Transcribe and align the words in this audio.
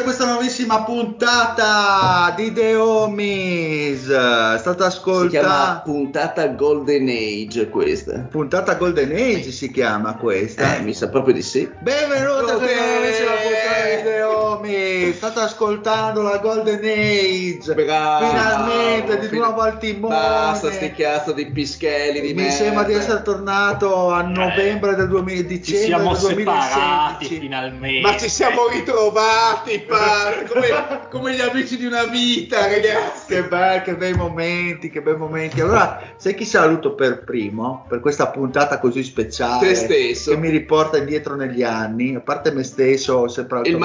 a 0.00 0.02
questa 0.02 0.24
nuovissima 0.24 0.82
puntata 0.82 2.32
di 2.34 2.52
The 2.52 2.74
Homies. 2.74 4.06
Si 4.06 4.62
chiama 4.62 4.86
ascoltando. 4.86 5.82
puntata 5.84 6.46
Golden 6.48 7.08
Age 7.08 7.68
questa. 7.68 8.26
Puntata 8.30 8.74
Golden 8.76 9.12
Age 9.12 9.50
si 9.50 9.70
chiama 9.70 10.16
questa. 10.16 10.76
Eh, 10.76 10.80
mi 10.80 10.94
sa 10.94 11.08
proprio 11.08 11.34
di 11.34 11.42
sì. 11.42 11.70
Benvenuti 11.80 12.50
a 12.50 12.54
questa 12.54 12.84
nuovissima 12.86 13.30
puntata 13.30 13.96
di 13.96 14.02
The 14.02 14.19
Homies. 14.60 15.16
State 15.16 15.40
ascoltando 15.40 16.22
la 16.22 16.38
Golden 16.38 16.80
Age. 16.82 17.74
Bravo. 17.74 18.26
Finalmente 18.26 19.18
di 19.18 19.26
Fin- 19.28 19.38
nuovo 19.38 19.60
al 19.62 19.78
timone. 19.78 20.14
Basta 20.14 20.70
sti 20.70 20.92
cazzo 20.92 21.32
di 21.32 21.46
pischelli 21.46 22.20
di 22.20 22.28
Mi 22.28 22.34
merda. 22.34 22.52
sembra 22.52 22.82
di 22.84 22.92
essere 22.92 23.22
tornato 23.22 24.10
a 24.10 24.22
novembre 24.22 24.94
del 24.94 25.08
2000, 25.08 25.62
Ci 25.62 25.76
siamo 25.76 26.12
del 26.12 26.20
2016. 26.20 26.68
separati 26.72 27.24
finalmente. 27.26 28.00
Ma 28.00 28.16
ci 28.18 28.28
siamo 28.28 28.66
ritrovati, 28.68 29.78
padre, 29.80 30.46
come, 30.48 30.68
come 31.10 31.34
gli 31.34 31.40
amici 31.40 31.76
di 31.76 31.86
una 31.86 32.04
vita, 32.04 32.66
ragazzi. 32.66 33.26
Che, 33.34 33.42
bei, 33.44 33.82
che 33.82 33.96
bei 33.96 34.12
momenti, 34.14 34.90
che 34.90 35.00
bei 35.00 35.16
momenti. 35.16 35.60
Allora, 35.60 36.00
sai 36.16 36.34
chi 36.34 36.44
saluto 36.44 36.94
per 36.94 37.24
primo 37.24 37.86
per 37.88 38.00
questa 38.00 38.28
puntata 38.28 38.78
così 38.78 39.02
speciale? 39.02 39.66
Te 39.68 39.74
stesso. 39.74 40.30
Che 40.30 40.36
mi 40.36 40.50
riporta 40.50 40.98
indietro 40.98 41.34
negli 41.34 41.62
anni, 41.62 42.14
a 42.14 42.20
parte 42.20 42.50
me 42.52 42.62
stesso, 42.62 43.14
ho 43.14 43.28
sempre 43.28 43.58
al 43.58 43.66
Il 43.66 43.72
top 43.78 43.80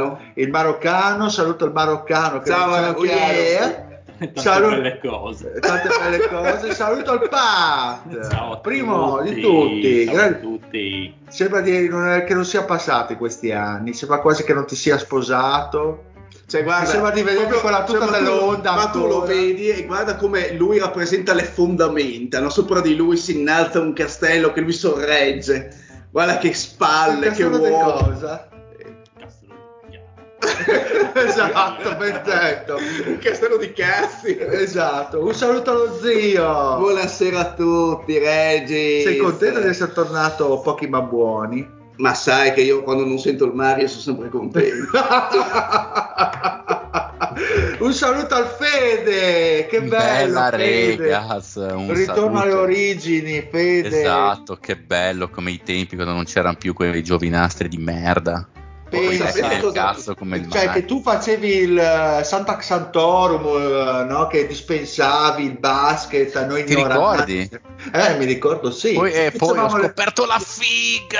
maroccano. 0.00 0.32
Il 0.34 0.50
maroccano, 0.50 1.28
saluto 1.28 1.64
il 1.64 1.72
maroccano. 1.72 2.40
Che 2.40 2.50
Ciao, 2.50 2.68
maroccano. 2.70 3.10
è. 3.10 3.88
Tante 4.20 4.40
Salut- 4.40 4.70
belle 4.76 5.00
cose. 5.00 5.52
Tante 5.60 5.88
belle 5.98 6.28
cose. 6.28 6.72
Saluto 6.76 7.12
il 7.14 7.28
Pat, 7.30 8.28
Ciao 8.30 8.60
primo 8.60 9.16
tutti. 9.18 9.34
di 9.34 9.40
tutti. 9.40 10.04
Ciao 10.04 10.14
a 10.14 10.16
Gra- 10.28 10.32
tutti. 10.38 11.14
Sembra 11.28 11.60
di 11.62 11.88
non- 11.88 12.24
che 12.26 12.34
non 12.34 12.44
sia 12.44 12.64
passati 12.64 13.14
questi 13.16 13.50
anni, 13.50 13.94
sembra 13.94 14.18
quasi 14.20 14.44
che 14.44 14.52
non 14.52 14.66
ti 14.66 14.76
sia 14.76 14.98
sposato. 14.98 16.04
Cioè, 16.46 16.64
guarda, 16.64 16.84
sembra 16.86 17.10
di 17.12 17.22
vedere 17.22 17.46
proprio- 17.46 17.60
quella 17.60 17.84
tuta 17.84 18.06
cioè, 18.08 18.18
dell'onda 18.18 18.72
Ma 18.72 18.88
tu 18.88 19.06
lo 19.06 19.20
vedi 19.22 19.68
e 19.68 19.86
guarda 19.86 20.16
come 20.16 20.52
lui 20.54 20.78
rappresenta 20.80 21.32
le 21.32 21.44
fondamenta, 21.44 22.40
no? 22.40 22.50
Sopra 22.50 22.80
di 22.80 22.96
lui 22.96 23.16
si 23.16 23.38
innalza 23.38 23.80
un 23.80 23.92
castello 23.94 24.52
che 24.52 24.60
lui 24.60 24.72
sorregge. 24.72 25.70
Guarda 26.10 26.38
che 26.38 26.52
spalle, 26.52 27.30
che 27.30 27.44
uomo. 27.44 27.92
cosa? 27.92 28.48
esatto, 31.14 31.96
perfetto. 31.96 32.76
Un 33.06 33.18
castello 33.18 33.56
di 33.56 33.72
cazzi. 33.72 34.36
Esatto, 34.38 35.24
un 35.24 35.34
saluto 35.34 35.70
allo 35.70 35.98
zio. 36.00 36.76
Buonasera 36.78 37.38
a 37.38 37.52
tutti, 37.52 38.18
Reggi. 38.18 39.02
Sei 39.02 39.16
contento 39.16 39.60
di 39.60 39.68
essere 39.68 39.92
tornato 39.92 40.60
pochi 40.60 40.88
ma 40.88 41.00
buoni? 41.00 41.78
Ma 41.96 42.14
sai 42.14 42.54
che 42.54 42.62
io 42.62 42.82
quando 42.82 43.04
non 43.04 43.18
sento 43.18 43.44
il 43.44 43.52
Mario 43.52 43.86
sono 43.86 44.00
sempre 44.00 44.30
contento. 44.30 44.86
un 47.80 47.92
saluto 47.92 48.34
al 48.34 48.46
Fede, 48.46 49.66
che 49.66 49.82
bello. 49.82 50.32
Bella 50.32 50.48
Fede. 50.50 50.96
regas, 50.96 51.56
un 51.56 51.92
Ritorno 51.92 52.40
alle 52.40 52.50
saluto. 52.52 52.60
origini, 52.62 53.46
Fede. 53.50 54.00
Esatto, 54.00 54.56
che 54.56 54.76
bello 54.76 55.28
come 55.28 55.50
i 55.50 55.60
tempi 55.62 55.94
quando 55.94 56.14
non 56.14 56.24
c'erano 56.24 56.56
più 56.58 56.72
quei 56.72 57.02
giovinastri 57.02 57.68
di 57.68 57.76
merda. 57.76 58.48
Pensa. 58.90 59.58
cosa- 59.60 59.72
cazzo 59.72 60.14
come 60.14 60.36
il 60.38 60.50
Cioè 60.50 60.66
mare. 60.66 60.80
che 60.80 60.86
tu 60.86 61.00
facevi 61.02 61.48
il 61.56 61.78
eh, 61.78 62.24
Santa 62.24 62.56
Xantorum, 62.56 63.46
eh, 63.46 64.04
no? 64.04 64.26
che 64.26 64.46
dispensavi 64.46 65.44
il 65.44 65.58
basket 65.58 66.34
a 66.36 66.44
noi 66.46 66.64
Ti 66.64 66.72
ignoranti. 66.72 67.32
ricordi? 67.32 67.60
Eh, 67.92 68.18
mi 68.18 68.24
ricordo, 68.26 68.70
sì. 68.70 68.92
Poi, 68.94 69.12
eh, 69.12 69.30
poi 69.36 69.48
ho 69.50 69.54
Facevamo 69.54 69.76
le- 69.78 69.82
scoperto 69.86 70.26
la 70.26 70.38
figa! 70.44 71.18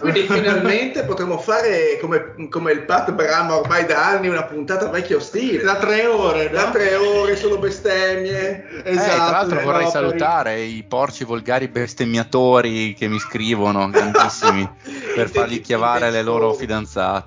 Quindi 0.00 0.22
finalmente 0.26 1.04
potremo 1.04 1.38
fare 1.38 1.98
come, 2.00 2.34
come 2.50 2.72
il 2.72 2.82
Pat 2.84 3.12
Brama 3.12 3.56
ormai 3.58 3.84
da 3.86 4.06
anni 4.08 4.28
una 4.28 4.44
puntata 4.44 4.88
vecchio 4.88 5.18
stile. 5.20 5.62
Da 5.62 5.76
tre 5.76 6.06
ore, 6.06 6.44
no? 6.50 6.56
Da 6.56 6.70
tre 6.70 6.94
ore 6.96 7.36
solo 7.36 7.58
bestemmie. 7.58 8.82
Eh, 8.84 8.90
Esatto, 8.92 9.14
tra 9.14 9.30
l'altro 9.30 9.60
vorrei 9.62 9.86
opere. 9.86 9.90
salutare 9.90 10.60
i 10.60 10.82
porci 10.86 11.24
volgari 11.24 11.68
bestemmiatori 11.68 12.94
che 12.94 13.08
mi 13.08 13.18
scrivono, 13.18 13.88
grandissimi, 13.90 14.68
per 15.14 15.30
fargli 15.30 15.60
chiavare 15.60 16.10
le 16.10 16.22
loro 16.22 16.52
fidanzate, 16.52 16.82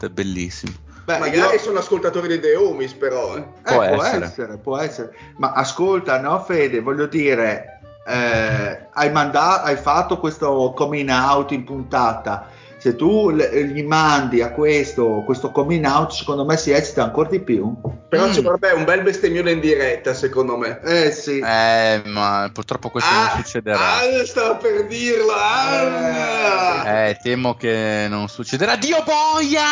bellissimo. 0.09 0.73
Beh, 1.05 1.19
Magari 1.19 1.53
io- 1.53 1.59
sono 1.59 1.79
ascoltatori 1.79 2.27
di 2.27 2.39
The 2.39 2.55
Homies 2.55 2.93
però. 2.93 3.35
eh. 3.37 3.39
Eh, 3.39 3.43
Può 3.63 3.75
può 3.87 4.03
essere. 4.03 4.25
essere. 4.25 4.57
può 4.57 4.77
essere. 4.77 5.15
Ma 5.37 5.51
ascolta, 5.53 6.19
no, 6.19 6.37
Fede, 6.43 6.81
voglio 6.81 7.05
dire, 7.05 7.79
eh, 8.05 8.87
hai, 8.91 9.11
manda- 9.11 9.63
hai 9.63 9.77
fatto 9.77 10.19
questo 10.19 10.73
coming 10.75 11.09
out 11.09 11.51
in 11.51 11.63
puntata. 11.63 12.49
Se 12.87 12.95
tu 12.95 13.31
le- 13.31 13.65
gli 13.65 13.83
mandi 13.83 14.41
a 14.41 14.51
questo, 14.51 15.21
questo 15.25 15.51
coming 15.51 15.85
out, 15.85 16.11
secondo 16.11 16.45
me 16.45 16.55
si 16.55 16.71
eccita 16.71 17.03
ancora 17.03 17.27
di 17.27 17.41
più. 17.41 17.75
Però 18.07 18.27
Mm. 18.27 18.31
ci 18.31 18.41
vorrebbe 18.41 18.71
un 18.71 18.85
bel 18.85 19.01
bestemmione 19.03 19.51
in 19.51 19.59
diretta 19.59 20.13
secondo 20.13 20.55
me. 20.55 20.79
Eh 20.85 21.11
sì. 21.11 21.39
Eh, 21.39 22.01
ma 22.05 22.49
purtroppo 22.53 22.89
questo 22.89 23.09
Ah, 23.13 23.33
non 23.35 23.43
succederà. 23.43 23.77
Ah, 23.77 24.25
stavo 24.25 24.55
per 24.55 24.87
dirlo. 24.87 25.33
ah. 25.33 26.87
Eh, 27.09 27.17
temo 27.21 27.55
che 27.55 28.07
non 28.09 28.29
succederà. 28.29 28.77
Dio 28.77 29.03
boia! 29.03 29.65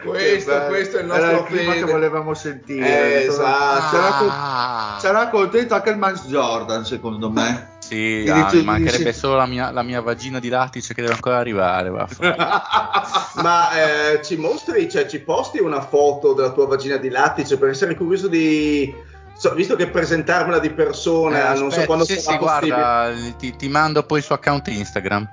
questo, 0.04 0.66
questo 0.68 0.98
è 0.98 1.02
il 1.04 1.10
Era 1.10 1.32
nostro 1.32 1.40
il 1.40 1.46
clima 1.46 1.72
Fede. 1.74 1.86
che 1.86 1.92
volevamo 1.92 2.34
sentire. 2.34 3.22
Eh, 3.24 3.26
esatto. 3.28 3.96
Sarà, 3.96 4.12
con- 4.18 4.30
Ah. 4.32 4.98
sarà 5.00 5.30
contento 5.30 5.74
anche 5.74 5.90
il 5.90 5.98
Max 5.98 6.26
Jordan, 6.28 6.86
secondo 6.86 7.30
me. 7.30 7.76
Sì, 7.80 8.22
Ti 8.26 8.30
ah, 8.30 8.44
dice- 8.44 8.56
mi 8.58 8.64
mancherebbe 8.64 8.98
dice- 9.06 9.14
solo 9.14 9.36
la 9.38 9.46
mia, 9.46 9.72
la 9.72 9.82
mia 9.84 10.02
vagina 10.02 10.40
di 10.40 10.50
lattice 10.50 10.94
che 10.94 11.02
deve 11.02 11.14
ancora 11.14 11.38
arrivare. 11.38 11.90
Ma 13.42 13.70
eh, 14.14 14.22
ci 14.24 14.36
mostri, 14.38 14.90
cioè 14.90 15.06
ci 15.08 15.20
posti 15.20 15.60
una 15.60 15.82
foto 15.82 16.34
della 16.34 16.52
tua 16.52 16.68
vagina 16.68 16.98
di 16.98 17.10
lattice 17.10 17.58
per 17.58 17.70
essere 17.70 17.96
curioso 17.96 18.28
di... 18.28 18.94
so, 19.38 19.54
visto 19.54 19.76
che 19.76 19.88
presentarmela 19.88 20.60
di 20.60 20.72
persona, 20.72 21.38
Eh, 21.40 21.48
non 21.50 21.58
so 21.58 21.66
aspetta, 21.68 21.86
quando 21.86 22.06
sì, 22.06 22.20
sarà 22.20 22.38
sì, 22.38 22.44
possibile. 22.44 22.76
guarda, 22.76 23.14
ti, 23.38 23.56
ti 23.56 23.68
mando 23.70 24.04
poi 24.04 24.18
il 24.20 24.24
suo 24.24 24.36
account 24.36 24.68
Instagram. 24.68 25.30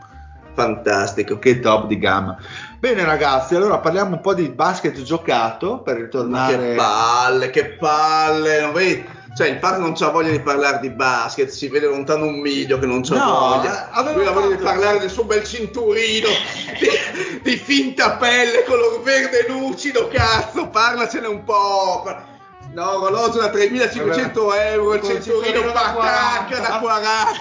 Fantastico. 0.55 1.39
Che 1.39 1.61
top 1.61 1.87
di 1.87 1.99
gamma. 1.99 2.37
Bene 2.79 3.05
ragazzi, 3.05 3.55
allora 3.55 3.79
parliamo 3.79 4.15
un 4.17 4.21
po' 4.21 4.35
di 4.35 4.49
basket 4.51 5.03
giocato 5.03 5.79
per 5.81 5.97
ritornare... 5.97 6.57
che 6.57 6.75
palle, 6.75 7.51
che 7.51 7.65
palle, 7.73 8.61
non 8.61 8.73
vedi? 8.73 9.05
Cioè, 9.35 9.49
il 9.49 9.59
padre 9.59 9.81
non 9.81 9.95
c'ha 9.95 10.11
voglia 10.11 10.31
di 10.31 10.39
parlare 10.39 10.79
di 10.79 10.91
basket, 10.91 11.49
si 11.49 11.67
vede 11.69 11.87
lontano 11.89 12.27
un 12.27 12.39
miglio 12.39 12.79
che 12.79 12.87
non 12.87 13.03
c'ha 13.03 13.17
No, 13.17 13.57
voglia. 13.57 13.91
eh, 13.91 14.15
Lui 14.15 14.27
ha 14.27 14.31
voglia 14.31 14.55
di 14.55 14.63
parlare 14.63 15.01
del 15.01 15.11
suo 15.11 15.25
bel 15.25 15.43
cinturino 15.43 16.29
di, 16.79 17.41
di 17.43 17.57
finta 17.57 18.13
pelle, 18.13 18.63
color 18.65 19.03
verde 19.03 19.47
lucido, 19.49 20.09
cazzo, 20.09 20.69
parlacene 20.69 21.27
un 21.27 21.43
po'. 21.43 22.05
No, 22.75 23.03
orologio 23.03 23.39
da 23.41 23.51
3.500 23.53 24.55
euro, 24.73 24.95
il 24.95 25.03
cinturino 25.03 25.23
cinturino 25.23 25.61
da 25.73 25.81
patacca 25.95 26.57
40. 26.57 26.69
da 26.69 26.79
40. 26.79 27.33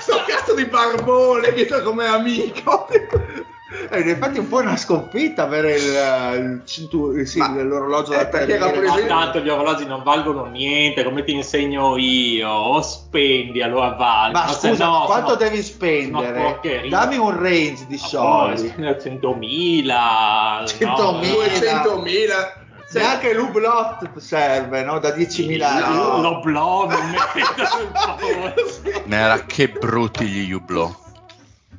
Sto 0.00 0.22
cazzo 0.26 0.54
di 0.54 0.64
barbone 0.66 1.52
che 1.52 1.64
sta 1.66 1.82
come 1.82 2.06
amico. 2.06 2.88
Eh, 3.90 4.00
infatti 4.00 4.36
è 4.36 4.40
un 4.40 4.48
po' 4.48 4.58
una 4.58 4.76
sconfitta 4.76 5.42
avere 5.42 5.74
il, 5.76 5.84
il 5.84 6.62
cintu- 6.64 7.20
sì, 7.22 7.38
Ma- 7.38 7.60
l'orologio 7.62 8.12
eh, 8.12 8.26
da 8.28 8.40
era 8.40 8.66
3.000. 8.66 8.72
preso- 8.78 8.92
Ma 8.94 9.06
tanto 9.06 9.38
gli 9.40 9.48
orologi 9.48 9.84
non 9.86 10.02
valgono 10.02 10.44
niente, 10.46 11.02
come 11.04 11.24
ti 11.24 11.32
insegno 11.32 11.96
io, 11.96 12.48
o 12.48 12.80
spendi 12.80 13.62
allora 13.62 13.90
valgono. 13.90 14.44
Ma 14.44 14.52
se 14.52 14.68
scusa, 14.70 14.84
no, 14.86 15.02
quanto 15.06 15.32
sono- 15.32 15.38
devi 15.50 15.62
spendere? 15.62 16.58
Dammi 16.88 17.16
un 17.16 17.38
range 17.42 17.86
di 17.86 17.98
Ma 18.00 18.06
soldi. 18.06 18.68
spendere 18.68 19.00
100.000, 19.00 20.64
100.000. 20.64 21.20
200.000. 21.20 22.64
Neanche 22.92 23.34
l'Ublot 23.34 24.16
serve, 24.18 24.82
no? 24.84 24.98
Da 24.98 25.10
10.000 25.10 25.58
No. 25.58 25.94
euro. 25.94 26.20
Lo 26.20 26.40
blog 26.40 26.92
non 26.92 27.10
metto 27.10 28.54
Nera, 29.06 29.40
che 29.44 29.68
brutti 29.68 30.24
gli 30.24 30.52
Hublot. 30.52 30.94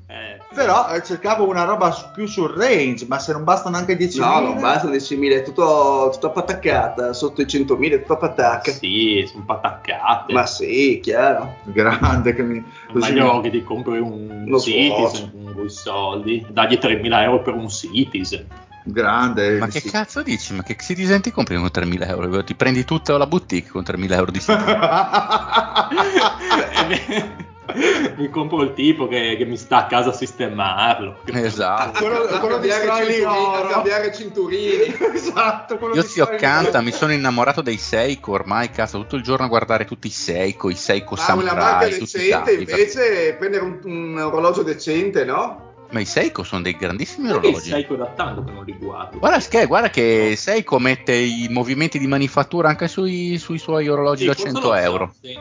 eh, 0.08 0.42
Però 0.54 0.90
eh, 0.94 1.02
cercavo 1.04 1.48
una 1.48 1.64
roba 1.64 1.92
su- 1.92 2.06
più 2.14 2.28
sul 2.28 2.50
range, 2.52 3.06
ma 3.08 3.20
se 3.20 3.32
non 3.32 3.44
bastano 3.44 3.78
anche 3.78 3.98
10.000... 3.98 4.20
No, 4.20 4.40
non 4.42 4.60
basta 4.60 4.88
10.000, 4.90 5.32
è 5.38 5.44
tutto, 5.44 6.10
tutto 6.14 6.32
pataccata, 6.32 7.14
sotto 7.14 7.42
i 7.42 7.46
100.000 7.46 7.92
è 7.94 8.00
tutto 8.02 8.18
patacca. 8.18 8.72
sì, 8.72 9.24
sono 9.28 9.40
un 9.40 9.46
po' 9.46 9.54
attaccate. 9.54 10.34
Ma 10.34 10.46
sì, 10.46 11.00
chiaro. 11.02 11.56
Grande 11.64 12.34
che 12.36 12.44
mi... 12.44 12.64
così 12.92 13.14
Meglio 13.14 13.36
mi- 13.36 13.42
che 13.44 13.50
ti 13.52 13.64
compri 13.64 14.00
un 14.00 14.44
Lo 14.48 14.60
Citizen 14.60 15.32
con 15.32 15.54
quei 15.54 15.70
soldi, 15.70 16.46
dagli 16.50 16.76
3.000 16.76 17.22
euro 17.22 17.42
per 17.42 17.54
un 17.54 17.70
Citizen. 17.70 18.46
Grande. 18.90 19.58
Ma 19.60 19.68
che 19.68 19.82
sì. 19.82 19.90
cazzo 19.90 20.22
dici? 20.24 20.54
Ma 20.54 20.64
che 20.64 20.76
Citizen 20.80 21.22
ti 21.22 21.32
compri 21.32 21.56
con 21.56 21.70
3.000 21.72 22.08
euro? 22.08 22.44
Ti 22.44 22.56
prendi 22.56 22.86
tutta 22.86 23.18
la 23.18 23.28
boutique 23.28 23.72
con 23.72 23.84
3.000 23.84 24.12
euro 24.14 24.32
di 24.32 24.40
mi 28.16 28.30
compro 28.30 28.62
il 28.62 28.74
tipo 28.74 29.08
che, 29.08 29.36
che 29.38 29.46
mi 29.46 29.58
sta 29.58 29.80
a 29.80 29.86
casa 29.88 30.10
a 30.10 30.14
sistemarlo. 30.14 31.20
esatto. 31.26 32.00
Quello- 32.00 32.24
a, 32.24 32.40
quello 32.40 32.58
di 32.60 32.70
cambiare 32.70 33.24
a 33.24 33.60
oro. 33.60 33.68
cambiare 33.68 34.14
cinturini. 34.14 34.96
esatto, 35.14 35.78
quello 35.78 35.96
Io 35.96 36.04
zio 36.04 36.24
oro. 36.24 36.38
mi 36.82 36.92
sono 36.92 37.12
innamorato 37.12 37.62
dei 37.62 37.78
Seiko 37.78 38.32
ormai, 38.32 38.70
cazzo, 38.72 39.00
tutto 39.00 39.18
il 39.18 39.24
giorno 39.24 39.46
a 39.46 39.50
guardare 39.50 39.86
tutti 39.86 40.08
i 40.08 40.12
Seiko, 40.12 40.70
i 40.70 40.76
Seiko 40.76 41.16
Ma 41.16 41.34
una 41.34 41.54
marca 41.54 41.90
Samurai, 41.90 42.00
decente 42.00 42.52
invece 42.54 43.36
prendere 43.38 43.64
un, 43.64 43.80
un 43.84 44.18
orologio 44.18 44.64
decente, 44.64 45.26
no? 45.26 45.67
Ma 45.90 46.00
i 46.02 46.06
Seiko 46.06 46.44
sono 46.44 46.62
dei 46.62 46.76
grandissimi 46.76 47.28
Perché 47.28 47.48
orologi. 47.48 47.70
Seiko 47.70 47.96
da 47.96 48.08
tanto 48.08 48.44
che 48.44 48.52
non 48.52 48.66
li 48.66 48.76
guardo. 48.78 49.20
Guarda 49.20 49.40
che, 49.40 49.66
guarda 49.66 49.90
che 49.90 50.34
Seiko 50.36 50.80
mette 50.80 51.14
i 51.16 51.48
movimenti 51.50 51.98
di 51.98 52.08
manifattura 52.08 52.68
anche 52.70 52.88
sui, 52.88 53.38
sui 53.38 53.58
suoi 53.58 53.88
orologi 53.88 54.22
Sì, 54.22 54.28
da 54.28 54.34
questo 54.34 54.52
100 54.52 54.68
lo 54.68 54.74
so, 54.76 54.82
euro. 54.82 55.14
sì. 55.22 55.40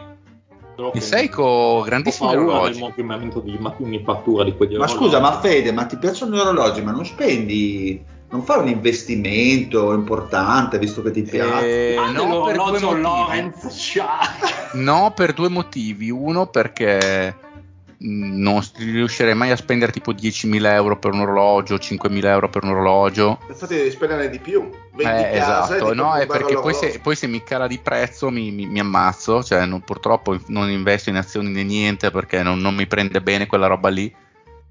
Il 0.92 1.00
Seiko, 1.02 1.42
ho 1.42 1.82
grandissimi 1.82 2.28
paura 2.28 2.44
orologi. 2.52 2.72
del 2.72 2.80
movimento 2.82 3.40
di 3.40 3.58
manifattura 3.58 4.44
di 4.44 4.54
quegli 4.54 4.76
Ma 4.76 4.84
orologi. 4.84 5.04
scusa, 5.04 5.20
ma 5.20 5.40
Fede, 5.40 5.72
ma 5.72 5.84
ti 5.86 5.96
piacciono 5.96 6.36
gli 6.36 6.38
orologi, 6.38 6.82
ma 6.82 6.90
non 6.90 7.06
spendi, 7.06 8.04
non 8.28 8.42
fai 8.42 8.58
un 8.60 8.68
investimento 8.68 9.92
importante 9.94 10.78
visto 10.78 11.00
che 11.00 11.10
ti 11.12 11.22
piace? 11.22 11.94
Eh, 11.94 11.96
Ah, 11.96 12.10
no, 12.10 12.42
per 12.44 12.56
due 12.56 12.78
motivi. 12.80 13.00
Lorenz 13.00 13.66
Shark. 13.68 14.74
No, 14.74 15.12
per 15.16 15.32
due 15.32 15.48
motivi. 15.48 16.10
Uno 16.10 16.46
perché 16.46 17.34
non 17.98 18.62
riuscirei 18.76 19.34
mai 19.34 19.50
a 19.50 19.56
spendere 19.56 19.92
tipo 19.92 20.12
10.000 20.12 20.74
euro 20.74 20.98
per 20.98 21.12
un 21.12 21.20
orologio, 21.20 21.78
5.000 21.78 22.24
euro 22.30 22.48
per 22.48 22.64
un 22.64 22.70
orologio. 22.70 23.38
Infatti 23.48 23.74
devi 23.74 23.90
spendere 23.90 24.28
di 24.28 24.38
più. 24.38 24.68
Vendi 24.94 25.22
Eh, 25.22 25.38
casa 25.38 25.74
e 25.74 25.76
esatto, 25.76 25.94
no, 25.94 26.14
è 26.14 26.22
un 26.22 26.26
perché 26.26 26.54
poi 26.54 26.74
se, 26.74 27.00
poi 27.00 27.16
se 27.16 27.26
mi 27.26 27.42
cala 27.42 27.66
di 27.66 27.78
prezzo 27.78 28.30
mi, 28.30 28.50
mi- 28.50 28.66
mi 28.66 28.80
ammazzo, 28.80 29.42
cioè 29.42 29.64
non- 29.66 29.80
purtroppo 29.82 30.36
non 30.46 30.70
investo 30.70 31.10
in 31.10 31.16
azioni 31.16 31.50
né 31.50 31.62
niente 31.62 32.10
perché 32.10 32.42
non, 32.42 32.58
non 32.58 32.74
mi 32.74 32.86
prende 32.86 33.20
bene 33.20 33.46
quella 33.46 33.66
roba 33.66 33.88
lì. 33.88 34.14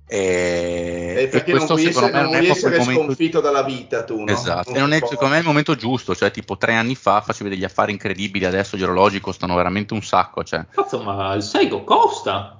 E, 0.07 1.13
Eh, 1.17 1.21
e 1.23 1.27
perché 1.29 1.51
non 1.53 1.65
questo 1.65 1.75
vuoi 1.75 1.91
secondo 1.91 2.07
essere, 2.07 2.11
me 2.11 2.21
non 2.21 2.31
non 2.31 2.45
è 2.45 2.51
essere 2.51 2.77
momento 2.77 3.03
sconfitto 3.05 3.41
dalla 3.41 3.63
vita 3.63 4.03
tu, 4.03 4.23
no? 4.23 4.31
Esatto, 4.31 4.71
e 4.71 4.79
non 4.79 4.91
è, 4.93 4.99
secondo 4.99 5.29
me 5.29 5.37
è 5.37 5.39
il 5.39 5.45
momento 5.47 5.75
giusto, 5.75 6.13
cioè 6.13 6.29
tipo 6.29 6.57
tre 6.57 6.75
anni 6.75 6.93
fa 6.95 7.21
facevi 7.21 7.49
degli 7.49 7.63
affari 7.63 7.91
incredibili, 7.91 8.45
adesso 8.45 8.77
gli 8.77 8.83
orologi 8.83 9.19
costano 9.19 9.55
veramente 9.55 9.93
un 9.95 10.03
sacco, 10.03 10.43
cioè 10.43 10.63
Cazzo, 10.69 11.01
ma 11.01 11.33
il 11.33 11.41
Seiko 11.41 11.83
costa? 11.83 12.59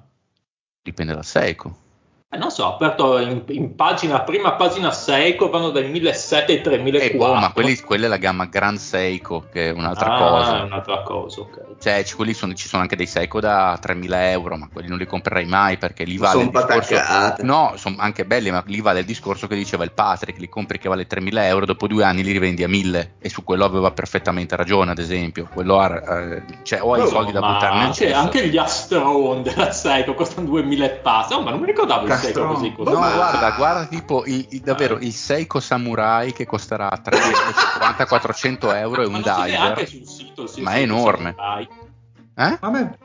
Dipende 0.86 1.14
dal 1.14 1.26
Seiko. 1.26 1.85
Eh, 2.36 2.38
non 2.38 2.52
so, 2.52 2.66
ho 2.66 2.74
aperto 2.74 3.18
in, 3.18 3.44
in 3.48 3.76
pagina, 3.76 4.20
prima 4.22 4.54
pagina 4.54 4.92
Seiko, 4.92 5.50
vanno 5.50 5.70
dai 5.70 5.90
1.700 5.90 6.34
ai 6.48 6.62
3.400. 6.62 7.02
E 7.02 7.16
boh, 7.16 7.34
ma 7.34 7.52
quelli- 7.54 7.80
quella 7.80 8.06
è 8.06 8.10
la 8.10 8.18
gamma 8.18 8.46
Grand 8.46 8.78
Seiko, 8.78 9.46
che 9.52 9.70
è 9.70 9.72
un'altra 9.72 10.16
ah, 10.16 10.18
cosa. 10.18 10.60
è 10.60 10.62
un'altra 10.64 11.02
cosa, 11.04 11.42
ok. 11.42 11.62
Cioè, 11.80 12.04
ci, 12.04 12.16
quelli 12.16 12.34
sono, 12.34 12.54
ci 12.54 12.68
sono 12.68 12.82
anche 12.82 12.96
dei 12.98 13.06
Seiko 13.06 13.40
da 13.40 13.80
3.000 13.82 14.30
euro, 14.32 14.58
ma 14.58 14.68
quelli 14.72 14.90
non 14.90 14.98
li 14.98 15.06
comprerei 15.06 15.46
mai 15.46 15.78
perché 15.78 16.04
lì 16.04 16.18
vale 16.18 16.44
Sono 16.44 16.44
il 16.46 16.82
discorso. 16.82 17.36
No, 17.44 17.74
sono 17.76 17.96
anche 18.00 18.26
belli, 18.26 18.52
ma 18.52 18.64
lì 18.68 18.82
vale 18.82 19.00
il 19.00 19.06
discorso 19.06 19.48
che 19.48 19.56
diceva 19.56 19.84
il 19.86 19.92
Patrick: 19.94 20.38
li 20.40 20.50
compri 20.50 20.78
che 20.78 20.90
vale 20.90 21.08
3.000 21.08 21.38
euro, 21.44 21.66
dopo 21.66 21.88
due 21.88 22.04
anni 22.04 22.24
li 22.24 22.32
rivendi 22.34 22.64
a 22.64 22.68
1.000. 22.68 23.08
E 23.20 23.30
su 23.30 23.44
quello 23.44 23.64
aveva 23.64 23.92
perfettamente 23.92 24.56
ragione, 24.58 24.92
ad 24.92 25.00
esempio. 25.00 25.48
Quello 25.54 25.80
ha, 25.80 25.96
eh, 25.96 26.44
cioè, 26.64 26.82
o 26.82 26.94
hai 26.94 27.00
i 27.00 27.04
No, 27.04 27.10
soldi 27.10 27.32
da 27.32 27.40
buttare 27.40 27.78
nel 27.78 27.94
cesso. 27.94 28.16
anche 28.16 28.48
gli 28.48 28.58
Astron 28.58 29.44
della 29.44 29.72
Seiko 29.72 30.14
costano 30.16 30.50
2.000 30.50 30.84
e 30.84 30.90
passa. 30.90 31.38
Oh, 31.38 31.42
ma 31.42 31.52
non 31.52 31.60
mi 31.60 31.66
ricordavo 31.68 32.08
Castron. 32.26 32.54
così 32.54 32.68
No, 32.70 32.76
costava. 32.76 33.00
Ma- 33.00 33.14
guarda, 33.14 33.52
guarda 33.52 33.86
tipo 33.86 34.24
il, 34.26 34.46
il- 34.50 34.62
davvero 34.62 34.98
il 35.00 35.12
Seiko 35.14 35.60
Samurai 35.60 36.34
che 36.34 36.46
costerà 36.46 36.90
350-400 37.04 38.76
euro 38.76 39.02
e 39.04 39.10
Ma 39.10 39.18
un 39.18 39.22
diver. 39.24 39.88
sul 39.88 40.08
sito 40.08 40.46
Ma 40.62 40.74
è 40.74 40.80
enorme. 40.82 41.36
Eh? 42.38 42.58
A 42.60 42.70
me 42.70 42.98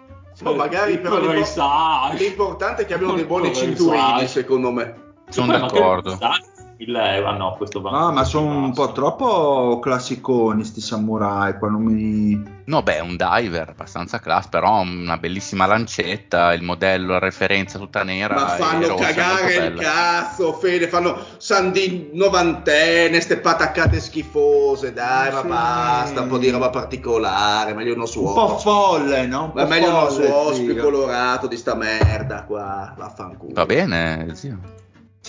Oh, 0.42 0.54
magari 0.54 0.98
però. 0.98 1.18
L'importante 1.20 2.82
è 2.82 2.86
che 2.86 2.94
abbiano 2.94 3.12
dei 3.12 3.24
buoni 3.24 3.54
cinturini, 3.54 4.26
secondo 4.26 4.70
me. 4.70 5.08
Sono 5.28 5.52
ma 5.52 5.58
d'accordo. 5.58 6.18
Risale? 6.84 6.88
1.000 6.90 7.14
euro, 7.14 7.28
ah, 7.28 7.36
no, 7.36 7.54
questo 7.56 7.80
va. 7.80 7.90
No, 7.90 8.12
ma 8.12 8.24
sono 8.24 8.56
un 8.64 8.72
po' 8.72 8.92
troppo 8.92 9.78
classiconi 9.80 10.64
sti 10.64 10.80
samurai, 10.80 11.58
qua 11.58 11.68
non 11.68 11.82
mi... 11.82 12.58
No, 12.64 12.82
beh, 12.82 12.96
è 12.98 13.00
un 13.00 13.16
diver 13.16 13.70
abbastanza 13.70 14.20
class, 14.20 14.46
però 14.46 14.80
una 14.80 15.16
bellissima 15.18 15.66
lancetta, 15.66 16.52
il 16.52 16.62
modello, 16.62 17.12
la 17.14 17.18
referenza 17.18 17.78
tutta 17.78 18.04
nera. 18.04 18.34
Ma 18.34 18.46
fanno 18.46 18.86
rossa, 18.88 19.04
cagare 19.12 19.54
il 19.66 19.74
cazzo, 19.80 20.52
Fede, 20.52 20.86
fanno 20.86 21.18
Sandin 21.38 22.10
novantenne, 22.12 23.20
ste 23.20 23.38
pataccate 23.38 23.98
schifose, 23.98 24.92
dai, 24.92 25.32
ma 25.32 25.40
Sì. 25.42 25.48
basta, 25.48 26.20
un 26.22 26.28
po' 26.28 26.38
di 26.38 26.48
roba 26.50 26.70
particolare, 26.70 27.74
meglio 27.74 27.94
uno 27.94 28.02
Un 28.02 28.08
suo. 28.08 28.32
po' 28.32 28.58
folle, 28.58 29.26
no? 29.26 29.44
Un 29.46 29.52
Ma 29.54 29.62
po' 29.64 29.68
meglio 29.68 29.88
uno 29.88 30.06
folle, 30.06 30.26
suo 30.26 30.52
zio. 30.54 30.64
più 30.64 30.76
colorato 30.80 31.46
di 31.48 31.56
sta 31.56 31.74
merda 31.74 32.44
qua, 32.44 32.94
vaffanculo. 32.96 33.52
Va 33.54 33.66
bene, 33.66 34.28
zio. 34.34 34.58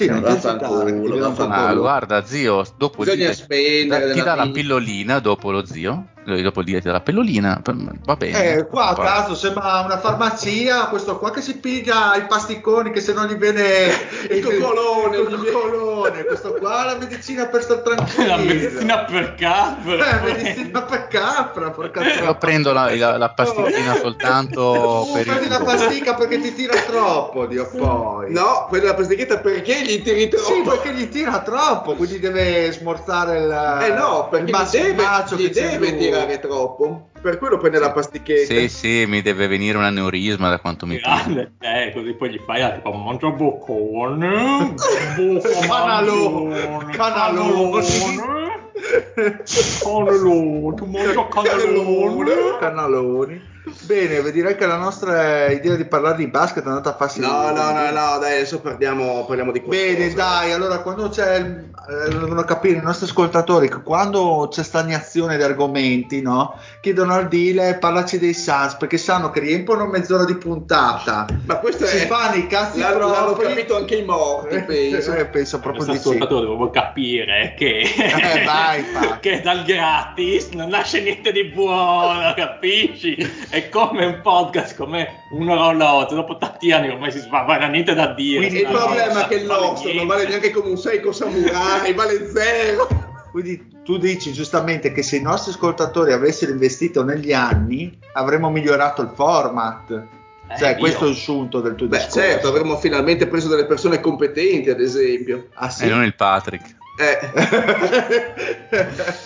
Sì, 0.02 0.08
non 0.10 0.24
ti 0.24 0.40
ti 0.40 0.48
un 0.52 0.58
po' 0.58 0.84
vaffanculo. 1.20 1.54
Ah, 1.54 1.68
culo. 1.70 1.82
guarda, 1.82 2.26
zio, 2.26 2.64
dopo 2.78 3.04
Bisogna 3.04 3.30
dite- 3.30 3.34
spendere 3.34 4.14
ti 4.14 4.22
dà 4.22 4.36
la 4.36 4.50
pillolina 4.50 5.20
dopo 5.20 5.52
lo 5.52 5.66
zio, 5.66 6.08
dopo 6.24 6.64
ti 6.64 6.80
dà 6.80 6.92
la 6.92 7.02
pillolina, 7.02 7.60
per- 7.64 7.76
va 8.06 8.16
bene. 8.16 8.54
Eh, 8.58 8.68
qua 8.68 8.90
a 8.90 8.96
caso 8.96 9.36
sembra 9.36 9.82
una 9.86 9.98
farmacia, 9.98 10.86
questo 10.88 11.18
qua 11.18 11.32
che 11.32 11.42
si 11.42 11.58
piglia 11.58 12.16
i 12.16 12.26
pasticconi 12.28 12.92
che 12.92 13.02
se 13.02 13.14
no 13.14 13.26
gli 13.26 13.36
viene 13.36 13.88
Il 14.30 14.44
coccolone, 14.44 15.18
il 15.18 15.28
gli 15.28 15.52
coccolone. 15.52 16.24
questo 16.26 16.54
qua 16.54 16.84
è 16.84 16.86
la 16.94 16.98
medicina 17.00 17.46
per 17.48 17.64
stare 17.64 17.82
tranquillo. 17.84 18.28
La 18.28 18.38
medicina 18.38 18.98
per 19.06 19.36
capre. 19.36 19.98
Eh, 19.98 20.34
medicina 20.34 20.82
per 20.84 21.08
capra, 21.08 21.70
porca 21.72 22.02
Io 22.04 22.36
prendo 22.36 22.72
la, 22.72 22.96
la- 22.96 23.18
la 23.18 23.30
pasticchina 23.30 23.96
soltanto 23.96 25.06
Tu 25.08 25.14
per 25.14 25.26
prendi 25.26 25.48
la 25.50 25.60
pasticca 25.62 26.14
perché 26.14 26.40
ti 26.40 26.54
tira 26.54 26.76
troppo, 26.82 27.46
Dio 27.48 27.68
poi. 27.76 28.32
No, 28.32 28.66
quella 28.70 28.90
la 28.90 28.94
pasticchetta 28.94 29.40
perché 29.40 29.82
gli 29.84 30.02
tiri 30.02 30.28
troppo? 30.28 30.46
Sì, 30.46 30.62
perché 30.62 30.94
gli 30.94 31.10
tira 31.10 31.40
troppo, 31.42 31.96
quindi 31.96 32.20
deve 32.20 32.72
smorzare 32.72 33.40
il 33.40 33.80
Eh 33.90 33.94
no, 33.94 34.28
perché 34.30 34.52
il 34.52 34.56
gli 34.58 34.76
il 34.76 34.84
deve, 34.84 35.02
macio 35.04 35.36
gli 35.36 35.50
che 35.50 35.50
c'è 35.52 35.78
deve. 35.78 36.10
Tirare 36.12 36.40
troppo. 36.40 37.10
Per 37.22 37.38
quello 37.38 37.58
prende 37.58 37.80
la 37.80 37.92
pasticchetta. 37.92 38.54
Sì, 38.54 38.68
sì, 38.68 39.06
mi 39.08 39.22
deve 39.22 39.48
venire 39.48 39.78
un 39.78 39.84
aneurisma 39.84 40.50
da 40.50 40.60
quanto 40.60 40.86
mi 40.86 40.98
tira. 40.98 41.16
Grande, 41.16 41.54
eh, 41.60 41.92
così 41.94 42.14
poi 42.14 42.32
gli 42.32 42.40
fai 42.46 42.62
ah, 42.62 42.72
tipo 42.72 42.92
mangia 42.92 43.30
boccone, 43.30 44.74
Canalone, 44.76 45.42
canalone. 45.68 46.92
canalone, 46.92 47.84
canalone, 49.80 50.76
tu 50.76 50.86
mangia 50.86 51.28
canalone. 51.28 52.58
Cannaloni. 52.60 53.51
Bene, 53.86 54.32
direi 54.32 54.56
che 54.56 54.66
la 54.66 54.78
nostra 54.78 55.52
idea 55.52 55.76
di 55.76 55.86
parlare 55.86 56.18
di 56.18 56.28
basket 56.28 56.64
è 56.64 56.68
andata 56.68 56.90
a 56.92 56.96
farsi. 56.96 57.20
No, 57.20 57.52
no, 57.52 57.72
no, 57.72 57.92
no, 57.92 58.18
dai, 58.20 58.38
adesso 58.38 58.60
parliamo, 58.60 59.24
parliamo 59.26 59.52
di 59.52 59.62
qualcosa. 59.62 59.94
Bene, 59.94 60.14
dai, 60.14 60.52
allora 60.52 60.80
quando 60.80 61.10
c'è. 61.10 61.40
Eh, 61.42 62.10
devono 62.10 62.44
capire 62.44 62.78
i 62.78 62.82
nostri 62.82 63.06
ascoltatori 63.06 63.68
che 63.70 63.82
quando 63.82 64.48
c'è 64.52 64.64
stagnazione 64.64 65.36
di 65.38 65.44
argomenti, 65.44 66.22
no? 66.22 66.58
Chiedono 66.80 67.14
al 67.14 67.28
dealer 67.28 67.80
parlaci 67.80 68.18
dei 68.20 68.34
Sans 68.34 68.76
perché 68.76 68.98
sanno 68.98 69.30
che 69.30 69.40
riempiono 69.42 69.86
mezz'ora 69.88 70.26
di 70.26 70.36
puntata. 70.36 71.26
Ma 71.46 71.56
questo 71.58 71.86
si 71.86 71.98
è. 71.98 72.08
fanno 72.08 72.36
i 72.36 72.48
cazzi 72.48 72.80
l'hanno, 72.80 72.98
propri. 72.98 73.16
l'hanno 73.16 73.34
capito 73.34 73.76
anche 73.78 73.96
i 73.96 74.04
morti, 74.04 74.60
penso. 74.62 75.14
Eh, 75.14 75.26
penso 75.26 75.60
proprio 75.60 75.86
Questo 75.86 75.92
di 75.92 75.98
sì. 76.00 76.08
ascoltatore 76.24 76.48
devo 76.48 76.70
capire 76.70 77.54
che, 77.58 77.80
Eh, 77.82 78.44
vai, 78.46 78.84
che 79.20 79.42
dal 79.42 79.64
gratis 79.64 80.50
non 80.52 80.70
nasce 80.70 81.02
niente 81.02 81.32
di 81.32 81.46
buono, 81.46 82.34
capisci? 82.36 83.18
È 83.52 83.68
come 83.68 84.06
un 84.06 84.22
podcast, 84.22 84.78
come 84.78 85.24
un 85.32 85.50
orologio, 85.50 86.16
dopo 86.16 86.38
tanti 86.38 86.72
anni 86.72 86.88
ormai 86.88 87.12
si 87.12 87.22
ha 87.30 87.68
niente 87.68 87.94
da 87.94 88.14
dire. 88.14 88.38
Quindi 88.48 88.60
il 88.62 88.70
No, 88.72 88.78
problema 88.78 89.26
è 89.26 89.28
che 89.28 89.36
il 89.36 89.46
vale 89.46 89.62
nostro 89.66 89.92
non 89.94 90.08
vale 90.08 90.26
neanche 90.26 90.52
come 90.52 90.70
un 90.70 90.78
Seiko 90.78 91.12
Samurai, 91.12 91.94
vale 91.94 92.30
zero. 92.32 92.88
Quindi 93.30 93.68
tu 93.84 93.98
dici 93.98 94.32
giustamente 94.32 94.94
che 94.94 95.04
se 95.04 95.18
i 95.18 95.22
nostri 95.22 95.52
ascoltatori 95.52 96.14
avessero 96.14 96.54
investito 96.54 97.04
negli 97.04 97.34
anni 97.34 97.98
avremmo 98.14 98.50
migliorato 98.50 99.02
il 99.02 99.12
format. 99.14 100.02
Cioè, 100.58 100.70
Eh, 100.70 100.78
questo 100.78 101.04
io- 101.04 101.10
è 101.10 101.14
il 101.14 101.18
sunto 101.18 101.60
del 101.60 101.76
tuo 101.76 101.88
Beh, 101.88 101.98
discorso. 101.98 102.20
certo, 102.22 102.48
avremmo 102.48 102.78
finalmente 102.78 103.28
preso 103.28 103.50
delle 103.50 103.66
persone 103.66 104.00
competenti, 104.00 104.70
ad 104.70 104.80
esempio. 104.80 105.48
Ah, 105.56 105.70
sì? 105.70 105.84
E 105.86 105.90
non 105.90 106.04
il 106.06 106.16
Patrick. 106.16 106.76
Eh. 106.98 107.20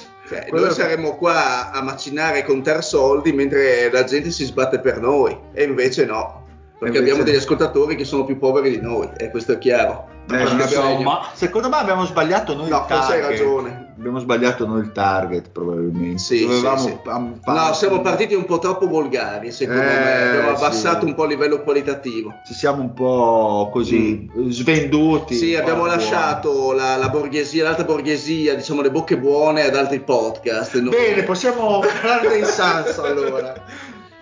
Cioè, 0.27 0.47
noi 0.51 0.71
saremmo 0.71 1.15
qua 1.15 1.71
a 1.71 1.81
macinare 1.83 2.39
e 2.39 2.43
contare 2.45 2.81
soldi 2.81 3.31
mentre 3.31 3.91
la 3.91 4.03
gente 4.03 4.31
si 4.31 4.43
sbatte 4.45 4.79
per 4.79 4.99
noi, 4.99 5.37
e 5.53 5.63
invece 5.63 6.05
no. 6.05 6.43
Perché 6.79 6.97
Invece 6.97 6.99
abbiamo 6.99 7.19
no. 7.19 7.23
degli 7.23 7.35
ascoltatori 7.35 7.95
che 7.95 8.03
sono 8.05 8.25
più 8.25 8.37
poveri 8.37 8.71
di 8.71 8.81
noi, 8.81 9.07
e 9.17 9.29
questo 9.29 9.53
è 9.53 9.57
chiaro. 9.57 10.07
Eh, 10.31 10.41
abbiamo- 10.41 11.21
Secondo 11.33 11.69
me 11.69 11.77
abbiamo 11.77 12.05
sbagliato 12.05 12.55
noi 12.55 12.69
No, 12.69 12.85
forse 12.87 13.13
hai 13.13 13.21
ragione. 13.21 13.84
Abbiamo 13.97 14.19
sbagliato 14.19 14.65
noi 14.67 14.81
il 14.81 14.91
target, 14.91 15.49
probabilmente. 15.51 16.17
Sì, 16.17 16.41
Dovevamo 16.45 16.77
sì, 16.77 16.89
sì. 16.89 17.09
am- 17.09 17.39
fare- 17.41 17.59
No, 17.67 17.73
siamo 17.73 18.01
partiti 18.01 18.33
un 18.33 18.43
po' 18.45 18.59
troppo 18.59 18.87
volgari, 18.87 19.51
secondo 19.53 19.81
Eh, 19.81 19.85
me. 19.85 20.27
Abbiamo 20.29 20.49
abbassato 20.49 20.99
sì. 21.01 21.05
un 21.05 21.15
po' 21.15 21.23
il 21.23 21.29
livello 21.29 21.61
qualitativo. 21.61 22.33
Ci 22.45 22.53
siamo 22.53 22.81
un 22.81 22.93
po' 22.93 23.69
così 23.71 24.29
svenduti. 24.49 25.35
Sì, 25.35 25.55
abbiamo 25.55 25.85
lasciato 25.85 26.73
la, 26.73 26.97
la 26.97 27.07
borghesia, 27.09 27.63
l'alta 27.63 27.85
borghesia, 27.85 28.53
diciamo 28.55 28.81
le 28.81 28.91
bocche 28.91 29.17
buone 29.17 29.63
ad 29.65 29.75
altri 29.75 30.01
podcast. 30.01 30.77
Noi- 30.79 30.89
Bene, 30.91 31.23
possiamo 31.23 31.79
parlare 31.79 32.27
dei 32.27 32.43
Sans 32.43 32.97
allora. 32.99 33.53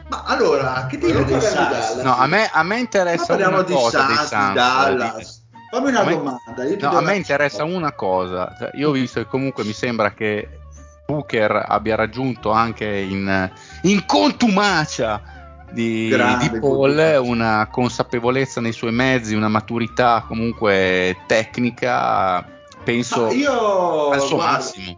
Ma 0.10 0.24
allora, 0.28 0.86
che 0.88 0.98
dire 1.00 1.24
dei 1.26 1.38
parliamo 1.38 1.66
di? 1.68 1.74
Dallas. 1.74 1.96
No, 2.04 2.16
a 2.16 2.28
me, 2.28 2.50
a 2.52 2.62
me 2.62 2.76
Ma 2.76 2.80
interessa 2.82 3.26
parliamo 3.26 3.54
una 3.56 3.64
di 3.64 3.74
cosa 3.74 4.06
Suns. 4.08 4.30
di 4.30 4.54
Dallas. 4.54 5.42
Fammi 5.74 5.90
una 5.90 6.04
me- 6.04 6.16
domanda. 6.16 6.42
No, 6.80 6.98
a 6.98 7.02
me 7.02 7.16
interessa 7.16 7.64
una 7.64 7.94
cosa. 7.94 8.56
Cioè, 8.56 8.70
io 8.76 8.90
ho 8.90 8.92
visto 8.92 9.20
che 9.20 9.26
comunque 9.26 9.64
mi 9.64 9.74
sembra 9.74 10.14
che 10.14 10.48
Booker 11.08 11.66
abbia 11.68 11.96
raggiunto 11.96 12.52
anche 12.52 12.86
in, 12.86 13.52
in 13.82 14.06
contumacia 14.06 15.20
di, 15.72 16.10
Grande 16.10 16.52
di 16.52 16.60
Paul 16.60 17.22
una 17.24 17.68
consapevolezza 17.72 18.62
nei 18.62 18.72
suoi 18.72 18.92
mezzi, 18.92 19.34
una 19.34 19.48
maturità 19.48 20.24
comunque 20.28 21.18
tecnica, 21.26 22.46
penso 22.84 23.32
io 23.32 24.10
al 24.10 24.22
suo 24.22 24.36
guarda, 24.36 24.52
massimo. 24.52 24.98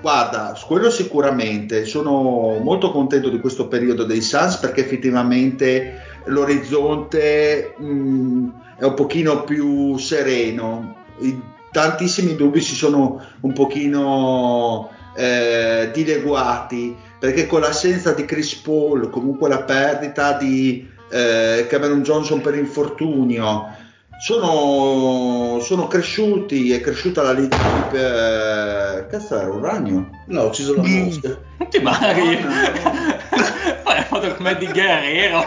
Guarda, 0.00 0.58
quello 0.66 0.90
sicuramente 0.90 1.84
sono 1.84 2.58
molto 2.60 2.90
contento 2.90 3.28
di 3.28 3.38
questo 3.38 3.68
periodo 3.68 4.02
dei 4.02 4.20
Suns 4.20 4.56
perché 4.56 4.80
effettivamente 4.80 6.02
l'orizzonte 6.24 7.76
mh, 7.78 8.48
è 8.78 8.84
un 8.84 8.94
pochino 8.94 9.44
più 9.44 9.96
sereno. 9.98 10.96
I- 11.20 11.54
tantissimi 11.72 12.36
dubbi 12.36 12.60
si 12.62 12.74
sono 12.74 13.20
un 13.40 13.52
pochino 13.52 14.90
eh, 15.14 15.90
dileguati 15.92 16.96
perché 17.18 17.46
con 17.46 17.60
l'assenza 17.60 18.12
di 18.12 18.24
Chris 18.24 18.54
Paul, 18.56 19.10
comunque 19.10 19.48
la 19.50 19.62
perdita 19.62 20.32
di 20.38 20.88
eh, 21.10 21.66
Cameron 21.68 22.02
Johnson 22.02 22.40
per 22.40 22.54
infortunio, 22.54 23.74
sono, 24.18 25.58
sono 25.60 25.86
cresciuti, 25.86 26.72
è 26.72 26.80
cresciuta 26.80 27.20
la 27.22 27.32
leadership. 27.32 27.92
Eh, 27.92 29.06
cazzo 29.10 29.38
era 29.38 29.50
un 29.50 29.60
ragno? 29.60 30.10
No, 30.28 30.42
ho 30.42 30.46
ucciso 30.46 30.74
la 30.74 30.82
Mm. 30.82 31.02
mosca. 31.04 31.38
Non 31.58 31.68
ti 31.70 31.78
mari. 31.80 32.40
No, 32.42 32.48
Fai 33.84 33.96
la 33.96 34.04
foto 34.04 34.34
come 34.34 34.56
di 34.56 34.66
Guerrero. 34.66 35.44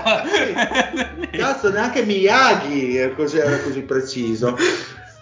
Cazzo, 1.59 1.71
neanche 1.71 2.03
Miyagi 2.03 3.13
così, 3.15 3.37
era 3.37 3.59
così 3.59 3.81
preciso. 3.81 4.57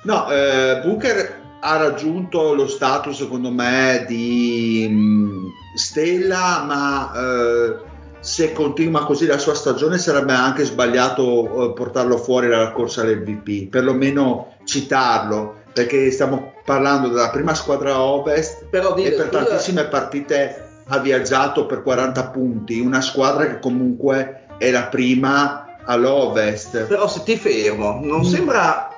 No, 0.03 0.29
eh, 0.29 0.81
Booker 0.83 1.45
ha 1.59 1.77
raggiunto 1.77 2.53
lo 2.53 2.67
status, 2.67 3.17
secondo 3.17 3.49
me, 3.49 4.05
di 4.07 4.87
mh, 4.87 5.75
stella, 5.75 6.63
ma 6.65 7.11
eh, 7.15 7.75
se 8.19 8.53
continua 8.53 9.05
così 9.05 9.25
la 9.25 9.39
sua 9.39 9.55
stagione 9.55 9.97
sarebbe 9.97 10.33
anche 10.33 10.63
sbagliato 10.63 11.71
eh, 11.71 11.73
portarlo 11.73 12.17
fuori 12.17 12.47
dalla 12.47 12.71
corsa 12.71 13.01
all'MVP, 13.01 13.69
perlomeno 13.69 14.57
citarlo, 14.63 15.63
perché 15.73 16.11
stiamo 16.11 16.53
parlando 16.63 17.07
della 17.07 17.31
prima 17.31 17.55
squadra 17.55 17.99
ovest 17.99 18.65
Però 18.69 18.95
e 18.95 19.01
dile, 19.01 19.15
per 19.15 19.29
tantissime 19.29 19.85
partite 19.85 20.65
ha 20.85 20.99
viaggiato 20.99 21.65
per 21.65 21.81
40 21.81 22.29
punti, 22.29 22.79
una 22.79 23.01
squadra 23.01 23.47
che 23.47 23.59
comunque 23.59 24.45
è 24.57 24.69
la 24.71 24.83
prima 24.83 25.66
all'ovest. 25.87 26.85
Però 26.85 27.07
se 27.07 27.23
ti 27.23 27.35
fermo, 27.37 27.99
non 28.01 28.19
Mm. 28.19 28.23
sembra. 28.23 28.91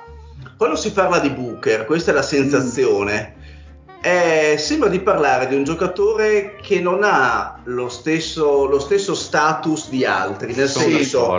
Quando 0.56 0.76
si 0.76 0.92
parla 0.92 1.18
di 1.20 1.30
Booker, 1.30 1.84
questa 1.86 2.10
è 2.10 2.14
la 2.14 2.22
sensazione. 2.22 3.34
eh, 4.02 4.56
sembra 4.56 4.88
di 4.88 5.00
parlare 5.00 5.46
di 5.46 5.54
un 5.54 5.62
giocatore 5.62 6.56
che 6.62 6.80
non 6.80 7.00
ha 7.02 7.60
lo 7.64 7.90
stesso, 7.90 8.64
lo 8.66 8.78
stesso 8.78 9.14
status 9.14 9.90
di 9.90 10.06
altri, 10.06 10.54
nel 10.54 10.70
Sono 10.70 10.86
senso, 10.86 11.38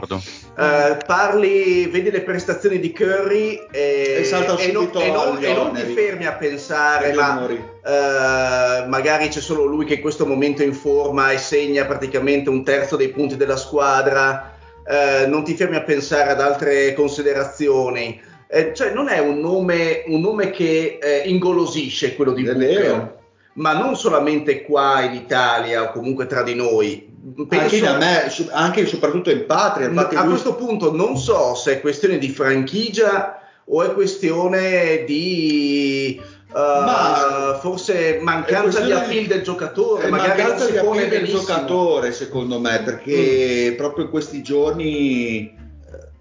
eh, 0.55 0.95
parli, 1.07 1.87
vedi 1.87 2.11
le 2.11 2.21
prestazioni 2.21 2.79
di 2.79 2.93
Curry 2.93 3.65
e, 3.71 4.17
E 4.19 4.23
salta 4.25 4.57
e 4.57 4.71
non, 4.71 4.89
e 4.93 5.09
non- 5.09 5.43
e 5.43 5.53
non 5.55 5.73
ti 5.73 5.91
fermi 5.95 6.27
a 6.27 6.33
pensare, 6.33 7.13
ma 7.13 7.47
eh, 7.49 8.85
magari 8.87 9.29
c'è 9.29 9.39
solo 9.41 9.65
lui 9.65 9.85
che 9.85 9.95
in 9.95 10.01
questo 10.01 10.27
momento 10.27 10.61
è 10.61 10.65
in 10.65 10.75
forma 10.75 11.31
e 11.31 11.39
segna 11.39 11.85
praticamente 11.85 12.49
un 12.51 12.63
terzo 12.63 12.95
dei 12.95 13.09
punti 13.09 13.37
della 13.37 13.57
squadra, 13.57 14.50
eh, 14.91 15.25
non 15.25 15.45
ti 15.45 15.55
fermi 15.55 15.77
a 15.77 15.83
pensare 15.83 16.31
ad 16.31 16.41
altre 16.41 16.93
considerazioni. 16.93 18.21
Eh, 18.47 18.73
cioè 18.75 18.91
non 18.91 19.07
è 19.07 19.19
un 19.19 19.39
nome, 19.39 20.03
un 20.07 20.19
nome 20.19 20.51
che 20.51 20.99
eh, 21.01 21.21
ingolosisce 21.29 22.15
quello 22.15 22.33
di 22.33 22.43
Booker, 22.43 23.19
ma 23.53 23.71
non 23.71 23.95
solamente 23.95 24.63
qua 24.63 24.99
in 25.01 25.13
Italia 25.13 25.83
o 25.83 25.91
comunque 25.93 26.25
tra 26.25 26.43
di 26.43 26.55
noi. 26.55 27.09
Anche, 27.37 27.57
Penso- 27.57 27.85
da 27.85 27.97
me, 27.97 28.31
anche 28.51 28.81
e 28.81 28.85
soprattutto 28.85 29.31
in 29.31 29.45
patria. 29.45 29.87
Infatti 29.87 30.15
a 30.15 30.23
lui- 30.23 30.31
questo 30.31 30.55
punto 30.55 30.93
non 30.93 31.17
so 31.17 31.55
se 31.55 31.75
è 31.75 31.79
questione 31.81 32.17
di 32.17 32.27
franchigia 32.27 33.39
o 33.63 33.83
è 33.83 33.93
questione 33.93 35.05
di 35.05 36.19
eh, 36.53 36.83
Ma- 36.83 37.57
forse 37.61 38.17
è 38.17 38.21
mancanza 38.21 38.81
di 38.81 38.91
appeal 38.91 39.25
del 39.25 39.41
giocatore, 39.41 40.05
è 40.05 40.09
magari 40.09 40.29
non 40.29 40.37
mancanza 40.49 40.65
si 40.65 40.71
di 40.73 40.77
pone 40.79 41.03
appeal 41.05 41.21
del 41.21 41.29
giocatore, 41.31 42.11
secondo 42.11 42.59
me, 42.59 42.81
perché 42.83 43.73
proprio 43.77 44.05
in 44.05 44.09
questi 44.11 44.41
giorni. 44.41 45.37
eh, 45.47 45.59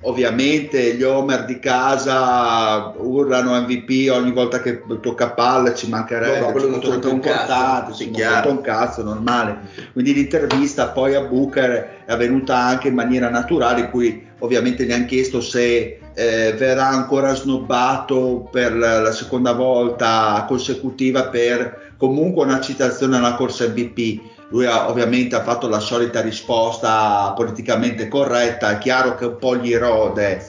Ovviamente 0.02 0.94
gli 0.94 1.02
Homer 1.02 1.44
di 1.44 1.58
casa 1.58 2.94
urlano 2.96 3.60
MVP 3.60 4.08
ogni 4.10 4.32
volta 4.32 4.62
che 4.62 4.80
tocca 4.98 5.32
palla, 5.32 5.74
ci 5.74 5.90
mancherebbe, 5.90 6.38
No, 6.40 6.46
no, 6.46 6.52
quello 6.52 6.80
ci 6.80 7.94
sì, 7.94 8.04
non 8.04 8.14
chiaro. 8.14 8.34
conta 8.34 8.48
un 8.50 8.60
cazzo, 8.62 9.02
normale. 9.02 9.58
Quindi 9.92 10.14
l'intervista 10.14 10.88
poi 10.88 11.14
a 11.14 11.20
Booker 11.20 12.04
è 12.06 12.12
avvenuta 12.12 12.56
anche 12.56 12.88
in 12.88 12.94
maniera 12.94 13.28
naturale, 13.28 13.80
in 13.80 13.90
cui 13.90 14.26
ovviamente 14.38 14.84
gli 14.84 14.92
hanno 14.92 15.04
chiesto 15.04 15.42
se 15.42 15.98
eh, 16.14 16.54
verrà 16.56 16.88
ancora 16.88 17.34
snobbato 17.34 18.48
per 18.50 18.74
la, 18.74 19.12
seconda 19.12 19.52
volta 19.52 20.44
consecutiva 20.48 21.28
per 21.28 21.94
comunque 21.96 22.44
una 22.44 22.60
citazione 22.60 23.16
alla 23.16 23.34
corsa 23.34 23.66
MVP. 23.66 24.20
Lui 24.50 24.66
ha, 24.66 24.88
ovviamente 24.88 25.36
ha 25.36 25.42
fatto 25.42 25.68
la 25.68 25.78
solita 25.78 26.20
risposta 26.20 27.32
politicamente 27.36 28.08
corretta, 28.08 28.70
è 28.70 28.78
chiaro 28.78 29.14
che 29.14 29.26
un 29.26 29.36
po' 29.36 29.56
gli 29.56 29.74
rode, 29.76 30.44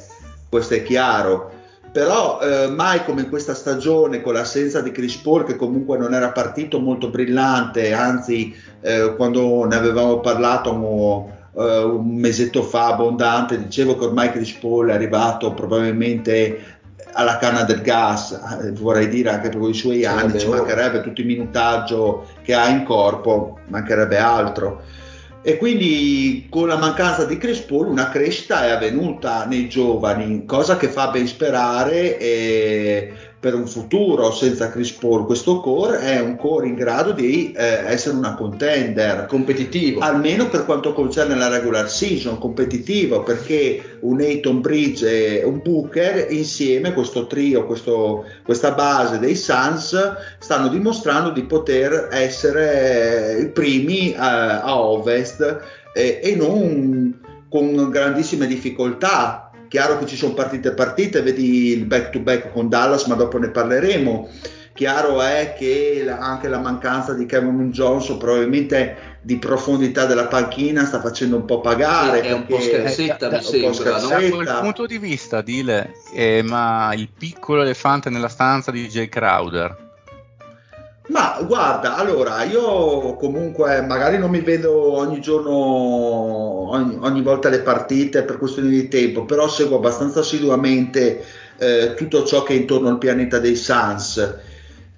questo 0.50 0.74
è 0.74 0.84
chiaro. 0.84 1.51
Però 1.91 2.39
eh, 2.39 2.68
mai 2.68 3.03
come 3.03 3.22
in 3.22 3.30
questa 3.30 3.53
stagione 3.53 4.22
con 4.22 4.34
l'assenza 4.34 4.80
di 4.80 4.91
Chris 4.91 5.18
Paul 5.18 5.44
che 5.44 5.58
comunque 5.58 5.98
non 5.98 6.13
era 6.13 6.32
partito 6.32 6.80
molto 6.80 7.10
brillante, 7.10 7.91
anzi 7.94 8.56
eh, 8.80 9.13
quando 9.18 9.65
ne 9.65 9.75
avevamo 9.75 10.22
parlato 10.22 10.74
eh, 11.53 11.84
un 11.84 12.15
mesetto 12.15 12.63
fa 12.63 12.88
abbondante, 12.88 13.62
dicevo 13.62 13.98
che 13.98 14.05
ormai 14.05 14.31
Chris 14.31 14.51
Paul 14.53 14.89
è 14.89 14.93
arrivato 14.93 15.53
probabilmente 15.53 16.79
alla 17.13 17.38
canna 17.38 17.63
del 17.63 17.81
gas, 17.81 18.31
eh, 18.63 18.72
vorrei 18.72 19.10
dire 19.10 19.29
anche 19.29 19.50
per 19.50 19.62
i 19.70 19.74
suoi 19.74 20.05
anni, 20.05 20.39
ci 20.39 20.48
mancherebbe 20.48 21.01
tutto 21.01 21.22
il 21.22 21.27
minutaggio 21.27 22.27
che 22.41 22.53
ha 22.53 22.70
in 22.70 22.84
corpo, 22.84 23.60
mancherebbe 23.67 24.17
altro. 24.17 24.81
E 25.43 25.58
quindi 25.58 26.46
con 26.51 26.67
la 26.67 26.77
mancanza 26.77 27.25
di 27.25 27.38
Chris 27.38 27.62
Paul 27.62 27.88
una 27.88 28.10
crescita 28.10 28.63
è 28.63 28.70
avvenuta 28.70 29.46
nei 29.46 29.67
giovani, 29.67 30.46
cosa 30.46 30.77
che 30.77 30.88
fa 30.88 31.10
ben 31.10 31.25
sperare 31.25 32.17
eh, 32.20 33.13
per 33.41 33.55
un 33.55 33.65
futuro 33.65 34.31
senza 34.31 34.69
Chris 34.69 34.91
Paul. 34.91 35.25
Questo 35.25 35.62
core 35.62 36.00
è 36.00 36.19
un 36.19 36.38
core 36.38 36.67
in 36.67 36.75
grado 36.75 37.12
di 37.12 37.51
eh, 37.51 37.83
essere 37.88 38.15
una 38.15 38.36
contender. 38.36 39.25
Competitivo. 39.25 40.00
Almeno 40.00 40.48
per 40.48 40.63
quanto 40.63 40.93
concerne 40.93 41.33
la 41.33 41.48
regular 41.48 41.89
season, 41.89 42.38
competitivo, 42.38 43.24
perché 43.24 43.98
un 44.01 44.19
Ayton 44.19 44.62
Bridge 44.62 45.39
e 45.39 45.43
un 45.43 45.60
Booker 45.63 46.31
insieme, 46.31 46.93
questo 46.93 47.25
trio, 47.25 47.65
questo, 47.65 48.25
questa 48.43 48.74
base 48.74 49.17
dei 49.17 49.36
Suns, 49.36 49.98
stanno 50.38 50.67
dimostrando 50.67 51.31
di 51.31 51.43
poter 51.43 52.10
essere 52.12 53.39
i 53.41 53.48
primi 53.48 54.13
a, 54.15 54.62
a 54.62 54.79
ovest 54.79 55.62
eh, 55.95 56.19
e 56.21 56.36
non 56.36 57.19
con 57.50 57.89
grandissime 57.89 58.45
difficoltà 58.45 59.50
Chiaro 59.71 59.97
che 59.97 60.05
ci 60.05 60.17
sono 60.17 60.33
partite 60.33 60.67
e 60.67 60.73
partite, 60.73 61.21
vedi 61.21 61.67
il 61.67 61.85
back 61.85 62.09
to 62.09 62.19
back 62.19 62.51
con 62.51 62.67
Dallas, 62.67 63.05
ma 63.05 63.15
dopo 63.15 63.37
ne 63.37 63.51
parleremo. 63.51 64.27
Chiaro 64.73 65.21
è 65.21 65.55
che 65.57 66.01
la, 66.03 66.17
anche 66.17 66.49
la 66.49 66.59
mancanza 66.59 67.13
di 67.13 67.25
Kevin 67.25 67.71
Johnson 67.71 68.17
probabilmente 68.17 69.19
di 69.21 69.37
profondità 69.37 70.05
della 70.05 70.27
panchina 70.27 70.83
sta 70.83 70.99
facendo 70.99 71.37
un 71.37 71.45
po' 71.45 71.61
pagare. 71.61 72.19
Sì, 72.19 72.27
è 72.27 72.33
un 72.33 72.45
po' 72.47 72.59
scherzetta, 72.59 73.29
mi 73.29 73.41
sembra. 73.41 73.97
Da 73.97 74.17
quel 74.17 74.57
punto 74.59 74.85
di 74.85 74.97
vista, 74.97 75.41
Dile, 75.41 75.93
eh, 76.13 76.41
ma 76.43 76.91
il 76.93 77.07
piccolo 77.17 77.61
elefante 77.61 78.09
nella 78.09 78.27
stanza 78.27 78.71
di 78.71 78.89
Jay 78.89 79.07
Crowder 79.07 79.90
ma 81.12 81.38
guarda, 81.46 81.98
allora 81.98 82.44
io 82.44 83.15
comunque 83.15 83.82
magari 83.82 84.18
non 84.18 84.30
mi 84.30 84.39
vedo 84.39 84.94
ogni 84.94 85.20
giorno, 85.20 85.51
ogni, 85.51 86.98
ogni 87.01 87.22
volta 87.22 87.50
le 87.50 87.60
partite 87.60 88.24
per 88.24 88.38
questioni 88.38 88.70
di 88.70 88.88
tempo, 88.88 89.25
però 89.25 89.50
seguo 89.50 89.75
abbastanza 89.77 90.22
assiduamente 90.22 91.22
eh, 91.58 91.94
tutto 91.96 92.24
ciò 92.24 92.44
che 92.44 92.53
è 92.53 92.56
intorno 92.56 92.88
al 92.88 92.98
pianeta 92.98 93.39
dei 93.39 93.58
Suns. 93.58 94.18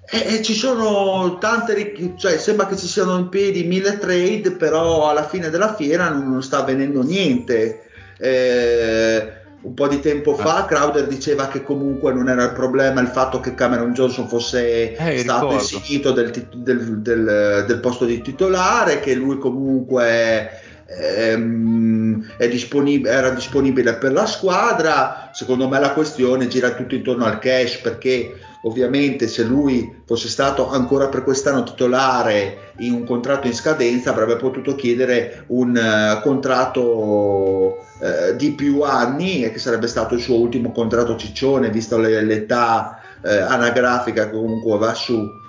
E, 0.08 0.34
e 0.36 0.42
ci 0.42 0.54
sono 0.54 1.36
tante, 1.38 2.14
cioè 2.16 2.38
sembra 2.38 2.66
che 2.66 2.76
ci 2.76 2.86
siano 2.86 3.18
in 3.18 3.28
piedi 3.28 3.64
mille 3.64 3.98
trade, 3.98 4.52
però 4.52 5.08
alla 5.08 5.26
fine 5.26 5.50
della 5.50 5.74
fiera 5.74 6.10
non, 6.10 6.30
non 6.30 6.42
sta 6.44 6.58
avvenendo 6.58 7.02
niente. 7.02 7.82
Eh, 8.18 9.42
un 9.64 9.74
po' 9.74 9.88
di 9.88 10.00
tempo 10.00 10.34
fa 10.34 10.58
ah. 10.58 10.64
Crowder 10.66 11.06
diceva 11.06 11.48
che 11.48 11.62
comunque 11.62 12.12
non 12.12 12.28
era 12.28 12.44
il 12.44 12.52
problema 12.52 13.00
il 13.00 13.08
fatto 13.08 13.40
che 13.40 13.54
Cameron 13.54 13.92
Johnson 13.92 14.28
fosse 14.28 14.94
eh, 14.94 15.18
stato 15.18 15.52
insignito 15.52 16.12
del, 16.12 16.30
del, 16.30 17.00
del, 17.00 17.64
del, 17.66 17.80
posto 17.80 18.04
di 18.04 18.20
titolare, 18.20 19.00
che 19.00 19.14
lui 19.14 19.38
comunque 19.38 20.50
ehm, 20.86 22.26
disponib- 22.38 23.06
era 23.06 23.30
disponibile 23.30 23.94
per 23.94 24.12
la 24.12 24.26
squadra. 24.26 25.30
Secondo 25.32 25.66
me 25.68 25.80
la 25.80 25.92
questione 25.92 26.46
gira 26.46 26.74
tutto 26.74 26.94
intorno 26.94 27.24
al 27.24 27.38
cash 27.38 27.78
perché 27.78 28.34
ovviamente 28.64 29.28
se 29.28 29.42
lui 29.42 30.02
fosse 30.04 30.28
stato 30.28 30.68
ancora 30.68 31.08
per 31.08 31.22
quest'anno 31.22 31.62
titolare 31.62 32.72
in 32.78 32.92
un 32.92 33.04
contratto 33.04 33.46
in 33.46 33.54
scadenza 33.54 34.10
avrebbe 34.10 34.36
potuto 34.36 34.74
chiedere 34.74 35.44
un 35.48 35.76
uh, 35.76 36.20
contratto 36.22 36.82
uh, 36.82 38.36
di 38.36 38.52
più 38.52 38.82
anni 38.82 39.44
e 39.44 39.52
che 39.52 39.58
sarebbe 39.58 39.86
stato 39.86 40.14
il 40.14 40.20
suo 40.20 40.36
ultimo 40.36 40.72
contratto 40.72 41.16
ciccione 41.16 41.70
visto 41.70 41.98
le, 41.98 42.22
l'età 42.22 43.00
uh, 43.22 43.28
anagrafica 43.28 44.26
che 44.26 44.36
comunque 44.36 44.78
va 44.78 44.94
su. 44.94 45.42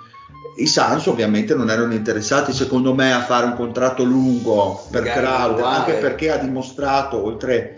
I 0.58 0.66
Suns 0.66 1.06
ovviamente 1.06 1.54
non 1.54 1.68
erano 1.68 1.92
interessati 1.92 2.52
secondo 2.52 2.94
me 2.94 3.12
a 3.12 3.22
fare 3.22 3.44
un 3.44 3.54
contratto 3.54 4.04
lungo 4.04 4.86
per 4.90 5.02
Crowder 5.02 5.64
anche 5.64 5.94
perché 5.94 6.30
ha 6.30 6.38
dimostrato 6.38 7.22
oltre 7.22 7.75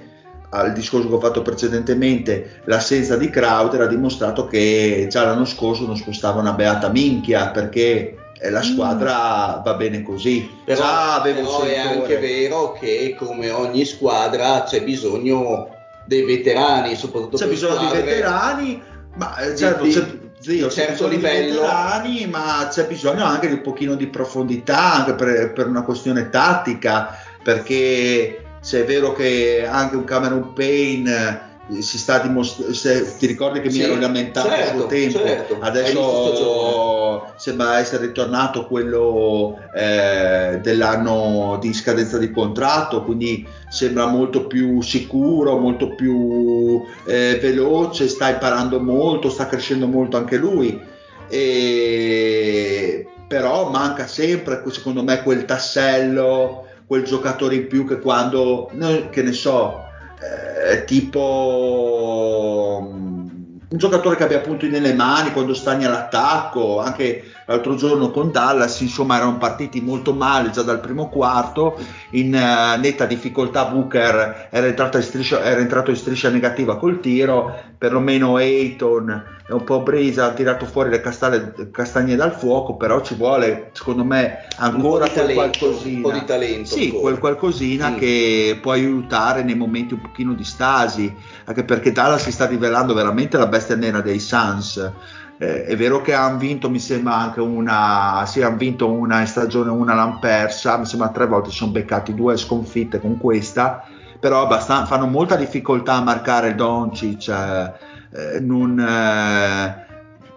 al 0.50 0.72
discorso 0.72 1.08
che 1.08 1.14
ho 1.14 1.20
fatto 1.20 1.42
precedentemente, 1.42 2.60
l'assenza 2.64 3.16
di 3.16 3.28
Crowder 3.28 3.82
ha 3.82 3.86
dimostrato 3.86 4.46
che 4.46 5.06
già 5.10 5.24
l'anno 5.24 5.44
scorso 5.44 5.86
non 5.86 5.96
spostava 5.96 6.40
una 6.40 6.52
beata 6.52 6.88
minchia 6.88 7.50
perché 7.50 8.16
la 8.50 8.62
squadra 8.62 9.58
mm. 9.58 9.62
va 9.64 9.74
bene 9.74 10.02
così. 10.02 10.48
Però, 10.64 11.20
però 11.22 11.62
è 11.62 11.78
anche 11.78 12.18
vero 12.18 12.72
che 12.72 13.14
come 13.18 13.50
ogni 13.50 13.84
squadra 13.84 14.62
c'è 14.62 14.82
bisogno 14.82 15.74
dei 16.06 16.24
veterani, 16.24 16.94
soprattutto 16.94 17.36
c'è 17.36 17.48
bisogno 17.48 17.90
di 17.90 17.96
veterani, 17.96 18.82
ma 19.16 19.36
eh, 19.38 19.56
certo, 19.56 19.84
di, 19.84 19.92
c'è, 19.92 20.06
zio, 20.38 20.68
c'è 20.68 20.86
certo 20.86 21.08
livello. 21.08 21.60
veterani, 21.60 22.26
ma 22.26 22.68
c'è 22.70 22.86
bisogno 22.86 23.24
anche 23.24 23.48
di 23.48 23.54
un 23.54 23.62
pochino 23.62 23.94
di 23.94 24.06
profondità 24.06 24.94
anche 24.94 25.14
per, 25.14 25.52
per 25.52 25.66
una 25.66 25.82
questione 25.82 26.30
tattica, 26.30 27.18
perché 27.42 28.44
se 28.60 28.82
è 28.82 28.84
vero 28.84 29.12
che 29.12 29.66
anche 29.66 29.96
un 29.96 30.04
Cameron 30.04 30.52
Payne 30.52 31.46
eh, 31.70 31.82
si 31.82 31.98
sta 31.98 32.18
dimostrando, 32.18 32.72
ti 33.18 33.26
ricordi 33.26 33.60
che 33.60 33.70
sì, 33.70 33.78
mi 33.78 33.84
ero 33.84 34.00
lamentato 34.00 34.48
certo, 34.48 34.86
tempo, 34.86 35.18
certo. 35.18 35.58
adesso 35.60 37.32
sembra 37.36 37.78
essere 37.78 38.06
ritornato 38.06 38.66
quello 38.66 39.58
eh, 39.74 40.58
dell'anno 40.62 41.58
di 41.60 41.72
scadenza 41.74 42.16
di 42.18 42.30
contratto, 42.30 43.02
quindi 43.04 43.46
sembra 43.68 44.06
molto 44.06 44.46
più 44.46 44.80
sicuro, 44.80 45.58
molto 45.58 45.94
più 45.94 46.82
eh, 47.06 47.38
veloce, 47.40 48.08
sta 48.08 48.30
imparando 48.30 48.80
molto, 48.80 49.28
sta 49.28 49.46
crescendo 49.46 49.86
molto 49.86 50.16
anche 50.16 50.36
lui. 50.36 50.80
E, 51.28 53.06
però 53.28 53.68
manca 53.68 54.06
sempre, 54.06 54.62
secondo 54.70 55.02
me, 55.02 55.22
quel 55.22 55.44
tassello 55.44 56.67
quel 56.88 57.04
giocatore 57.04 57.54
in 57.54 57.66
più 57.66 57.86
che 57.86 58.00
quando, 58.00 58.70
che 59.10 59.22
ne 59.22 59.32
so, 59.32 59.84
eh, 60.20 60.84
tipo 60.84 62.80
mm, 62.90 63.26
un 63.68 63.78
giocatore 63.78 64.16
che 64.16 64.24
abbia 64.24 64.40
punti 64.40 64.68
nelle 64.70 64.94
mani 64.94 65.32
quando 65.32 65.52
stagna 65.52 65.88
all'attacco, 65.88 66.80
anche 66.80 67.24
l'altro 67.48 67.74
giorno 67.76 68.10
con 68.10 68.30
Dallas, 68.30 68.80
insomma 68.80 69.16
erano 69.16 69.38
partiti 69.38 69.80
molto 69.80 70.12
male 70.12 70.50
già 70.50 70.62
dal 70.62 70.80
primo 70.80 71.08
quarto, 71.08 71.78
in 72.10 72.34
uh, 72.34 72.78
netta 72.78 73.06
difficoltà 73.06 73.64
Booker 73.64 74.48
era 74.50 74.66
entrato, 74.66 74.98
in 74.98 75.02
striscia, 75.02 75.42
era 75.42 75.60
entrato 75.60 75.90
in 75.90 75.96
striscia 75.96 76.28
negativa 76.28 76.76
col 76.76 77.00
tiro, 77.00 77.52
perlomeno 77.78 78.36
Ayton 78.36 79.36
e 79.48 79.54
un 79.54 79.64
po' 79.64 79.80
Brisa 79.80 80.26
hanno 80.26 80.34
tirato 80.34 80.66
fuori 80.66 80.90
le 80.90 81.00
castagne, 81.00 81.70
castagne, 81.70 82.16
dal 82.16 82.34
fuoco, 82.34 82.76
però 82.76 83.00
ci 83.00 83.14
vuole 83.14 83.70
secondo 83.72 84.04
me 84.04 84.46
ancora 84.56 85.08
quel 85.08 85.14
talento, 85.14 85.40
qualcosina, 85.40 85.96
un 85.96 86.02
po' 86.02 86.12
di 86.12 86.24
talento, 86.26 86.68
sì, 86.68 86.90
quel 86.90 87.18
qualcosina 87.18 87.90
mm. 87.90 87.96
che 87.96 88.58
può 88.60 88.72
aiutare 88.72 89.42
nei 89.42 89.54
momenti 89.54 89.94
un 89.94 90.02
pochino 90.02 90.34
di 90.34 90.44
stasi, 90.44 91.10
anche 91.44 91.64
perché 91.64 91.92
Dallas 91.92 92.24
si 92.24 92.32
sta 92.32 92.44
rivelando 92.44 92.92
veramente 92.92 93.38
la 93.38 93.46
bestia 93.46 93.74
nera 93.74 94.02
dei 94.02 94.20
Suns. 94.20 94.92
Eh, 95.38 95.64
è 95.64 95.76
vero 95.76 96.00
che 96.00 96.14
hanno 96.14 96.38
vinto, 96.38 96.68
mi 96.68 96.80
sembra 96.80 97.14
anche 97.14 97.40
una, 97.40 98.24
sì, 98.26 98.42
hanno 98.42 98.56
vinto 98.56 98.90
una 98.90 99.20
in 99.20 99.26
stagione, 99.26 99.70
una 99.70 99.94
l'hanno 99.94 100.18
persa, 100.18 100.76
mi 100.78 100.86
sembra 100.86 101.10
tre 101.10 101.26
volte 101.26 101.50
sono 101.50 101.70
beccati 101.70 102.14
due 102.14 102.36
sconfitte 102.36 103.00
con 103.00 103.18
questa, 103.18 103.84
però 104.18 104.48
fanno 104.60 105.06
molta 105.06 105.36
difficoltà 105.36 105.94
a 105.94 106.02
marcare 106.02 106.54
Doncic. 106.54 107.28
Eh, 107.28 107.96
eh, 108.10 108.40
non 108.40 109.86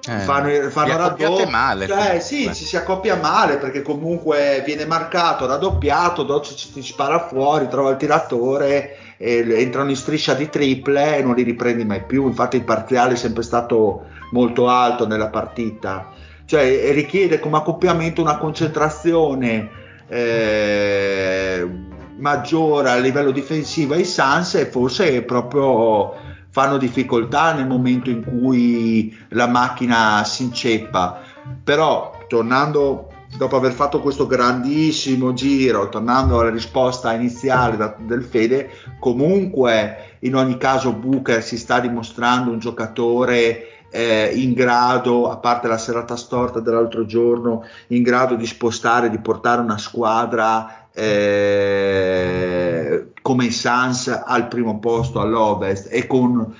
eh, 0.08 0.20
fanno, 0.20 0.70
fanno 0.70 0.98
raddoppi 0.98 1.50
male 1.50 1.88
cioè, 1.88 2.20
sì, 2.20 2.54
ci 2.54 2.66
si 2.66 2.76
accoppia 2.76 3.16
male 3.16 3.58
perché 3.58 3.82
comunque 3.82 4.64
viene 4.66 4.86
marcato 4.86 5.46
raddoppiato 5.46 6.24
Doncic 6.24 6.74
ti 6.74 6.82
spara 6.82 7.28
fuori 7.28 7.68
trova 7.68 7.92
il 7.92 7.98
tiratore 7.98 8.98
entrano 9.22 9.90
in 9.90 9.96
striscia 9.96 10.34
di 10.34 10.50
triple 10.50 11.18
e 11.18 11.22
non 11.22 11.36
li 11.36 11.44
riprendi 11.44 11.86
mai 11.86 12.04
più. 12.04 12.26
Infatti 12.26 12.58
il 12.58 12.64
parziale 12.64 13.14
è 13.14 13.18
sempre 13.18 13.44
stato 13.44 14.08
molto 14.32 14.68
alto 14.68 15.06
nella 15.06 15.28
partita. 15.28 16.10
Cioè 16.46 16.92
richiede 16.92 17.40
come 17.40 17.58
accoppiamento 17.58 18.22
una 18.22 18.38
concentrazione 18.38 19.70
eh, 20.08 21.70
maggiore 22.18 22.90
a 22.90 22.98
livello 22.98 23.32
difensivo 23.32 23.94
ai 23.94 24.04
Sans 24.04 24.56
e 24.56 24.66
forse 24.66 25.22
proprio 25.22 26.30
fanno 26.52 26.78
difficoltà 26.78 27.54
nel 27.54 27.66
momento 27.66 28.10
in 28.10 28.24
cui 28.24 29.18
la 29.30 29.48
macchina 29.48 30.24
si 30.24 30.44
inceppa. 30.44 31.22
Però 31.64 32.20
tornando 32.28 33.08
dopo 33.38 33.56
aver 33.56 33.72
fatto 33.72 34.02
questo 34.02 34.28
grandissimo 34.28 35.34
giro, 35.34 35.90
tornando 35.90 36.40
alla 36.40 36.50
risposta 36.50 37.14
iniziale 37.14 37.78
da, 37.78 37.96
del 37.98 38.24
Fede, 38.24 38.70
comunque 39.00 40.18
in 40.20 40.36
ogni 40.36 40.58
caso 40.58 40.92
Booker 40.92 41.42
si 41.42 41.58
sta 41.58 41.80
dimostrando 41.80 42.52
un 42.52 42.60
giocatore 42.60 43.88
eh, 43.90 44.32
in 44.36 44.54
grado, 44.54 45.30
a 45.30 45.38
parte 45.38 45.68
la 45.68 45.78
serata 45.78 46.16
storta 46.16 46.60
dell'altro 46.60 47.06
giorno, 47.06 47.64
in 47.88 48.04
grado 48.04 48.36
di 48.36 48.46
spostare, 48.46 49.10
di 49.10 49.20
portare 49.20 49.62
una 49.62 49.78
squadra 49.78 50.81
eh, 50.94 52.82
come 53.22 53.46
i 53.46 53.52
Suns 53.52 54.08
al 54.08 54.48
primo 54.48 54.80
posto 54.80 55.20
all'Ovest 55.20 55.88
e 55.90 56.08
con 56.08 56.56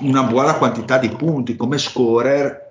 una 0.00 0.22
buona 0.24 0.54
quantità 0.54 0.98
di 0.98 1.08
punti 1.10 1.56
come 1.56 1.78
scorer 1.78 2.69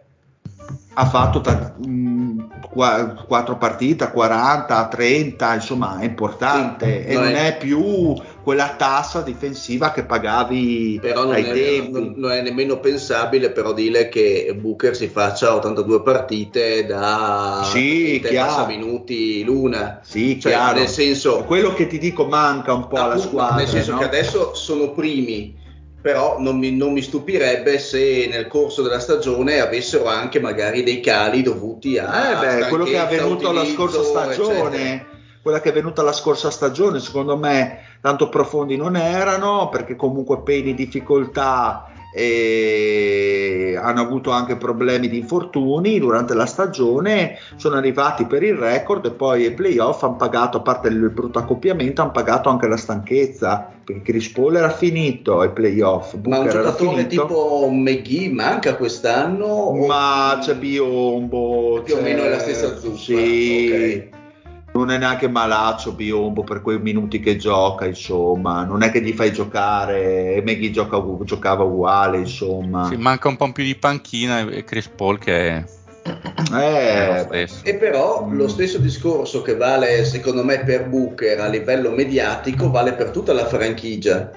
ha 1.00 1.06
fatto 1.06 1.40
ta- 1.40 1.74
mh, 1.78 2.68
qua- 2.70 3.14
4 3.26 3.56
partite, 3.58 4.12
40, 4.12 4.88
30, 4.90 5.54
insomma 5.54 5.98
è 6.00 6.04
importante 6.04 7.04
Sì, 7.04 7.08
e 7.08 7.14
non 7.14 7.28
è- 7.28 7.54
è 7.54 7.58
più 7.58 8.14
quella 8.44 8.76
tassa 8.78 9.22
difensiva 9.22 9.92
che 9.92 10.04
pagavi 10.04 11.00
Però 11.02 11.24
non 11.24 11.34
ai 11.36 11.46
è, 11.46 11.54
tempi. 11.54 11.92
non- 11.92 12.14
non 12.18 12.32
è 12.32 12.42
nemmeno 12.42 12.80
pensabile 12.80 13.52
però 13.52 13.72
dire 13.72 14.10
che 14.10 14.54
Booker 14.60 14.94
si 14.94 15.08
faccia 15.08 15.56
82 15.56 16.02
partite 16.02 16.86
da 16.86 17.62
Sì, 17.64 18.18
30 18.20 18.28
e 18.28 18.32
chiaro. 18.32 18.48
passa 18.56 18.68
minuti 18.68 19.44
l'una. 19.46 20.00
Sì, 20.04 20.38
Cioè, 20.38 20.52
chiaro. 20.52 20.80
nel 20.80 20.88
senso, 20.90 21.44
quello 21.46 21.74
che 21.74 21.88
ti 21.88 21.98
dico 21.98 22.26
manca 22.26 22.74
un 22.74 22.88
po' 22.88 22.98
alla 22.98 23.18
squadra. 23.18 23.56
nel 23.56 23.68
senso 23.70 23.94
no? 23.94 24.00
che 24.00 24.04
adesso 24.06 24.54
sono 24.54 24.90
primi, 24.92 25.56
però 26.02 26.40
non 26.40 26.58
mi, 26.58 26.72
non 26.72 26.94
mi 26.94 27.02
stupirebbe 27.02 27.78
se 27.78 28.28
nel 28.30 28.48
corso 28.48 28.82
della 28.82 29.00
stagione 29.00 29.60
avessero 29.60 30.06
anche 30.06 30.40
magari 30.40 30.84
dei 30.84 31.02
cali 31.02 31.42
dovuti 31.42 31.98
a 31.98 32.32
Eh 32.32 32.62
beh, 32.62 32.68
quello 32.70 32.86
che 32.86 32.94
è 32.94 32.98
avvenuto 32.98 33.52
la 33.52 33.66
scorsa 33.66 34.04
stagione, 34.04 34.78
eccetera. 34.78 35.06
quella 35.42 35.60
che 35.60 35.70
è 35.70 35.74
venuta 35.74 36.02
la 36.02 36.14
scorsa 36.14 36.50
stagione, 36.50 37.00
secondo 37.00 37.38
me 37.38 37.80
tanto 38.02 38.30
profondi 38.30 38.78
non 38.78 38.96
erano, 38.96 39.68
perché 39.70 39.96
comunque 39.96 40.42
peni 40.42 40.74
difficoltà 40.74 41.92
e 42.12 43.78
hanno 43.82 44.02
avuto 44.02 44.32
anche 44.32 44.56
problemi 44.58 45.08
di 45.08 45.18
infortuni 45.18 46.00
durante 46.00 46.34
la 46.34 46.46
stagione, 46.46 47.38
sono 47.56 47.76
arrivati 47.76 48.26
per 48.26 48.44
il 48.44 48.56
record 48.56 49.06
e 49.06 49.12
poi 49.12 49.46
ai 49.46 49.54
playoff 49.54 50.04
hanno 50.04 50.16
pagato, 50.16 50.58
a 50.58 50.62
parte 50.62 50.88
il 50.90 51.10
brutto 51.10 51.40
accoppiamento, 51.40 52.02
hanno 52.02 52.12
pagato 52.12 52.50
anche 52.50 52.68
la 52.68 52.78
stanchezza, 52.78 53.72
perché 53.84 54.02
Chris 54.02 54.30
Paul 54.30 54.56
era 54.56 54.70
finito 54.70 55.40
ai 55.40 55.52
playoff, 55.52 56.14
Ma 56.16 56.20
un 56.38 56.44
Booker 56.44 56.52
giocatore 56.52 57.08
tipo 57.08 57.68
McGee 57.72 58.30
manca 58.30 58.76
quest'anno? 58.76 59.46
o- 59.46 59.86
Ma 59.86 60.38
c'è 60.42 60.56
Biombo. 60.56 61.82
Più 61.84 61.94
o 61.94 61.98
c'è- 61.98 62.04
meno 62.04 62.24
è 62.24 62.30
la 62.30 62.40
stessa 62.40 62.76
zuppa, 62.78 62.98
Sì. 62.98 63.14
ok. 63.14 64.19
Non 64.74 64.92
è 64.92 64.98
neanche 64.98 65.28
malaccio 65.28 65.94
Biombo 65.94 66.44
per 66.44 66.62
quei 66.62 66.80
minuti 66.80 67.20
che 67.20 67.36
gioca, 67.38 67.86
insomma. 67.86 68.64
Non 68.64 68.84
è 68.84 68.92
che 68.92 69.02
gli 69.02 69.14
fai 69.14 69.34
giocare. 69.34 70.36
E 70.36 70.44
Maggie 70.46 70.72
gioca- 70.72 71.02
giocava 71.24 71.64
uguale, 71.64 72.18
insomma. 72.20 72.86
Sì, 72.86 72.96
manca 72.96 73.28
un 73.28 73.36
po' 73.36 73.52
più 73.52 73.64
di 73.64 73.76
panchina 73.76 74.40
e 74.50 74.64
Chris 74.64 74.88
Paul 74.88 75.18
che 75.18 75.48
è 75.50 75.64
Eh. 76.54 77.48
E 77.64 77.76
però 77.76 78.26
Mm. 78.26 78.36
lo 78.38 78.48
stesso 78.48 78.78
discorso 78.80 79.42
che 79.42 79.56
vale 79.56 80.04
secondo 80.06 80.44
me 80.44 80.64
per 80.64 80.88
Booker 80.88 81.40
a 81.42 81.48
livello 81.48 81.92
mediatico 81.92 82.72
vale 82.72 82.94
per 82.94 83.10
tutta 83.12 83.34
la 83.34 83.46
franchigia. 83.46 84.32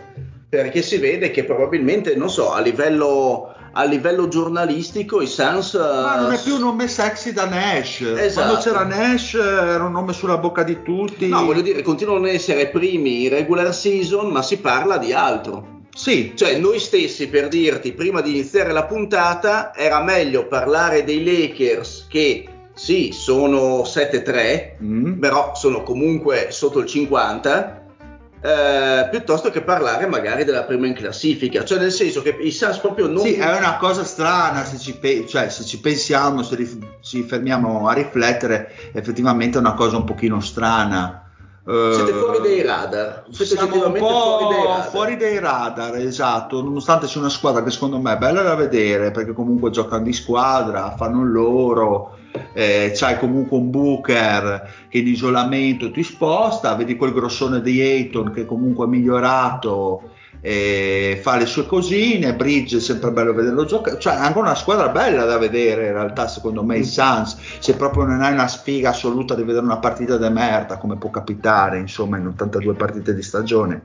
Perché 0.49 0.83
si 0.83 0.99
vede 0.99 1.31
che 1.31 1.45
probabilmente, 1.45 2.15
non 2.15 2.29
so, 2.29 2.53
a 2.53 2.61
livello, 2.61 3.55
a 3.73 3.85
livello 3.85 4.29
giornalistico 4.29 5.21
i 5.21 5.27
Suns... 5.27 5.75
ma 5.75 6.21
non 6.21 6.33
è 6.33 6.37
eh, 6.37 6.41
più 6.43 6.55
un 6.55 6.61
nome 6.61 6.89
sexy 6.89 7.33
da 7.33 7.47
Nash. 7.47 8.01
Esatto. 8.03 8.47
Quando 8.47 8.63
c'era 8.63 8.85
Nash 8.85 9.35
era 9.35 9.85
un 9.85 9.93
nome 9.93 10.13
sulla 10.13 10.39
bocca 10.39 10.63
di 10.63 10.83
tutti. 10.83 11.29
No, 11.29 11.45
voglio 11.45 11.63
dire, 11.63 11.83
continuano 11.83 12.27
ad 12.27 12.35
essere 12.35 12.69
primi 12.69 13.25
in 13.25 13.31
regular 13.31 13.75
season, 13.75 14.31
ma 14.31 14.43
si 14.43 14.59
parla 14.59 14.99
di 14.99 15.13
altro. 15.13 15.81
Sì, 15.95 16.33
Cioè, 16.35 16.57
noi 16.57 16.79
stessi, 16.79 17.29
per 17.29 17.49
dirti, 17.49 17.93
prima 17.93 18.23
di 18.23 18.31
iniziare 18.31 18.73
la 18.73 18.85
puntata, 18.85 19.75
era 19.75 20.03
meglio 20.03 20.47
parlare 20.47 21.05
dei 21.05 21.23
Lakers 21.23 22.07
che 22.09 22.47
sì, 22.75 23.11
sono 23.13 23.83
7-3, 23.83 24.83
Mm. 24.83 25.19
però 25.19 25.55
sono 25.55 25.83
comunque 25.83 26.47
sotto 26.51 26.79
il 26.79 26.87
50, 26.87 27.82
eh, 28.43 29.09
piuttosto 29.09 29.51
che 29.51 29.63
parlare 29.63 30.07
magari 30.07 30.45
della 30.45 30.65
prima 30.65 30.87
in 30.87 30.95
classifica. 30.95 31.65
Cioè, 31.65 31.79
nel 31.79 31.93
senso 31.93 32.23
che 32.23 32.37
i 32.41 32.51
Suns 32.51 32.79
proprio 32.79 33.07
non... 33.07 33.25
Sì, 33.25 33.37
è 33.37 33.57
una 33.57 33.77
cosa 33.77 34.03
strana 34.05 34.65
se 34.65 34.79
ci, 34.79 34.97
pe- 34.97 35.27
cioè, 35.29 35.49
se 35.49 35.65
ci 35.65 35.79
pensiamo, 35.81 36.43
se 36.43 36.57
rif- 36.57 36.85
ci 37.01 37.23
fermiamo 37.23 37.87
a 37.89 37.93
riflettere, 37.93 38.73
effettivamente 38.93 39.59
è 39.59 39.61
una 39.61 39.75
cosa 39.75 39.97
un 39.97 40.05
pochino 40.05 40.41
strana. 40.41 41.19
Eh, 41.65 41.91
Siete 41.95 42.13
fuori 42.13 42.41
dai 42.41 42.63
radar. 42.63 43.25
Siete 43.31 43.55
Siamo 43.57 43.87
un 43.87 43.93
po' 43.93 43.99
fuori 43.99 44.55
dai 44.55 44.65
radar. 44.67 44.89
fuori 44.91 45.17
dai 45.17 45.39
radar, 45.39 45.97
esatto, 45.99 46.61
nonostante 46.61 47.07
sia 47.07 47.21
una 47.21 47.29
squadra 47.31 47.63
che 47.63 47.71
secondo 47.71 48.01
me 48.01 48.15
è 48.15 48.19
bella 48.19 48.43
da 48.43 48.57
vedere, 48.57 49.13
perché 49.13 49.33
comunque 49.33 49.71
giocano 49.71 50.03
di 50.03 50.13
squadra, 50.13 50.97
fanno 50.97 51.23
loro, 51.25 52.17
eh, 52.53 52.93
c'hai 52.95 53.19
comunque 53.19 53.57
un 53.57 53.71
Booker 53.71 54.87
che 54.89 54.99
in 54.99 55.09
isolamento 55.09 55.91
ti 55.91 56.03
sposta, 56.03 56.75
vedi 56.75 56.97
quel 56.97 57.13
grossone 57.13 57.61
di 57.61 57.81
Ayton 57.81 58.33
che 58.33 58.47
comunque 58.47 58.87
è 58.87 58.89
migliorato, 58.89 60.11
eh, 60.45 61.21
fa 61.23 61.37
le 61.37 61.47
sue 61.47 61.67
cosine, 61.67 62.35
Bridge 62.35 62.79
è 62.79 62.81
sempre 62.81 63.13
bello 63.13 63.33
vederlo 63.33 63.65
giocare, 63.65 63.99
cioè 64.01 64.15
anche 64.15 64.39
una 64.39 64.57
squadra 64.57 64.89
bella 64.89 65.25
da 65.25 65.39
vedere 65.39 65.87
in 65.87 65.93
realtà 65.93 66.27
secondo 66.27 66.65
me 66.65 66.79
i 66.79 66.85
Suns, 66.85 67.37
se 67.61 67.77
proprio 67.77 68.05
non 68.05 68.23
hai 68.23 68.33
una 68.33 68.49
sfiga 68.49 68.91
assoluta 68.91 69.37
di 69.37 69.45
vedere 69.45 69.65
una 69.65 69.79
partita 69.79 70.17
di 70.17 70.29
merda 70.31 70.79
come 70.79 70.97
può 70.97 71.11
capitare 71.11 71.79
insomma 71.79 72.19
in 72.19 72.27
82 72.27 72.75
partite 72.75 73.15
di 73.15 73.23
stagione, 73.23 73.83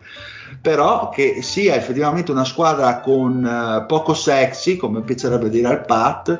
però 0.59 1.09
che 1.09 1.43
sia 1.43 1.75
effettivamente 1.75 2.31
una 2.31 2.45
squadra 2.45 3.01
con 3.01 3.45
eh, 3.45 3.85
poco 3.85 4.15
sexy 4.15 4.77
come 4.77 5.01
piacerebbe 5.01 5.51
dire 5.51 5.67
al 5.67 5.85
Pat, 5.85 6.39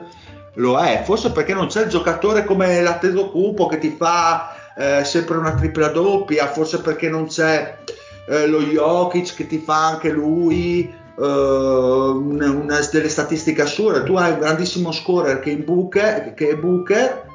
lo 0.58 0.78
è, 0.80 1.02
forse 1.06 1.32
perché 1.32 1.54
non 1.54 1.68
c'è 1.68 1.84
il 1.84 1.90
giocatore 1.90 2.44
come 2.44 2.82
l'Atteso 2.82 3.30
Cupo 3.30 3.68
che 3.68 3.78
ti 3.78 3.96
fa 3.98 4.56
eh, 4.76 5.04
sempre 5.04 5.38
una 5.38 5.56
tripla 5.56 5.90
doppia, 5.90 6.48
forse 6.48 6.82
perché 6.82 7.10
non 7.10 7.28
c'è 7.28 7.78
eh, 8.28 8.48
lo 8.48 8.60
Jokic 8.62 9.36
che 9.36 9.48
ti 9.48 9.60
fa 9.60 9.88
anche 9.88 10.10
lui 10.10 10.94
eh, 11.20 11.22
una, 11.22 12.50
una 12.52 12.80
delle 12.92 13.10
statistiche 13.10 13.62
assurde. 13.62 14.04
Tu 14.04 14.16
hai 14.16 14.32
un 14.32 14.40
grandissimo 14.40 14.92
scorer 14.92 15.40
che, 15.40 15.52
in 15.52 15.64
Booker, 15.64 16.34
che 16.34 16.50
è 16.50 16.56
Booker, 16.56 17.26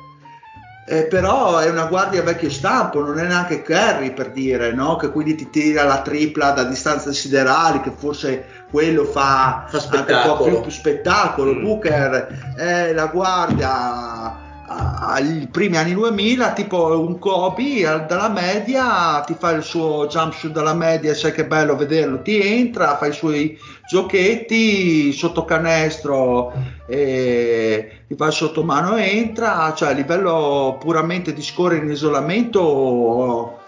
eh, 0.92 1.06
però 1.06 1.56
è 1.56 1.70
una 1.70 1.86
guardia 1.86 2.22
vecchio 2.22 2.50
stampo, 2.50 3.00
non 3.00 3.18
è 3.18 3.26
neanche 3.26 3.62
Curry 3.62 4.12
per 4.12 4.30
dire, 4.30 4.74
no? 4.74 4.96
che 4.96 5.10
quindi 5.10 5.34
ti 5.34 5.48
tira 5.48 5.84
la 5.84 6.02
tripla 6.02 6.50
da 6.50 6.64
distanze 6.64 7.14
siderali, 7.14 7.80
che 7.80 7.92
forse 7.96 8.44
quello 8.70 9.04
fa, 9.04 9.64
Fa 9.68 9.78
anche 9.78 10.12
un 10.12 10.20
po' 10.22 10.34
spettacolo. 10.36 10.44
più, 10.50 10.60
più 10.60 10.70
spettacolo. 10.70 11.54
Mm. 11.54 11.62
Booker 11.62 12.54
è 12.56 12.92
la 12.92 13.06
guardia 13.06 14.40
ai 14.74 15.48
primi 15.50 15.76
anni 15.76 15.92
2000 15.92 16.52
tipo 16.52 16.98
un 16.98 17.18
Kobe 17.18 17.86
al- 17.86 18.06
dalla 18.06 18.30
media 18.30 19.22
ti 19.26 19.36
fa 19.38 19.50
il 19.50 19.62
suo 19.62 20.06
jump 20.06 20.32
shoot 20.32 20.52
dalla 20.52 20.72
media 20.72 21.14
sai 21.14 21.32
che 21.32 21.44
bello 21.44 21.76
vederlo 21.76 22.22
ti 22.22 22.40
entra 22.40 22.96
fa 22.96 23.06
i 23.06 23.12
suoi 23.12 23.58
giochetti 23.92 25.12
sotto 25.12 25.44
canestro 25.44 26.52
e 26.86 28.04
ti 28.08 28.14
fa 28.14 28.26
il 28.26 28.32
sottomano 28.32 28.96
e 28.96 29.18
entra 29.18 29.72
cioè 29.74 29.90
a 29.90 29.92
livello 29.92 30.78
puramente 30.80 31.32
di 31.32 31.42
score 31.42 31.76
in 31.76 31.90
isolamento 31.90 33.58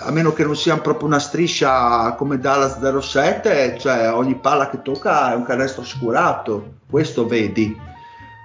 a 0.00 0.10
meno 0.10 0.32
che 0.32 0.44
non 0.44 0.56
sia 0.56 0.78
proprio 0.78 1.06
una 1.06 1.18
striscia 1.18 2.12
come 2.12 2.38
Dallas 2.38 2.80
07 2.80 3.76
cioè 3.78 4.12
ogni 4.12 4.34
palla 4.36 4.70
che 4.70 4.80
tocca 4.80 5.32
è 5.32 5.36
un 5.36 5.44
canestro 5.44 5.82
oscurato 5.82 6.76
questo 6.88 7.26
vedi 7.26 7.92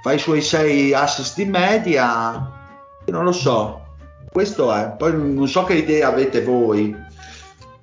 fa 0.01 0.13
i 0.13 0.19
suoi 0.19 0.41
6 0.41 0.93
assist 0.93 1.35
di 1.35 1.45
media, 1.45 2.51
non 3.05 3.23
lo 3.23 3.31
so, 3.31 3.87
questo 4.31 4.73
è, 4.73 4.93
poi 4.97 5.13
non 5.13 5.47
so 5.47 5.63
che 5.63 5.73
idea 5.73 6.07
avete 6.07 6.43
voi. 6.43 6.95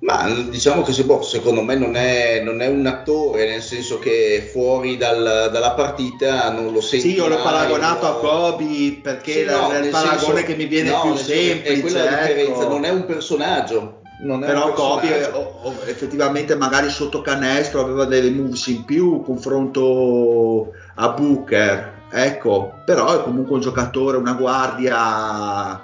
Ma 0.07 0.25
diciamo 0.49 0.83
che 0.83 0.93
se, 0.93 1.03
boh, 1.03 1.21
secondo 1.21 1.61
me 1.63 1.75
non 1.75 1.97
è, 1.97 2.39
non 2.41 2.61
è 2.61 2.67
un 2.67 2.85
attore, 2.85 3.45
nel 3.45 3.61
senso 3.61 3.99
che 3.99 4.47
fuori 4.53 4.95
dal- 4.95 5.49
dalla 5.51 5.71
partita 5.71 6.49
non 6.49 6.71
lo 6.71 6.79
senti. 6.79 7.09
Sì, 7.09 7.15
io 7.15 7.27
l'ho 7.27 7.41
paragonato 7.41 8.05
no. 8.05 8.11
a 8.13 8.15
Kobe 8.15 8.99
perché 9.03 9.33
Sì, 9.33 9.39
è 9.41 9.51
no, 9.51 9.67
il 9.73 9.81
nel 9.81 9.89
paragone 9.89 10.19
senso- 10.37 10.43
che 10.45 10.55
mi 10.55 10.65
viene 10.65 10.91
no, 10.91 11.01
più 11.01 11.15
semplice. 11.17 11.73
È 11.73 11.81
quella 11.81 12.03
la 12.05 12.09
differenza, 12.19 12.61
ecco. 12.61 12.69
non 12.69 12.85
è 12.85 12.89
un 12.89 13.05
personaggio. 13.05 13.99
Non 14.19 14.43
è 14.43 14.47
Però 14.47 14.71
Kobe 14.71 15.07
personaggio. 15.09 15.37
o- 15.61 15.67
o- 15.67 15.75
effettivamente 15.87 16.55
magari 16.55 16.89
sotto 16.89 17.19
canestro 17.21 17.81
aveva 17.81 18.05
delle 18.05 18.29
moves 18.31 18.65
in 18.67 18.85
più 18.85 19.21
confronto 19.23 20.71
a 20.95 21.09
Booker, 21.09 21.93
ecco, 22.11 22.71
però 22.85 23.19
è 23.19 23.23
comunque 23.23 23.55
un 23.55 23.61
giocatore, 23.61 24.15
una 24.15 24.33
guardia 24.33 25.81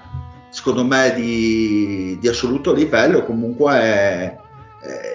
secondo 0.54 0.86
me 0.86 1.14
di, 1.16 2.16
di 2.22 2.28
assoluto 2.28 2.74
livello, 2.74 3.26
comunque 3.26 3.74
è, 3.74 4.38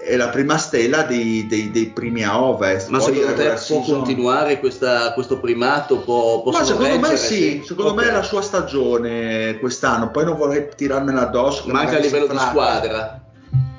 è 0.04 0.16
la 0.16 0.30
prima 0.30 0.58
stella 0.58 1.02
dei, 1.02 1.46
dei- 1.46 1.70
dei 1.70 1.90
primi 1.90 2.24
a 2.24 2.42
ovest. 2.42 2.88
Ma 2.88 2.98
Poi 2.98 3.14
secondo 3.14 3.34
te 3.36 3.44
può 3.48 3.56
season- 3.56 3.98
continuare 3.98 4.58
questa- 4.58 5.12
questo 5.12 5.38
primato? 5.38 5.98
Può, 5.98 6.42
Ma 6.50 6.64
secondo 6.64 6.98
me 6.98 7.16
sì, 7.16 7.62
secondo 7.64 7.94
me 7.94 8.02
Ok. 8.02 8.08
è 8.08 8.12
la 8.12 8.22
sua 8.22 8.42
stagione 8.42 9.58
quest'anno, 9.60 10.10
poi 10.10 10.24
non 10.24 10.36
vorrei 10.36 10.68
tirarmela 10.74 11.28
addosso. 11.28 11.68
Ma 11.68 11.80
anche 11.80 11.96
a 11.96 12.00
livello 12.00 12.26
di 12.26 12.38
squadra. 12.38 13.22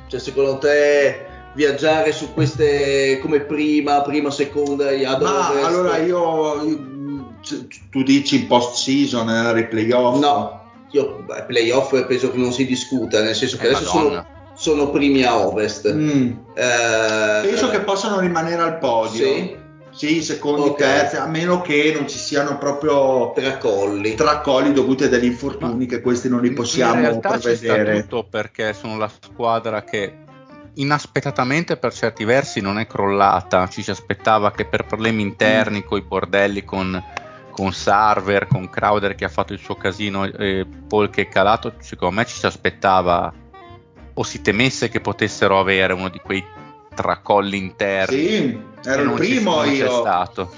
Cioè, 0.08 0.19
secondo 0.19 0.58
te 0.60 1.26
viaggiare 1.56 2.13
su 2.13 2.34
queste 2.34 3.19
come 3.22 3.41
prima, 3.41 4.02
prima, 4.02 4.32
seconda, 4.32 4.86
ad 4.89 5.22
Ma 5.22 5.50
allora 5.65 5.98
io, 5.98 6.63
io- 6.63 6.88
tu 7.91 8.04
dici 8.04 8.36
in 8.41 8.48
post 8.48 8.76
season, 8.76 9.30
eh, 9.30 9.65
playoff? 9.65 10.19
No, 10.19 10.59
io 10.91 11.19
beh, 11.23 11.43
playoff 11.43 12.06
penso 12.06 12.32
che 12.32 12.38
non 12.38 12.52
si 12.52 12.65
discuta, 12.65 13.21
nel 13.21 13.36
senso 13.36 13.58
che 13.58 13.67
Eh, 13.67 13.73
adesso 13.73 13.93
Madonna. 13.95 14.10
sono, 14.12 14.25
sono 14.56 14.89
primi 14.91 15.23
a 15.23 15.38
ovest. 15.38 15.91
Mm. 15.93 16.32
Eh, 16.56 17.39
Penso 17.43 17.69
che 17.69 17.80
possano 17.82 18.19
rimanere 18.19 18.62
al 18.62 18.78
podio. 18.80 19.25
Sì, 19.25 19.58
Sì, 19.91 20.21
secondi, 20.21 20.69
Ok. 20.69 20.78
terzi, 20.78 21.15
a 21.15 21.25
meno 21.25 21.62
che 21.62 21.91
non 21.95 22.08
ci 22.08 22.19
siano 22.19 22.60
proprio 22.60 23.32
Tracolli. 23.34 24.13
tracolli 24.13 24.71
dovuti 24.71 25.06
a 25.06 25.10
degli 25.10 25.25
infortuni 25.25 25.88
che 25.88 25.99
questi 26.02 26.30
non 26.30 26.41
li 26.41 26.49
In 26.49 26.54
possiamo 26.54 27.02
realtà 27.02 27.39
ci 27.39 27.56
sta 27.56 27.73
prevedere. 27.73 28.02
tutto 28.02 28.23
perché 28.30 28.73
sono 28.73 28.97
la 28.99 29.10
squadra 29.10 29.84
che 29.84 30.13
inaspettatamente 30.75 31.78
per 31.78 31.91
certi 31.93 32.23
versi 32.23 32.62
non 32.62 32.78
è 32.80 32.86
crollata. 32.88 33.67
Ci 33.67 33.82
si 33.82 33.89
aspettava 33.91 34.52
che 34.52 34.65
per 34.65 34.86
problemi 34.86 35.21
interni, 35.23 35.84
coi 35.84 36.02
bordelli 36.02 36.63
con, 36.63 37.04
con 37.60 37.74
Sarver, 37.74 38.48
con 38.48 38.69
Crowder 38.69 39.15
che 39.15 39.26
ha 39.26 39.30
fatto 39.30 39.52
il 39.52 39.60
suo 39.60 39.76
casino 39.76 40.24
e 40.24 40.65
Paul 40.88 41.10
che 41.10 41.24
è 41.24 41.28
calato, 41.28 41.74
secondo 41.80 42.15
me 42.15 42.26
ci 42.26 42.38
si 42.38 42.45
aspettava 42.45 43.34
o 44.13 44.24
si 44.24 44.41
temesse 44.41 44.88
che 44.88 45.02
potessero 45.02 45.60
avere 45.60 45.91
uno 45.91 46.08
di 46.08 46.19
quei 46.19 46.41
tracolli 46.95 47.58
interni. 47.58 48.17
Sì, 48.17 48.62
ero 48.86 49.02
il 49.02 49.12
primo 49.12 49.60
c'è 49.63 49.72
io. 49.72 49.91
stato. 49.91 50.54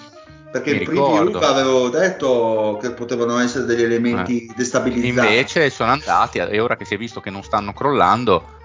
Perché 0.52 0.74
Mi 0.74 0.84
preview 0.84 1.26
ricordo. 1.26 1.40
avevo 1.40 1.90
detto 1.90 2.78
che 2.80 2.92
potevano 2.92 3.40
essere 3.40 3.66
degli 3.66 3.82
elementi 3.82 4.52
destabilizzanti. 4.56 5.32
Invece 5.32 5.72
sono 5.72 5.92
andati 5.92 6.38
e 6.38 6.60
ora 6.60 6.76
che 6.76 6.86
si 6.86 6.94
è 6.94 6.98
visto 6.98 7.20
che 7.20 7.32
non 7.32 7.42
stanno 7.42 7.74
crollando 7.74 8.60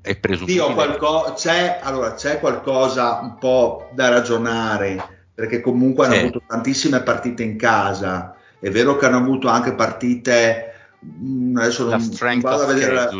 è 0.00 0.16
presumibile. 0.16 0.64
Dio, 0.66 0.74
qualco- 0.74 1.34
c'è, 1.36 1.78
allora, 1.82 2.14
c'è 2.14 2.40
qualcosa 2.40 3.20
un 3.22 3.36
po' 3.38 3.88
da 3.92 4.08
ragionare, 4.08 5.15
perché 5.36 5.60
comunque 5.60 6.06
hanno 6.06 6.14
Sì. 6.14 6.20
avuto 6.22 6.42
tantissime 6.48 7.02
partite 7.02 7.42
in 7.42 7.56
casa. 7.58 8.34
È 8.58 8.70
vero 8.70 8.96
che 8.96 9.04
hanno 9.06 9.18
avuto 9.18 9.48
anche 9.48 9.74
partite. 9.74 10.72
mm, 11.04 11.56
Adesso 11.58 11.88
la 11.88 11.98
non, 11.98 12.40
vado 12.40 12.62
a 12.62 12.66
vedere. 12.66 13.10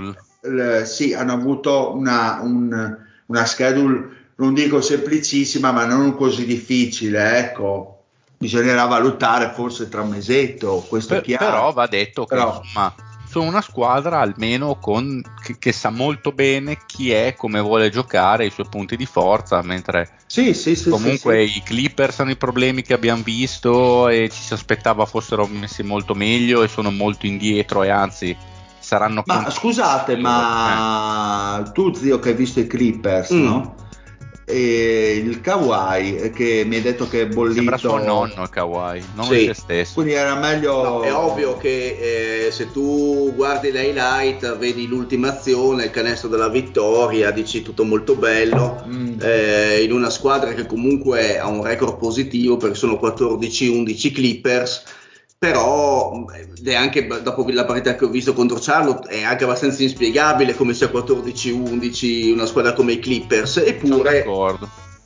la- 0.41 0.85
sì, 0.87 1.13
hanno 1.13 1.35
avuto 1.35 1.95
una, 1.95 2.41
un- 2.43 2.97
una 3.27 3.45
schedule, 3.45 4.09
non 4.37 4.55
dico 4.55 4.81
semplicissima, 4.81 5.73
ma 5.73 5.85
non 5.85 6.17
così 6.17 6.47
difficile. 6.47 7.37
Ecco, 7.39 8.05
bisognerà 8.39 8.87
valutare 8.87 9.53
forse 9.55 9.89
tra 9.91 10.01
un 10.01 10.09
mesetto. 10.09 10.85
Questo 10.89 11.17
è 11.17 11.21
chiaro. 11.21 11.45
però 11.45 11.73
va 11.73 11.87
detto 11.87 12.25
che 12.25 12.35
Però- 12.35 12.61
insomma 12.65 12.95
sono 13.37 13.49
una 13.51 13.61
squadra 13.61 14.21
almeno 14.21 14.77
con, 14.79 15.21
che, 15.43 15.59
che 15.59 15.73
sa 15.73 15.91
molto 15.91 16.33
bene 16.33 16.79
chi 16.87 17.11
è, 17.13 17.35
come 17.37 17.61
vuole 17.61 17.91
giocare, 17.91 18.47
i 18.47 18.51
suoi 18.51 18.67
punti 18.71 18.97
di 18.97 19.05
forza, 19.05 19.61
mentre 19.61 20.09
Sì, 20.27 20.55
sì, 20.55 20.75
sì. 20.75 20.89
comunque 20.89 21.45
sì, 21.47 21.53
sì. 21.53 21.59
i 21.59 21.63
Clippers 21.63 22.21
hanno 22.21 22.31
i 22.31 22.37
problemi 22.37 22.81
che 22.81 22.95
abbiamo 22.95 23.23
visto 23.23 24.09
e 24.09 24.31
ci 24.31 24.41
si 24.41 24.55
aspettava 24.55 25.05
fossero 25.05 25.47
messi 25.47 25.83
molto 25.83 26.15
meglio 26.15 26.63
e 26.63 26.69
sono 26.69 26.91
molto 26.91 27.27
indietro 27.27 27.83
e 27.83 27.91
anzi 27.91 28.35
saranno 28.79 29.23
Ma 29.27 29.43
con- 29.43 29.51
scusate, 29.53 30.17
ma 30.17 31.63
tu 31.75 31.93
zio 31.93 32.19
che 32.19 32.31
hai 32.31 32.35
visto 32.37 32.61
i 32.61 32.67
Clippers, 32.67 33.33
Mm. 33.33 33.45
no? 33.45 33.75
E 34.49 35.23
il 35.25 35.41
Kawhi 35.41 36.17
eh, 36.19 36.31
che 36.31 36.63
mi 36.65 36.77
hai 36.77 36.83
detto 36.83 37.09
che 37.09 37.23
è 37.23 37.27
bollito. 37.27 37.55
sembra 37.57 37.77
suo 37.77 37.99
nonno 37.99 38.43
il 38.43 38.49
Kawhi, 38.49 39.03
non 39.17 39.27
Sì. 39.27 39.47
se 39.47 39.55
stesso. 39.55 39.95
Quindi 39.95 40.13
era 40.13 40.37
meglio. 40.37 40.83
No, 40.83 41.03
è 41.03 41.13
ovvio 41.13 41.57
che 41.57 42.47
eh, 42.47 42.51
se 42.53 42.71
tu 42.71 43.33
guardi 43.35 43.73
le 43.73 43.87
highlight, 43.87 44.57
vedi 44.57 44.87
l'ultima 44.87 45.31
azione, 45.37 45.87
il 45.87 45.91
canestro 45.91 46.29
della 46.29 46.49
vittoria, 46.49 47.33
dici 47.33 47.63
tutto 47.63 47.83
molto 47.85 48.15
bello. 48.15 48.85
Mm. 48.87 49.19
eh, 49.21 49.83
in 49.83 49.91
una 49.91 50.11
squadra 50.11 50.53
che 50.55 50.65
comunque 50.67 51.39
ha 51.41 51.49
un 51.49 51.65
record 51.65 51.97
positivo 51.99 52.57
perché 52.57 52.77
sono 52.77 53.01
14-11 53.03 54.13
Clippers 54.13 54.85
però 55.39 56.25
è 56.65 56.75
anche 56.75 57.07
dopo 57.07 57.45
la 57.51 57.65
partita 57.65 57.95
che 57.95 58.05
ho 58.07 58.09
visto 58.09 58.33
contro 58.33 58.59
Charlotte 58.61 59.09
è 59.09 59.23
anche 59.23 59.45
abbastanza 59.45 59.83
inspiegabile 59.83 60.55
come 60.55 60.73
sia 60.73 60.89
14-11 60.89 62.33
una 62.33 62.47
squadra 62.47 62.73
come 62.73 62.93
i 62.93 62.99
Clippers 62.99 63.59
eppure. 63.59 64.25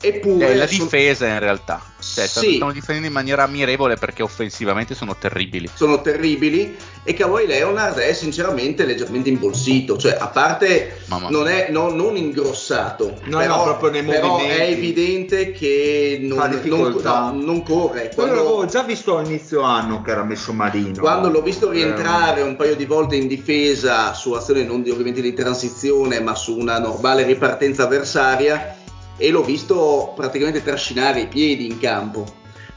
Eppure 0.01 0.51
È 0.51 0.55
la 0.55 0.65
difesa 0.65 1.27
in 1.27 1.39
realtà, 1.39 1.81
cioè, 1.99 2.25
Sì. 2.27 2.55
stanno 2.55 2.71
difendendo 2.71 3.07
in 3.07 3.13
maniera 3.13 3.43
ammirevole 3.43 3.95
perché 3.95 4.23
offensivamente 4.23 4.95
sono 4.95 5.15
terribili. 5.17 5.69
sono 5.73 6.01
terribili 6.01 6.75
e 7.03 7.13
Kawhi 7.13 7.45
Leonard 7.47 7.97
è 7.97 8.13
sinceramente 8.13 8.85
leggermente 8.85 9.29
imbolsito 9.29 9.97
cioè 9.97 10.15
a 10.19 10.27
parte 10.27 10.99
non 11.29 11.47
è 11.47 11.69
non, 11.71 11.95
non 11.95 12.15
ingrossato 12.15 13.19
No, 13.25 13.39
però, 13.39 13.57
no, 13.57 13.63
proprio 13.77 13.89
nei 13.89 14.03
però 14.03 14.27
movimenti. 14.37 14.61
è 14.61 14.67
evidente 14.67 15.51
che 15.51 16.19
non, 16.21 16.59
non, 16.63 16.95
no, 17.01 17.31
non 17.33 17.63
corre 17.63 18.11
Quello 18.13 18.31
Quando- 18.31 18.35
l'avevo 18.35 18.65
già 18.65 18.83
visto 18.83 19.17
a 19.17 19.23
inizio 19.23 19.61
anno 19.61 20.01
che 20.03 20.11
era 20.11 20.23
messo 20.23 20.53
malino. 20.53 20.99
Quando 20.99 21.29
l'ho 21.29 21.41
visto 21.41 21.69
Eh, 21.71 21.73
rientrare 21.73 22.41
un 22.41 22.55
paio 22.55 22.75
di 22.75 22.85
volte 22.85 23.15
in 23.15 23.27
difesa 23.27 24.13
su 24.13 24.33
azione 24.33 24.63
non 24.63 24.81
di, 24.83 24.89
ovviamente 24.91 25.21
di 25.21 25.33
transizione, 25.33 26.19
ma 26.19 26.35
su 26.35 26.57
una 26.57 26.77
normale 26.79 27.23
ripartenza 27.23 27.83
avversaria 27.83 28.75
e 29.21 29.29
l'ho 29.29 29.43
visto 29.43 30.13
praticamente 30.15 30.63
trascinare 30.63 31.21
i 31.21 31.27
piedi 31.27 31.67
in 31.67 31.77
campo. 31.79 32.25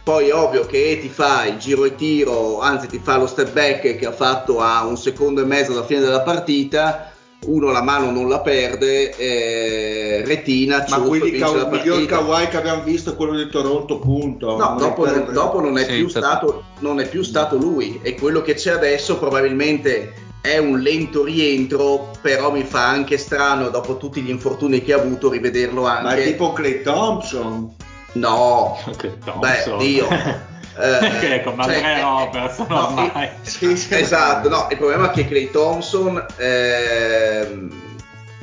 Poi 0.05 0.29
è 0.29 0.35
ovvio 0.35 0.67
che 0.67 0.99
ti 1.01 1.09
fa 1.09 1.47
il 1.47 1.57
giro 1.57 1.87
e 1.87 1.95
tiro, 1.95 2.61
anzi 2.61 2.87
ti 2.87 3.01
fa 3.03 3.17
lo 3.17 3.27
step 3.27 3.53
back 3.53 3.97
che 3.97 4.07
ha 4.07 4.13
fatto 4.13 4.61
a 4.61 4.85
un 4.85 4.99
secondo 4.99 5.41
e 5.41 5.47
mezzo 5.47 5.73
dalla 5.73 5.87
fine 5.87 6.01
della 6.01 6.21
partita, 6.21 7.11
uno 7.47 7.71
la 7.71 7.83
mano 7.83 8.11
non 8.11 8.29
la 8.29 8.41
perde, 8.41 9.17
eh, 9.17 10.23
retina, 10.27 10.79
Ma 10.79 10.85
ciuffo, 10.85 11.09
quindi 11.09 11.31
vince 11.31 11.57
la 11.57 11.63
il 11.63 11.69
miglior 11.71 12.07
partita. 12.07 12.19
Kawhi 12.19 12.49
che 12.49 12.57
abbiamo 12.59 12.83
visto 12.83 13.13
è 13.13 13.17
quello 13.17 13.35
di 13.35 13.49
Toronto, 13.49 13.99
punto. 13.99 14.59
No, 14.59 14.77
dopo, 14.79 15.07
non, 15.07 15.25
per- 15.25 15.33
dopo 15.33 15.61
non, 15.61 15.79
è 15.79 15.85
Sì, 15.85 15.95
più 15.95 16.09
certo. 16.11 16.29
stato, 16.29 16.65
non 16.81 17.01
è 17.01 17.09
più 17.09 17.23
stato 17.23 17.57
lui 17.57 17.99
e 18.03 18.15
quello 18.15 18.43
che 18.43 18.53
c'è 18.53 18.73
adesso 18.73 19.19
probabilmente 19.19 20.13
è 20.45 20.59
un 20.59 20.79
lento 20.79 21.25
rientro, 21.25 22.11
però 22.21 22.53
mi 22.53 22.65
fa 22.65 22.87
anche 22.87 23.17
strano 23.17 23.71
dopo 23.71 23.97
tutti 23.97 24.21
gli 24.21 24.29
infortuni 24.29 24.83
che 24.83 24.93
ha 24.93 24.99
avuto 24.99 25.31
rivederlo 25.31 25.87
anche. 25.87 26.03
Ma 26.03 26.15
è 26.17 26.23
tipo 26.23 26.53
Clay 26.53 26.83
Thompson. 26.83 27.75
No, 28.13 28.79
beh, 28.85 29.19
Thompson. 29.25 29.79
Dio. 29.79 30.07
Eh, 30.77 31.19
che 31.21 31.41
è 31.41 31.43
come 31.45 31.63
cioè, 31.63 31.77
Andre 31.77 31.95
eh, 31.95 32.01
Robertson 32.01 32.67
no, 32.69 32.87
ormai. 32.89 33.27
eh, 33.27 33.31
Sì, 33.43 33.77
sì. 33.77 33.95
Esatto, 33.95 34.49
no, 34.49 34.67
il 34.73 34.77
problema 34.77 35.09
è 35.09 35.15
che 35.15 35.29
Clay 35.29 35.49
Thompson 35.53 36.27
ehm, 36.37 37.71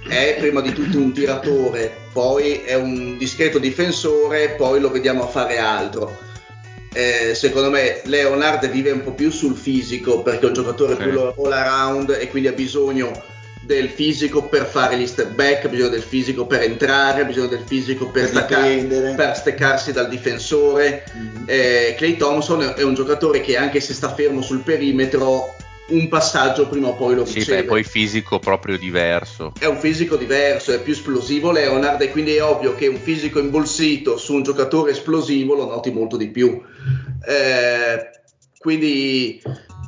è 0.08 0.38
prima 0.40 0.62
di 0.62 0.72
tutto 0.72 0.98
un 0.98 1.12
tiratore, 1.12 1.94
poi 2.14 2.62
è 2.62 2.76
un 2.76 3.18
discreto 3.18 3.60
difensore, 3.60 4.52
poi 4.52 4.80
lo 4.80 4.90
vediamo 4.90 5.24
a 5.24 5.28
fare 5.28 5.58
altro. 5.58 6.18
Eh, 6.94 7.34
secondo 7.36 7.70
me 7.70 8.02
Leonard 8.04 8.70
vive 8.70 8.92
un 8.92 9.02
po' 9.02 9.14
più 9.14 9.32
sul 9.32 9.56
fisico 9.56 10.22
perché 10.22 10.44
è 10.46 10.48
un 10.48 10.54
giocatore 10.54 10.98
Sì. 10.98 11.04
più 11.04 11.20
all 11.20 11.52
around 11.52 12.18
e 12.20 12.28
quindi 12.28 12.50
ha 12.50 12.54
bisogno 12.54 13.24
del 13.62 13.90
fisico 13.90 14.44
per 14.44 14.66
fare 14.66 14.98
gli 14.98 15.08
step 15.08 15.30
back, 15.30 15.66
ha 15.66 15.68
bisogno 15.70 15.90
del 15.90 16.02
fisico 16.02 16.46
per 16.46 16.64
entrare, 16.64 17.22
ha 17.22 17.26
bisogno 17.26 17.48
del 17.48 17.64
fisico 17.66 18.08
per, 18.10 18.24
Per 18.24 18.32
staccar- 18.32 19.16
per 19.16 19.38
staccarsi 19.38 19.94
dal 19.94 20.10
difensore. 20.10 21.06
Mm. 21.16 21.44
Eh, 21.46 21.96
Clay 21.98 22.18
Thompson 22.18 22.74
è 22.76 22.82
un 22.82 22.94
giocatore 22.94 23.40
che 23.40 23.56
anche 23.56 23.80
se 23.80 23.94
sta 23.94 24.14
fermo 24.14 24.42
sul 24.42 24.60
perimetro, 24.60 25.56
un 25.92 26.08
passaggio 26.08 26.68
prima 26.68 26.88
o 26.88 26.96
poi 26.96 27.16
lo 27.16 27.26
Sì, 27.26 27.40
riceve. 27.40 27.62
beh, 27.62 27.68
poi 27.68 27.84
fisico 27.84 28.40
proprio 28.40 28.78
diverso. 28.78 29.54
È 29.58 29.66
un 29.66 29.78
fisico 29.78 30.16
diverso, 30.16 30.74
è 30.74 30.82
più 30.82 30.94
esplosivo 30.94 31.52
Leonard 31.52 32.02
e 32.02 32.10
quindi 32.12 32.36
è 32.36 32.44
ovvio 32.44 32.76
che 32.76 32.88
un 32.88 32.98
fisico 32.98 33.40
imbolsito 33.40 34.18
su 34.18 34.34
un 34.34 34.44
giocatore 34.44 34.92
esplosivo 34.92 35.56
lo 35.56 35.66
noti 35.68 35.92
molto 35.92 36.18
di 36.18 36.28
più. 36.30 36.62
Eh, 37.28 38.10
quindi, 38.58 39.42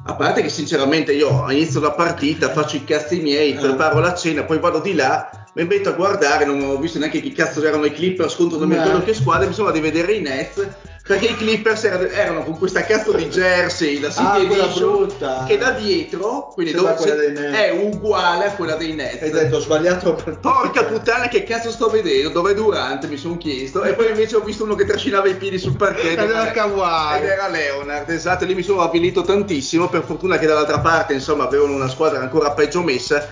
a 0.06 0.16
parte 0.16 0.42
che 0.42 0.50
sinceramente 0.50 1.13
io 1.13 1.50
inizio 1.50 1.80
la 1.80 1.92
partita, 1.92 2.52
faccio 2.52 2.76
i 2.78 2.84
cazzi 2.84 3.20
miei, 3.20 3.52
Eh. 3.54 3.60
preparo 3.60 4.00
la 4.00 4.13
cena, 4.13 4.44
poi 4.44 4.60
vado 4.60 4.80
di 4.80 4.94
là, 4.94 5.30
mi 5.56 5.66
metto 5.66 5.89
a 5.89 5.94
guardare, 5.94 6.46
non 6.46 6.62
ho 6.63 6.78
visto 6.78 6.98
neanche 7.00 7.22
chi 7.22 7.32
cazzo 7.32 7.63
erano 7.63 7.86
i 7.86 7.92
Clippers 7.94 8.36
contro 8.36 8.58
non 8.58 8.68
mi 8.68 8.76
Eh. 8.76 8.84
ricordo 8.84 9.04
che 9.04 9.13
squadra, 9.13 9.48
mi 9.48 9.54
sembra 9.54 9.74
di 9.74 9.80
vedere 9.80 10.13
i 10.13 10.22
Nets. 10.22 10.68
Perché 11.06 11.26
i 11.26 11.36
Clippers 11.36 11.84
erano, 11.84 12.08
erano 12.08 12.44
con 12.46 12.58
questa 12.58 12.86
cazzo 12.86 13.12
di 13.12 13.26
jersey, 13.28 14.00
la 14.00 14.08
Ah, 14.08 14.12
City 14.12 14.48
quella 14.48 14.63
Edition, 14.63 14.92
brutta. 14.96 15.44
che 15.46 15.58
da 15.58 15.72
dietro, 15.72 16.48
quindi 16.54 16.72
dove- 16.72 16.94
quella 16.94 17.52
è 17.58 17.72
uguale 17.72 18.46
a 18.46 18.52
quella 18.54 18.76
dei 18.76 18.94
Nets. 18.94 19.22
Hai 19.22 19.30
detto 19.32 19.58
ho 19.58 19.60
sbagliato 19.60 20.13
per 20.13 20.39
Porca 20.39 20.86
puttana, 20.86 21.28
che 21.28 21.44
cazzo 21.44 21.72
sto 21.72 21.89
vedendo? 21.89 22.30
Dov'è 22.30 22.54
Durante? 22.54 23.08
Mi 23.08 23.18
sono 23.18 23.36
chiesto. 23.36 23.84
E 23.84 23.96
poi 23.96 24.12
invece 24.12 24.38
ho 24.38 24.39
visto 24.39 24.63
uno 24.63 24.76
che 24.76 24.86
trascinava 24.86 25.28
i 25.28 25.36
piedi 25.36 25.60
sul 25.60 25.76
parquet. 25.76 26.18
Ed 26.18 26.30
era 26.30 26.52
Kawhi. 26.52 27.18
Ed 27.18 27.26
era 27.26 27.50
Leonard, 27.50 28.10
esatto. 28.10 28.46
Lì 28.46 28.56
mi 28.56 28.63
sono 28.63 28.80
avvilito 28.80 29.24
tantissimo. 29.24 29.89
Per 29.89 30.04
fortuna 30.04 30.38
che 30.38 30.46
dall'altra 30.46 30.80
parte, 30.80 31.12
insomma, 31.12 31.44
avevano 31.44 31.74
una 31.74 31.89
squadra 31.89 32.22
ancora 32.22 32.52
peggio 32.52 32.82
messa. 32.82 33.28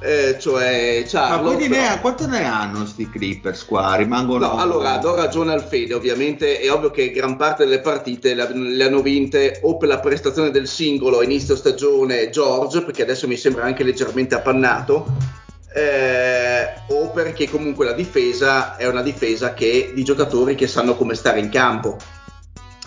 Eh, 0.00 0.36
cioè, 0.38 1.00
Ma 1.02 1.08
Charlotte. 1.08 1.56
quindi 1.56 1.74
però- 1.74 1.94
ne, 1.94 2.00
quanto 2.00 2.26
ne 2.26 2.44
hanno 2.44 2.86
sti 2.86 3.10
Clippers 3.10 3.64
qua? 3.64 3.96
Rimangono... 3.96 4.46
No, 4.46 4.56
allora 4.58 4.96
do 4.98 5.14
ragione 5.14 5.52
al 5.52 5.62
Fede, 5.62 5.94
ovviamente 5.94 6.60
è 6.60 6.72
ovvio 6.72 6.90
che 6.90 7.10
gran 7.10 7.36
parte 7.36 7.64
delle 7.64 7.80
partite 7.80 8.34
le, 8.34 8.48
le 8.54 8.84
hanno 8.84 9.02
vinte 9.02 9.60
o 9.62 9.76
per 9.76 9.88
la 9.88 9.98
prestazione 9.98 10.50
del 10.50 10.68
singolo 10.68 11.22
inizio 11.22 11.56
stagione 11.56 12.30
George, 12.30 12.82
perché 12.82 13.02
adesso 13.02 13.26
mi 13.26 13.36
sembra 13.36 13.64
anche 13.64 13.82
leggermente 13.82 14.34
appannato, 14.34 15.06
eh, 15.74 16.66
o 16.88 17.10
perché 17.10 17.48
comunque 17.48 17.84
la 17.84 17.92
difesa 17.92 18.76
è 18.76 18.86
una 18.86 19.02
difesa 19.02 19.52
che, 19.54 19.92
di 19.94 20.04
giocatori 20.04 20.54
che 20.54 20.66
sanno 20.66 20.96
come 20.96 21.14
stare 21.14 21.40
in 21.40 21.48
campo. 21.50 21.96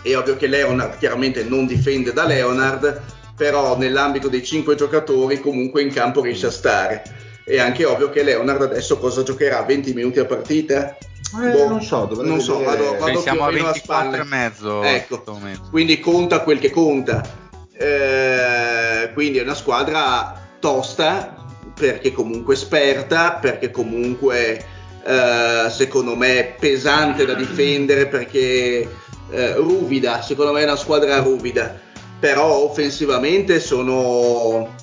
È 0.02 0.16
ovvio 0.16 0.36
che 0.36 0.48
Leonard 0.48 0.98
chiaramente 0.98 1.44
non 1.44 1.68
difende 1.68 2.12
da 2.12 2.26
Leonard, 2.26 3.02
però 3.42 3.76
nell'ambito 3.76 4.28
dei 4.28 4.44
cinque 4.44 4.76
giocatori 4.76 5.40
comunque 5.40 5.82
in 5.82 5.92
campo 5.92 6.22
riesce 6.22 6.46
a 6.46 6.52
stare. 6.52 7.02
È 7.44 7.58
anche 7.58 7.86
ovvio 7.86 8.12
che 8.12 8.22
Leonard 8.22 8.62
adesso 8.62 9.00
cosa 9.00 9.24
giocherà? 9.24 9.64
20 9.64 9.94
minuti 9.96 10.20
a 10.20 10.26
partita? 10.26 10.96
Eh, 11.42 11.50
Boh, 11.50 11.68
non 11.68 11.82
so, 11.82 12.06
dovrei 12.06 12.30
non 12.30 12.40
so, 12.40 12.62
vado- 12.62 12.98
vado 13.00 13.16
Sì, 13.18 13.24
siamo 13.24 13.38
più 13.40 13.46
o 13.46 13.50
a 13.50 13.52
meno 13.52 13.64
alla 13.64 13.72
24 13.72 14.10
e 14.12 14.14
spalla. 14.14 14.24
mezzo 14.26 14.84
Ecco. 14.84 14.96
in 14.96 15.06
questo 15.08 15.32
momento. 15.32 15.68
quindi 15.72 16.00
conta 16.00 16.42
quel 16.42 16.60
che 16.60 16.70
conta. 16.70 17.28
Eh, 17.76 19.10
quindi 19.14 19.40
è 19.40 19.42
una 19.42 19.56
squadra 19.56 20.40
tosta 20.60 21.44
perché 21.74 22.12
comunque 22.12 22.54
esperta, 22.54 23.40
perché 23.42 23.72
comunque 23.72 24.64
eh, 25.04 25.66
secondo 25.72 26.16
me 26.16 26.54
pesante 26.60 27.26
da 27.26 27.34
difendere, 27.34 28.06
perché 28.06 28.88
eh, 29.32 29.56
ruvida, 29.56 30.22
secondo 30.22 30.52
me 30.52 30.62
è 30.62 30.66
una 30.66 30.76
squadra 30.76 31.18
ruvida, 31.18 31.81
però 32.22 32.64
offensivamente 32.64 33.60
sono, 33.60 34.76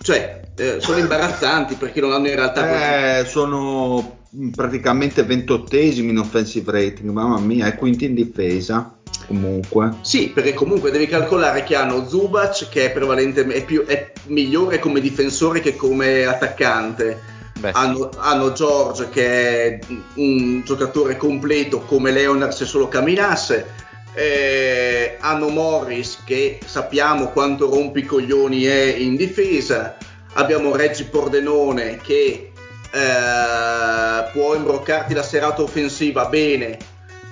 cioè, 0.00 0.40
eh, 0.54 0.76
sono 0.78 0.96
imbarazzanti 1.02 1.74
perché 1.74 2.00
non 2.00 2.12
hanno 2.12 2.28
in 2.28 2.36
realtà... 2.36 3.18
Eh, 3.18 3.24
sono 3.26 4.18
praticamente 4.54 5.24
ventottesimi 5.24 6.10
in 6.10 6.18
offensive 6.18 6.70
rating, 6.70 7.10
mamma 7.10 7.40
mia, 7.40 7.66
e 7.66 7.74
quinti 7.74 8.04
in 8.04 8.14
difesa. 8.14 8.94
Comunque, 9.26 9.96
Sì, 10.02 10.28
perché 10.28 10.54
comunque 10.54 10.92
devi 10.92 11.06
calcolare 11.06 11.64
che 11.64 11.74
hanno 11.74 12.08
Zubac 12.08 12.68
che 12.68 12.86
è 12.86 12.92
prevalentemente 12.92 13.62
è 13.62 13.64
più, 13.64 13.84
è 13.84 14.12
migliore 14.26 14.78
come 14.78 15.00
difensore 15.00 15.60
che 15.60 15.74
come 15.74 16.24
attaccante. 16.24 17.38
Hanno, 17.72 18.08
hanno 18.16 18.52
George 18.52 19.10
che 19.10 19.66
è 19.66 19.78
un 20.14 20.62
giocatore 20.64 21.18
completo 21.18 21.80
come 21.80 22.10
Leonard 22.10 22.52
se 22.52 22.64
solo 22.64 22.88
camminasse. 22.88 23.88
Eh, 24.14 25.16
hanno 25.20 25.48
Morris 25.48 26.18
che 26.24 26.58
sappiamo 26.64 27.28
quanto 27.28 27.70
rompicoglioni 27.70 28.64
è 28.64 28.82
in 28.96 29.16
difesa. 29.16 29.96
Abbiamo 30.34 30.74
Reggi 30.76 31.04
Pordenone 31.04 31.98
che 32.02 32.52
eh, 32.92 34.30
può 34.32 34.54
imbroccarti 34.54 35.14
la 35.14 35.22
serata 35.22 35.62
offensiva 35.62 36.26
bene, 36.26 36.76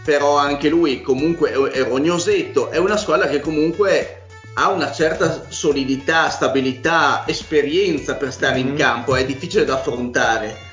però 0.04 0.36
anche 0.36 0.68
lui 0.68 1.00
comunque 1.02 1.50
è, 1.50 1.54
è 1.54 1.82
rognosetto. 1.84 2.70
È 2.70 2.78
una 2.78 2.96
squadra 2.96 3.26
che 3.28 3.40
comunque 3.40 4.22
ha 4.54 4.70
una 4.70 4.90
certa 4.90 5.44
solidità, 5.48 6.30
stabilità, 6.30 7.22
esperienza 7.26 8.14
per 8.14 8.32
stare 8.32 8.58
in 8.58 8.70
Mhm. 8.70 8.76
campo, 8.76 9.14
è 9.14 9.24
difficile 9.24 9.64
da 9.64 9.74
affrontare. 9.74 10.66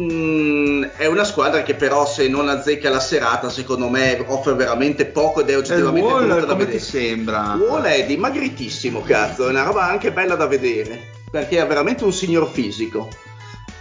Mm, 0.00 0.82
è 0.96 1.06
una 1.06 1.22
squadra 1.22 1.62
che 1.62 1.74
però 1.74 2.04
se 2.04 2.26
non 2.28 2.48
azzecca 2.48 2.90
la 2.90 2.98
serata 2.98 3.48
secondo 3.48 3.88
me 3.88 4.24
offre 4.26 4.54
veramente 4.54 5.06
poco 5.06 5.40
ed 5.40 5.50
è 5.50 5.56
oggettivamente 5.56 6.10
Wall 6.10 6.26
brutta 6.26 6.40
da 6.40 6.52
come 6.52 6.64
ti 6.64 6.72
vedere. 6.72 6.84
sembra? 6.84 7.56
Wall 7.60 7.82
è 7.82 8.04
dimagritissimo, 8.04 9.02
cazzo, 9.02 9.46
è 9.46 9.50
una 9.50 9.62
roba 9.62 9.84
anche 9.84 10.10
bella 10.10 10.34
da 10.34 10.46
vedere, 10.46 11.00
perché 11.30 11.60
ha 11.60 11.64
veramente 11.64 12.02
un 12.02 12.12
signor 12.12 12.50
fisico. 12.50 13.08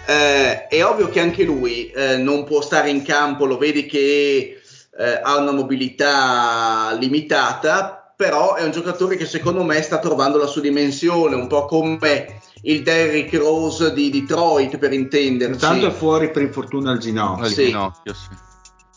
Eh, 0.06 0.68
è 0.68 0.86
ovvio 0.86 1.10
che 1.10 1.20
anche 1.20 1.44
lui 1.44 1.90
eh, 1.90 2.18
non 2.18 2.44
può 2.44 2.62
stare 2.62 2.90
in 2.90 3.02
campo, 3.04 3.46
lo 3.46 3.58
vedi 3.58 3.88
che 3.88 4.62
eh, 4.96 5.20
ha 5.24 5.38
una 5.38 5.52
mobilità 5.52 6.96
limitata, 7.00 8.14
però 8.16 8.54
è 8.54 8.64
un 8.64 8.72
giocatore 8.72 9.16
che 9.16 9.26
secondo 9.26 9.64
me 9.64 9.82
sta 9.82 9.98
trovando 9.98 10.38
la 10.38 10.46
sua 10.46 10.62
dimensione, 10.62 11.36
un 11.36 11.48
po' 11.48 11.66
come 11.66 12.42
il 12.66 12.82
Derrick 12.82 13.34
Rose 13.36 13.94
di 13.94 14.10
Detroit, 14.10 14.78
per 14.78 14.94
intenderci. 14.94 15.54
Intanto 15.54 15.88
è 15.88 15.92
fuori 15.92 16.32
per 16.32 16.42
infortunio 16.44 16.92
al 16.92 16.98
ginocchio. 17.00 17.46
Al 17.46 17.52
sì. 17.52 17.66
ginocchio, 17.66 18.14
sì. 18.14 18.52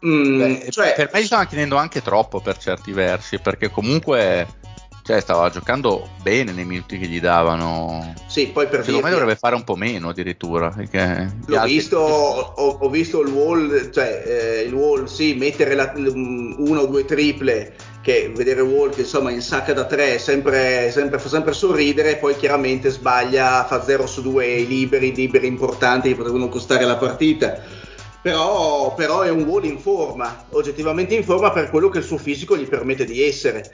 Mm, 0.06 0.38
Beh, 0.38 0.66
cioè, 0.70 0.92
per 0.94 1.10
me 1.12 1.22
gli 1.22 1.26
stava 1.26 1.46
chiedendo 1.46 1.76
anche 1.76 2.02
troppo 2.02 2.40
per 2.40 2.58
certi 2.58 2.92
versi, 2.92 3.38
perché 3.38 3.70
comunque 3.70 4.46
cioè, 5.02 5.20
stava 5.20 5.48
giocando 5.50 6.10
bene 6.22 6.52
nei 6.52 6.64
minuti 6.64 6.98
che 6.98 7.06
gli 7.06 7.18
davano. 7.18 8.12
sì, 8.26 8.48
poi 8.48 8.66
per 8.66 8.80
Secondo 8.84 8.92
me 8.92 9.08
dirti- 9.08 9.10
dovrebbe 9.18 9.36
fare 9.38 9.54
un 9.54 9.64
po' 9.64 9.74
meno 9.74 10.10
addirittura. 10.10 10.72
L'ho 10.76 11.56
altri- 11.56 11.72
visto, 11.72 11.98
ho, 11.98 12.78
ho 12.80 12.88
visto 12.90 13.20
il 13.22 13.32
wall, 13.32 13.90
cioè 13.90 14.22
eh, 14.26 14.60
il 14.66 14.74
wall, 14.74 15.04
sì, 15.06 15.34
mettere 15.34 15.74
la, 15.74 15.92
una 15.96 16.80
o 16.80 16.86
due 16.86 17.04
triple, 17.04 17.74
che 18.06 18.30
vedere 18.32 18.62
che 18.94 19.00
insomma 19.00 19.32
insacca 19.32 19.72
da 19.72 19.84
tre, 19.84 20.20
sempre, 20.20 20.92
sempre, 20.92 21.18
fa 21.18 21.28
sempre 21.28 21.52
sorridere, 21.52 22.18
poi 22.18 22.36
chiaramente 22.36 22.88
sbaglia, 22.88 23.66
fa 23.66 23.82
0 23.82 24.06
su 24.06 24.22
2 24.22 24.58
liberi, 24.58 25.12
liberi 25.12 25.48
importanti 25.48 26.10
che 26.10 26.14
potevano 26.14 26.48
costare 26.48 26.84
la 26.84 26.94
partita. 26.94 27.60
Però, 28.22 28.94
però 28.94 29.22
è 29.22 29.30
un 29.30 29.42
wall 29.42 29.64
in 29.64 29.80
forma, 29.80 30.44
oggettivamente 30.50 31.16
in 31.16 31.24
forma 31.24 31.50
per 31.50 31.68
quello 31.68 31.88
che 31.88 31.98
il 31.98 32.04
suo 32.04 32.16
fisico 32.16 32.56
gli 32.56 32.68
permette 32.68 33.04
di 33.04 33.24
essere. 33.24 33.72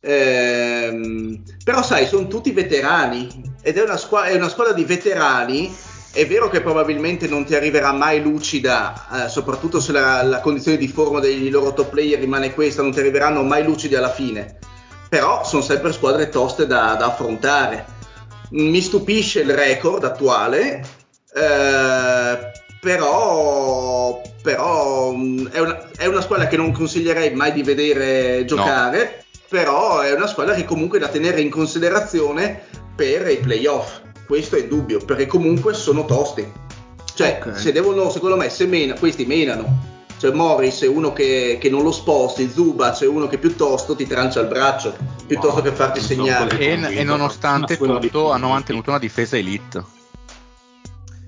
Ehm, 0.00 1.42
però 1.62 1.82
sai, 1.82 2.06
sono 2.06 2.28
tutti 2.28 2.52
veterani 2.52 3.28
ed 3.60 3.76
è 3.76 3.82
una, 3.82 3.98
squa- 3.98 4.24
è 4.24 4.34
una 4.34 4.48
squadra 4.48 4.72
di 4.72 4.84
veterani. 4.84 5.70
È 6.16 6.26
vero 6.26 6.48
che 6.48 6.62
probabilmente 6.62 7.28
non 7.28 7.44
ti 7.44 7.54
arriverà 7.54 7.92
mai 7.92 8.22
lucida, 8.22 9.26
eh, 9.26 9.28
soprattutto 9.28 9.80
se 9.80 9.92
la, 9.92 10.22
la 10.22 10.40
condizione 10.40 10.78
di 10.78 10.88
forma 10.88 11.20
dei 11.20 11.50
loro 11.50 11.74
top 11.74 11.90
player 11.90 12.18
rimane 12.18 12.54
questa, 12.54 12.80
non 12.80 12.90
ti 12.90 13.00
arriveranno 13.00 13.42
mai 13.42 13.62
lucidi 13.62 13.96
alla 13.96 14.08
fine. 14.08 14.56
Però 15.10 15.44
sono 15.44 15.60
sempre 15.60 15.92
squadre 15.92 16.30
toste 16.30 16.66
da, 16.66 16.94
da 16.94 17.08
affrontare. 17.08 17.84
Mi 18.52 18.80
stupisce 18.80 19.40
il 19.40 19.52
record 19.52 20.04
attuale, 20.04 20.82
eh, 21.34 22.38
però, 22.80 24.22
però 24.40 25.12
mh, 25.12 25.50
è, 25.50 25.58
una, 25.58 25.90
è 25.98 26.06
una 26.06 26.22
squadra 26.22 26.46
che 26.46 26.56
non 26.56 26.72
consiglierei 26.72 27.34
mai 27.34 27.52
di 27.52 27.62
vedere 27.62 28.46
giocare, 28.46 29.26
però 29.50 30.00
è 30.00 30.14
una 30.14 30.26
squadra 30.26 30.54
che 30.54 30.64
comunque 30.64 30.96
è 30.96 31.00
da 31.02 31.08
tenere 31.08 31.42
in 31.42 31.50
considerazione 31.50 32.62
per 32.96 33.28
i 33.28 33.36
playoff. 33.36 34.04
Questo 34.26 34.56
è 34.56 34.60
il 34.60 34.68
dubbio, 34.68 34.98
perché 35.04 35.26
comunque 35.26 35.72
sono 35.74 36.04
tosti. 36.04 36.46
Cioè, 37.14 37.40
Ok. 37.40 37.58
se 37.58 37.72
devono, 37.72 38.10
secondo 38.10 38.36
me, 38.36 38.50
se 38.50 38.66
mena, 38.66 38.94
questi 38.94 39.24
menano. 39.24 39.94
Cioè, 40.18 40.32
Morris 40.32 40.82
è 40.82 40.88
uno 40.88 41.12
che, 41.12 41.58
che 41.60 41.68
non 41.70 41.82
lo 41.82 41.92
sposti, 41.92 42.50
Zubac 42.50 43.02
è 43.02 43.06
uno 43.06 43.26
che 43.28 43.38
piuttosto 43.38 43.94
ti 43.94 44.06
trancia 44.06 44.40
il 44.40 44.46
braccio, 44.48 44.96
piuttosto 45.26 45.56
No, 45.56 45.62
che 45.62 45.72
farti 45.72 46.00
segnare. 46.00 46.58
E, 46.58 46.98
e 46.98 47.04
nonostante 47.04 47.76
tutto 47.76 48.30
hanno 48.30 48.48
mantenuto 48.48 48.90
una 48.90 48.98
difesa 48.98 49.36
elite. 49.36 49.84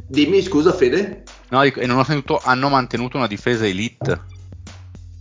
Dimmi, 0.06 0.40
scusa, 0.42 0.72
Fede? 0.72 1.22
No, 1.50 1.62
e 1.62 1.86
nonostante 1.86 2.24
tutto 2.24 2.40
hanno 2.42 2.68
mantenuto 2.70 3.18
una 3.18 3.26
difesa 3.26 3.66
elite. 3.66 4.20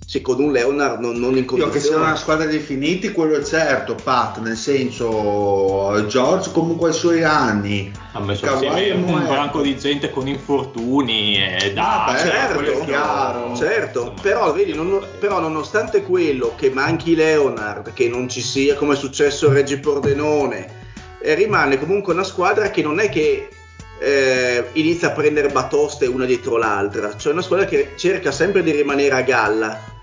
Sì, 0.09 0.21
con 0.21 0.39
un 0.39 0.53
Leonard 0.53 1.01
non, 1.01 1.17
non 1.17 1.35
in 1.35 1.45
Io 1.51 1.67
che 1.69 1.81
sia 1.81 1.97
una 1.97 2.15
squadra 2.15 2.45
di 2.45 2.59
finiti, 2.59 3.11
quello 3.11 3.35
è 3.35 3.43
certo, 3.43 3.93
Pat, 4.01 4.37
nel 4.37 4.55
senso 4.55 6.05
George 6.07 6.51
comunque 6.53 6.87
ha 6.87 6.91
i 6.93 6.95
suoi 6.95 7.23
anni. 7.25 7.91
Ha 8.13 8.21
messo 8.21 8.45
Kawhi 8.45 8.91
un 8.91 9.25
branco 9.27 9.59
di 9.59 9.77
gente 9.77 10.09
con 10.09 10.25
infortuni 10.29 11.43
e 11.43 11.73
da 11.73 12.05
Ah, 12.05 12.11
beh, 12.13 12.19
certo, 12.19 12.85
chiaro. 12.85 13.53
Certo, 13.57 14.13
però, 14.21 14.53
vedi, 14.53 14.73
non- 14.73 15.05
però 15.19 15.41
nonostante 15.41 16.03
quello 16.03 16.53
che 16.55 16.69
manchi 16.69 17.13
Leonard, 17.13 17.91
che 17.91 18.07
non 18.07 18.29
ci 18.29 18.39
sia 18.39 18.75
come 18.75 18.93
è 18.93 18.95
successo 18.95 19.49
a 19.49 19.53
Reggi 19.53 19.77
Pordenone, 19.77 20.69
eh, 21.21 21.33
rimane 21.33 21.77
comunque 21.77 22.13
una 22.13 22.23
squadra 22.23 22.69
che 22.69 22.81
non 22.81 23.01
è 23.01 23.09
che 23.09 23.49
eh, 23.99 24.63
inizia 24.73 25.09
a 25.09 25.11
prendere 25.11 25.49
batoste 25.49 26.05
una 26.05 26.23
dietro 26.23 26.55
l'altra, 26.55 27.17
cioè 27.17 27.33
una 27.33 27.41
squadra 27.41 27.65
che 27.65 27.91
cerca 27.97 28.31
sempre 28.31 28.63
di 28.63 28.71
rimanere 28.71 29.13
a 29.13 29.21
galla. 29.21 29.95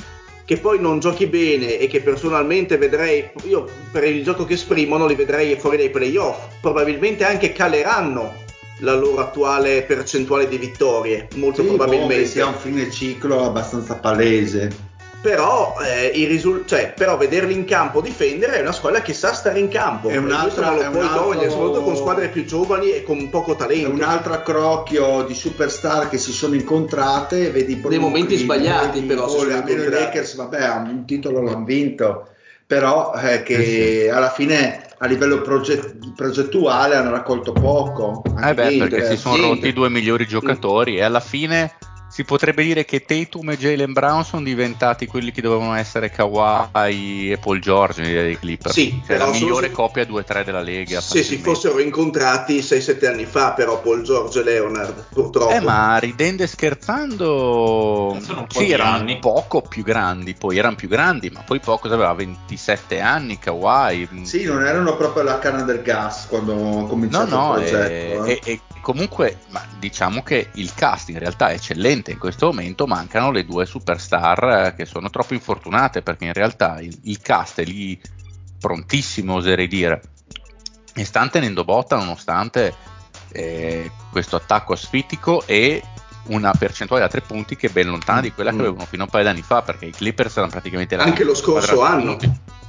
Che 0.47 0.59
poi 0.59 0.79
non 0.79 0.99
giochi 0.99 1.27
bene 1.27 1.79
e 1.79 1.87
che 1.87 2.03
personalmente 2.03 2.77
vedrei, 2.77 3.31
io 3.45 3.67
per 3.91 4.05
il 4.05 4.23
gioco 4.23 4.45
che 4.45 4.55
esprimono 4.55 5.07
li 5.07 5.15
vedrei 5.15 5.57
fuori 5.57 5.79
dai 5.79 5.89
playoff, 5.89 6.59
probabilmente 6.61 7.25
anche 7.25 7.53
caleranno 7.53 8.43
la 8.81 8.95
loro 8.95 9.23
attuale 9.23 9.85
percentuale 9.85 10.47
di 10.47 10.59
vittorie, 10.59 11.29
molto 11.37 11.63
Sì, 11.63 11.69
boh, 11.69 11.77
probabilmente. 11.77 12.23
che 12.25 12.27
sia 12.27 12.47
un 12.47 12.55
fine 12.55 12.91
ciclo 12.91 13.43
abbastanza 13.45 13.95
palese. 13.95 14.93
Però, 15.25 15.77
eh, 15.83 16.09
i 16.09 16.27
risul- 16.27 16.67
cioè, 16.67 16.93
però 16.95 17.17
vederli 17.17 17.55
in 17.55 17.65
campo 17.65 18.03
difendere 18.03 18.59
è 18.59 18.61
una 18.61 18.73
squadra 18.73 19.01
che 19.01 19.15
sa 19.15 19.33
stare 19.33 19.59
in 19.59 19.69
campo. 19.69 20.09
È 20.11 20.19
un'altra- 20.19 20.73
lo 20.75 20.83
è 20.83 20.91
puoi 20.91 21.01
un 21.01 21.09
altro- 21.09 21.23
togliere, 21.25 21.49
soprattutto 21.51 21.83
con 21.83 21.97
squadre 21.97 22.29
più 22.29 22.45
giovani 22.45 22.91
e 22.91 23.03
con 23.05 23.31
poco 23.31 23.55
È 23.55 23.57
talento. 23.57 23.89
un 23.91 24.03
altro 24.03 24.35
accrocchio 24.35 25.23
di 25.23 25.33
superstar 25.33 26.11
che 26.11 26.19
si 26.19 26.31
sono 26.31 26.55
incontrate, 26.57 27.51
vedi 27.51 27.81
Nei 27.83 27.99
momenti 27.99 28.37
sbagliati, 28.37 28.99
vedi, 29.01 29.07
però, 29.07 29.27
sono 29.27 29.51
almeno 29.55 29.85
i. 29.85 29.89
Lakers, 29.89 30.35
vabbè, 30.37 30.69
un 30.89 31.05
titolo 31.07 31.41
l'hanno 31.41 31.65
vinto, 31.65 32.29
però 32.67 33.15
eh, 33.15 33.43
che 33.43 34.05
Eh 34.05 34.11
alla 34.11 34.29
fine 34.29 34.83
a 34.99 35.07
livello 35.07 35.41
proget- 35.41 36.13
progettuale 36.15 36.97
hanno 36.97 37.11
raccolto 37.13 37.53
poco. 37.53 38.23
anche 38.37 38.51
Eh 38.51 38.55
beh, 38.55 38.77
perché 38.89 39.07
si 39.07 39.17
sono 39.17 39.49
rotti 39.49 39.69
i 39.69 39.73
due 39.73 39.89
migliori 39.89 40.27
giocatori 40.27 40.99
e 40.99 41.03
alla 41.03 41.21
fine 41.21 41.73
si 42.15 42.23
potrebbe 42.23 42.63
dire 42.63 42.85
che 42.85 43.05
Tatum 43.05 43.51
e 43.51 43.59
Jalen 43.59 43.93
Brown 43.93 44.25
sono 44.25 44.45
diventati 44.45 45.05
quelli 45.09 45.33
che 45.33 45.43
dovevano 45.43 45.75
essere 45.75 46.11
Kawhi 46.11 47.33
e 47.33 47.39
Paul 47.39 47.59
George 47.59 48.03
dei 48.05 48.39
Clippers. 48.39 48.73
Sì, 48.73 49.03
cioè 49.05 49.17
la 49.17 49.25
però 49.25 49.33
sono- 49.33 49.47
migliore 49.47 49.73
coppia 49.73 50.05
2-3 50.05 50.45
della 50.45 50.61
Lega. 50.61 51.01
Se 51.01 51.25
si 51.25 51.39
fossero 51.39 51.81
incontrati 51.81 52.61
6-7 52.63 53.07
anni 53.09 53.25
fa, 53.25 53.51
però, 53.55 53.81
Paul 53.81 54.03
George 54.03 54.39
e 54.39 54.45
Leonard, 54.45 55.07
purtroppo. 55.13 55.53
Eh, 55.53 55.61
ma 55.61 55.97
ridendo 55.99 56.45
e 56.45 56.47
scherzando, 56.47 58.17
sì, 58.49 58.71
erano 58.71 58.97
anni. 58.99 59.19
poco 59.19 59.63
più 59.63 59.83
grandi, 59.83 60.35
poi 60.35 60.57
erano 60.57 60.77
più 60.77 60.87
grandi, 60.87 61.31
ma 61.31 61.41
poi 61.45 61.59
poco, 61.59 61.89
aveva 61.89 62.13
27 62.15 63.01
anni, 63.01 63.41
Kawhi. 63.41 64.09
Sì, 64.23 64.45
non 64.45 64.65
erano 64.65 64.95
proprio 64.97 65.25
la 65.25 65.41
canna 65.41 65.63
del 65.63 65.83
gas 65.83 66.27
quando 66.29 66.53
ho 66.53 66.81
No, 66.83 66.87
cominciato 66.87 67.35
no, 67.37 67.57
il 67.59 67.65
e, 67.65 68.11
progetto. 68.15 68.25
eh. 68.25 68.41
e- 68.45 68.53
e 68.53 68.61
comunque 68.85 69.39
ma 69.49 69.61
diciamo 69.79 70.23
che 70.23 70.51
il 70.55 70.73
cast 70.75 71.09
in 71.09 71.19
realtà 71.19 71.49
è 71.49 71.55
eccellente 71.55 72.13
in 72.13 72.19
questo 72.19 72.47
momento, 72.47 72.87
mancano 72.87 73.31
le 73.33 73.45
due 73.45 73.67
superstar 73.67 74.67
eh, 74.67 74.75
che 74.77 74.85
sono 74.85 75.11
troppo 75.11 75.35
infortunate 75.35 76.03
perché 76.03 76.27
in 76.27 76.33
realtà 76.35 76.79
il, 76.81 76.97
il 77.05 77.19
cast 77.21 77.61
è 77.61 77.65
lì 77.65 77.99
prontissimo 78.61 79.35
oserei 79.35 79.67
dire 79.69 80.03
e 80.95 81.05
stanno 81.05 81.31
tenendo 81.31 81.65
botta 81.65 81.97
nonostante 81.97 82.75
eh, 83.33 83.91
questo 84.13 84.37
attacco 84.37 84.75
asfittico 84.75 85.43
e 85.47 85.83
una 86.27 86.53
percentuale 86.57 87.03
da 87.03 87.09
tre 87.09 87.21
punti 87.21 87.57
che 87.57 87.67
è 87.67 87.71
ben 87.71 87.89
lontana 87.89 88.21
di 88.21 88.33
quella 88.33 88.51
che 88.51 88.57
Mm. 88.57 88.61
avevano 88.61 88.87
fino 88.87 89.03
a 89.03 89.05
un 89.07 89.11
paio 89.11 89.25
d'anni 89.25 89.43
fa 89.43 89.63
perché 89.63 89.87
i 89.87 89.91
Clippers 89.91 90.37
erano 90.37 90.53
praticamente 90.53 90.97
la 90.97 91.03
Anche 91.03 91.25
lo 91.25 91.35
scorso 91.35 91.83
anno. 91.83 92.17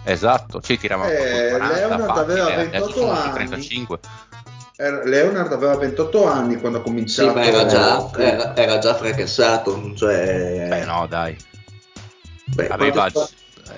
esatto 0.03 0.59
ci 0.61 0.77
tiravano 0.77 1.09
Eh, 1.09 1.49
con 1.51 1.59
40 1.59 1.75
Leonard 1.87 2.17
aveva 2.17 2.47
eh, 2.49 2.53
adesso 2.53 2.85
28 2.85 2.91
sono 2.91 3.15
sui 3.15 3.23
anni. 3.23 3.33
35 3.33 3.99
Er- 4.01 4.34
Leonard 4.77 5.53
aveva 5.53 5.77
28 5.77 6.27
anni 6.27 6.57
quando 6.59 6.79
ha 6.79 6.81
Sì, 6.81 6.87
cominciato. 6.87 7.33
ma 7.33 7.43
era 7.45 7.65
già, 7.65 8.09
era, 8.17 8.55
era 8.55 8.77
già 8.79 8.93
fracassato. 8.95 9.93
Cioè, 9.95 10.65
beh 10.69 10.83
no 10.85 11.07
dai 11.09 11.37
beh, 12.45 12.67
aveva 12.67 12.91
quanto- 13.09 13.29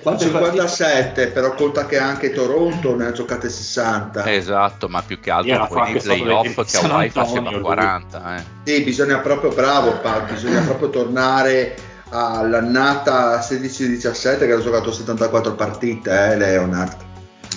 quante 0.02 0.24
57, 0.24 1.28
però 1.28 1.54
conta 1.54 1.86
che 1.86 1.98
anche 1.98 2.30
Toronto 2.32 2.96
ne 2.96 3.06
ha 3.06 3.12
giocate 3.12 3.48
60. 3.48 4.28
esatto 4.30 4.88
ma 4.88 5.02
più 5.02 5.18
che 5.20 5.30
altro 5.30 5.66
poi 5.66 5.92
nei 5.92 6.20
playoff 6.20 6.58
Antonio, 6.74 7.10
faceva 7.10 7.50
lui. 7.50 7.60
40 7.60 8.36
eh. 8.36 8.42
Sì, 8.64 8.82
bisogna 8.82 9.18
proprio, 9.20 9.50
bravo 9.50 9.92
Pat, 10.00 10.30
bisogna 10.32 10.60
proprio 10.62 10.90
tornare 10.90 11.76
all'annata 12.10 13.40
16-17 13.40 14.46
che 14.46 14.52
ha 14.52 14.60
giocato 14.60 14.90
74 14.92 15.54
partite, 15.54 16.10
eh, 16.32 16.36
Leonard. 16.36 17.06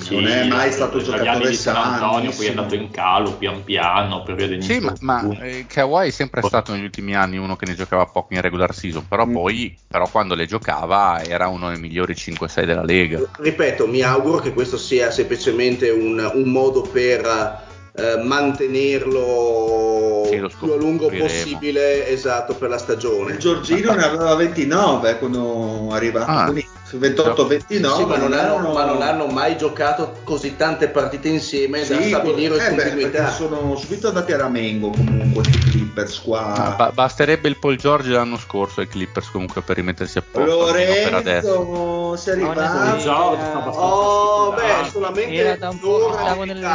Non 0.10 0.28
è 0.28 0.48
mai 0.48 0.72
stato 0.72 0.98
dagli 0.98 1.06
giocatore 1.06 1.50
di 1.50 1.56
San 1.56 1.76
Antonio, 1.76 2.32
poi 2.32 2.46
è 2.46 2.50
andato 2.50 2.76
in 2.76 2.90
calo 2.92 3.34
pian 3.34 3.64
piano 3.64 4.24
per 4.24 4.36
via 4.36 4.48
degli 4.48 4.62
Sì, 4.62 4.80
ma, 4.80 4.94
ma 5.02 5.28
eh, 5.42 5.66
Kawhi 5.68 6.08
è 6.08 6.12
sempre 6.12 6.42
stato 6.42 6.72
negli 6.74 6.84
ultimi 6.84 7.16
anni 7.16 7.38
uno 7.38 7.56
che 7.56 7.66
ne 7.66 7.76
giocava 7.76 8.06
poco 8.06 8.34
in 8.34 8.42
regular 8.42 8.74
season, 8.74 9.08
però 9.08 9.26
Mm. 9.26 9.34
poi 9.34 9.78
però 9.88 10.08
quando 10.10 10.36
le 10.36 10.46
giocava 10.46 11.22
era 11.24 11.48
uno 11.48 11.70
dei 11.70 11.80
migliori 11.80 12.14
5-6 12.16 12.66
della 12.66 12.84
Lega. 12.84 13.20
Ripeto, 13.38 13.88
mi 13.88 14.02
auguro 14.02 14.40
che 14.40 14.54
questo 14.54 14.78
sia 14.78 15.12
semplicemente 15.12 15.90
un, 15.90 16.30
un 16.34 16.50
modo 16.50 16.82
per 16.82 17.70
eh, 17.94 18.22
mantenerlo 18.24 20.24
Sì, 20.30 20.42
più 20.58 20.72
a 20.72 20.76
lungo 20.78 21.10
possibile, 21.10 22.08
esatto, 22.08 22.56
per 22.56 22.70
la 22.70 22.78
stagione. 22.78 23.34
Il 23.34 23.40
Giorgino 23.40 23.94
ne 23.94 24.04
aveva 24.04 24.34
29 24.36 25.18
quando 25.18 25.90
è 25.92 25.96
arrivato, 25.96 26.32
Ah. 26.32 26.44
quindi 26.46 26.66
su 26.92 26.98
28-29 26.98 27.64
Sì, 27.68 27.80
ma, 28.06 28.18
non 28.18 28.34
hanno, 28.34 28.56
erano- 28.56 28.74
ma 28.74 28.84
non 28.84 29.02
hanno 29.02 29.28
mai 29.28 29.56
giocato 29.58 30.18
così 30.26 30.58
tante 30.58 30.90
partite 30.90 31.30
insieme 31.30 31.86
da 31.88 32.02
Sì, 32.02 32.10
stabilire 32.10 32.56
eh 32.56 32.58
beh, 32.74 32.76
continuità. 32.84 33.10
perché 33.10 33.32
sono 33.32 33.76
subito 33.78 34.10
andati 34.10 34.34
a 34.34 34.38
Ramengo 34.38 34.90
comunque 34.90 35.44
i 35.44 35.58
Clippers 35.60 36.20
qua. 36.22 36.40
Ah, 36.54 36.70
ba- 36.76 36.92
basterebbe 36.92 37.48
il 37.48 37.58
Paul 37.58 37.78
George 37.78 38.10
l'anno 38.10 38.38
scorso 38.38 38.82
ai 38.82 38.88
Clippers 38.90 39.30
comunque 39.32 39.62
per 39.62 39.78
rimettersi 39.78 40.18
a 40.18 40.24
posto, 40.30 40.66
almeno 40.68 40.94
per 40.94 41.14
adesso. 41.14 41.48
Lorenzo, 41.60 42.28
era- 42.36 43.40
sta 43.40 43.58
abbastanza 43.58 43.82
Oh, 43.82 44.52
beh, 44.52 44.90
solamente 44.92 45.34
Era 45.34 45.56
da 45.56 45.70
un 45.70 45.80
po' 45.80 46.12
stavo 46.20 46.44
nelle 46.44 46.68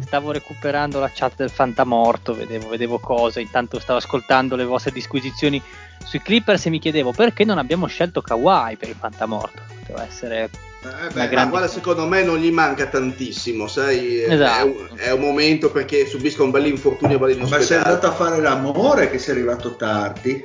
stavo 0.00 0.32
recuperando 0.32 1.00
la 1.00 1.10
chat 1.12 1.34
del 1.36 1.50
Fantamorto, 1.50 2.34
vedevo, 2.34 2.68
vedevo 2.68 2.98
cose, 2.98 3.40
intanto 3.42 3.78
stavo 3.78 3.98
ascoltando 3.98 4.56
le 4.56 4.64
vostre 4.64 4.90
disquisizioni 4.90 5.60
sui 6.08 6.22
Clippers 6.22 6.64
e 6.64 6.70
mi 6.70 6.78
chiedevo 6.78 7.12
perché 7.12 7.44
non 7.44 7.58
abbiamo 7.58 7.86
scelto 7.86 8.22
Kawhi 8.22 8.76
per 8.76 8.88
il 8.88 8.96
Fantamorto. 8.98 9.60
Poteva 9.80 10.06
essere 10.06 10.48
Eh, 10.80 10.86
Una 10.86 11.08
beh, 11.12 11.18
Ma 11.18 11.26
grande- 11.26 11.50
guarda, 11.50 11.68
secondo 11.68 12.06
me 12.06 12.22
non 12.22 12.38
gli 12.38 12.50
manca 12.50 12.86
tantissimo, 12.86 13.66
sai? 13.66 14.20
È- 14.20 14.32
Esatto. 14.32 14.58
È, 14.58 14.62
un, 14.62 14.88
è 14.96 15.10
un 15.10 15.20
momento 15.20 15.70
perché 15.70 16.06
subisca 16.06 16.42
un 16.44 16.50
bel 16.50 16.66
infortunio 16.66 17.26
e 17.26 17.32
in 17.32 17.46
ma 17.48 17.60
sei 17.60 17.78
andato 17.78 18.06
a 18.06 18.12
fare 18.12 18.40
l'amore 18.40 19.10
che 19.10 19.18
sei 19.18 19.34
arrivato 19.34 19.76
tardi. 19.76 20.40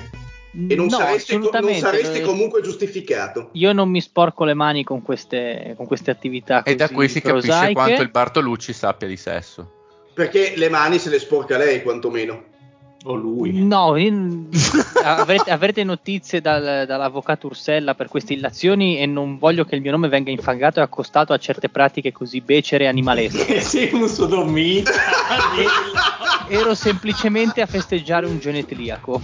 E 0.69 0.75
non 0.75 0.85
no, 0.87 0.97
saresti, 0.97 1.37
non 1.37 1.73
saresti 1.73 2.19
eh, 2.19 2.21
comunque 2.21 2.61
giustificato. 2.61 3.49
Io 3.53 3.73
non 3.73 3.89
mi 3.89 4.01
sporco 4.01 4.43
le 4.43 4.53
mani 4.53 4.83
con 4.83 5.01
queste, 5.01 5.73
con 5.77 5.87
queste 5.87 6.11
attività. 6.11 6.61
E 6.63 6.75
da 6.75 6.89
qui 6.89 7.07
si 7.09 7.21
capisce 7.21 7.47
prosaiche. 7.47 7.73
quanto 7.73 8.01
il 8.01 8.09
Bartolucci 8.09 8.73
sappia 8.73 9.07
di 9.07 9.17
sesso. 9.17 9.71
Perché 10.13 10.53
le 10.55 10.69
mani 10.69 10.99
se 10.99 11.09
le 11.09 11.19
sporca 11.19 11.57
lei, 11.57 11.81
quantomeno. 11.81 12.51
O 13.05 13.15
lui. 13.15 13.51
No, 13.63 13.97
io- 13.97 14.47
avrete, 15.03 15.51
avrete 15.51 15.83
notizie 15.83 16.39
dal- 16.39 16.85
dall'avvocato 16.87 17.47
Ursella 17.47 17.95
per 17.95 18.07
queste 18.07 18.33
illazioni 18.33 18.97
e 18.97 19.05
non 19.05 19.37
voglio 19.37 19.65
che 19.65 19.75
il 19.75 19.81
mio 19.81 19.91
nome 19.91 20.07
venga 20.07 20.31
infangato 20.31 20.79
e 20.79 20.83
accostato 20.83 21.33
a 21.33 21.37
certe 21.37 21.67
pratiche 21.67 22.13
così 22.13 22.39
becere 22.39 22.85
e 22.85 22.87
animalesche. 22.87 23.43
Che 23.53 23.61
sei 23.61 23.93
un 23.93 24.07
sodomita. 24.07 24.91
Ero 26.47 26.75
semplicemente 26.75 27.61
a 27.61 27.65
festeggiare 27.65 28.25
un 28.25 28.37
genetliaco. 28.39 29.21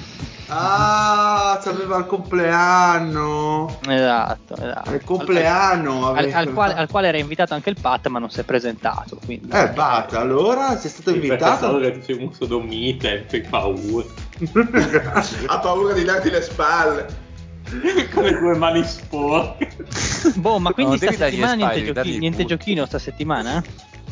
Ah, 0.48 1.60
c'aveva 1.64 1.98
il 1.98 2.06
compleanno. 2.08 3.80
Esatto, 3.88 4.56
esatto. 4.56 4.94
Il 4.94 5.04
compleanno. 5.04 6.08
Al, 6.10 6.18
aveva- 6.18 6.38
al 6.40 6.54
quale, 6.54 6.74
al 6.74 6.90
quale 6.90 7.08
era 7.10 7.18
invitato 7.20 7.54
anche 7.54 7.70
il 7.70 7.78
Pat, 7.80 8.08
ma 8.08 8.18
non 8.20 8.30
si 8.32 8.40
è 8.40 8.44
presentato. 8.44 9.20
Quindi. 9.24 9.50
Eh, 9.52 9.70
basta, 9.70 10.20
allora 10.20 10.76
sei 10.78 10.90
stato 10.90 11.12
Perché 11.12 11.28
invitato. 11.28 11.66
solo 11.68 11.80
che 11.80 11.92
tu 12.00 12.02
sei 12.04 12.16
un 12.24 12.34
sodomita 12.34 13.10
e 13.10 13.26
fai 13.28 13.42
paura. 13.42 14.06
ha 15.48 15.60
paura 15.60 15.94
di 15.94 16.04
darti 16.04 16.30
le 16.32 16.42
spalle. 16.42 17.28
Con 18.12 18.24
le 18.24 18.36
tue 18.36 18.56
mani 18.58 18.84
sporche. 18.84 19.70
Boh, 20.36 20.58
ma 20.58 20.72
quindi 20.74 20.94
No, 21.00 21.12
sta 21.12 21.12
settimana 21.26 21.54
niente, 21.54 21.94
giochi- 21.94 22.18
niente 22.18 22.46
giochino 22.46 22.86
sta 22.88 22.98
settimana? 22.98 23.64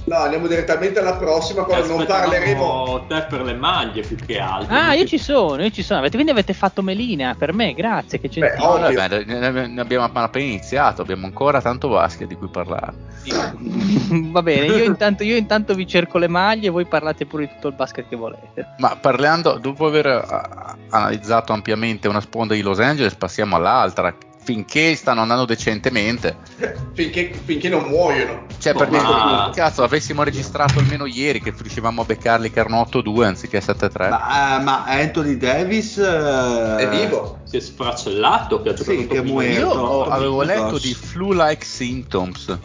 No, 0.07 0.15
andiamo 0.15 0.47
direttamente 0.47 0.99
alla 0.99 1.17
prossima 1.17 1.63
quando 1.63 1.97
non 1.97 2.05
parleremo. 2.05 3.07
te 3.09 3.25
per 3.29 3.41
le 3.41 3.53
maglie 3.53 4.03
più 4.03 4.15
che 4.15 4.39
altro. 4.39 4.73
Ah, 4.73 4.93
io 4.93 5.05
ci 5.05 5.17
sono, 5.17 5.61
io 5.61 5.69
ci 5.69 5.83
sono. 5.83 5.99
Avete- 5.99 6.13
quindi 6.15 6.31
avete 6.31 6.53
fatto 6.53 6.81
melina 6.81 7.35
per 7.37 7.53
me, 7.53 7.73
grazie, 7.73 8.17
che 8.17 8.29
gentile. 8.29 8.55
ovvio. 8.65 8.97
Vabbè, 8.97 9.25
ne, 9.25 9.67
ne 9.67 9.81
abbiamo 9.81 10.05
appena 10.05 10.29
iniziato, 10.45 11.01
abbiamo 11.01 11.25
ancora 11.25 11.59
tanto 11.61 11.89
basket 11.89 12.25
di 12.25 12.35
cui 12.35 12.47
parlare. 12.47 12.93
Va 14.31 14.41
bene, 14.41 14.67
io 14.67 14.85
intanto, 14.85 15.23
io 15.23 15.35
intanto 15.35 15.73
vi 15.73 15.85
cerco 15.85 16.17
le 16.17 16.29
maglie 16.29 16.67
e 16.67 16.71
voi 16.71 16.85
parlate 16.85 17.25
pure 17.25 17.45
di 17.45 17.51
tutto 17.55 17.67
il 17.67 17.73
basket 17.73 18.07
che 18.07 18.15
volete. 18.15 18.75
Ma 18.77 18.95
parlando, 18.95 19.57
dopo 19.57 19.87
aver 19.87 20.77
analizzato 20.89 21.51
ampiamente 21.51 22.07
una 22.07 22.21
sponda 22.21 22.53
di 22.53 22.61
Los 22.61 22.79
Angeles, 22.79 23.15
passiamo 23.15 23.57
all'altra. 23.57 24.15
Finché 24.47 24.95
stanno 24.95 25.23
andando 25.23 25.43
decentemente, 25.43 26.37
Finché, 26.95 27.33
finché 27.43 27.67
non 27.67 27.83
muoiono. 27.83 28.45
cioè 28.59 28.71
No, 28.71 28.79
perché 28.79 28.95
ma- 28.95 29.51
cazzo 29.53 29.83
avessimo 29.83 30.23
registrato 30.23 30.79
almeno 30.79 31.05
ieri 31.05 31.41
che 31.41 31.53
riuscivamo 31.53 32.03
a 32.03 32.05
beccarli 32.05 32.49
che 32.49 32.61
erano 32.61 32.87
8-2 32.89 33.25
anziché 33.25 33.59
7-3. 33.59 34.09
Ma, 34.09 34.57
eh, 34.57 34.63
ma 34.63 34.85
Anthony 34.85 35.35
Davis 35.35 35.97
eh, 35.97 36.75
È 36.77 36.87
vivo. 36.87 37.39
Si 37.43 37.57
è 37.57 37.59
sfracellato 37.59 38.61
che 38.61 38.77
Sì, 38.77 39.05
che 39.05 39.21
muerto. 39.21 39.59
Io 39.59 40.03
avevo 40.05 40.43
letto 40.43 40.77
di 40.77 40.93
flu-like 40.93 41.65
symptoms. 41.65 42.57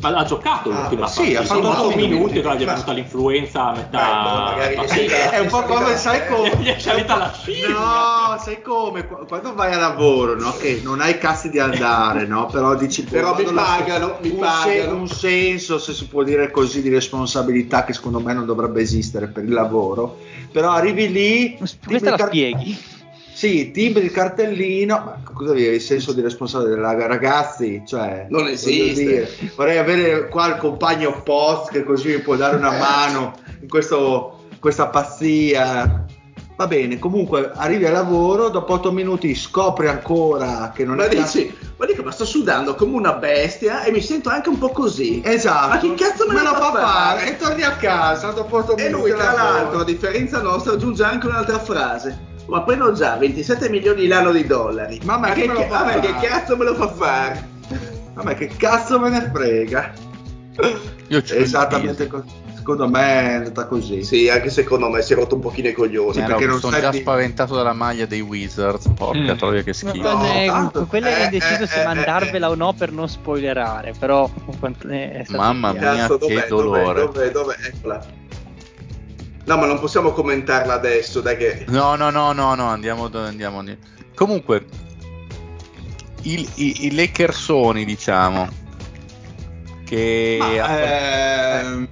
Ma 0.00 0.08
ha 0.16 0.24
giocato 0.24 0.70
Ah, 0.70 0.80
l'ultima 0.82 1.06
sì, 1.08 1.18
partita. 1.20 1.40
ha 1.40 1.44
fatto 1.44 1.62
Sono 1.62 1.80
8 1.86 1.96
minuti. 1.96 2.08
minuti 2.14 2.40
che 2.40 2.48
gli 2.56 2.62
è 2.62 2.66
venuta 2.66 2.92
l'influenza 2.92 3.64
a 3.68 3.74
metà. 3.74 4.54
Beh, 4.56 4.74
partita. 4.74 4.94
sei- 4.94 5.08
È 5.08 5.38
un 5.40 5.48
po' 5.48 5.62
come, 5.62 5.96
sai 5.96 6.26
come... 6.28 6.56
Gli 6.60 6.66
è 6.68 6.78
salita 6.78 7.16
la 7.16 7.32
scimmia. 7.32 7.68
No, 7.68 8.38
sai 8.40 8.62
come? 8.62 9.06
Qu- 9.06 9.26
Quando 9.26 9.54
vai 9.54 9.72
a 9.72 9.78
lavoro, 9.78 10.36
no? 10.38 10.52
Che 10.56 10.80
non 10.84 11.00
hai 11.00 11.18
cazzi 11.18 11.50
di 11.50 11.58
andare, 11.58 12.26
no? 12.26 12.46
Però 12.46 12.74
dici... 12.76 13.02
Però 13.02 13.34
mi 13.34 13.44
pagano, 13.44 14.18
mi 14.20 14.30
un, 14.30 14.38
pagano. 14.38 14.94
un 14.94 15.08
senso, 15.08 15.78
se 15.78 15.92
si 15.92 16.06
può 16.06 16.22
dire 16.22 16.50
così, 16.50 16.80
di 16.82 16.88
responsabilità 16.90 17.84
che 17.84 17.92
secondo 17.92 18.20
me 18.20 18.32
non 18.34 18.46
dovrebbe 18.46 18.80
esistere 18.80 19.26
per 19.26 19.44
il 19.44 19.52
lavoro. 19.52 20.18
Però 20.52 20.70
arrivi 20.70 21.10
lì... 21.10 21.58
Questa 21.84 22.10
la 22.10 22.16
car- 22.16 22.28
spieghi. 22.28 22.78
Sì, 23.38 23.70
timbri 23.70 24.02
il 24.02 24.10
cartellino, 24.10 24.96
ma 24.96 25.20
cosa 25.32 25.52
dire, 25.52 25.76
il 25.76 25.80
senso 25.80 26.12
di 26.12 26.20
responsabilità 26.22 27.06
ragazzi, 27.06 27.84
cioè 27.86 28.26
Non 28.30 28.48
esiste. 28.48 29.04
dire, 29.04 29.30
vorrei 29.54 29.78
avere 29.78 30.26
qua 30.26 30.48
il 30.48 30.56
compagno 30.56 31.22
post 31.22 31.70
che 31.70 31.84
così 31.84 32.08
mi 32.08 32.18
può 32.18 32.34
dare 32.34 32.56
una 32.56 32.72
mano 32.72 33.34
in 33.60 33.68
questo, 33.68 34.46
questa 34.58 34.88
pazzia. 34.88 36.04
Va 36.56 36.66
bene, 36.66 36.98
comunque 36.98 37.52
arrivi 37.54 37.84
al 37.84 37.92
lavoro, 37.92 38.48
dopo 38.48 38.72
8 38.72 38.90
minuti 38.90 39.32
scopri 39.36 39.86
ancora 39.86 40.72
che 40.74 40.84
non 40.84 40.96
Ma 40.96 41.04
è 41.04 41.08
dici, 41.08 41.56
ma 41.76 41.86
dico, 41.86 42.02
ma 42.02 42.10
sto 42.10 42.24
sudando 42.24 42.74
come 42.74 42.96
una 42.96 43.12
bestia 43.12 43.84
e 43.84 43.92
mi 43.92 44.00
sento 44.00 44.30
anche 44.30 44.48
un 44.48 44.58
po' 44.58 44.70
così. 44.70 45.22
Esatto. 45.24 45.68
Ma 45.68 45.78
chi 45.78 45.94
cazzo 45.94 46.26
me, 46.26 46.42
lo 46.42 46.54
fa 46.54 46.72
fare? 46.72 46.80
fare? 47.20 47.28
E 47.28 47.36
torni 47.36 47.62
a 47.62 47.76
casa 47.76 48.32
dopo 48.32 48.56
8 48.56 48.76
E 48.78 48.86
minuti. 48.86 49.00
lui, 49.00 49.10
al 49.12 49.16
tra 49.16 49.32
l'altro, 49.32 49.78
a 49.78 49.84
differenza 49.84 50.42
nostra, 50.42 50.72
aggiunge 50.72 51.04
anche 51.04 51.28
un'altra 51.28 51.60
frase. 51.60 52.26
Ma 52.48 52.62
prendo 52.62 52.92
già 52.92 53.16
27 53.16 53.68
milioni 53.68 54.06
l'anno 54.06 54.32
di 54.32 54.46
dollari. 54.46 54.98
Ma 55.04 55.14
a 55.14 55.18
me 55.18 55.32
che 55.34 55.46
me 55.46 55.52
lo 55.52 55.62
fa 55.64 55.80
a 55.80 55.84
me 55.84 56.00
che 56.00 56.14
cazzo 56.20 56.56
me 56.56 56.64
lo 56.64 56.74
fa 56.74 56.88
fare? 56.88 57.48
Vabbè, 58.14 58.34
che 58.34 58.46
cazzo 58.56 58.98
me 58.98 59.10
ne 59.10 59.30
frega? 59.32 59.92
Io 61.08 61.22
c'ho 61.22 61.34
il 61.34 61.42
Esattamente 61.42 62.06
così. 62.06 62.46
Secondo 62.56 62.88
me 62.88 63.00
è 63.22 63.32
andata 63.34 63.66
così. 63.66 64.02
Sì, 64.02 64.28
anche 64.28 64.50
secondo 64.50 64.88
me 64.90 65.00
si 65.02 65.12
è 65.12 65.16
rotto 65.16 65.36
un 65.36 65.40
pochino 65.40 65.68
i 65.68 65.72
coglioni. 65.72 66.12
Sì, 66.14 66.18
Ero- 66.20 66.28
perché 66.28 66.46
non 66.46 66.58
sono 66.58 66.72
sai 66.72 66.80
già 66.82 66.90
di- 66.90 66.98
spaventato 66.98 67.54
dalla 67.54 67.72
maglia 67.72 68.04
dei 68.06 68.20
Wizards. 68.20 68.88
Porca 68.94 69.34
Mm. 69.34 69.36
troia, 69.36 69.62
che 69.62 69.72
schifo. 69.72 69.92
quella 69.92 70.32
è- 70.34 70.46
tanto- 70.46 70.86
quella 70.86 71.08
è 71.08 71.20
eh, 71.20 71.24
indeciso 71.24 71.62
eh, 71.62 71.66
se 71.66 71.80
eh, 71.80 71.84
mandarvela 71.84 72.50
o 72.50 72.54
no 72.54 72.72
per 72.74 72.92
non 72.92 73.08
spoilerare, 73.08 73.94
però 73.98 74.28
eh, 74.88 75.12
è 75.12 75.24
stato 75.24 75.38
Mamma 75.42 75.72
mia, 75.72 75.80
Cazzo, 75.80 76.18
che 76.18 76.34
dov'è, 76.34 76.46
dolore. 76.48 77.00
Dov'è, 77.00 77.30
dov'è, 77.30 77.30
dov'è? 77.30 77.56
Eccola. 77.72 78.04
No, 79.48 79.56
ma 79.56 79.64
non 79.64 79.80
possiamo 79.80 80.12
commentarla 80.12 80.74
adesso, 80.74 81.22
dai 81.22 81.38
che... 81.38 81.64
No, 81.68 81.96
no, 81.96 82.10
no, 82.10 82.32
no, 82.32 82.54
no, 82.54 82.66
andiamo, 82.68 83.08
andiamo. 83.10 83.64
Comunque, 84.14 84.66
i, 86.24 86.46
i, 86.56 86.84
i 86.84 86.94
Lakersoni, 86.94 87.86
diciamo, 87.86 88.46
che 89.86 90.36
Ma, 90.38 91.62
eh, 91.62 91.88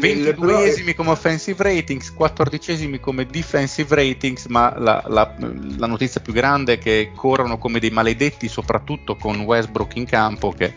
22esimi 0.00 0.96
come 0.96 1.10
offensive 1.10 1.62
ratings, 1.62 2.12
14esimi 2.12 2.98
come 2.98 3.24
defensive 3.24 3.94
ratings, 3.94 4.46
ma 4.46 4.76
la, 4.76 5.00
la, 5.06 5.32
la, 5.76 5.86
notizia 5.86 6.20
più 6.20 6.32
grande 6.32 6.72
è 6.72 6.78
che 6.78 7.12
corrono 7.14 7.56
come 7.56 7.78
dei 7.78 7.90
maledetti, 7.90 8.48
soprattutto 8.48 9.14
con 9.14 9.38
Westbrook 9.38 9.94
in 9.94 10.06
campo 10.06 10.50
che 10.50 10.74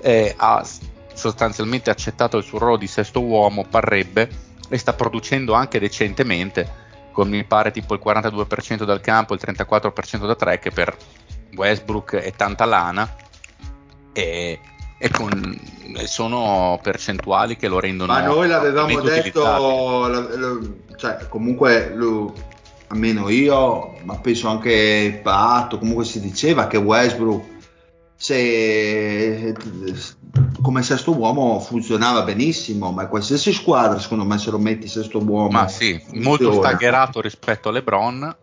eh, 0.00 0.32
ha 0.34 0.66
sostanzialmente 1.12 1.90
accettato 1.90 2.38
il 2.38 2.44
suo 2.44 2.58
ruolo 2.58 2.78
di 2.78 2.86
sesto 2.86 3.20
uomo, 3.20 3.66
parrebbe, 3.68 4.45
e 4.68 4.78
sta 4.78 4.92
producendo 4.92 5.52
anche 5.54 5.78
decentemente, 5.78 6.84
con 7.12 7.28
mi 7.28 7.44
pare 7.44 7.70
tipo 7.70 7.94
il 7.94 8.00
42% 8.04 8.84
dal 8.84 9.00
campo, 9.00 9.34
il 9.34 9.40
34% 9.42 10.26
da 10.26 10.34
tre, 10.34 10.58
che 10.58 10.70
per 10.70 10.96
Westbrook 11.54 12.16
è 12.16 12.32
tanta 12.32 12.64
lana. 12.64 13.14
E, 14.12 14.58
e 14.98 15.10
con, 15.10 15.60
sono 16.04 16.78
percentuali 16.82 17.56
che 17.56 17.68
lo 17.68 17.78
rendono 17.78 18.14
ma 18.14 18.22
noi 18.22 18.48
l'avevamo 18.48 19.00
detto 19.00 20.06
la, 20.06 20.20
la, 20.20 20.58
cioè, 20.96 21.28
comunque 21.28 21.92
lo, 21.94 22.32
almeno 22.88 23.28
io 23.28 23.94
ma 24.04 24.16
penso 24.16 24.48
anche 24.48 25.20
Patto 25.22 25.78
comunque 25.78 26.06
si 26.06 26.18
diceva 26.18 26.66
che 26.66 26.78
Westbrook 26.78 27.55
se 28.16 29.54
come 30.62 30.82
sesto 30.82 31.14
uomo 31.14 31.60
funzionava 31.60 32.22
benissimo 32.22 32.90
ma 32.90 33.08
qualsiasi 33.08 33.52
squadra 33.52 33.98
secondo 33.98 34.24
me 34.24 34.38
se 34.38 34.50
lo 34.50 34.58
metti 34.58 34.88
sesto 34.88 35.18
uomo 35.18 35.50
ma 35.50 35.68
sì 35.68 36.02
molto 36.14 36.52
staggerato 36.52 37.20
rispetto 37.20 37.68
a 37.68 37.72
LeBron 37.72 38.36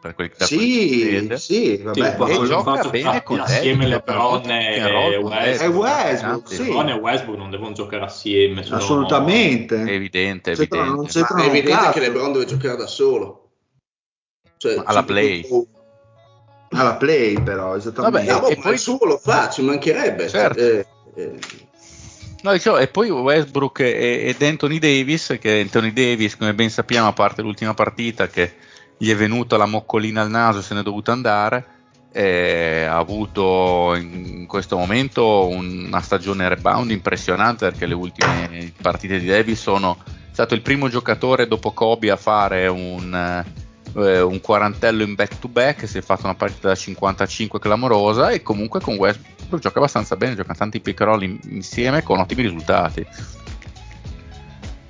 per 0.00 0.14
quelli 0.14 0.30
che 0.30 0.44
sì, 0.44 1.28
sì, 1.36 1.76
vabbè, 1.82 1.96
sì, 1.96 2.42
e 2.42 2.46
gioca 2.46 2.88
bene 2.88 3.22
con 3.24 3.40
assieme 3.40 3.86
LeBron 3.86 4.48
e 4.48 5.16
Westbrook. 5.16 5.60
E 5.60 5.66
Westbrook, 5.66 6.52
sì. 6.52 6.62
LeBron 6.62 6.88
e 6.88 6.92
Westbrook 6.92 7.38
non 7.38 7.50
devono 7.50 7.72
giocare 7.72 8.04
assieme. 8.04 8.62
Sono... 8.62 8.76
Assolutamente. 8.76 9.82
È 9.82 9.90
evidente, 9.90 10.52
evidente. 10.52 11.18
è 11.18 11.46
evidente 11.46 11.90
che 11.92 12.00
LeBron 12.00 12.30
deve 12.30 12.44
giocare 12.44 12.76
da 12.76 12.86
solo. 12.86 13.50
Cioè, 14.56 14.80
alla 14.84 15.02
play. 15.02 15.44
Alla 16.70 16.96
play 16.96 17.40
però, 17.42 17.76
esattamente. 17.76 18.30
Vabbè, 18.30 18.40
no, 18.40 18.48
e 18.48 18.56
poi 18.56 18.72
il 18.72 18.78
suo 18.78 18.98
lo 19.04 19.18
fa, 19.18 19.48
ci 19.48 19.62
mancherebbe. 19.62 20.28
Certo. 20.28 20.58
Eh, 20.58 20.86
eh. 21.14 21.38
No, 22.42 22.52
dicevo, 22.52 22.78
e 22.78 22.88
poi 22.88 23.10
Westbrook 23.10 23.80
ed 23.80 24.40
Anthony 24.42 24.78
Davis, 24.78 25.36
che 25.40 25.60
Anthony 25.60 25.92
Davis, 25.92 26.36
come 26.36 26.54
ben 26.54 26.70
sappiamo, 26.70 27.08
a 27.08 27.12
parte 27.12 27.42
l'ultima 27.42 27.74
partita 27.74 28.28
che 28.28 28.54
gli 28.96 29.10
è 29.10 29.16
venuta 29.16 29.56
la 29.56 29.66
moccolina 29.66 30.22
al 30.22 30.30
naso 30.30 30.60
e 30.60 30.62
se 30.62 30.74
n'è 30.74 30.82
dovuto 30.82 31.10
andare. 31.10 31.66
ha 32.12 32.96
avuto 32.96 33.94
in 33.96 34.46
questo 34.46 34.76
momento 34.76 35.48
una 35.48 36.00
stagione 36.00 36.48
rebound 36.48 36.90
impressionante 36.90 37.68
perché 37.68 37.86
le 37.86 37.94
ultime 37.94 38.72
partite 38.80 39.18
di 39.18 39.26
Davis 39.26 39.60
sono 39.60 39.96
stato 40.30 40.54
il 40.54 40.62
primo 40.62 40.88
giocatore 40.88 41.48
dopo 41.48 41.72
Kobe 41.72 42.10
a 42.10 42.16
fare 42.16 42.68
un, 42.68 43.44
eh, 44.06 44.20
un 44.20 44.40
quarantello 44.40 45.02
in 45.02 45.14
back 45.14 45.38
to 45.38 45.48
back 45.48 45.88
si 45.88 45.98
è 45.98 46.02
fatto 46.02 46.24
una 46.24 46.34
partita 46.34 46.68
da 46.68 46.74
55 46.74 47.58
clamorosa 47.58 48.30
e 48.30 48.42
comunque 48.42 48.80
con 48.80 48.94
Westbrook 48.94 49.62
gioca 49.62 49.78
abbastanza 49.78 50.16
bene 50.16 50.34
gioca 50.34 50.54
tanti 50.54 50.80
pick 50.80 51.00
roll 51.00 51.22
in, 51.22 51.38
insieme 51.50 52.02
con 52.02 52.18
ottimi 52.18 52.42
risultati 52.42 53.06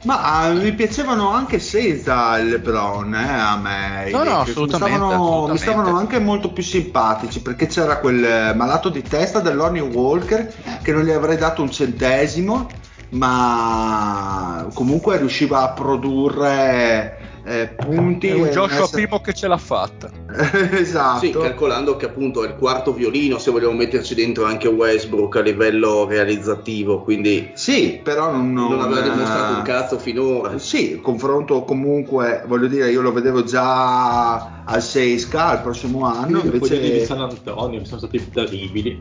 ma 0.04 0.48
uh, 0.48 0.54
mi 0.54 0.72
piacevano 0.74 1.30
anche 1.32 1.58
senza 1.58 2.38
il 2.38 2.50
LeBron, 2.50 3.14
eh, 3.14 3.28
a 3.28 3.56
me. 3.56 4.10
No, 4.10 4.22
no, 4.22 4.40
assolutamente 4.40 4.96
mi, 4.96 5.06
stavano, 5.06 5.14
assolutamente 5.14 5.52
mi 5.52 5.58
stavano, 5.58 5.98
anche 5.98 6.18
molto 6.20 6.52
più 6.52 6.62
simpatici 6.62 7.42
perché 7.42 7.66
c'era 7.66 7.98
quel 7.98 8.54
malato 8.54 8.90
di 8.90 9.02
testa 9.02 9.40
dell'Onnie 9.40 9.82
Walker 9.82 10.80
che 10.82 10.92
non 10.92 11.02
gli 11.02 11.10
avrei 11.10 11.36
dato 11.36 11.62
un 11.62 11.70
centesimo, 11.72 12.68
ma 13.10 14.68
comunque 14.72 15.18
riusciva 15.18 15.62
a 15.62 15.70
produrre 15.70 17.27
eh, 17.48 17.68
punti. 17.68 18.28
È 18.28 18.34
un 18.34 18.48
Joshua 18.48 18.82
essere... 18.84 19.02
Primo 19.02 19.20
che 19.20 19.32
ce 19.32 19.48
l'ha 19.48 19.56
fatta. 19.56 20.10
esatto. 20.76 21.24
Sì, 21.24 21.30
calcolando 21.30 21.96
che 21.96 22.06
appunto 22.06 22.44
è 22.44 22.48
il 22.48 22.56
quarto 22.56 22.92
violino, 22.92 23.38
se 23.38 23.50
vogliamo 23.50 23.72
metterci 23.72 24.14
dentro 24.14 24.44
anche 24.44 24.68
Westbrook 24.68 25.36
a 25.36 25.40
livello 25.40 26.06
realizzativo, 26.06 27.02
quindi... 27.02 27.50
Sì, 27.54 28.00
però 28.02 28.30
non... 28.30 28.52
Non, 28.52 28.80
aveva 28.80 29.00
dimostrato 29.00 29.54
un 29.54 29.62
cazzo 29.62 29.98
finora. 29.98 30.58
Sì, 30.58 30.92
il 30.92 31.00
confronto 31.00 31.62
comunque, 31.62 32.44
voglio 32.46 32.66
dire, 32.66 32.90
io 32.90 33.00
lo 33.00 33.12
vedevo 33.12 33.42
già 33.44 34.64
al 34.64 34.80
6K 34.80 35.52
il 35.54 35.60
prossimo 35.62 36.04
anno. 36.04 36.38
Io 36.38 36.52
invece... 36.52 36.80
di 36.80 37.04
San 37.04 37.20
Antonio 37.20 37.80
mi 37.80 37.86
sono 37.86 38.00
stati 38.00 38.28
terribili. 38.30 39.00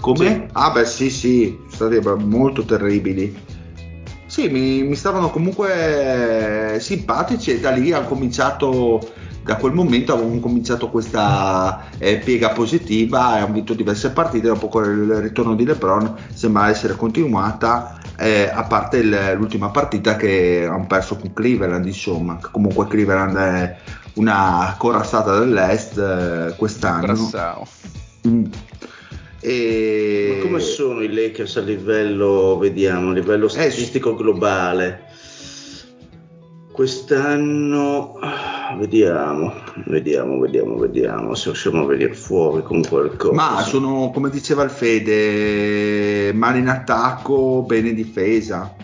Come? 0.00 0.26
Sì. 0.26 0.42
Ah 0.52 0.70
beh 0.70 0.84
sì 0.84 1.08
sì, 1.08 1.58
sono 1.70 1.90
stati 1.90 2.24
molto 2.24 2.62
terribili. 2.64 3.34
Sì, 4.34 4.48
mi, 4.48 4.82
mi, 4.82 4.96
stavano 4.96 5.30
comunque 5.30 6.78
simpatici 6.80 7.52
e 7.52 7.60
da 7.60 7.70
lì 7.70 7.92
hanno 7.92 8.08
cominciato, 8.08 9.12
da 9.44 9.54
quel 9.54 9.72
momento 9.72 10.12
hanno 10.12 10.40
cominciato 10.40 10.90
questa 10.90 11.84
eh, 11.98 12.18
piega 12.18 12.48
positiva 12.48 13.36
e 13.36 13.42
hanno 13.42 13.52
vinto 13.52 13.74
diverse 13.74 14.10
partite, 14.10 14.48
dopo 14.48 14.80
il 14.80 15.20
ritorno 15.20 15.54
di 15.54 15.64
Lebron 15.64 16.16
sembra 16.34 16.68
essere 16.68 16.96
continuata, 16.96 18.00
eh, 18.16 18.50
a 18.52 18.64
parte 18.64 18.96
il, 18.96 19.34
l'ultima 19.36 19.68
partita 19.68 20.16
che 20.16 20.66
hanno 20.68 20.86
perso 20.88 21.14
con 21.14 21.32
Cleveland, 21.32 21.86
insomma, 21.86 22.36
comunque 22.50 22.88
Cleveland 22.88 23.36
è 23.36 23.76
una 24.14 24.74
corazzata 24.76 25.38
dell'Est 25.38 25.96
eh, 25.96 26.54
quest'anno. 26.56 27.12
Mm. 28.26 28.44
E... 29.46 30.36
Ma 30.36 30.42
come 30.42 30.58
sono 30.58 31.02
i 31.02 31.12
Lakers 31.12 31.58
a 31.58 31.60
livello, 31.60 32.56
vediamo, 32.56 33.10
a 33.10 33.12
livello 33.12 33.46
statistico 33.46 34.12
eh, 34.12 34.16
globale? 34.16 35.02
Quest'anno, 36.72 38.18
vediamo, 38.78 39.52
vediamo, 39.84 40.38
vediamo, 40.38 40.76
vediamo 40.76 41.34
se 41.34 41.50
riusciamo 41.50 41.82
a 41.82 41.86
venire 41.86 42.14
fuori 42.14 42.62
con 42.62 42.82
qualcosa. 42.88 43.34
Ma 43.34 43.60
sono, 43.60 44.10
come 44.14 44.30
diceva 44.30 44.62
il 44.62 44.70
Fede, 44.70 46.32
mani 46.32 46.60
in 46.60 46.68
attacco, 46.68 47.64
bene 47.66 47.90
in 47.90 47.96
difesa, 47.96 48.74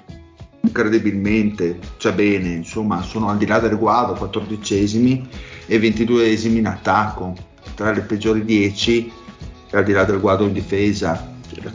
incredibilmente, 0.61 1.79
cioè 1.97 2.13
bene, 2.13 2.51
insomma, 2.51 3.01
sono 3.01 3.31
al 3.31 3.39
di 3.39 3.47
là 3.47 3.61
del 3.61 3.79
guado, 3.79 4.13
14esimi 4.13 5.27
e 5.67 5.79
22esimi 5.81 6.59
in 6.59 6.67
attacco, 6.67 7.35
tra 7.75 7.93
le 7.93 8.03
peggiori 8.03 8.45
10 8.45 9.20
al 9.73 9.85
di 9.85 9.93
là 9.93 10.05
del 10.05 10.21
guardo 10.21 10.45
in 10.45 10.53
difesa. 10.53 11.29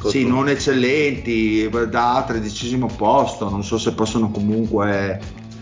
Sì, 0.05 0.25
non 0.25 0.47
eccellenti, 0.47 1.69
da 1.89 2.23
tredicesimo 2.25 2.87
posto, 2.95 3.49
non 3.49 3.63
so 3.63 3.77
se 3.77 3.93
possono 3.93 4.31
comunque 4.31 5.19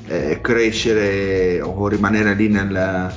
eh, 0.07 0.39
crescere 0.39 1.61
o 1.61 1.87
rimanere 1.87 2.35
lì 2.35 2.47
nel, 2.47 3.11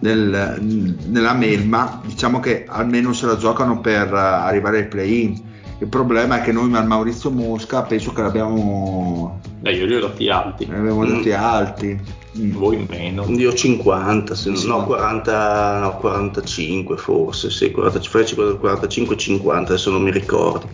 nel, 0.00 0.96
nella 1.06 1.32
melma, 1.32 2.00
diciamo 2.04 2.40
che 2.40 2.66
almeno 2.68 3.12
se 3.12 3.26
la 3.26 3.36
giocano 3.36 3.80
per 3.80 4.12
arrivare 4.12 4.78
ai 4.78 4.86
play-in. 4.86 5.46
Il 5.80 5.86
problema 5.86 6.40
è 6.40 6.42
che 6.42 6.50
noi 6.50 6.74
al 6.74 6.86
Maurizio 6.86 7.30
Mosca 7.30 7.82
penso 7.82 8.12
che 8.12 8.20
l'abbiamo. 8.20 9.40
Beh, 9.60 9.72
io 9.72 9.86
li 9.86 9.94
ho 9.94 10.00
dati 10.00 10.28
alti. 10.28 10.66
Li 10.66 10.74
abbiamo 10.74 11.06
dati 11.06 11.28
mm. 11.28 11.32
alti. 11.34 12.00
Voi 12.46 12.86
meno. 12.88 13.24
Io 13.28 13.52
50, 13.52 14.34
se 14.34 14.54
sì. 14.54 14.66
no, 14.66 14.84
40, 14.84 15.78
no, 15.80 15.96
45 15.96 16.96
forse, 16.96 17.50
sì, 17.50 17.70
45, 17.70 18.58
45, 18.58 19.16
50, 19.16 19.72
adesso 19.72 19.90
non 19.90 20.02
mi 20.02 20.10
ricordo. 20.10 20.68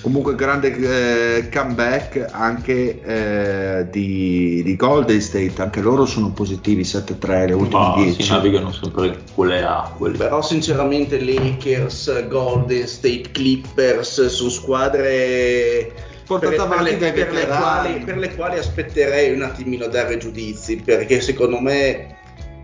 Comunque 0.00 0.36
grande 0.36 1.38
eh, 1.38 1.48
comeback 1.48 2.28
anche 2.30 3.02
eh, 3.02 3.90
di, 3.90 4.62
di, 4.62 4.76
Golden 4.76 5.20
State, 5.20 5.60
anche 5.60 5.80
loro 5.80 6.06
sono 6.06 6.30
positivi 6.30 6.82
7-3 6.82 7.46
le 7.46 7.52
ultime 7.54 7.80
Ma 7.80 7.94
10. 7.96 8.22
Si 8.22 8.30
navigano 8.30 8.70
sempre 8.70 9.18
quelle 9.34 9.64
acque. 9.64 10.10
Però 10.12 10.42
sinceramente 10.42 11.20
Lakers, 11.20 12.28
Golden 12.28 12.86
State, 12.86 13.30
Clippers 13.32 14.26
sono 14.26 14.50
squadre 14.50 15.92
portate 16.26 16.56
per, 16.56 16.64
avanti 16.64 16.96
per, 16.96 17.14
le, 17.14 17.24
per, 17.24 17.32
le 17.32 17.46
quali, 17.46 17.92
per 18.00 18.18
le 18.18 18.34
quali 18.34 18.58
aspetterei 18.58 19.32
un 19.32 19.42
attimino 19.42 19.84
a 19.84 19.88
dare 19.88 20.16
giudizi 20.16 20.76
perché 20.76 21.20
secondo 21.20 21.60
me 21.60 22.16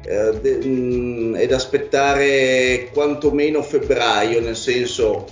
eh, 0.04 0.40
de, 0.40 0.56
mh, 0.56 0.68
mm, 0.68 1.34
è 1.36 1.46
da 1.46 1.56
aspettare 1.56 2.90
quantomeno 2.92 3.62
febbraio 3.62 4.40
nel 4.40 4.56
senso 4.56 5.26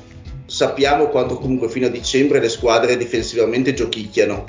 sappiamo 0.46 1.08
quanto 1.08 1.36
comunque 1.38 1.68
fino 1.68 1.86
a 1.86 1.90
dicembre 1.90 2.40
le 2.40 2.48
squadre 2.48 2.96
difensivamente 2.96 3.72
giochicchiano. 3.72 4.46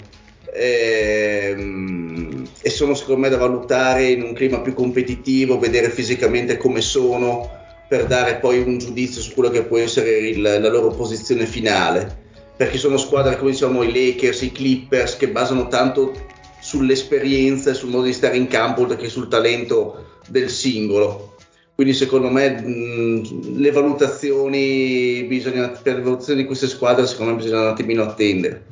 E, 0.53 1.53
ehm, 1.55 2.47
e 2.61 2.69
sono 2.69 2.93
secondo 2.95 3.21
me 3.21 3.29
da 3.29 3.38
valutare 3.38 4.09
in 4.09 4.21
un 4.23 4.34
clima 4.34 4.59
più 4.59 4.73
competitivo 4.73 5.59
vedere 5.59 5.89
fisicamente 5.89 6.57
come 6.57 6.82
sono 6.82 7.49
per 7.88 8.05
dare 8.05 8.36
poi 8.36 8.59
un 8.59 8.77
giudizio 8.77 9.21
su 9.21 9.34
quello 9.34 9.49
che 9.49 9.63
può 9.63 9.77
essere 9.77 10.09
il, 10.17 10.41
la 10.41 10.69
loro 10.69 10.89
posizione 10.89 11.45
finale 11.45 12.20
perché 12.62 12.78
sono 12.78 12.97
squadre 12.97 13.39
come 13.39 13.49
diciamo 13.49 13.82
i 13.82 13.91
Lakers, 13.91 14.43
i 14.43 14.51
Clippers 14.51 15.18
che 15.18 15.30
basano 15.30 15.68
tanto 15.68 16.14
sull'esperienza 16.59 17.72
e 17.72 17.74
sul 17.74 17.89
modo 17.89 18.03
di 18.03 18.14
stare 18.14 18.38
in 18.38 18.45
campo 18.45 18.82
oltre 18.82 18.97
che 18.97 19.09
sul 19.09 19.28
talento 19.28 20.20
del 20.28 20.47
singolo. 20.47 21.38
Quindi 21.74 21.95
secondo 21.95 22.30
me 22.30 22.62
mh, 22.62 23.57
le 23.57 23.72
valutazioni 23.72 25.24
bisogna, 25.24 25.70
per 25.70 25.95
le 25.95 26.01
valutazioni 26.03 26.41
di 26.41 26.45
queste 26.45 26.68
squadre 26.68 27.07
secondo 27.07 27.32
me 27.32 27.41
bisogna 27.41 27.62
un 27.62 27.68
attimino 27.70 28.03
attendere. 28.03 28.66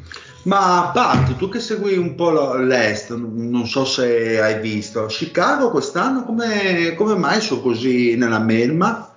Ma 0.44 0.92
Pat, 0.94 1.36
tu 1.38 1.50
che 1.50 1.60
segui 1.60 1.98
un 1.98 2.14
po' 2.14 2.58
l'Est, 2.58 3.10
non 3.16 3.66
so 3.66 3.86
se 3.86 4.40
hai 4.40 4.62
visto, 4.62 5.08
Chicago 5.08 5.72
quest'anno 5.72 6.26
come, 6.26 6.94
come 6.96 7.16
mai 7.16 7.42
sono 7.42 7.62
così 7.62 8.16
nella 8.16 8.38
melma? 8.38 9.09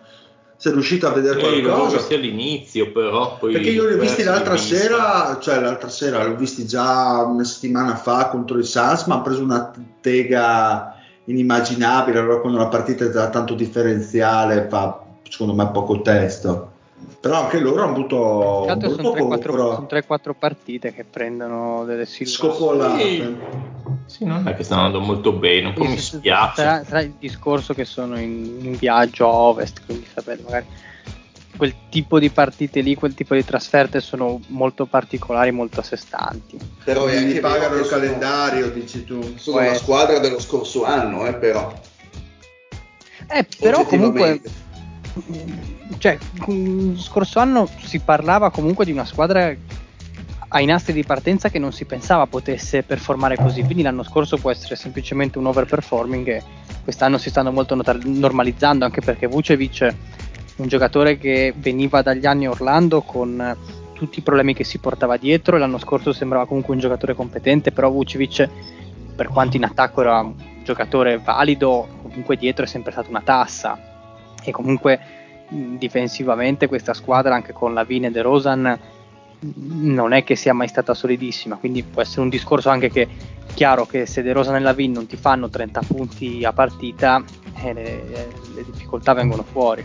Sei 0.62 0.70
riuscito 0.70 1.08
a 1.08 1.10
vedere 1.10 1.40
Eh, 1.40 1.60
qualcosa? 1.60 1.98
sia 1.98 2.14
all'inizio, 2.14 2.92
però 2.92 3.36
poi 3.36 3.52
Perché 3.54 3.70
io 3.70 3.84
li 3.84 3.94
ho 3.94 3.98
visti 3.98 4.22
l'altra 4.22 4.56
sera, 4.56 5.36
cioè 5.40 5.58
l'altra 5.58 5.88
sera, 5.88 6.24
li 6.24 6.34
ho 6.34 6.36
visti 6.36 6.64
già 6.64 7.24
una 7.24 7.42
settimana 7.42 7.96
fa 7.96 8.28
contro 8.28 8.60
i 8.60 8.62
Suns, 8.62 9.06
ma 9.06 9.14
hanno 9.14 9.24
preso 9.24 9.42
una 9.42 9.72
tega 10.00 10.94
inimmaginabile, 11.24 12.20
allora 12.20 12.38
quando 12.38 12.58
la 12.58 12.68
partita 12.68 13.04
è 13.04 13.10
già 13.10 13.28
tanto 13.28 13.54
differenziale 13.54 14.68
fa 14.68 15.02
secondo 15.28 15.52
me 15.54 15.68
poco 15.72 16.00
testo. 16.00 16.71
Però 17.20 17.42
anche 17.42 17.58
loro 17.58 17.82
hanno 17.82 17.92
avuto 17.92 18.66
altro 18.68 18.88
un 18.88 18.94
sono 18.96 19.12
brutto 19.12 19.28
3-4, 19.28 19.28
compro 19.28 19.74
sono 19.74 19.86
3-4 19.90 20.34
partite 20.38 20.92
che 20.92 21.04
prendono 21.04 21.84
delle 21.84 22.04
scopolate. 22.04 23.02
Sì. 23.02 23.36
Sì, 24.06 24.24
non 24.24 24.46
è 24.46 24.54
che 24.54 24.62
stanno 24.62 24.82
andando 24.86 25.06
molto 25.06 25.32
bene, 25.32 25.68
un 25.68 25.74
po' 25.74 25.84
mi 25.84 25.98
spiace. 25.98 26.62
Sarà, 26.62 26.84
sarà 26.84 27.00
il 27.00 27.14
discorso 27.18 27.74
che 27.74 27.84
sono 27.84 28.18
in, 28.18 28.58
in 28.62 28.76
viaggio 28.76 29.26
a 29.26 29.32
ovest, 29.32 29.82
quindi 29.84 30.06
sapete, 30.12 30.42
magari 30.42 30.66
quel 31.56 31.74
tipo 31.90 32.18
di 32.18 32.30
partite 32.30 32.80
lì, 32.80 32.94
quel 32.94 33.14
tipo 33.14 33.34
di 33.34 33.44
trasferte 33.44 34.00
sono 34.00 34.40
molto 34.48 34.86
particolari, 34.86 35.50
molto 35.50 35.80
a 35.80 35.82
sé 35.82 35.96
stanti. 35.96 36.58
Però 36.84 37.06
anche 37.06 37.40
pagano 37.40 37.76
il 37.76 37.84
sono- 37.84 38.00
calendario, 38.00 38.70
dici 38.70 39.04
tu. 39.04 39.36
Sono 39.36 39.60
la 39.60 39.74
squadra 39.74 40.18
dello 40.18 40.40
scorso 40.40 40.84
anno, 40.84 41.26
eh, 41.26 41.34
però. 41.34 41.72
Eh, 43.28 43.46
però 43.58 43.84
comunque. 43.84 44.40
Cioè, 45.98 46.18
mm, 46.50 46.96
scorso 46.96 47.38
anno 47.38 47.68
si 47.84 47.98
parlava 48.00 48.50
comunque 48.50 48.84
di 48.84 48.92
una 48.92 49.04
squadra 49.04 49.54
ai 50.54 50.66
nastri 50.66 50.92
di 50.92 51.04
partenza 51.04 51.48
che 51.48 51.58
non 51.58 51.72
si 51.72 51.84
pensava 51.86 52.26
potesse 52.26 52.82
performare 52.82 53.36
così, 53.36 53.62
quindi 53.62 53.82
l'anno 53.82 54.02
scorso 54.02 54.36
può 54.36 54.50
essere 54.50 54.76
semplicemente 54.76 55.38
un 55.38 55.46
overperforming 55.46 56.28
e 56.28 56.42
quest'anno 56.82 57.16
si 57.16 57.30
stanno 57.30 57.52
molto 57.52 57.74
nota- 57.74 57.96
normalizzando 58.02 58.84
anche 58.84 59.00
perché 59.00 59.26
Vucevic 59.26 59.94
un 60.56 60.68
giocatore 60.68 61.16
che 61.16 61.54
veniva 61.56 62.02
dagli 62.02 62.26
anni 62.26 62.46
Orlando 62.46 63.00
con 63.00 63.56
tutti 63.94 64.18
i 64.18 64.22
problemi 64.22 64.52
che 64.52 64.64
si 64.64 64.78
portava 64.78 65.16
dietro 65.16 65.56
l'anno 65.56 65.78
scorso 65.78 66.12
sembrava 66.12 66.46
comunque 66.46 66.74
un 66.74 66.80
giocatore 66.80 67.14
competente, 67.14 67.72
però 67.72 67.90
Vucevic 67.90 68.48
per 69.14 69.28
quanto 69.28 69.56
in 69.56 69.64
attacco 69.64 70.00
era 70.00 70.20
un 70.20 70.34
giocatore 70.64 71.18
valido, 71.18 71.86
comunque 72.02 72.36
dietro 72.36 72.64
è 72.64 72.68
sempre 72.68 72.92
stata 72.92 73.08
una 73.08 73.22
tassa. 73.22 73.78
E 74.42 74.50
comunque 74.50 75.21
difensivamente 75.78 76.66
questa 76.66 76.94
squadra 76.94 77.34
anche 77.34 77.52
con 77.52 77.74
Lavine 77.74 78.08
e 78.08 78.10
De 78.10 78.22
Rosan 78.22 78.78
mh, 79.38 79.92
non 79.92 80.12
è 80.12 80.24
che 80.24 80.36
sia 80.36 80.54
mai 80.54 80.68
stata 80.68 80.94
solidissima, 80.94 81.56
quindi 81.56 81.82
può 81.82 82.02
essere 82.02 82.22
un 82.22 82.28
discorso 82.28 82.68
anche 82.70 82.90
che 82.90 83.08
chiaro 83.54 83.86
che 83.86 84.06
se 84.06 84.22
De 84.22 84.32
Rosan 84.32 84.56
e 84.56 84.60
Lavin 84.60 84.92
non 84.92 85.06
ti 85.06 85.16
fanno 85.16 85.48
30 85.48 85.80
punti 85.86 86.44
a 86.44 86.52
partita 86.52 87.22
eh, 87.62 87.72
le, 87.72 88.28
le 88.54 88.64
difficoltà 88.70 89.12
vengono 89.14 89.42
fuori. 89.42 89.84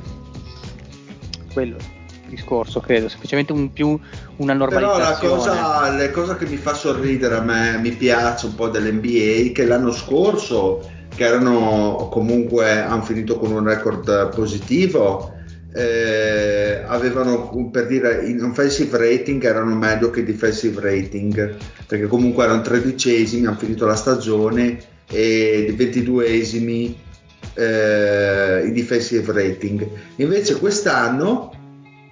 Quello 1.53 1.75
è 1.75 1.79
il 2.23 2.29
discorso, 2.29 2.79
credo, 2.79 3.09
semplicemente 3.09 3.51
un 3.51 3.71
più 3.73 3.99
una 4.37 4.55
Però 4.55 4.69
la 4.69 4.79
normalizzazione. 4.79 5.35
cosa, 5.35 5.97
la 5.97 6.11
cosa 6.11 6.35
che 6.35 6.45
mi 6.45 6.57
fa 6.57 6.73
sorridere 6.73 7.35
a 7.35 7.41
me, 7.41 7.77
mi 7.79 7.91
piace 7.91 8.45
un 8.45 8.55
po' 8.55 8.69
dell'NBA, 8.69 9.51
che 9.53 9.65
l'anno 9.65 9.91
scorso, 9.91 10.87
che 11.15 11.25
erano 11.25 12.07
comunque, 12.11 12.79
hanno 12.79 13.01
finito 13.01 13.37
con 13.37 13.51
un 13.51 13.63
record 13.63 14.33
positivo, 14.35 15.33
eh, 15.73 16.81
avevano 16.85 17.69
per 17.71 17.87
dire 17.87 18.25
in 18.25 18.41
offensive 18.41 18.97
rating 18.97 19.43
erano 19.43 19.75
meglio 19.75 20.09
che 20.09 20.23
defensive 20.23 20.79
rating 20.81 21.55
perché 21.85 22.07
comunque 22.07 22.43
erano 22.45 22.61
tredicesimi 22.61 23.45
hanno 23.45 23.57
finito 23.57 23.85
la 23.85 23.95
stagione 23.95 24.79
e 25.09 25.73
ventiduesimi 25.75 26.97
eh, 27.53 28.61
in 28.65 28.73
defensive 28.73 29.31
rating 29.31 29.87
invece 30.17 30.57
quest'anno 30.57 31.51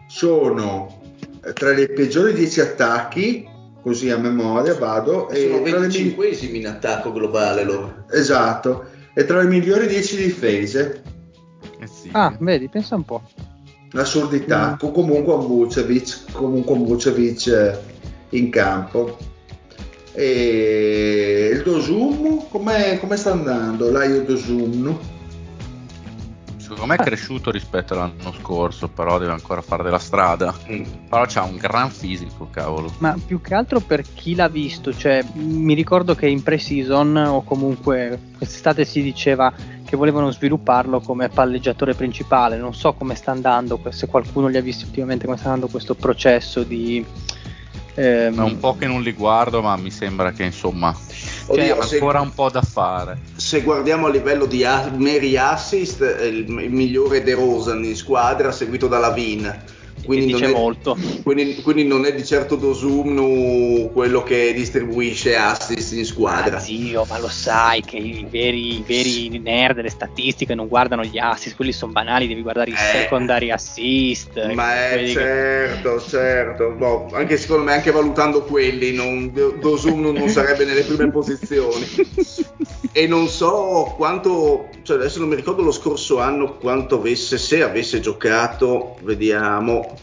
sono 0.08 1.02
tra 1.54 1.72
i 1.78 1.90
peggiori 1.90 2.34
10 2.34 2.62
attacchi 2.62 3.48
così 3.82 4.10
a 4.10 4.18
memoria 4.18 4.74
vado 4.76 5.30
e 5.30 5.42
Sono 5.50 5.62
tra 5.64 5.80
le 5.80 5.88
mi- 5.88 5.94
25 5.94 6.28
in 6.58 6.68
attacco 6.68 7.12
globale 7.12 7.64
loro. 7.64 8.06
esatto 8.12 8.86
e 9.14 9.26
tra 9.26 9.42
le 9.42 9.48
migliori 9.48 9.88
10 9.88 10.18
difese 10.18 11.02
Eh. 11.05 11.05
Ah, 12.18 12.34
vedi, 12.40 12.70
pensa 12.70 12.96
un 12.96 13.04
po'. 13.04 13.22
l'assurdità 13.92 14.78
Mm. 14.82 14.92
Comunque 14.92 15.34
un 15.34 15.48
Vucevic 15.48 16.32
comunque 16.32 16.74
un 16.74 16.86
Vucevic 16.86 17.48
eh, 17.48 17.80
in 18.30 18.50
campo 18.50 19.18
e 20.14 21.50
il 21.54 21.62
Dosum 21.62 22.48
come 22.50 23.18
sta 23.18 23.32
andando 23.32 23.92
l'Aio 23.92 24.24
Dosum 24.24 24.98
Secondo 26.58 26.88
me 26.88 26.96
è 26.96 26.98
cresciuto 26.98 27.52
rispetto 27.52 27.94
all'anno 27.94 28.34
scorso, 28.40 28.88
però 28.88 29.20
deve 29.20 29.34
ancora 29.34 29.62
fare 29.62 29.84
della 29.84 30.00
strada. 30.00 30.52
Però 31.08 31.24
c'ha 31.28 31.44
un 31.44 31.58
gran 31.58 31.92
fisico, 31.92 32.48
cavolo. 32.50 32.92
Ma 32.98 33.16
più 33.24 33.40
che 33.40 33.54
altro 33.54 33.82
per 33.82 34.02
chi 34.02 34.34
l'ha 34.34 34.48
visto, 34.48 34.92
cioè 34.92 35.24
mi 35.34 35.76
ricordo 35.76 36.16
che 36.16 36.26
in 36.26 36.42
pre-season 36.42 37.18
o 37.18 37.44
comunque 37.44 38.20
quest'estate 38.36 38.84
si 38.84 39.04
diceva 39.04 39.54
che 39.86 39.96
volevano 39.96 40.32
svilupparlo 40.32 41.00
come 41.00 41.30
palleggiatore 41.30 41.94
principale. 41.94 42.58
Non 42.58 42.74
so 42.74 42.94
come 42.94 43.16
sta 43.16 43.32
andando, 43.32 43.80
se 43.90 44.08
qualcuno 44.08 44.50
gli 44.50 44.58
ha 44.58 44.62
visto 44.62 44.86
ultimamente 44.86 45.26
come 45.26 45.38
sta 45.38 45.48
andando 45.48 45.68
questo 45.68 45.94
processo 45.96 46.64
di... 46.64 47.06
ehm, 47.96 48.36
È 48.38 48.42
un 48.42 48.60
po' 48.60 48.76
che 48.76 48.88
non 48.88 49.02
li 49.02 49.14
guardo, 49.14 49.62
ma 49.62 49.76
mi 49.78 49.92
sembra 49.92 50.32
che 50.32 50.44
insomma 50.44 50.94
Oddio, 51.48 51.78
c'è 51.78 51.84
se, 51.84 51.96
ancora 51.96 52.20
un 52.22 52.34
po' 52.34 52.50
da 52.50 52.62
fare. 52.64 53.20
se 53.36 53.62
guardiamo 53.62 54.08
a 54.08 54.10
livello 54.10 54.46
di 54.46 54.64
a- 54.66 54.92
meri 54.96 55.38
assist, 55.38 56.04
è 56.04 56.24
il, 56.26 56.48
il 56.50 56.72
migliore 56.72 57.22
De 57.24 57.34
Rosan 57.36 57.84
in 57.84 57.96
squadra, 57.96 58.52
seguito 58.52 58.88
da 58.88 58.98
Lavin. 58.98 59.64
Quindi 60.06 60.32
non, 60.32 60.40
dice 60.40 60.52
è, 60.52 60.54
molto. 60.54 60.98
quindi, 61.24 61.62
quindi 61.62 61.84
non 61.86 62.06
è 62.06 62.14
di 62.14 62.24
certo 62.24 62.56
Dosumnu 62.56 63.92
quello 63.94 64.24
che 64.24 64.54
distribuisce 64.54 65.36
assist 65.36 65.94
in 65.94 66.06
squadra. 66.06 66.58
Ah, 66.58 66.60
zio, 66.60 67.06
ma 67.10 67.20
lo 67.20 67.28
sai 67.28 67.82
che 67.82 67.98
i 67.98 68.26
veri, 68.30 68.78
i 68.78 68.84
veri 68.86 69.40
nerd 69.40 69.76
delle 69.76 69.90
statistiche 69.90 70.56
non 70.56 70.68
guardano 70.68 71.04
gli 71.04 71.18
assist, 71.18 71.56
quelli 71.56 71.72
sono 71.72 71.92
banali, 71.92 72.28
devi 72.28 72.42
guardare 72.42 72.72
i 72.72 72.74
Eh. 72.74 72.78
secondary 72.78 73.52
assist. 73.52 74.54
Ma 74.54 74.88
è 74.90 74.94
quelli 74.94 75.08
che- 75.08 75.14
certo, 75.14 76.02
certo. 76.02 76.70
Boh, 76.78 77.10
anche 77.14 77.38
secondo 77.38 77.64
me, 77.64 77.74
anche 77.74 77.92
valutando 77.92 78.44
quelli, 78.44 78.94
non, 78.94 79.32
Dosumnu 79.60 80.12
non 80.12 80.30
sarebbe 80.30 80.66
nelle 80.66 80.84
prime 80.84 81.10
posizioni. 81.12 81.86
E 82.92 83.08
non 83.08 83.28
so 83.28 83.94
quanto, 83.98 84.70
cioè 84.84 84.98
adesso 84.98 85.20
non 85.20 85.28
mi 85.28 85.36
ricordo 85.36 85.62
lo 85.62 85.72
scorso 85.72 86.20
anno 86.20 86.56
quanto 86.58 86.96
avesse, 86.96 87.38
se 87.38 87.62
avesse 87.62 88.00
giocato, 88.00 88.96
vediamo, 89.02 89.95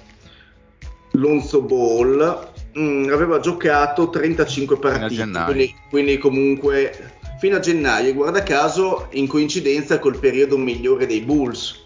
Lonzo 1.12 1.62
Ball. 1.62 2.50
mm, 2.78 3.10
aveva 3.12 3.38
giocato 3.40 4.10
35 4.10 4.76
Fino 4.76 4.88
a 4.88 4.98
partite, 4.98 5.30
quindi, 5.44 5.74
quindi 5.90 6.18
comunque 6.18 7.12
fino 7.38 7.56
a 7.56 7.60
gennaio, 7.60 8.10
e 8.10 8.12
guarda 8.12 8.42
caso 8.42 9.08
in 9.10 9.26
coincidenza 9.26 9.98
col 9.98 10.16
periodo 10.18 10.56
migliore 10.56 11.06
dei 11.06 11.20
Bulls. 11.22 11.80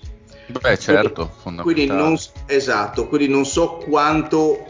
Beh, 0.48 0.78
certo, 0.78 1.32
Quindi 1.42 1.86
fondamentale. 1.86 2.00
non, 2.00 2.18
esatto, 2.46 3.08
quindi 3.08 3.28
non 3.28 3.44
so 3.46 3.78
quanto 3.88 4.64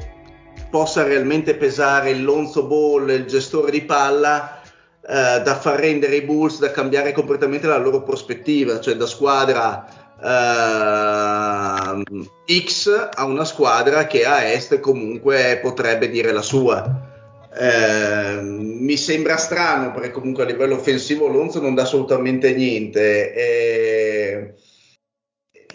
possa 0.71 1.03
realmente 1.03 1.55
pesare 1.55 2.11
il 2.11 2.25
Lonzo 2.25 2.65
Ball, 2.65 3.11
il 3.11 3.27
gestore 3.27 3.71
di 3.71 3.83
palla, 3.83 4.61
eh, 5.09 5.43
da 5.43 5.59
far 5.61 5.81
rendere 5.81 6.17
i 6.17 6.23
Bulls, 6.23 6.59
da 6.59 6.71
cambiare 6.71 7.13
completamente 7.13 7.67
la 7.67 7.79
loro 7.79 8.03
prospettiva, 8.03 8.81
cioè 8.81 8.95
da 8.95 9.07
squadra 9.07 10.06
ehm, 10.23 12.03
X 12.47 13.09
a 13.15 13.25
una 13.25 13.45
squadra 13.45 14.07
che 14.07 14.25
a 14.25 14.51
est 14.51 14.81
comunque 14.81 15.59
potrebbe 15.63 16.09
dire 16.09 16.33
la 16.33 16.43
sua. 16.43 17.15
Eh, 17.59 18.41
mi 18.43 18.97
sembra 18.97 19.37
strano 19.37 19.93
perché 19.93 20.11
comunque 20.11 20.43
a 20.43 20.47
livello 20.47 20.75
offensivo 20.75 21.27
Lonzo 21.29 21.61
non 21.61 21.75
dà 21.75 21.83
assolutamente 21.83 22.55
niente. 22.55 23.33
E... 23.35 24.55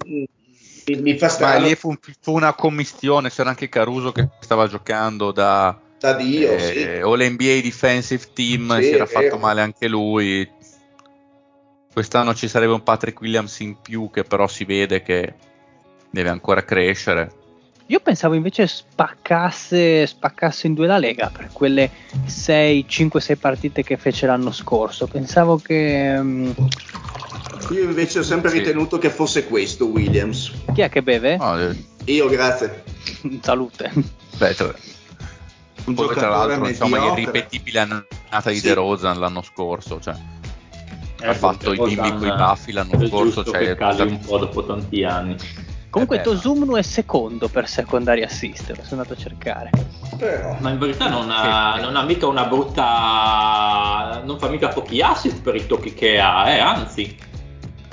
Mi, 0.06 0.28
mi 1.02 1.18
fa 1.18 1.28
Ma 1.28 1.32
strano 1.32 1.66
lì 1.66 1.76
fu, 1.76 1.96
fu 2.20 2.34
una 2.34 2.54
commistione, 2.54 3.30
c'era 3.30 3.50
anche 3.50 3.70
Caruso 3.70 4.12
che 4.12 4.28
stava 4.39 4.68
giocando 4.68 5.32
da 5.32 5.80
da 6.02 6.14
Dio, 6.14 6.54
eh, 6.54 6.60
sì. 6.60 7.02
o 7.04 7.16
l'NBA 7.16 7.62
Defensive 7.62 8.30
Team, 8.34 8.76
Sì, 8.78 8.86
si 8.86 8.92
era 8.94 9.06
fatto 9.06 9.38
male 9.38 9.62
anche 9.62 9.88
lui. 9.88 10.50
Quest'anno 11.94 12.34
ci 12.34 12.48
sarebbe 12.48 12.72
un 12.74 12.84
Patrick 12.84 13.20
Williams 13.22 13.60
in 13.60 13.76
più 13.82 14.10
che 14.12 14.24
però 14.24 14.48
si 14.48 14.64
vede 14.64 15.02
che 15.02 15.34
deve 16.10 16.30
ancora 16.30 16.64
crescere. 16.64 17.32
Io 17.88 18.00
pensavo 18.00 18.36
invece 18.36 18.68
spaccasse, 18.68 20.08
spaccasse 20.08 20.68
in 20.68 20.74
due 20.74 20.88
la 20.88 20.98
Lega 20.98 21.30
per 21.36 21.50
quelle 21.52 21.89
6, 22.26 22.86
5-6 22.88 23.36
partite 23.38 23.84
che 23.84 23.98
fece 23.98 24.26
l'anno 24.28 24.52
scorso. 24.54 25.08
Pensavo 25.08 25.58
che. 25.58 26.16
um, 26.18 26.54
Io 27.72 27.84
invece 27.84 28.20
ho 28.20 28.24
sempre 28.24 28.50
Sì. 28.52 28.60
ritenuto 28.60 28.98
che 28.98 29.10
fosse 29.10 29.46
questo 29.46 29.88
Williams. 29.88 30.54
chi 30.74 30.80
è 30.82 30.88
che 30.89 31.02
beve? 31.04 31.36
No, 31.36 31.60
eh, 31.60 31.76
Io, 32.06 32.30
grazie. 32.30 32.84
Salute. 33.44 33.92
beh, 34.38 34.56
tra, 34.56 34.74
Un 35.86 35.94
poi 35.94 36.16
tra 36.16 36.30
l'altro 36.30 36.70
insomma 36.70 37.12
irripetibile 37.12 37.80
annata 37.80 38.50
di 38.52 38.60
Sì. 38.60 38.68
De 38.68 38.74
Rozan 38.76 39.20
l'anno 39.20 39.42
scorso, 39.42 40.00
cioè 40.00 40.16
ha 41.22 41.32
Eh, 41.32 41.36
fatto 41.36 41.74
i 41.74 41.78
bimbi 41.78 42.17
coi 42.17 42.30
baffi 42.30 42.72
l'anno 42.72 43.05
scorso, 43.07 43.43
cioè 43.43 43.59
che 43.59 43.76
cali 43.76 44.01
un 44.01 44.19
po' 44.19 44.38
dopo 44.38 44.65
tanti 44.65 45.03
anni. 45.03 45.36
Comunque, 45.89 46.19
Eh. 46.19 46.22
Tosumnu 46.22 46.76
è 46.76 46.82
secondo 46.84 47.49
per 47.49 47.67
secondary 47.67 48.24
assist. 48.24 48.69
Lo 48.69 48.84
sono 48.84 49.01
andato 49.01 49.13
a 49.13 49.22
cercare. 49.22 49.69
Però. 50.17 50.55
Ma 50.59 50.69
in 50.69 50.80
verità 50.80 51.09
non 51.09 51.30
ha, 51.30 51.78
non 51.82 51.97
ha 51.97 52.03
mica 52.03 52.28
una 52.28 52.45
brutta. 52.45 54.22
non 54.24 54.39
fa 54.39 54.47
mica 54.49 54.69
pochi 54.69 55.01
assist 55.01 55.41
per 55.41 55.55
i 55.55 55.67
tocchi 55.67 55.93
che 55.93 56.19
ha, 56.19 56.49
eh, 56.49 56.59
anzi. 56.59 57.17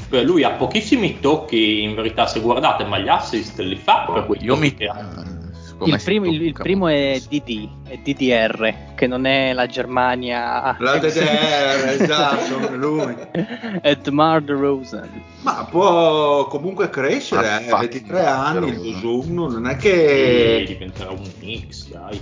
Beh, 0.08 0.22
lui 0.22 0.42
ha 0.44 0.50
pochissimi 0.50 1.18
tocchi 1.20 1.82
in 1.82 1.94
verità 1.94 2.26
se 2.26 2.40
guardate, 2.40 2.84
ma 2.84 2.98
gli 2.98 3.08
assist 3.08 3.58
li 3.58 3.76
fa 3.76 4.08
per 4.10 4.24
quei 4.26 4.42
io 4.44 4.56
mi 4.56 4.72
che 4.74 4.86
ha. 4.86 5.04
Come 5.78 5.94
Il 5.96 6.02
primo, 6.02 6.26
il- 6.26 6.42
il 6.42 6.52
primo 6.52 6.84
ma- 6.86 6.92
è 6.92 7.20
DD, 7.28 7.68
è 7.86 7.98
DDR, 8.02 8.74
che 8.96 9.06
non 9.06 9.24
è 9.26 9.52
la 9.52 9.66
Germania. 9.66 10.76
La 10.78 10.98
DDR, 10.98 12.00
esatto, 12.02 12.74
lui. 12.76 13.14
Edmar 13.82 14.42
de 14.42 14.52
Rosen. 14.52 15.08
Ma 15.42 15.66
può 15.70 16.46
comunque 16.48 16.90
crescere, 16.90 17.48
Ah, 17.48 17.60
eh, 17.60 17.64
fucking 17.68 17.90
23 17.90 18.26
anni 18.26 18.88
il. 18.88 18.96
Zoom, 18.96 19.34
non 19.52 19.66
è 19.66 19.76
che 19.76 20.64
diventerà 20.66 21.10
un 21.10 21.30
mix, 21.40 21.88
dai. 21.88 22.20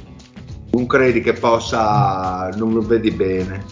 non 0.72 0.86
credi 0.86 1.22
che 1.22 1.32
possa, 1.32 2.50
non 2.56 2.74
lo 2.74 2.80
vedi 2.82 3.10
bene. 3.10 3.64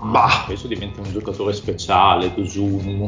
Bah. 0.00 0.44
Penso 0.46 0.66
diventa 0.68 1.00
un 1.00 1.10
giocatore 1.12 1.52
speciale, 1.52 2.32
Tosumu. 2.34 3.06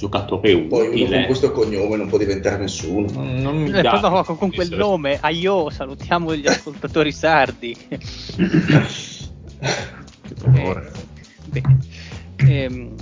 Giocatore 0.00 0.40
Poi 0.40 0.54
uno 0.54 0.68
con 0.68 0.78
utile. 1.02 1.26
questo 1.26 1.52
cognome 1.52 1.96
non 1.96 2.08
può 2.08 2.16
diventare 2.16 2.56
nessuno. 2.56 3.06
Non, 3.12 3.36
non 3.42 3.56
mi 3.56 3.68
Eh, 3.68 3.80
piace 3.82 4.00
poi 4.00 4.24
con, 4.24 4.36
con 4.38 4.48
quel 4.50 4.62
essere- 4.66 4.76
nome, 4.76 5.18
aio, 5.20 5.68
salutiamo 5.70 6.34
gli 6.34 6.46
ascoltatori 6.46 7.12
sardi. 7.12 7.76
orrore. 10.44 10.92
Eh, 11.52 11.60
bene. 11.60 11.78
Ehm, 12.36 12.94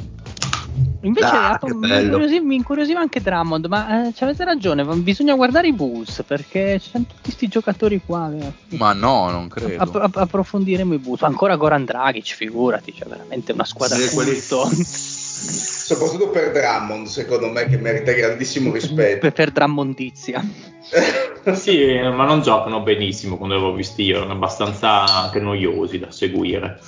invece 1.03 1.27
Ah, 1.27 1.59
che 1.63 1.73
mi, 1.75 1.89
incuriosiva, 2.03 2.45
mi 2.45 2.55
incuriosiva 2.57 2.99
anche 3.01 3.21
Drummond, 3.21 3.67
ma 3.67 4.09
eh, 4.09 4.13
ci 4.15 4.25
avete 4.25 4.45
ragione, 4.45 4.85
bisogna 4.97 5.35
guardare 5.37 5.69
i 5.69 5.73
Bulls 5.73 6.25
perché 6.27 6.81
ci 6.81 6.91
sono 6.91 7.05
tutti 7.05 7.21
questi 7.23 7.47
giocatori 7.49 8.01
qua. 8.05 8.33
eh. 8.37 8.53
Ma 8.77 8.93
no, 8.93 9.31
non 9.31 9.49
credo. 9.49 9.81
App- 9.83 9.95
app- 9.97 10.17
approfondiremo 10.17 10.95
i 10.95 10.99
Bulls. 10.99 11.23
Ancora 11.23 11.55
Goran 11.57 11.85
Dragic, 11.85 12.35
figurati, 12.35 12.93
cioè 12.93 13.07
veramente 13.09 13.53
una 13.53 13.65
squadra 13.65 13.97
Sì, 13.97 14.15
quelli- 14.15 14.33
culto. 14.33 14.69
Soprattutto 15.39 16.31
per 16.31 16.53
Drummond, 16.53 17.07
secondo 17.07 17.49
me, 17.49 17.67
che 17.67 17.79
merita 17.79 18.13
grandissimo 18.13 18.73
rispetto. 18.73 19.21
per, 19.21 19.33
per 19.33 19.51
Drammondizia. 19.51 20.45
Sì, 21.55 21.99
ma 21.99 22.27
non 22.27 22.43
giocano 22.43 22.83
benissimo 22.83 23.39
quando 23.39 23.55
l'avevo 23.55 23.73
visti 23.73 24.03
io, 24.03 24.17
erano 24.17 24.33
abbastanza 24.33 25.05
anche 25.05 25.41
noiosi 25.41 25.99
da 25.99 26.11
seguire. 26.11 26.79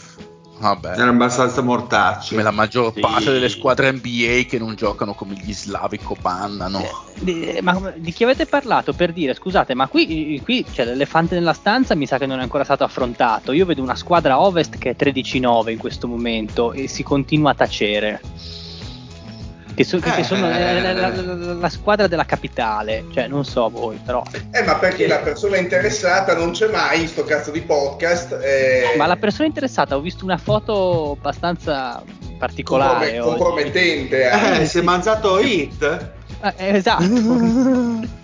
Vabbè. 0.60 0.90
Erano 0.90 1.12
abbastanza 1.12 1.62
mortacci. 1.62 2.30
Come 2.30 2.42
la 2.42 2.50
maggior 2.50 2.92
Sì. 2.92 3.00
parte 3.00 3.32
delle 3.32 3.48
squadre 3.48 3.90
NBA 3.92 4.42
che 4.46 4.58
non 4.58 4.74
giocano 4.74 5.14
come 5.14 5.34
gli 5.34 5.54
slavi 5.54 5.98
copannano. 5.98 6.82
Di, 7.18 7.58
ma 7.62 7.92
di 7.96 8.12
chi 8.12 8.24
avete 8.24 8.44
parlato 8.44 8.92
per 8.92 9.12
dire, 9.12 9.32
scusate, 9.34 9.74
ma 9.74 9.88
qui, 9.88 10.38
qui 10.44 10.64
c'è 10.70 10.84
l'elefante 10.84 11.34
nella 11.34 11.54
stanza, 11.54 11.94
mi 11.94 12.06
sa 12.06 12.18
che 12.18 12.26
non 12.26 12.40
è 12.40 12.42
ancora 12.42 12.64
stato 12.64 12.84
affrontato. 12.84 13.52
Io 13.52 13.64
vedo 13.64 13.80
una 13.82 13.96
squadra 13.96 14.38
ovest 14.40 14.76
che 14.76 14.90
è 14.90 14.96
13-9 14.98 15.70
in 15.70 15.78
questo 15.78 16.06
momento 16.06 16.72
e 16.72 16.88
si 16.88 17.02
continua 17.02 17.52
a 17.52 17.54
tacere. 17.54 18.20
Che, 19.80 19.86
so- 19.86 19.98
che 19.98 20.14
Eh. 20.18 20.24
sono 20.24 20.46
la, 20.46 20.58
la- 20.58 20.92
la- 20.92 21.08
la- 21.08 21.54
la 21.54 21.68
squadra 21.70 22.06
della 22.06 22.26
capitale, 22.26 23.06
cioè 23.14 23.28
non 23.28 23.46
so 23.46 23.70
voi, 23.70 23.98
però. 24.04 24.22
Eh, 24.50 24.62
ma 24.62 24.76
perché 24.76 25.06
la 25.06 25.20
persona 25.20 25.56
interessata 25.56 26.34
non 26.36 26.50
c'è 26.50 26.68
mai 26.68 27.00
in 27.00 27.08
sto 27.08 27.24
cazzo 27.24 27.50
di 27.50 27.62
podcast. 27.62 28.32
eh, 28.42 28.92
Ma 28.98 29.06
la 29.06 29.16
persona 29.16 29.46
interessata, 29.46 29.96
ho 29.96 30.00
visto 30.00 30.22
una 30.24 30.36
foto 30.36 31.16
abbastanza 31.18 32.02
particolare. 32.38 33.16
comprome- 33.16 33.20
oggi. 33.20 33.38
compromettente. 33.38 34.30
eh. 34.30 34.60
Eh, 34.60 34.66
si 34.66 34.78
è 34.80 34.82
mangiato 34.82 35.38
Hit? 35.38 36.10
Eh, 36.42 36.76
esatto. 36.76 37.04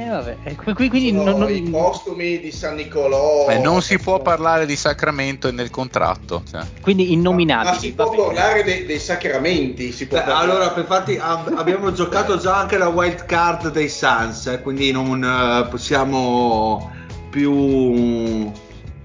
Eh, 0.00 0.08
vabbè, 0.08 0.36
eh, 0.44 0.54
qui- 0.56 0.72
qui- 0.72 0.88
quindi 0.88 1.10
Sono 1.10 1.24
non- 1.24 1.40
non- 1.40 1.50
i 1.54 1.60
postumi 1.60 2.40
di 2.40 2.50
San 2.50 2.76
Nicolò. 2.76 3.44
Beh, 3.46 3.58
non 3.58 3.82
si 3.82 3.98
può 3.98 4.18
parlare 4.22 4.64
di 4.64 4.74
Sacramento 4.74 5.46
e 5.48 5.52
nel 5.52 5.68
contratto. 5.68 6.42
cioè. 6.50 6.62
quindi 6.80 7.04
Ma, 7.08 7.12
innominabili. 7.12 7.70
ma 7.74 7.78
si 7.78 7.92
può 7.92 8.08
parlare 8.10 8.62
dei, 8.64 8.86
dei 8.86 8.98
sacramenti. 8.98 9.92
Si 9.92 10.06
può 10.06 10.16
Beh, 10.18 10.24
parlare. 10.24 10.50
allora, 10.50 10.70
per 10.70 10.86
farti, 10.86 11.18
ab- 11.20 11.52
abbiamo 11.54 11.92
giocato 11.92 12.38
già 12.38 12.56
anche 12.56 12.78
la 12.78 12.88
wild 12.88 13.26
card 13.26 13.70
dei 13.70 13.90
Suns, 13.90 14.46
eh, 14.46 14.60
quindi 14.62 14.90
non 14.90 15.22
eh, 15.22 15.68
possiamo 15.68 16.90
più 17.28 18.50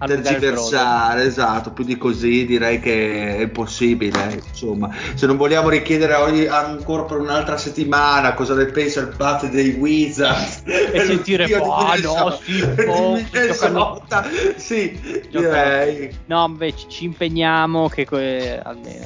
tergiversare, 0.06 1.24
esatto, 1.24 1.72
più 1.72 1.84
di 1.84 1.98
così 1.98 2.46
direi 2.46 2.80
che 2.80 3.38
è 3.38 3.42
impossibile, 3.42 4.32
eh, 4.34 4.42
insomma. 4.50 4.90
Se 5.16 5.26
non 5.26 5.38
vogliamo 5.38 5.70
richiedere 5.70 6.14
ogni- 6.16 6.46
ancora 6.48 7.04
per 7.04 7.18
un'altra 7.18 7.58
settimana 7.58 8.34
cosa 8.34 8.54
ne 8.56 8.66
pensa 8.66 9.02
il 9.02 9.14
padre 9.16 9.50
dei 9.50 9.76
Wizards 9.78 10.64
E 10.66 11.00
sentire, 11.06 11.46
di 11.46 11.54
"Ah, 11.54 11.96
no, 12.02 12.40
sì, 12.44 12.66
boh, 12.86 13.12
Minnesota". 13.32 14.26
sì, 14.56 15.00
Giocano- 15.30 15.54
direi. 15.54 16.18
No, 16.26 16.46
invece 16.48 16.88
ci 16.90 17.06
impegniamo 17.06 17.88
che 17.90 18.06
que- 18.06 18.60
almeno 18.64 19.04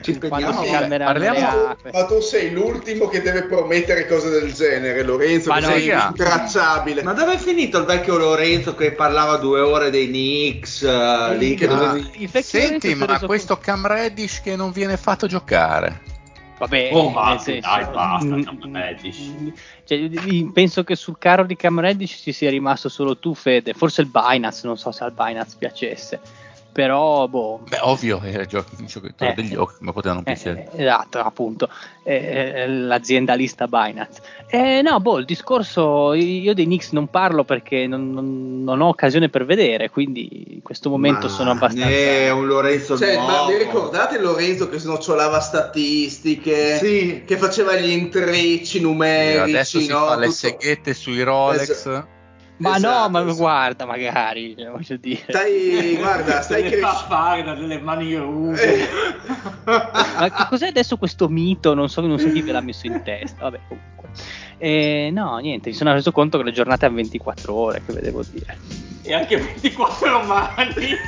Ci 0.00 0.18
le 0.18 0.28
parliamo-. 0.28 1.76
Ma 1.92 2.06
tu 2.06 2.20
sei 2.20 2.52
l'ultimo 2.52 3.08
che 3.08 3.20
deve 3.22 3.44
promettere 3.44 4.06
cose 4.06 4.30
del 4.30 4.52
genere, 4.52 5.02
Lorenzo. 5.02 5.50
Ma 5.50 5.58
no, 5.60 5.66
sei 5.66 5.88
intracciabile. 5.90 7.02
Ma 7.02 7.12
dove 7.12 7.34
è 7.34 7.38
finito 7.38 7.78
il 7.78 7.84
vecchio 7.84 8.16
Lorenzo 8.16 8.74
che 8.74 8.92
parlava 8.92 9.36
due 9.36 9.60
ore 9.60 9.90
dei 9.90 10.06
Knicks? 10.08 10.82
eh, 10.82 11.36
lì 11.36 11.54
che 11.54 11.66
Ma- 11.66 11.74
dovevi- 11.74 12.28
Senti, 12.42 12.94
ma 12.94 13.18
questo 13.20 13.58
Cam 13.58 13.86
Reddish 13.86 14.40
che 14.40 14.56
non 14.56 14.70
viene 14.72 14.96
fatto 14.96 15.26
giocare. 15.26 16.08
Vabbè, 16.58 16.90
Oh, 16.92 17.38
senso, 17.38 17.68
dai, 17.68 17.86
basta, 17.90 18.28
Cam 18.28 18.58
Reddish. 18.76 19.32
cioè, 19.84 19.96
io 19.96 20.50
penso 20.52 20.84
che 20.84 20.94
sul 20.94 21.16
carro 21.18 21.44
di 21.44 21.56
Cam 21.56 21.80
Reddish 21.80 22.20
ci 22.22 22.32
sia 22.32 22.50
rimasto 22.50 22.90
solo 22.90 23.16
tu, 23.16 23.34
Fede. 23.34 23.72
Forse 23.72 24.02
il 24.02 24.08
Binance, 24.08 24.66
non 24.66 24.76
so 24.76 24.92
se 24.92 25.02
al 25.02 25.12
Binance 25.12 25.56
piacesse. 25.58 26.20
Però, 26.72 27.26
boh. 27.26 27.62
Beh, 27.68 27.78
ovvio, 27.82 28.20
era 28.22 28.42
il 28.42 28.46
giocatore 28.46 29.32
Eh. 29.32 29.34
degli 29.34 29.56
occhi, 29.56 29.76
ma 29.80 29.92
poteva 29.92 30.14
non 30.14 30.22
Eh, 30.24 30.32
piacere. 30.32 30.68
eh, 30.72 30.82
esatto, 30.84 31.18
appunto, 31.18 31.68
eh, 32.04 32.14
eh, 32.14 32.68
l'aziendalista 32.68 33.66
Binance. 33.66 34.22
Eh, 34.48 34.80
no, 34.80 35.00
boh, 35.00 35.18
il 35.18 35.24
discorso, 35.24 36.12
io 36.14 36.54
dei 36.54 36.64
Knicks 36.66 36.92
non 36.92 37.08
parlo 37.08 37.42
perché 37.44 37.86
non, 37.88 38.12
non- 38.12 38.62
non 38.62 38.80
ho 38.80 38.88
occasione 38.88 39.28
per 39.28 39.44
vedere, 39.46 39.90
quindi 39.90 40.54
in 40.54 40.62
questo 40.62 40.90
momento 40.90 41.26
Ma 41.26 41.32
sono 41.32 41.50
abbastanza... 41.50 41.88
È 41.88 42.30
un 42.30 42.46
Lorenzo 42.46 42.96
Cioè, 42.96 43.16
ma 43.16 43.26
nuovo. 43.38 43.46
vi 43.50 43.58
ricordate 43.58 44.18
Lorenzo 44.20 44.68
che 44.68 44.78
snocciolava 44.78 45.40
statistiche, 45.40 46.76
Sì. 46.78 47.22
che 47.26 47.36
faceva 47.36 47.74
gli 47.76 47.90
intrecci 47.90 48.78
E 48.78 48.80
numerici, 48.80 49.38
adesso 49.50 49.80
si 49.80 49.88
no? 49.88 50.06
fa 50.06 50.16
le 50.16 50.30
seghette 50.30 50.94
sui 50.94 51.22
Rolex. 51.22 51.68
Esatto. 51.70 52.18
Ma 52.60 52.76
Esatto, 52.76 53.00
no, 53.00 53.08
ma 53.08 53.20
esatto. 53.22 53.36
guarda, 53.36 53.86
magari, 53.86 54.54
cioè, 54.56 54.68
voglio 54.68 54.96
dire. 54.96 55.24
Stai, 55.28 55.96
guarda, 55.96 56.42
stai 56.42 56.68
le 56.68 56.76
fa 56.76 56.92
fare 56.94 57.42
da 57.42 57.54
delle 57.54 57.80
mani 57.80 58.14
rughe. 58.16 58.86
Ma 59.64 60.30
che 60.30 60.46
cos'è 60.48 60.68
adesso 60.68 60.98
questo 60.98 61.28
mito? 61.28 61.72
Non 61.72 61.88
so, 61.88 62.02
non 62.02 62.18
so 62.18 62.30
chi 62.30 62.42
ve 62.42 62.52
l'ha 62.52 62.60
messo 62.60 62.86
in 62.86 63.00
testa. 63.02 63.44
Vabbè, 63.44 63.60
comunque. 63.66 64.08
Eh, 64.58 65.08
no, 65.10 65.38
niente, 65.38 65.70
mi 65.70 65.74
sono 65.74 65.92
reso 65.94 66.12
conto 66.12 66.36
che 66.36 66.44
le 66.44 66.52
giornate 66.52 66.84
hanno 66.84 66.96
24 66.96 67.54
ore, 67.54 67.82
che 67.86 67.94
vedevo 67.94 68.22
dire. 68.30 68.58
e 69.02 69.14
anche 69.14 69.36
24 69.38 70.22
mani. 70.24 70.74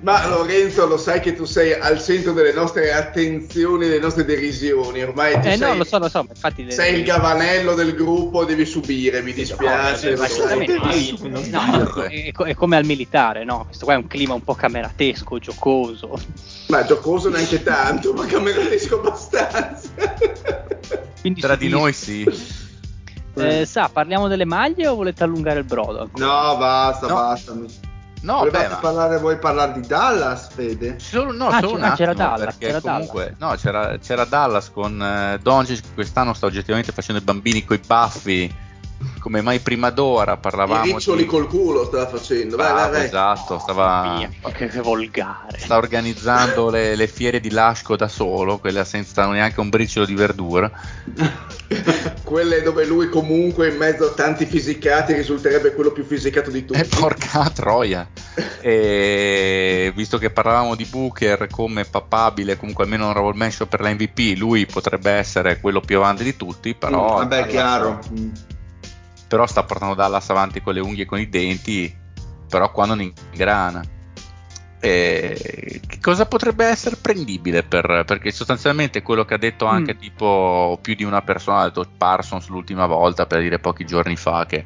Ma 0.00 0.28
Lorenzo, 0.28 0.86
lo 0.86 0.98
sai 0.98 1.20
che 1.20 1.34
tu 1.34 1.44
sei 1.46 1.72
al 1.72 2.00
centro 2.00 2.32
delle 2.32 2.52
nostre 2.52 2.92
attenzioni, 2.92 3.86
delle 3.88 3.98
nostre 3.98 4.24
derisioni. 4.24 5.02
Ormai 5.02 5.32
Eh 5.34 5.42
sei, 5.42 5.58
no, 5.58 5.74
lo 5.74 5.84
so, 5.84 5.98
lo 5.98 6.08
so, 6.08 6.24
infatti... 6.28 6.64
le- 6.64 6.70
sei 6.70 6.98
il 6.98 7.02
gavanello 7.04 7.74
del 7.74 7.94
gruppo, 7.94 8.44
devi 8.44 8.64
subire, 8.66 9.22
mi 9.22 9.32
dispiace. 9.32 10.14
No, 10.14 10.20
No, 10.20 10.30
dirlo. 10.60 12.02
è, 12.04 12.32
è 12.32 12.54
come 12.54 12.76
al 12.76 12.84
militare, 12.84 13.42
no? 13.44 13.64
Questo 13.64 13.84
qua 13.84 13.94
è 13.94 13.96
un 13.96 14.06
clima 14.06 14.34
un 14.34 14.44
po' 14.44 14.54
cameratesco, 14.54 15.38
giocoso. 15.38 16.16
Ma 16.68 16.84
giocoso 16.84 17.28
neanche 17.30 17.62
tanto, 17.64 18.12
ma 18.12 18.26
cameratesco 18.26 18.96
abbastanza. 19.00 19.88
Quindi 21.20 21.40
Tra 21.40 21.56
di 21.56 21.68
noi 21.68 21.92
sì. 21.92 22.24
Eh, 23.38 23.66
sa, 23.66 23.90
parliamo 23.92 24.28
delle 24.28 24.44
maglie 24.44 24.86
o 24.86 24.94
volete 24.94 25.24
allungare 25.24 25.58
il 25.58 25.64
brodo? 25.64 26.02
ancora? 26.02 26.24
No, 26.26 26.56
basta, 26.58 27.06
No. 27.08 27.14
basta. 27.14 27.54
No, 28.22 28.42
beh, 28.50 28.68
ma- 28.68 28.76
parlare, 28.76 29.18
vuoi 29.18 29.38
parlare 29.38 29.80
di 29.80 29.86
Dallas, 29.86 30.48
Fede? 30.52 30.98
Solo, 30.98 31.32
no, 31.32 31.46
Ah, 31.48 31.60
solo 31.60 31.74
un 31.74 31.92
c'era- 31.94 32.14
Dallas, 32.14 32.38
perché 32.38 32.66
c'era 32.66 32.80
comunque 32.80 33.34
no, 33.38 33.54
c'era, 33.56 33.98
c'era 33.98 34.24
Dallas 34.24 34.70
con 34.72 35.00
eh, 35.00 35.38
Doncic 35.40 35.82
che 35.82 35.88
quest'anno 35.94 36.32
sta 36.34 36.46
oggettivamente 36.46 36.92
facendo 36.92 37.20
i 37.20 37.24
bambini 37.24 37.64
coi 37.64 37.78
baffi 37.86 38.52
come 39.20 39.42
mai 39.42 39.58
prima 39.60 39.90
d'ora 39.90 40.34
I 40.34 40.38
parlavamo 40.38 40.84
riccioli 40.84 41.22
di 41.22 41.28
col 41.28 41.46
culo 41.48 41.84
stava 41.84 42.06
facendo. 42.06 42.56
Vai, 42.56 42.66
vai, 42.66 42.74
Bravo, 42.76 42.92
vai. 42.92 43.04
esatto, 43.04 43.58
stava 43.58 44.14
Via, 44.16 44.30
che, 44.52 44.68
che 44.68 44.80
volgare. 44.80 45.58
sta 45.58 45.76
organizzando 45.76 46.70
le, 46.70 46.94
le 46.96 47.06
fiere 47.06 47.40
di 47.40 47.50
Lasco 47.50 47.96
da 47.96 48.08
solo, 48.08 48.58
quelle 48.58 48.84
senza 48.84 49.26
neanche 49.26 49.60
un 49.60 49.68
briciolo 49.68 50.06
di 50.06 50.14
verdura. 50.14 50.70
Quelle 52.22 52.62
dove 52.62 52.84
lui 52.84 53.08
comunque 53.08 53.68
in 53.68 53.76
mezzo 53.76 54.06
a 54.06 54.10
tanti 54.12 54.46
fisicati 54.46 55.12
risulterebbe 55.14 55.72
quello 55.74 55.90
più 55.92 56.04
fisicato 56.04 56.50
di 56.50 56.64
tutti. 56.64 56.78
E 56.80 56.84
porca 56.84 57.48
troia. 57.50 58.08
E 58.60 59.92
visto 59.94 60.18
che 60.18 60.30
parlavamo 60.30 60.74
di 60.74 60.84
Booker 60.84 61.46
come 61.50 61.84
papabile, 61.84 62.56
comunque 62.56 62.84
almeno 62.84 63.04
un 63.04 63.10
honorable 63.10 63.36
mention 63.38 63.68
per 63.68 63.80
la 63.80 63.90
MVP, 63.90 64.36
lui 64.36 64.66
potrebbe 64.66 65.10
essere 65.12 65.60
quello 65.60 65.80
più 65.80 65.96
avanti 65.98 66.24
di 66.24 66.36
tutti, 66.36 66.74
però, 66.74 67.14
Mm, 67.14 67.28
Vabbè, 67.28 67.46
chiaro. 67.46 68.00
Mm. 68.12 68.28
Però 69.26 69.46
sta 69.46 69.64
portando 69.64 69.94
Dallas 69.94 70.30
avanti 70.30 70.60
con 70.60 70.74
le 70.74 70.80
unghie 70.80 71.02
e 71.04 71.06
con 71.06 71.18
i 71.18 71.28
denti, 71.28 71.94
però 72.48 72.70
qua 72.70 72.86
non 72.86 73.00
ingrana. 73.00 73.82
E 74.78 75.80
che 75.86 75.98
cosa 76.00 76.26
potrebbe 76.26 76.66
essere 76.66 76.96
prendibile 76.96 77.62
per, 77.62 78.04
perché 78.06 78.30
sostanzialmente 78.30 79.02
quello 79.02 79.24
che 79.24 79.34
ha 79.34 79.38
detto 79.38 79.64
anche 79.66 79.94
Mm. 79.94 79.98
tipo 79.98 80.78
più 80.82 80.94
di 80.94 81.02
una 81.02 81.22
persona, 81.22 81.60
ha 81.60 81.64
detto 81.64 81.88
Parsons 81.96 82.48
l'ultima 82.48 82.86
volta 82.86 83.26
per 83.26 83.40
dire 83.40 83.58
pochi 83.58 83.84
giorni 83.84 84.16
fa 84.16 84.44
che 84.46 84.64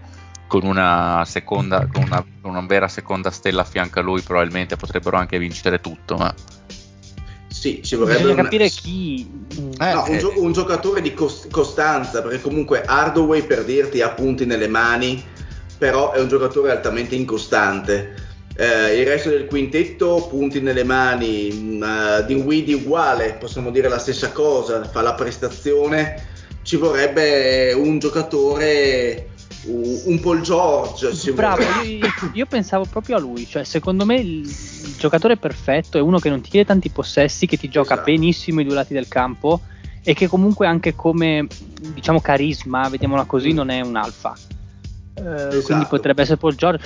con 0.49 0.65
una 0.65 1.23
seconda 1.25 1.87
con 1.87 2.03
una, 2.03 2.25
una 2.43 2.61
vera 2.63 2.89
seconda 2.89 3.31
stella 3.31 3.61
a 3.61 3.65
fianco 3.65 4.01
a 4.01 4.03
lui 4.03 4.21
probabilmente 4.21 4.75
potrebbero 4.77 5.17
anche 5.17 5.39
vincere 5.39 5.81
tutto 5.81 6.17
ma 6.17 6.35
Sì, 7.61 7.83
ci 7.83 7.95
vorrebbe 7.95 8.17
Bisogna 8.21 8.33
una- 8.35 8.43
capire 8.45 8.69
chi. 8.71 9.31
Eh, 9.81 9.93
No, 9.93 10.05
un, 10.09 10.17
gio- 10.19 10.33
un 10.37 10.53
giocatore 10.53 11.03
di 11.03 11.13
cos- 11.13 11.47
costanza, 11.51 12.23
perché 12.23 12.41
comunque 12.41 12.83
Hardaway 12.87 13.43
per 13.43 13.65
dirti 13.65 14.01
ha 14.01 14.09
punti 14.13 14.47
nelle 14.47 14.67
mani, 14.67 15.23
però 15.77 16.13
è 16.13 16.21
un 16.21 16.29
giocatore 16.29 16.71
altamente 16.71 17.15
incostante. 17.17 18.15
Eh, 18.57 18.99
il 19.01 19.07
resto 19.07 19.29
del 19.29 19.45
quintetto, 19.45 20.27
punti 20.31 20.63
nelle 20.63 20.85
mani, 20.85 21.51
mh, 21.53 22.25
di 22.25 22.33
Weedy 22.35 22.73
uguale, 22.73 23.37
possiamo 23.39 23.71
dire 23.71 23.91
la 23.91 23.99
stessa 23.99 24.33
cosa, 24.33 24.83
fa 24.85 25.03
la 25.03 25.13
prestazione. 25.13 26.29
Ci 26.63 26.77
vorrebbe 26.77 27.75
un 27.75 27.99
giocatore, 27.99 29.30
un, 29.67 30.01
un 30.05 30.21
Paul 30.21 30.41
George. 30.41 31.33
Bravo, 31.33 31.63
io, 31.83 32.07
io 32.33 32.47
pensavo 32.47 32.85
proprio 32.85 33.17
a 33.17 33.19
lui, 33.21 33.47
cioè 33.47 33.65
secondo 33.65 34.05
me 34.05 34.17
il, 34.17 34.41
il 34.47 34.95
giocatore 34.99 35.37
perfetto 35.37 35.99
è 35.99 36.01
uno 36.01 36.19
che 36.19 36.29
non 36.31 36.41
ti 36.41 36.51
chiede 36.51 36.67
tanti 36.67 36.89
possessi, 36.91 37.47
che 37.47 37.57
ti 37.57 37.69
gioca 37.69 37.95
Esatto. 37.95 38.11
benissimo 38.11 38.61
i 38.61 38.65
due 38.65 38.75
lati 38.75 38.95
del 38.95 39.09
campo 39.09 39.61
e 40.03 40.15
che 40.15 40.29
comunque 40.29 40.67
anche 40.67 40.95
come 40.95 41.47
diciamo 41.93 42.21
carisma, 42.21 42.89
vediamola 42.89 43.25
così, 43.25 43.53
Mm. 43.53 43.57
non 43.57 43.69
è 43.71 43.81
un 43.81 43.97
alfa. 43.97 44.35
Eh, 45.13 45.23
Esatto. 45.23 45.63
Quindi 45.65 45.85
potrebbe 45.87 46.23
essere 46.23 46.39
Paul 46.39 46.55
George, 46.55 46.83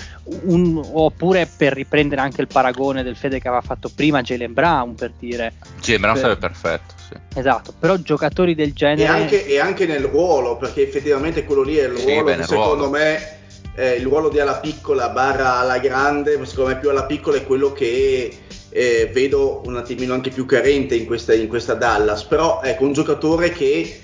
un- 0.47 0.81
oppure 0.93 1.47
per 1.57 1.72
riprendere 1.75 2.20
anche 2.20 2.41
il 2.41 2.49
paragone 2.49 3.05
del 3.05 3.14
Fede 3.14 3.39
che 3.39 3.47
aveva 3.47 3.62
fatto 3.62 3.89
prima, 3.95 4.22
Jalen 4.22 4.53
Brown 4.53 4.95
per 4.97 5.12
dire. 5.16 5.53
Gembra 5.81 6.12
Per- 6.12 6.20
sarebbe 6.22 6.41
perfetto 6.41 6.95
sì. 7.09 7.14
Esatto, 7.34 7.72
però 7.78 7.96
giocatori 7.96 8.55
del 8.55 8.68
E 8.70 8.72
genere... 8.72 9.07
anche, 9.07 9.46
e 9.46 9.59
anche 9.59 9.86
nel 9.86 10.05
ruolo, 10.05 10.57
perché 10.57 10.82
effettivamente 10.82 11.44
quello 11.44 11.62
lì 11.62 11.76
è 11.76 11.86
il 11.86 11.96
Sì, 11.96 12.05
ruolo 12.07 12.24
beh, 12.24 12.36
che 12.36 12.42
secondo 12.44 12.84
ruolo. 12.84 12.90
me 12.90 13.38
è 13.74 13.86
il 13.86 14.02
ruolo 14.05 14.28
di 14.28 14.38
alla 14.38 14.59
piccola 14.61 15.09
barra 15.11 15.57
alla 15.57 15.78
grande, 15.78 16.36
ma 16.38 16.44
secondo 16.44 16.70
me 16.70 16.78
più 16.78 16.90
alla 16.90 17.07
piccola 17.07 17.36
è 17.36 17.44
quello 17.44 17.72
che 17.72 18.38
eh, 18.70 19.11
vedo 19.12 19.62
un 19.64 19.76
attimino 19.76 20.14
anche 20.14 20.30
più 20.30 20.46
carente 20.46 20.94
in 20.94 21.07
questa, 21.07 21.34
in 21.34 21.48
questa 21.48 21.74
Dallas, 21.74 22.24
però 22.24 22.61
ecco 22.62 22.84
un 22.84 22.92
giocatore 22.92 23.50
che 23.50 24.00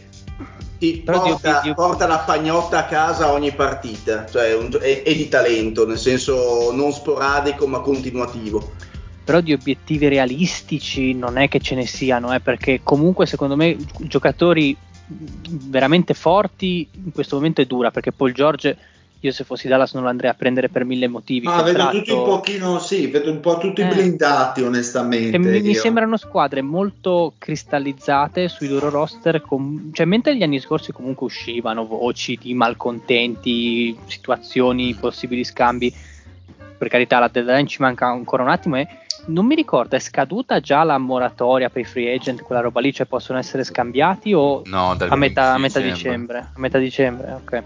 ti 0.79 1.03
porta, 1.05 1.61
di- 1.63 1.69
di- 1.69 1.75
porta 1.75 2.07
la 2.07 2.19
pagnotta 2.19 2.79
a 2.79 2.85
casa 2.87 3.33
ogni 3.33 3.53
partita, 3.53 4.27
cioè 4.27 4.55
un 4.55 4.71
è, 4.81 5.03
è 5.03 5.15
di 5.15 5.29
talento, 5.29 5.87
nel 5.87 5.99
senso 5.99 6.73
non 6.73 6.93
sporadico 6.93 7.67
ma 7.67 7.81
continuativo. 7.81 8.73
Però 9.31 9.41
di 9.41 9.53
obiettivi 9.53 10.09
realistici 10.09 11.15
non 11.15 11.39
è 11.39 11.49
che 11.49 11.61
ce 11.61 11.77
ne 11.77 11.87
siano, 11.87 12.35
eh, 12.35 12.41
perché 12.41 12.81
comunque 12.83 13.27
secondo 13.27 13.55
me 13.55 13.77
gi- 13.77 14.09
giocatori 14.09 14.77
veramente 15.07 16.15
forti 16.15 16.89
in 17.05 17.13
questo 17.13 17.37
momento 17.37 17.61
è 17.61 17.65
dura, 17.65 17.93
perché 17.93 18.11
Paul 18.11 18.33
George 18.33 18.77
io 19.21 19.31
se 19.31 19.45
fossi 19.45 19.69
Dallas 19.69 19.95
non 19.95 20.03
lo 20.03 20.09
andrei 20.09 20.31
a 20.31 20.35
prendere 20.35 20.69
per 20.69 20.85
mille 20.85 21.07
motivi. 21.07 21.47
Ma 21.47 21.63
vedo 21.63 21.79
contratto- 21.79 21.99
tutti 21.99 22.11
un 22.11 22.25
pochino, 22.25 22.79
sì, 22.81 23.07
vedo 23.07 23.31
un 23.31 23.39
po' 23.39 23.59
tutti 23.59 23.83
Eh. 23.83 23.87
blindati 23.87 24.63
onestamente. 24.63 25.39
mi, 25.39 25.61
mi 25.61 25.75
sembrano 25.75 26.17
squadre 26.17 26.61
molto 26.61 27.35
cristallizzate 27.39 28.49
sui 28.49 28.67
loro 28.67 28.91
roster, 28.91 29.43
com- 29.43 29.93
cioè 29.93 30.07
mentre 30.07 30.37
gli 30.37 30.43
anni 30.43 30.59
scorsi 30.59 30.91
comunque 30.91 31.27
uscivano 31.27 31.87
voci 31.87 32.37
di 32.37 32.53
malcontenti, 32.53 33.97
situazioni, 34.07 34.97
possibili 34.99 35.45
scambi, 35.45 35.95
per 36.77 36.89
carità 36.89 37.21
la 37.21 37.29
deadline 37.29 37.69
ci 37.69 37.81
manca 37.81 38.07
ancora 38.07 38.43
un 38.43 38.49
attimo 38.49 38.77
e 38.77 38.89
non 39.27 39.47
mi 39.47 39.55
ricordo, 39.55 39.97
è 39.97 39.99
scaduta 39.99 40.61
già 40.61 40.83
la 40.83 40.99
moratoria 40.99 41.69
per 41.69 41.83
i 41.83 41.85
free 41.85 42.15
agent, 42.15 42.43
quella 42.43 42.61
roba 42.61 42.81
lì, 42.81 42.93
cioè 42.93 43.07
possono 43.07 43.39
essere 43.39 43.65
scambiati 43.65 44.33
o 44.33 44.63
no 44.65 44.97
a 44.99 45.17
metà, 45.17 45.53
a 45.55 45.59
20 45.59 45.61
metà 45.61 45.81
dicembre. 45.81 46.39
A 46.39 46.59
metà 46.59 46.79
dicembre, 46.79 47.33
ok. 47.33 47.63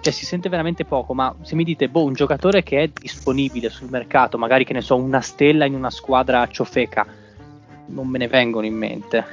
Cioè 0.00 0.12
si 0.12 0.26
sente 0.26 0.48
veramente 0.48 0.84
poco, 0.84 1.14
ma 1.14 1.32
se 1.42 1.54
mi 1.54 1.62
dite, 1.62 1.88
boh, 1.88 2.04
un 2.04 2.14
giocatore 2.14 2.62
che 2.64 2.82
è 2.82 2.90
disponibile 2.92 3.70
sul 3.70 3.88
mercato, 3.88 4.36
magari 4.36 4.64
che 4.64 4.72
ne 4.72 4.80
so, 4.80 4.96
una 4.96 5.20
stella 5.20 5.64
in 5.64 5.74
una 5.74 5.90
squadra 5.90 6.46
ciofeca, 6.48 7.06
non 7.86 8.08
me 8.08 8.18
ne 8.18 8.26
vengono 8.26 8.66
in 8.66 8.74
mente. 8.74 9.24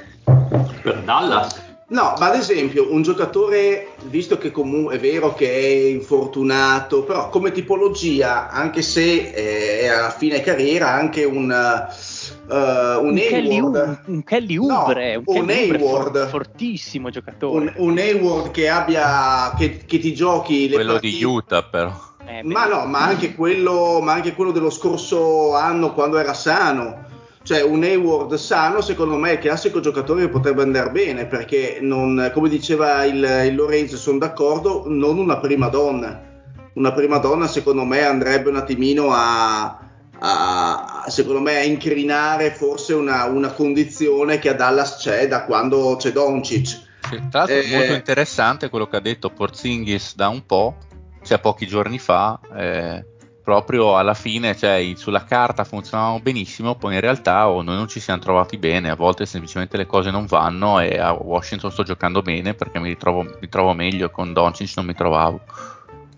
Per 0.82 1.02
Dallas? 1.02 1.69
No, 1.90 2.14
ma 2.18 2.30
ad 2.30 2.36
esempio 2.36 2.92
un 2.92 3.02
giocatore, 3.02 3.94
visto 4.04 4.38
che 4.38 4.52
comunque 4.52 4.94
è 4.94 5.00
vero 5.00 5.34
che 5.34 5.50
è 5.50 5.88
infortunato, 5.88 7.02
però 7.02 7.28
come 7.30 7.50
tipologia, 7.50 8.48
anche 8.48 8.80
se 8.80 9.32
eh, 9.34 9.80
è 9.80 9.86
a 9.88 10.10
fine 10.10 10.40
carriera, 10.40 10.88
anche 10.92 11.24
un, 11.24 11.50
eh, 11.50 12.54
un, 12.96 13.08
Un 13.08 13.14
Kelly, 13.16 13.58
U- 13.58 13.96
un 14.04 14.22
Kelly 14.22 14.54
No, 14.64 14.78
Oubre, 14.82 15.16
un, 15.16 15.22
un 15.26 15.46
Kelly 15.46 15.72
Hayward. 15.72 16.16
for- 16.18 16.28
fortissimo 16.28 17.10
giocatore. 17.10 17.74
un, 17.76 17.90
un 17.90 17.98
Hayward 17.98 18.52
che 18.52 18.68
abbia 18.68 19.52
che, 19.58 19.78
che 19.84 19.98
ti 19.98 20.14
giochi 20.14 20.68
le 20.68 20.74
quello 20.76 20.92
partite- 20.92 21.16
di 21.16 21.24
Utah 21.24 21.62
però 21.64 21.92
Eh, 22.24 22.42
Ma 22.44 22.66
no, 22.66 22.86
ma 22.86 23.00
anche, 23.04 23.34
quello, 23.34 23.98
ma 24.00 24.12
anche 24.12 24.34
quello 24.34 24.52
dello 24.52 24.70
scorso 24.70 25.56
anno 25.56 25.92
quando 25.92 26.18
era 26.18 26.34
sano. 26.34 27.08
Cioè 27.42 27.62
un 27.62 27.82
Hayward 27.82 28.34
sano, 28.34 28.82
secondo 28.82 29.16
me 29.16 29.30
è 29.30 29.32
il 29.32 29.38
classico 29.38 29.80
giocatore 29.80 30.22
che 30.22 30.28
potrebbe 30.28 30.62
andare 30.62 30.90
bene, 30.90 31.26
perché 31.26 31.78
non, 31.80 32.30
come 32.34 32.48
diceva 32.48 33.04
il, 33.04 33.16
il 33.46 33.54
Lorenzo, 33.54 33.96
sono 33.96 34.18
d'accordo, 34.18 34.84
non 34.86 35.18
una 35.18 35.38
prima 35.38 35.68
donna. 35.68 36.28
Una 36.74 36.92
prima 36.92 37.18
donna 37.18 37.48
secondo 37.48 37.84
me 37.84 38.04
andrebbe 38.04 38.48
un 38.48 38.56
attimino 38.56 39.08
a, 39.10 39.80
a- 40.18 41.04
secondo 41.08 41.40
me 41.40 41.56
a 41.56 41.64
incrinare 41.64 42.52
forse 42.52 42.92
una, 42.92 43.24
una 43.24 43.50
condizione 43.50 44.38
che 44.38 44.50
a 44.50 44.54
Dallas 44.54 44.98
c'è 44.98 45.26
da 45.26 45.44
quando 45.44 45.96
c'è 45.98 46.12
Doncic. 46.12 46.88
Tra 47.30 47.40
l'altro 47.40 47.56
Eh, 47.56 47.66
molto 47.70 47.92
interessante 47.94 48.68
quello 48.68 48.86
che 48.86 48.96
ha 48.96 49.00
detto 49.00 49.30
Porzingis 49.30 50.14
da 50.14 50.28
un 50.28 50.46
po', 50.46 50.76
cioè 51.24 51.40
pochi 51.40 51.66
giorni 51.66 51.98
fa, 51.98 52.38
eh, 52.54 53.04
proprio 53.50 53.96
alla 53.96 54.14
fine, 54.14 54.56
cioè 54.56 54.92
sulla 54.94 55.24
carta 55.24 55.64
funzionavano 55.64 56.20
benissimo, 56.20 56.76
poi 56.76 56.94
in 56.94 57.00
realtà 57.00 57.48
oh, 57.48 57.62
noi 57.62 57.74
non 57.74 57.88
ci 57.88 57.98
siamo 57.98 58.20
trovati 58.20 58.58
bene, 58.58 58.90
a 58.90 58.94
volte 58.94 59.26
semplicemente 59.26 59.76
le 59.76 59.86
cose 59.86 60.12
non 60.12 60.26
vanno 60.26 60.78
e 60.78 60.98
a 60.98 61.12
Washington 61.12 61.72
sto 61.72 61.82
giocando 61.82 62.22
bene 62.22 62.54
perché 62.54 62.78
mi 62.78 62.88
ritrovo, 62.88 63.22
mi 63.40 63.48
trovo 63.48 63.72
meglio, 63.72 64.08
con 64.10 64.32
Doncic 64.32 64.72
non 64.76 64.86
mi 64.86 64.94
trovavo. 64.94 65.40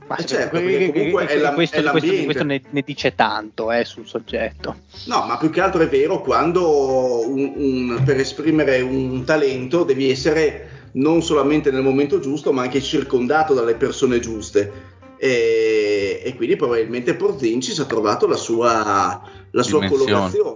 ma 0.09 0.17
eh 0.19 0.27
certo, 0.27 0.59
comunque 0.61 1.11
que- 1.25 1.27
è 1.27 1.39
la- 1.39 1.55
questo, 1.55 1.77
è 1.77 1.83
questo- 1.85 2.25
questo 2.25 2.45
ne, 2.45 2.61
ne 2.69 2.83
dice 2.85 3.15
tanto 3.15 3.73
eh, 3.73 3.85
sul 3.87 4.07
soggetto. 4.07 4.77
No, 5.07 5.25
ma 5.27 5.39
più 5.39 5.49
che 5.49 5.63
altro 5.63 5.81
è 5.81 5.89
vero 5.89 6.21
quando 6.21 7.27
un- 7.27 7.53
un- 7.57 8.03
per 8.05 8.19
esprimere 8.19 8.83
un 8.83 9.25
talento 9.25 9.85
devi 9.85 10.11
essere 10.11 10.69
non 10.95 11.23
solamente 11.23 11.71
nel 11.71 11.83
momento 11.83 12.21
giusto, 12.21 12.53
ma 12.53 12.61
anche 12.63 12.83
circondato 12.83 13.55
dalle 13.55 13.75
persone 13.75 14.21
giuste. 14.21 14.91
E, 15.25 16.21
e 16.25 16.35
quindi 16.35 16.57
probabilmente 16.57 17.15
Porzingis 17.15 17.79
ha 17.79 17.85
trovato 17.85 18.27
la 18.27 18.35
sua, 18.35 19.23
la 19.53 19.63
sua 19.63 19.79
collocazione. 19.87 20.55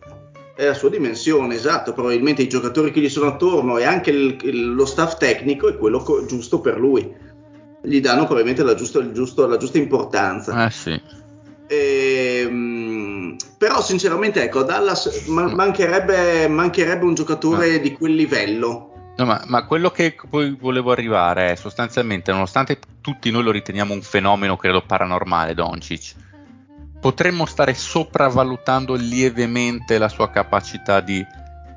È 0.57 0.65
la 0.65 0.75
sua 0.75 0.89
dimensione, 0.91 1.55
esatto. 1.55 1.93
Probabilmente 1.93 2.43
i 2.43 2.49
giocatori 2.49 2.91
che 2.91 2.99
gli 2.99 3.09
sono 3.09 3.29
attorno 3.29 3.79
e 3.79 3.85
anche 3.85 4.11
il- 4.11 4.37
il- 4.43 4.75
lo 4.75 4.85
staff 4.85 5.19
tecnico 5.19 5.69
è 5.69 5.77
quello 5.77 6.01
co- 6.01 6.27
giusto 6.27 6.61
per 6.61 6.81
lui. 6.81 7.09
Gli 7.81 8.01
danno 8.01 8.25
probabilmente 8.25 8.65
la 8.65 8.75
giusta, 8.75 8.99
il 8.99 9.13
giusto- 9.13 9.47
la 9.47 9.57
giusta 9.57 9.79
importanza. 9.79 10.67
Eh 10.67 10.71
sì, 10.71 11.01
Ehm, 11.69 13.37
però 13.59 13.81
sinceramente 13.83 14.43
ecco 14.43 14.61
a 14.61 14.65
Dallas 14.65 15.27
man- 15.27 15.53
mancherebbe, 15.53 16.49
mancherebbe 16.49 17.05
un 17.05 17.15
giocatore 17.15 17.81
di 17.81 17.93
quel 17.93 18.15
livello 18.15 18.86
No, 19.17 19.25
ma, 19.25 19.43
ma 19.47 19.65
quello 19.65 19.91
che 19.91 20.15
poi 20.29 20.55
volevo 20.59 20.93
arrivare 20.93 21.53
è 21.53 21.55
sostanzialmente, 21.57 22.33
nonostante 22.33 22.79
tutti 23.01 23.31
noi 23.31 23.43
lo 23.43 23.51
riteniamo 23.51 23.95
un 23.95 24.03
fenomeno 24.03 24.57
credo 24.57 24.83
paranormale, 24.83 25.55
Doncic, 25.55 26.15
potremmo 27.01 27.47
stare 27.47 27.73
sopravvalutando 27.73 28.95
lievemente 28.95 29.97
la 29.97 30.09
sua 30.09 30.31
capacità 30.31 31.01
di 31.01 31.25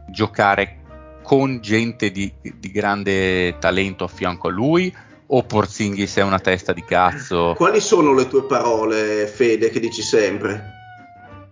giocare 0.09 0.77
con 1.23 1.59
gente 1.61 2.11
di, 2.11 2.31
di 2.41 2.71
grande 2.71 3.57
talento 3.59 4.03
a 4.03 4.07
fianco 4.07 4.47
a 4.47 4.51
lui 4.51 4.93
o 5.31 5.43
Porzingis 5.43 6.15
è 6.15 6.23
una 6.23 6.39
testa 6.39 6.73
di 6.73 6.83
cazzo? 6.83 7.53
Quali 7.55 7.79
sono 7.79 8.13
le 8.13 8.27
tue 8.27 8.43
parole, 8.43 9.27
Fede, 9.27 9.69
che 9.69 9.79
dici 9.79 10.01
sempre? 10.01 10.77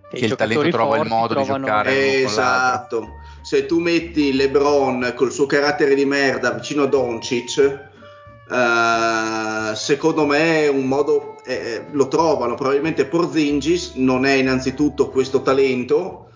Che 0.09 0.25
il 0.25 0.35
talento 0.35 0.69
trova 0.69 0.97
il 0.97 1.07
modo 1.07 1.35
trovano... 1.35 1.57
di 1.57 1.63
giocare. 1.65 2.21
Esatto. 2.23 3.07
Se 3.47 3.65
tu 3.65 3.79
metti 3.79 4.33
LeBron 4.33 5.13
col 5.15 5.31
suo 5.31 5.45
carattere 5.45 5.95
di 5.95 6.03
merda 6.03 6.51
vicino 6.51 6.83
a 6.83 6.87
Doncic, 6.87 7.89
uh, 8.49 9.73
secondo 9.73 10.25
me 10.25 10.63
è 10.63 10.67
un 10.67 10.85
modo 10.85 11.41
eh, 11.45 11.85
lo 11.91 12.09
trovano. 12.09 12.55
Probabilmente 12.55 13.05
Porzingis 13.05 13.93
non 13.93 14.25
è 14.25 14.33
innanzitutto 14.33 15.09
questo 15.09 15.43
talento 15.43 16.31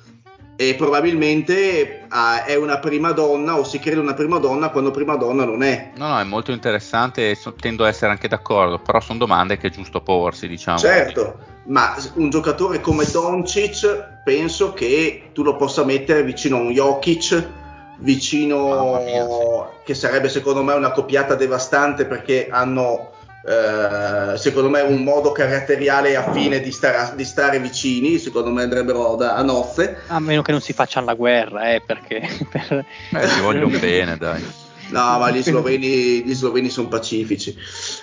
e 0.55 0.75
probabilmente 0.75 2.05
ah, 2.07 2.45
è 2.45 2.55
una 2.55 2.79
prima 2.79 3.11
donna 3.11 3.57
o 3.57 3.65
si 3.65 3.79
crede 3.79 3.99
una 3.99 4.13
prima 4.13 4.37
donna 4.37 4.69
quando 4.69 4.91
prima 4.91 5.17
donna 5.17 5.43
non 5.43 5.63
è. 5.63 5.91
No, 5.97 6.07
no, 6.07 6.17
è 6.17 6.23
molto 6.23 6.53
interessante 6.53 7.31
e 7.31 7.35
so, 7.35 7.53
tendo 7.55 7.83
a 7.83 7.89
essere 7.89 8.11
anche 8.11 8.29
d'accordo, 8.29 8.79
però 8.79 9.01
sono 9.01 9.19
domande 9.19 9.57
che 9.57 9.67
è 9.67 9.69
giusto 9.69 9.99
porsi, 9.99 10.47
diciamo. 10.47 10.77
Certo, 10.77 11.39
ma 11.65 11.95
un 12.15 12.29
giocatore 12.29 12.81
come 12.81 13.05
Doncic 13.05 14.21
penso 14.23 14.73
che 14.73 15.29
tu 15.33 15.43
lo 15.43 15.55
possa 15.55 15.83
mettere 15.83 16.23
vicino 16.23 16.57
a 16.57 16.61
un 16.61 16.71
Jokic, 16.71 17.49
vicino 17.97 18.99
mia, 19.03 19.25
sì. 19.25 19.83
che 19.85 19.93
sarebbe 19.93 20.29
secondo 20.29 20.63
me 20.63 20.73
una 20.73 20.91
coppiata 20.91 21.35
devastante 21.35 22.05
perché 22.05 22.47
hanno 22.49 23.11
eh, 23.43 24.37
secondo 24.37 24.69
me 24.69 24.81
un 24.81 25.03
modo 25.03 25.31
caratteriale 25.31 26.15
affine 26.15 26.61
di 26.61 26.71
stare, 26.71 27.15
di 27.15 27.25
stare 27.25 27.59
vicini, 27.59 28.19
secondo 28.19 28.51
me 28.51 28.63
andrebbero 28.63 29.15
da, 29.15 29.35
a 29.35 29.41
nozze. 29.41 30.01
A 30.07 30.19
meno 30.19 30.43
che 30.43 30.51
non 30.51 30.61
si 30.61 30.73
facciano 30.73 31.07
la 31.07 31.15
guerra, 31.15 31.73
eh, 31.73 31.81
perché... 31.81 32.21
Per... 32.49 32.85
Eh, 33.13 33.41
vogliono 33.41 33.79
bene, 33.79 34.17
dai. 34.17 34.43
No, 34.89 35.17
ma 35.19 35.31
gli 35.31 35.41
sloveni, 35.41 36.23
gli 36.23 36.33
sloveni 36.33 36.69
sono 36.69 36.89
pacifici. 36.89 37.55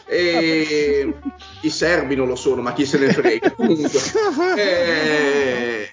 E 0.08 1.14
i 1.60 1.70
serbi 1.70 2.16
non 2.16 2.28
lo 2.28 2.36
sono, 2.36 2.62
ma 2.62 2.72
chi 2.72 2.86
se 2.86 2.98
ne 2.98 3.12
frega. 3.12 3.52
Comunque, 3.52 4.00
e, 4.56 5.90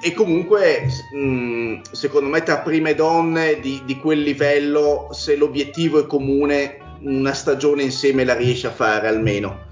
e 0.00 0.14
comunque, 0.14 0.86
mh, 1.12 1.80
secondo 1.92 2.28
me, 2.30 2.42
tra 2.42 2.58
prime 2.58 2.94
donne 2.94 3.60
di, 3.60 3.82
di 3.84 3.98
quel 3.98 4.20
livello, 4.20 5.08
se 5.12 5.36
l'obiettivo 5.36 6.00
è 6.00 6.06
comune, 6.06 6.78
una 7.00 7.34
stagione 7.34 7.82
insieme 7.82 8.24
la 8.24 8.34
riesce 8.34 8.68
a 8.68 8.72
fare 8.72 9.06
almeno. 9.06 9.66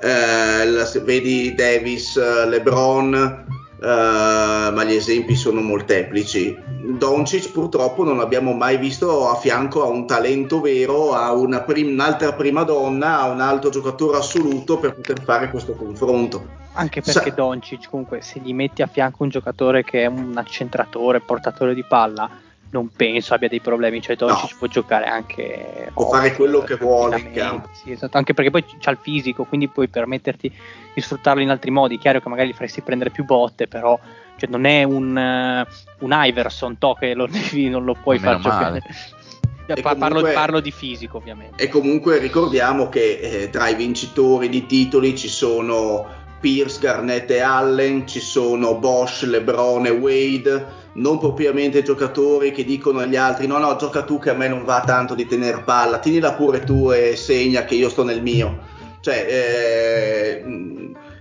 Eh, 0.00 0.66
la, 0.66 0.90
vedi 1.02 1.54
Davis, 1.54 2.16
LeBron, 2.16 3.46
eh, 3.80 4.70
ma 4.72 4.84
gli 4.84 4.94
esempi 4.94 5.36
sono 5.36 5.60
molteplici. 5.60 6.56
Doncic 6.66 7.52
purtroppo 7.52 8.02
non 8.02 8.16
l'abbiamo 8.16 8.52
mai 8.52 8.76
visto 8.76 9.28
a 9.28 9.36
fianco 9.36 9.82
a 9.82 9.88
un 9.88 10.06
talento 10.06 10.60
vero, 10.60 11.12
a 11.12 11.32
una 11.32 11.60
prim- 11.60 11.92
un'altra 11.92 12.32
prima 12.32 12.64
donna, 12.64 13.20
a 13.20 13.28
un 13.28 13.40
altro 13.40 13.70
giocatore 13.70 14.18
assoluto 14.18 14.78
per 14.78 14.94
poter 14.94 15.22
fare 15.22 15.50
questo 15.50 15.74
confronto. 15.74 16.66
Anche 16.72 17.00
perché 17.00 17.30
Sa- 17.30 17.34
Doncic 17.34 17.88
comunque 17.88 18.20
se 18.20 18.40
gli 18.40 18.54
metti 18.54 18.82
a 18.82 18.86
fianco 18.86 19.22
un 19.22 19.28
giocatore 19.28 19.84
che 19.84 20.02
è 20.02 20.06
un 20.06 20.32
accentratore, 20.36 21.20
portatore 21.20 21.74
di 21.74 21.84
palla, 21.84 22.28
non 22.70 22.88
penso 22.94 23.34
abbia 23.34 23.48
dei 23.48 23.60
problemi, 23.60 24.02
cioè 24.02 24.16
Doncic 24.16 24.52
no. 24.52 24.56
può 24.58 24.66
giocare 24.66 25.06
anche 25.06 25.90
può 25.94 26.10
fare 26.10 26.34
quello 26.34 26.60
che 26.60 26.76
vuole 26.76 27.18
in 27.18 27.32
campo. 27.32 27.68
Sì, 27.72 27.92
esatto, 27.92 28.16
anche 28.16 28.34
perché 28.34 28.50
poi 28.50 28.64
c'ha 28.78 28.90
il 28.90 28.98
fisico, 29.00 29.44
quindi 29.44 29.68
puoi 29.68 29.88
permetterti 29.88 30.52
di 30.94 31.00
sfruttarlo 31.00 31.40
in 31.42 31.50
altri 31.50 31.70
modi. 31.70 31.98
Chiaro 31.98 32.20
che 32.20 32.28
magari 32.28 32.48
gli 32.48 32.54
faresti 32.54 32.82
prendere 32.82 33.10
più 33.10 33.24
botte, 33.24 33.68
però 33.68 33.98
cioè, 34.36 34.50
non 34.50 34.66
è 34.66 34.82
un, 34.82 35.16
uh, 35.16 36.04
un 36.04 36.10
Iverson 36.12 36.78
to 36.78 36.94
che 36.94 37.14
lo 37.14 37.26
devi, 37.30 37.68
non 37.68 37.84
lo 37.84 37.94
puoi 37.94 38.18
far 38.18 38.38
giocare. 38.38 38.80
Pa- 38.80 39.82
comunque, 39.82 39.96
parlo, 39.98 40.22
parlo, 40.32 40.60
di 40.60 40.70
fisico 40.70 41.18
ovviamente. 41.18 41.62
E 41.62 41.68
comunque 41.68 42.16
ricordiamo 42.16 42.88
che 42.88 43.18
eh, 43.18 43.50
tra 43.50 43.68
i 43.68 43.74
vincitori 43.74 44.48
di 44.48 44.64
titoli 44.64 45.14
ci 45.14 45.28
sono 45.28 46.06
Pierce, 46.40 46.78
Garnett 46.80 47.30
e 47.30 47.40
Allen, 47.40 48.06
ci 48.06 48.20
sono 48.20 48.76
Bosch, 48.76 49.22
Lebron 49.22 49.86
e 49.86 49.90
Wade 49.90 50.76
non 50.98 51.18
propriamente 51.18 51.82
giocatori 51.82 52.50
che 52.52 52.64
dicono 52.64 53.00
agli 53.00 53.16
altri 53.16 53.46
no 53.46 53.58
no 53.58 53.76
gioca 53.76 54.02
tu 54.02 54.18
che 54.18 54.30
a 54.30 54.34
me 54.34 54.48
non 54.48 54.64
va 54.64 54.82
tanto 54.84 55.14
di 55.14 55.26
tenere 55.26 55.62
palla, 55.62 55.98
tienila 55.98 56.34
pure 56.34 56.64
tu 56.64 56.90
e 56.90 57.16
segna 57.16 57.64
che 57.64 57.74
io 57.74 57.88
sto 57.88 58.04
nel 58.04 58.22
mio. 58.22 58.76
Cioè, 59.00 59.26
eh, 59.28 60.44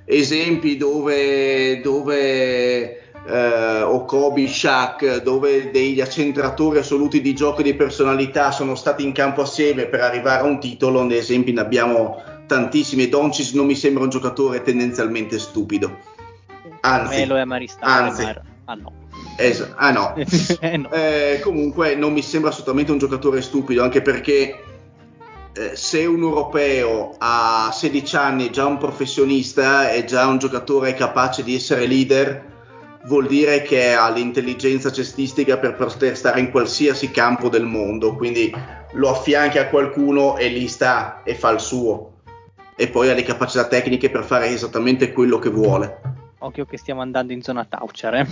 esempi 0.05 0.77
dove, 0.77 1.79
dove 1.81 3.11
eh, 3.27 3.81
o 3.81 4.05
Kobe, 4.05 4.47
Shaq, 4.47 5.21
dove 5.21 5.69
degli 5.69 6.01
accentratori 6.01 6.79
assoluti 6.79 7.21
di 7.21 7.35
gioco 7.35 7.59
e 7.59 7.63
di 7.63 7.75
personalità 7.75 8.51
sono 8.51 8.73
stati 8.73 9.03
in 9.03 9.11
campo 9.11 9.41
assieme 9.41 9.85
per 9.85 10.01
arrivare 10.01 10.41
a 10.41 10.45
un 10.45 10.59
titolo, 10.59 11.03
ne 11.03 11.17
esempi 11.17 11.51
ne 11.51 11.61
abbiamo 11.61 12.23
tantissimi. 12.47 13.09
Doncic 13.09 13.53
non 13.53 13.65
mi 13.65 13.75
sembra 13.75 14.03
un 14.03 14.09
giocatore 14.09 14.63
tendenzialmente 14.63 15.37
stupido. 15.37 16.15
Anzi, 16.81 17.17
Melo 17.17 17.37
e 17.37 17.45
Maristare, 17.45 18.07
anzi, 18.07 18.23
ah 18.65 18.73
no. 18.73 18.91
Es- 19.37 19.73
ah 19.75 19.91
no. 19.91 20.15
eh, 20.61 20.77
no. 20.77 20.89
Eh, 20.91 21.39
comunque 21.43 21.95
non 21.95 22.13
mi 22.13 22.21
sembra 22.21 22.49
assolutamente 22.49 22.91
un 22.91 22.97
giocatore 22.97 23.41
stupido, 23.41 23.83
anche 23.83 24.01
perché 24.01 24.63
eh, 25.53 25.75
se 25.75 26.05
un 26.05 26.21
europeo 26.21 27.15
a 27.17 27.69
16 27.71 28.15
anni 28.15 28.47
è 28.47 28.51
già 28.51 28.65
un 28.65 28.77
professionista, 28.77 29.91
è 29.91 30.03
già 30.05 30.27
un 30.27 30.37
giocatore 30.37 30.93
capace 30.93 31.43
di 31.43 31.55
essere 31.55 31.87
leader, 31.87 32.55
vuol 33.05 33.27
dire 33.27 33.61
che 33.61 33.93
ha 33.93 34.09
l'intelligenza 34.09 34.91
cestistica 34.91 35.57
per 35.57 35.75
poter 35.75 36.15
stare 36.15 36.39
in 36.39 36.51
qualsiasi 36.51 37.09
campo 37.09 37.49
del 37.49 37.65
mondo, 37.65 38.15
quindi 38.15 38.53
lo 38.93 39.09
affianchi 39.09 39.57
a 39.57 39.67
qualcuno 39.67 40.37
e 40.37 40.47
lì 40.49 40.67
sta 40.67 41.23
e 41.23 41.33
fa 41.35 41.49
il 41.49 41.59
suo. 41.59 42.16
E 42.79 42.89
poi 42.89 43.09
ha 43.09 43.15
le 43.15 43.23
capacità 43.23 43.65
tecniche 43.65 44.11
per 44.11 44.23
fare 44.23 44.49
esattamente 44.49 45.11
quello 45.11 45.39
che 45.39 45.49
vuole. 45.49 45.99
Occhio 46.37 46.65
che 46.65 46.77
stiamo 46.77 47.01
andando 47.01 47.33
in 47.33 47.41
zona 47.41 47.65
Toucher, 47.65 48.13
eh? 48.13 48.27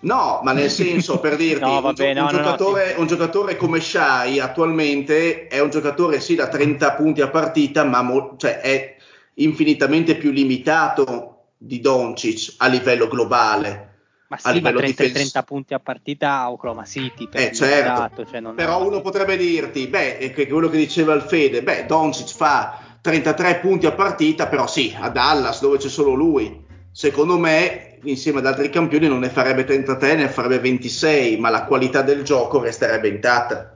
No, 0.00 0.40
ma 0.42 0.52
nel 0.52 0.68
senso, 0.68 1.18
per 1.18 1.36
dirti, 1.40 1.64
no, 1.64 1.80
vabbè, 1.80 2.10
un, 2.10 2.14
no, 2.14 2.20
un, 2.20 2.26
no, 2.26 2.36
giocatore, 2.36 2.92
sì. 2.92 3.00
un, 3.00 3.06
giocatore, 3.06 3.56
come 3.56 3.80
Shai 3.80 4.38
attualmente 4.38 5.46
è 5.46 5.60
un 5.60 5.70
giocatore 5.70 6.20
sì 6.20 6.34
da 6.34 6.48
30 6.48 6.92
punti 6.92 7.22
a 7.22 7.28
partita, 7.28 7.84
ma 7.84 8.02
mo- 8.02 8.34
cioè 8.36 8.60
è 8.60 8.96
infinitamente 9.36 10.16
più 10.16 10.30
limitato 10.30 11.44
di 11.56 11.80
Doncic 11.80 12.56
a 12.58 12.66
livello 12.66 13.08
globale. 13.08 13.88
Ma 14.28 14.36
sì, 14.36 14.60
ma 14.60 14.70
30, 14.70 14.80
difens- 14.82 15.12
30 15.12 15.42
punti 15.42 15.72
a 15.72 15.80
partita 15.80 16.40
a 16.40 16.52
Oklahoma 16.52 16.84
City. 16.84 17.28
Per 17.28 17.40
eh, 17.40 17.52
certo. 17.52 18.26
Cioè 18.26 18.42
Però 18.42 18.86
uno 18.86 19.00
potrebbe 19.00 19.38
dirti, 19.38 19.86
beh, 19.86 20.18
è 20.18 20.32
quello 20.32 20.68
che 20.68 20.76
diceva 20.76 21.14
il 21.14 21.22
Fede, 21.22 21.62
beh, 21.62 21.86
Doncic 21.86 22.36
fa 22.36 22.89
33 23.00 23.56
punti 23.56 23.86
a 23.86 23.92
partita, 23.92 24.46
però 24.46 24.66
sì, 24.66 24.94
a 24.98 25.08
Dallas 25.08 25.60
dove 25.60 25.78
c'è 25.78 25.88
solo 25.88 26.14
lui. 26.14 26.64
Secondo 26.92 27.38
me 27.38 27.98
insieme 28.02 28.38
ad 28.38 28.46
altri 28.46 28.70
campioni 28.70 29.08
non 29.08 29.20
ne 29.20 29.28
farebbe 29.28 29.64
33, 29.64 30.16
ne 30.16 30.28
farebbe 30.28 30.58
26, 30.58 31.38
ma 31.38 31.50
la 31.50 31.64
qualità 31.64 32.02
del 32.02 32.22
gioco 32.22 32.60
resterebbe 32.60 33.08
intatta. 33.08 33.72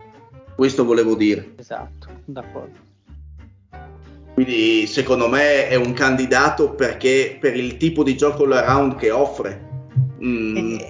Questo 0.55 0.85
volevo 0.85 1.15
dire. 1.15 1.55
Esatto, 1.57 2.09
d'accordo. 2.25 2.83
Quindi 4.35 4.87
secondo 4.87 5.29
me 5.29 5.69
è 5.69 5.77
un 5.77 5.93
candidato 5.93 6.71
perché 6.71 7.37
per 7.41 7.57
il 7.57 7.77
tipo 7.77 8.03
di 8.03 8.17
gioco 8.17 8.45
all 8.45 8.53
around 8.53 8.97
che 8.97 9.11
offre. 9.11 9.69
Mm. 10.23 10.57
E, 10.57 10.87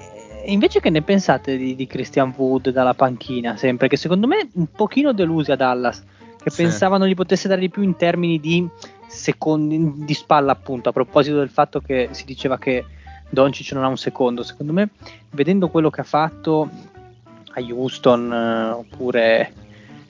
invece 0.47 0.81
che 0.81 0.89
ne 0.89 1.03
pensate 1.03 1.57
di, 1.59 1.75
di, 1.75 1.87
Christian 1.87 2.33
Wood 2.35 2.71
dalla 2.71 2.95
panchina 2.95 3.57
sempre? 3.57 3.89
Che 3.89 3.99
secondo 3.99 4.27
me 4.27 4.49
un 4.55 4.67
pochino 4.71 5.13
delusi 5.13 5.53
a 5.53 5.57
Dallas, 5.57 6.03
che 6.45 6.51
sì. 6.51 6.63
pensavano 6.63 7.07
gli 7.07 7.15
potesse 7.15 7.49
dare 7.49 7.61
di 7.63 7.71
più 7.71 7.81
in 7.81 7.97
termini 7.97 8.39
di 8.39 8.69
secondi 9.09 10.05
di 10.05 10.13
spalla 10.13 10.53
appunto, 10.53 10.91
a 10.91 10.93
proposito 10.93 11.39
del 11.39 11.49
fatto 11.49 11.81
che 11.81 12.11
si 12.11 12.27
diceva 12.27 12.59
che 12.59 12.85
Doncic 13.31 13.73
non 13.73 13.85
ha 13.85 13.89
un 13.89 13.97
secondo. 13.97 14.43
Secondo 14.43 14.75
me, 14.75 14.91
vedendo 15.31 15.69
quello 15.69 15.89
che 15.89 16.03
ha 16.03 16.05
fatto 16.05 16.69
a 17.55 17.61
Houston 17.61 18.31
eh, 18.31 18.71
oppure 18.73 19.53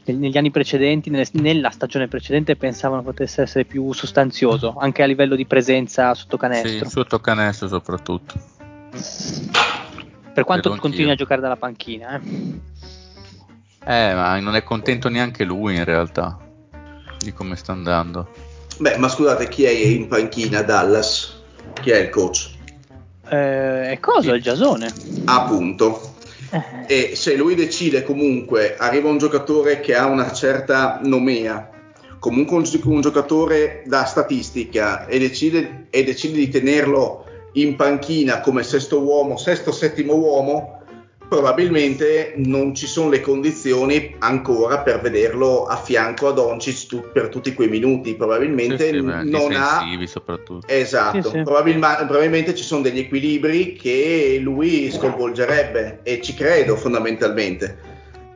negli 0.06 0.36
anni 0.36 0.50
precedenti, 0.50 1.08
nella 1.34 1.70
stagione 1.70 2.08
precedente, 2.08 2.56
pensavano 2.56 3.02
potesse 3.02 3.42
essere 3.42 3.64
più 3.64 3.92
sostanzioso 3.92 4.74
anche 4.76 5.02
a 5.04 5.06
livello 5.06 5.36
di 5.36 5.46
presenza 5.46 6.12
sotto 6.14 6.36
canestro. 6.36 6.84
Sì, 6.86 6.90
sotto 6.90 7.20
canestro 7.20 7.68
soprattutto. 7.68 8.34
Per 10.34 10.42
quanto 10.42 10.74
continui 10.74 11.12
a 11.12 11.14
giocare 11.14 11.40
dalla 11.40 11.56
panchina, 11.56 12.16
eh. 12.16 12.72
Eh, 13.86 14.14
ma 14.14 14.38
non 14.40 14.56
è 14.56 14.62
contento 14.62 15.08
neanche 15.08 15.44
lui 15.44 15.76
in 15.76 15.84
realtà 15.84 16.38
di 17.18 17.32
come 17.32 17.56
sta 17.56 17.72
andando. 17.72 18.28
Beh, 18.78 18.98
ma 18.98 19.08
scusate, 19.08 19.48
chi 19.48 19.64
è 19.64 19.70
in 19.70 20.08
panchina 20.08 20.62
Dallas? 20.62 21.42
Chi 21.80 21.90
è 21.90 21.98
il 21.98 22.08
coach? 22.10 22.50
Eh, 23.28 23.90
è 23.90 24.00
cosa 24.00 24.34
il 24.34 24.42
Giasone? 24.42 24.92
Appunto. 25.24 26.12
Eh. 26.50 27.10
E 27.10 27.16
se 27.16 27.36
lui 27.36 27.54
decide 27.54 28.04
comunque, 28.04 28.76
arriva 28.76 29.08
un 29.08 29.18
giocatore 29.18 29.80
che 29.80 29.94
ha 29.94 30.06
una 30.06 30.32
certa 30.32 31.00
nomea, 31.02 31.70
comunque 32.18 32.56
un, 32.56 32.64
un 32.84 33.00
giocatore 33.00 33.82
da 33.86 34.04
statistica 34.04 35.06
e 35.06 35.18
decide, 35.18 35.86
e 35.90 36.04
decide 36.04 36.36
di 36.36 36.48
tenerlo 36.48 37.24
in 37.54 37.76
panchina 37.76 38.40
come 38.40 38.62
sesto 38.62 39.00
uomo, 39.00 39.36
sesto, 39.36 39.72
settimo 39.72 40.14
uomo, 40.14 40.83
probabilmente 41.28 42.34
non 42.36 42.74
ci 42.74 42.86
sono 42.86 43.08
le 43.08 43.20
condizioni 43.20 44.14
ancora 44.18 44.78
per 44.78 45.00
vederlo 45.00 45.64
a 45.66 45.76
fianco 45.76 46.28
a 46.28 46.32
Doncic 46.32 46.86
tu, 46.86 47.04
per 47.12 47.28
tutti 47.28 47.54
quei 47.54 47.68
minuti. 47.68 48.14
Probabilmente 48.14 48.88
Sì, 48.88 48.94
sì, 48.98 49.30
non 49.30 49.52
ha. 49.54 49.84
soprattutto. 50.06 50.66
Esatto, 50.68 51.22
Sì, 51.22 51.36
sì. 51.38 51.42
Probabilma- 51.42 51.96
probabilmente 52.06 52.54
ci 52.54 52.62
sono 52.64 52.82
degli 52.82 52.98
equilibri 53.00 53.74
che 53.74 54.38
lui 54.40 54.90
sconvolgerebbe 54.90 56.00
e 56.02 56.20
ci 56.20 56.34
credo 56.34 56.76
fondamentalmente. 56.76 57.92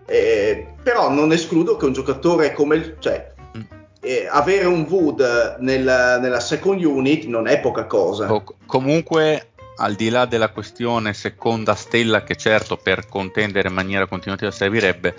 Eh, 0.07 0.67
però 0.83 1.11
non 1.11 1.33
escludo 1.33 1.77
che 1.77 1.85
un 1.85 1.93
giocatore 1.93 2.53
come 2.53 2.77
il, 2.77 2.97
cioè, 2.99 3.33
Mm. 3.57 3.61
eh, 4.01 4.27
avere 4.31 4.67
un 4.67 4.87
Wood 4.89 5.57
nella, 5.61 6.19
nella 6.19 6.41
second 6.41 6.83
unit 6.83 7.25
non 7.27 7.47
è 7.47 7.61
poca 7.61 7.85
cosa. 7.85 8.33
O- 8.33 8.43
comunque, 8.67 9.49
al 9.79 9.95
di 9.95 10.09
là 10.09 10.27
della 10.27 10.51
questione 10.51 11.13
seconda 11.13 11.75
stella, 11.75 12.25
che 12.25 12.37
certo 12.37 12.77
per 12.77 13.09
contendere 13.09 13.69
in 13.69 13.75
maniera 13.75 14.07
continuativa 14.07 14.51
servirebbe, 14.51 15.15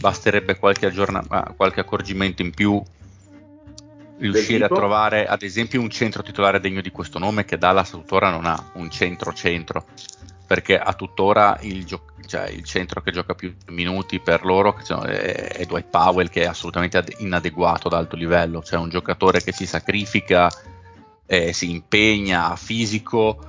basterebbe 0.00 0.56
qualche, 0.56 0.86
aggiorna- 0.86 1.24
ah, 1.28 1.52
qualche 1.56 1.80
accorgimento 1.80 2.42
in 2.42 2.52
più. 2.52 2.82
Riuscire 4.20 4.64
a 4.64 4.68
trovare 4.68 5.26
ad 5.26 5.42
esempio 5.42 5.80
un 5.80 5.90
centro 5.90 6.22
titolare 6.22 6.58
degno 6.58 6.80
di 6.80 6.90
questo 6.90 7.18
nome 7.20 7.44
che 7.44 7.56
Dallas 7.56 7.90
tuttora 7.90 8.30
non 8.30 8.46
ha, 8.46 8.70
un 8.74 8.90
centro-centro, 8.90 9.84
perché 10.46 10.76
a 10.76 10.92
tuttora 10.94 11.56
il, 11.60 11.84
gio- 11.84 12.06
cioè, 12.26 12.48
il 12.48 12.64
centro 12.64 13.00
che 13.00 13.12
gioca 13.12 13.34
più 13.34 13.54
minuti 13.68 14.18
per 14.18 14.44
loro 14.44 14.76
sono- 14.82 15.04
è, 15.04 15.50
è 15.52 15.66
Dwight 15.66 15.88
Powell 15.88 16.28
che 16.30 16.42
è 16.42 16.46
assolutamente 16.46 16.96
ad- 16.96 17.14
inadeguato 17.18 17.86
ad 17.88 17.94
alto 17.94 18.16
livello, 18.16 18.62
cioè 18.62 18.80
un 18.80 18.88
giocatore 18.88 19.40
che 19.42 19.52
si 19.52 19.66
sacrifica, 19.66 20.50
eh, 21.26 21.52
si 21.52 21.70
impegna, 21.70 22.56
fisico, 22.56 23.47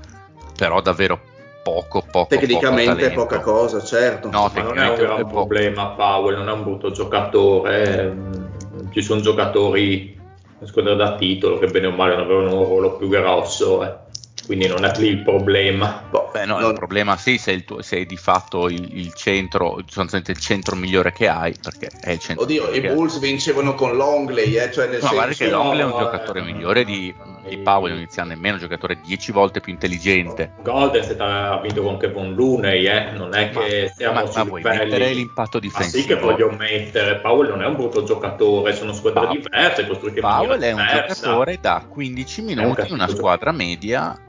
però 0.59 0.81
davvero 0.81 1.17
poco, 1.63 2.03
poco, 2.11 2.27
Tecnicamente 2.27 3.11
poco 3.11 3.21
poca 3.27 3.39
cosa, 3.39 3.81
certo. 3.81 4.29
No, 4.29 4.51
Ma 4.53 4.61
non 4.61 4.77
è 4.77 4.89
un 4.89 4.95
gran 4.95 5.27
problema 5.27 5.87
Powell, 5.91 6.35
non 6.35 6.49
è 6.49 6.51
un 6.51 6.63
brutto 6.63 6.91
giocatore. 6.91 7.99
ehm, 8.01 8.49
Ci 8.91 9.01
sono 9.01 9.21
giocatori 9.21 10.19
in 10.59 10.67
squadra 10.67 10.95
da 10.95 11.15
titolo 11.15 11.59
che 11.59 11.67
bene 11.67 11.87
o 11.87 11.91
male 11.91 12.15
non 12.15 12.25
avevano 12.25 12.59
un 12.59 12.65
ruolo 12.65 12.97
più 12.97 13.07
grosso, 13.07 13.85
eh. 13.85 14.07
Quindi 14.49 14.65
non 14.67 14.83
è 14.83 14.91
lì 14.97 15.09
il 15.09 15.21
problema. 15.21 16.01
Boh, 16.09 16.31
Beh, 16.33 16.45
no, 16.45 16.57
non- 16.57 16.71
il 16.71 16.75
problema 16.75 17.15
sì, 17.17 17.37
se, 17.37 17.51
il 17.51 17.65
tuo- 17.65 17.83
sei 17.83 18.07
di 18.07 18.17
fatto 18.17 18.67
il, 18.67 18.97
il 18.97 19.13
centro, 19.13 19.75
sostanzialmente 19.85 20.31
il 20.31 20.39
centro 20.39 20.75
migliore 20.75 21.11
che 21.11 21.27
hai, 21.27 21.53
perché 21.61 21.91
è 22.01 22.09
il 22.09 22.17
centro 22.19 22.45
Oddio, 22.45 22.71
i 22.71 22.81
Bulls 22.81 23.19
vincevano 23.19 23.75
con 23.75 23.95
Longley, 23.95 24.55
eh, 24.55 24.71
cioè 24.71 24.87
nel 24.87 25.01
No, 25.03 25.09
guarda 25.11 25.33
senso... 25.33 25.43
che 25.43 25.49
Longley 25.51 25.81
è 25.81 25.83
un 25.83 25.99
giocatore 25.99 26.39
eh, 26.39 26.43
migliore 26.43 26.83
di, 26.83 27.13
di 27.47 27.57
Powell, 27.59 27.91
non 27.91 27.99
inizia 27.99 28.23
nemmeno, 28.23 28.55
un 28.55 28.59
giocatore 28.59 28.99
10 29.05 29.31
volte 29.31 29.59
più 29.59 29.71
intelligente. 29.71 30.53
Golden 30.63 31.03
State 31.03 31.21
ha 31.21 31.59
vinto 31.61 31.83
con 31.83 31.97
Kevin 31.97 32.33
Looney, 32.33 32.87
eh. 32.87 33.11
non 33.11 33.35
è 33.35 33.51
che 33.51 33.83
Ma, 33.83 33.93
siamo 33.95 34.13
ma- 34.21 34.25
sui 34.25 34.41
ma 34.41 34.43
vuoi 34.45 34.61
livelli- 34.63 34.79
mettere 34.89 35.13
l'impatto 35.13 35.57
Ma 35.59 35.63
difensivo? 35.63 36.01
sì 36.01 36.07
che 36.07 36.15
voglio 36.15 36.49
mettere, 36.57 37.17
Powell 37.17 37.49
non 37.49 37.61
è 37.61 37.67
un 37.67 37.75
brutto 37.75 38.01
giocatore, 38.03 38.73
sono 38.73 38.93
squadre 38.93 39.25
Pa- 39.27 39.31
diverse, 39.31 39.85
costruite 39.85 40.21
Powell 40.21 40.59
è 40.61 40.71
un 40.71 40.81
diversa. 40.81 41.13
giocatore 41.13 41.59
da 41.61 41.85
15 41.87 42.39
È 42.39 42.43
un 42.43 42.47
minuti 42.57 42.87
in 42.87 42.93
una 42.93 43.07
squadra 43.07 43.51
media 43.51 44.19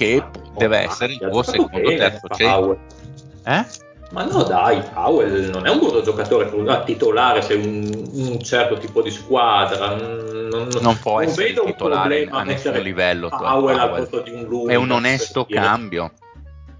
che 0.00 0.24
Oh, 0.24 0.58
deve 0.58 0.78
essere 0.78 1.12
il 1.12 1.18
tuo 1.30 1.42
secondo 1.42 1.78
bene, 1.78 1.96
terzo 1.96 2.28
centro. 2.34 2.60
Powell. 2.60 2.78
Eh? 3.44 3.66
Ma 4.12 4.24
no 4.24 4.42
dai, 4.42 4.82
Powell 4.92 5.50
non 5.50 5.66
è 5.66 5.70
un 5.70 5.78
brutto 5.78 6.02
giocatore 6.02 6.50
a 6.68 6.82
titolare 6.82 7.42
se 7.42 7.54
un, 7.54 8.08
un 8.12 8.40
certo 8.42 8.78
tipo 8.78 9.02
di 9.02 9.10
squadra. 9.10 9.94
Non, 9.94 10.68
Non 10.80 10.98
può 10.98 11.20
essere 11.20 11.48
vedo 11.48 11.64
un 11.64 11.70
titolare 11.72 12.26
a 12.30 12.42
nessun 12.42 12.72
livello, 12.80 13.28
tu- 13.28 13.36
Powell 13.36 13.78
al 13.78 13.88
Powell. 13.88 14.02
posto 14.08 14.20
di 14.22 14.30
un 14.30 14.48
Looney. 14.48 14.72
È 14.72 14.74
un 14.76 14.90
onesto 14.90 15.44
dire. 15.46 15.60
cambio. 15.60 16.12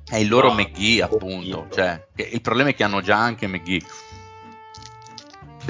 È 0.09 0.17
il 0.17 0.29
loro 0.29 0.49
No, 0.49 0.55
McGee, 0.55 1.03
un 1.03 1.09
appunto. 1.13 1.67
Cioè, 1.73 2.07
che 2.17 2.29
il 2.33 2.41
problema 2.41 2.71
è 2.71 2.75
che 2.75 2.83
hanno 2.83 3.01
già 3.01 3.17
anche 3.17 3.47
McGee. 3.47 3.81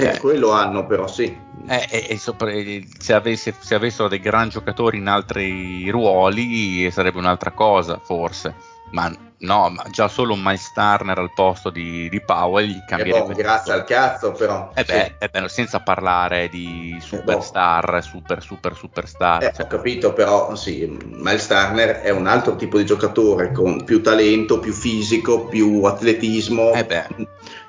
Eh, 0.02 0.18
quello 0.18 0.50
hanno 0.50 0.86
però, 0.86 1.06
sì. 1.06 1.48
Eh, 1.68 1.86
e- 1.90 2.06
e 2.10 2.18
sopra- 2.18 2.50
e 2.50 2.86
se, 2.98 3.12
avesse- 3.12 3.54
se 3.58 3.74
avessero 3.74 4.08
dei 4.08 4.20
gran 4.20 4.48
giocatori 4.48 4.98
in 4.98 5.06
altri 5.06 5.88
ruoli 5.90 6.90
sarebbe 6.90 7.18
un'altra 7.18 7.52
cosa, 7.52 8.00
forse. 8.02 8.54
Ma 8.90 9.08
no, 9.42 9.70
ma 9.70 9.84
già 9.88 10.08
solo 10.08 10.34
un 10.34 10.40
Miles 10.42 10.72
Turner 10.72 11.16
al 11.18 11.32
posto 11.32 11.70
di, 11.70 12.08
di 12.08 12.20
Powell 12.20 12.66
gli 12.66 12.76
Eh, 12.78 12.84
cambierebbe. 12.84 13.26
boh, 13.34 13.34
grazie 13.34 13.72
al 13.72 13.84
cazzo 13.84 14.32
però. 14.32 14.72
Eh 14.74 14.84
beh, 14.84 15.04
Sì. 15.04 15.24
eh 15.24 15.28
beh, 15.28 15.48
senza 15.48 15.78
parlare 15.80 16.48
di 16.48 16.98
superstar, 17.00 18.02
super, 18.02 18.42
super, 18.42 18.74
superstar. 18.74 19.44
Eh, 19.44 19.52
cioè, 19.54 19.64
ho 19.66 19.68
capito, 19.68 20.12
però 20.12 20.56
sì, 20.56 20.86
Miles 21.04 21.46
Turner 21.46 22.00
è 22.00 22.10
un 22.10 22.26
altro 22.26 22.56
tipo 22.56 22.78
di 22.78 22.84
giocatore 22.84 23.52
con 23.52 23.84
più 23.84 24.02
talento, 24.02 24.58
più 24.58 24.72
fisico, 24.72 25.46
più 25.46 25.82
atletismo. 25.84 26.72
Eh 26.72 26.84
beh. 26.84 27.06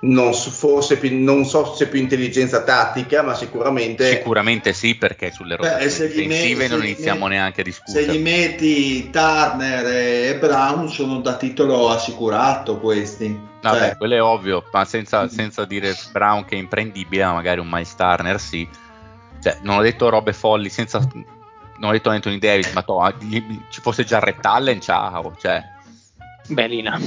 Non 0.03 0.33
so, 0.33 0.49
forse 0.49 0.97
più- 0.97 1.23
non 1.23 1.45
so 1.45 1.75
se 1.75 1.87
più 1.87 1.99
intelligenza 1.99 2.63
tattica, 2.63 3.21
ma 3.21 3.35
sicuramente 3.35 4.09
Sicuramente 4.17 4.73
sì, 4.73 4.95
perché 4.95 5.31
sulle 5.31 5.57
Beh, 5.57 5.67
rotazioni 5.67 5.89
se 5.91 6.07
gli 6.09 6.21
difensive 6.27 6.67
se 6.67 6.75
non 6.75 6.83
iniziamo 6.85 7.27
me- 7.27 7.35
neanche 7.35 7.61
a 7.61 7.63
Se 7.63 7.69
discutere. 7.69 8.05
gli 8.13 8.19
metti 8.19 9.09
Turner 9.11 9.85
e 9.85 10.37
Brown 10.39 10.89
sono 10.89 11.19
da 11.19 11.35
titolo 11.35 11.89
assicurato 11.89 12.79
questi. 12.79 13.39
Vabbè, 13.61 13.77
Cioè, 13.79 13.97
quello 13.97 14.15
è 14.15 14.21
ovvio, 14.23 14.63
ma 14.71 14.81
Mm. 14.81 14.85
senza, 14.85 15.27
senza 15.29 15.65
dire 15.65 15.95
Brown 16.11 16.45
che 16.45 16.55
è 16.55 16.57
imprendibile, 16.57 17.23
ma 17.25 17.33
magari 17.33 17.59
un 17.59 17.67
Miles 17.69 17.93
Turner 17.95 18.39
sì. 18.39 18.67
Cioè, 19.39 19.59
non 19.61 19.77
ho 19.77 19.81
detto 19.83 20.09
robe 20.09 20.33
folli, 20.33 20.69
senza... 20.69 20.97
Non 21.77 21.89
ho 21.89 21.91
detto 21.93 22.09
Anthony 22.09 22.39
Davis, 22.39 22.71
ma 22.73 22.81
to, 22.81 23.13
gli- 23.19 23.43
ci 23.69 23.81
fosse 23.81 24.03
già 24.03 24.19
Allen, 24.41 24.81
ciao. 24.81 25.35
Cioè, 25.39 25.63
Bellina. 26.47 26.99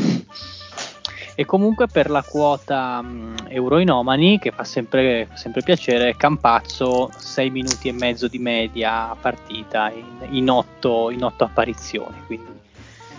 E 1.36 1.44
comunque 1.44 1.88
per 1.88 2.10
la 2.10 2.22
quota 2.22 3.02
mh, 3.02 3.46
Euroinomani, 3.48 4.38
che 4.38 4.52
fa 4.52 4.62
sempre, 4.62 5.26
fa 5.28 5.36
sempre 5.36 5.62
piacere, 5.62 6.14
Campazzo 6.16 7.10
6 7.16 7.50
minuti 7.50 7.88
e 7.88 7.92
mezzo 7.92 8.28
di 8.28 8.38
media 8.38 9.10
a 9.10 9.16
partita 9.20 9.90
in, 9.90 10.36
in, 10.36 10.48
8, 10.48 11.10
in 11.10 11.24
otto 11.24 11.44
apparizioni. 11.44 12.22
Quindi 12.26 12.52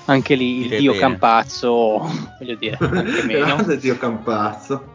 anche 0.05 0.35
lì 0.35 0.61
il 0.61 0.77
dio 0.77 0.91
bene. 0.91 1.03
Campazzo, 1.03 1.67
voglio 2.39 2.55
dire, 2.55 2.77
anche 2.79 3.23
meno. 3.23 3.45
grande 3.45 3.77
Dio 3.77 3.97
Campazzo. 3.97 4.93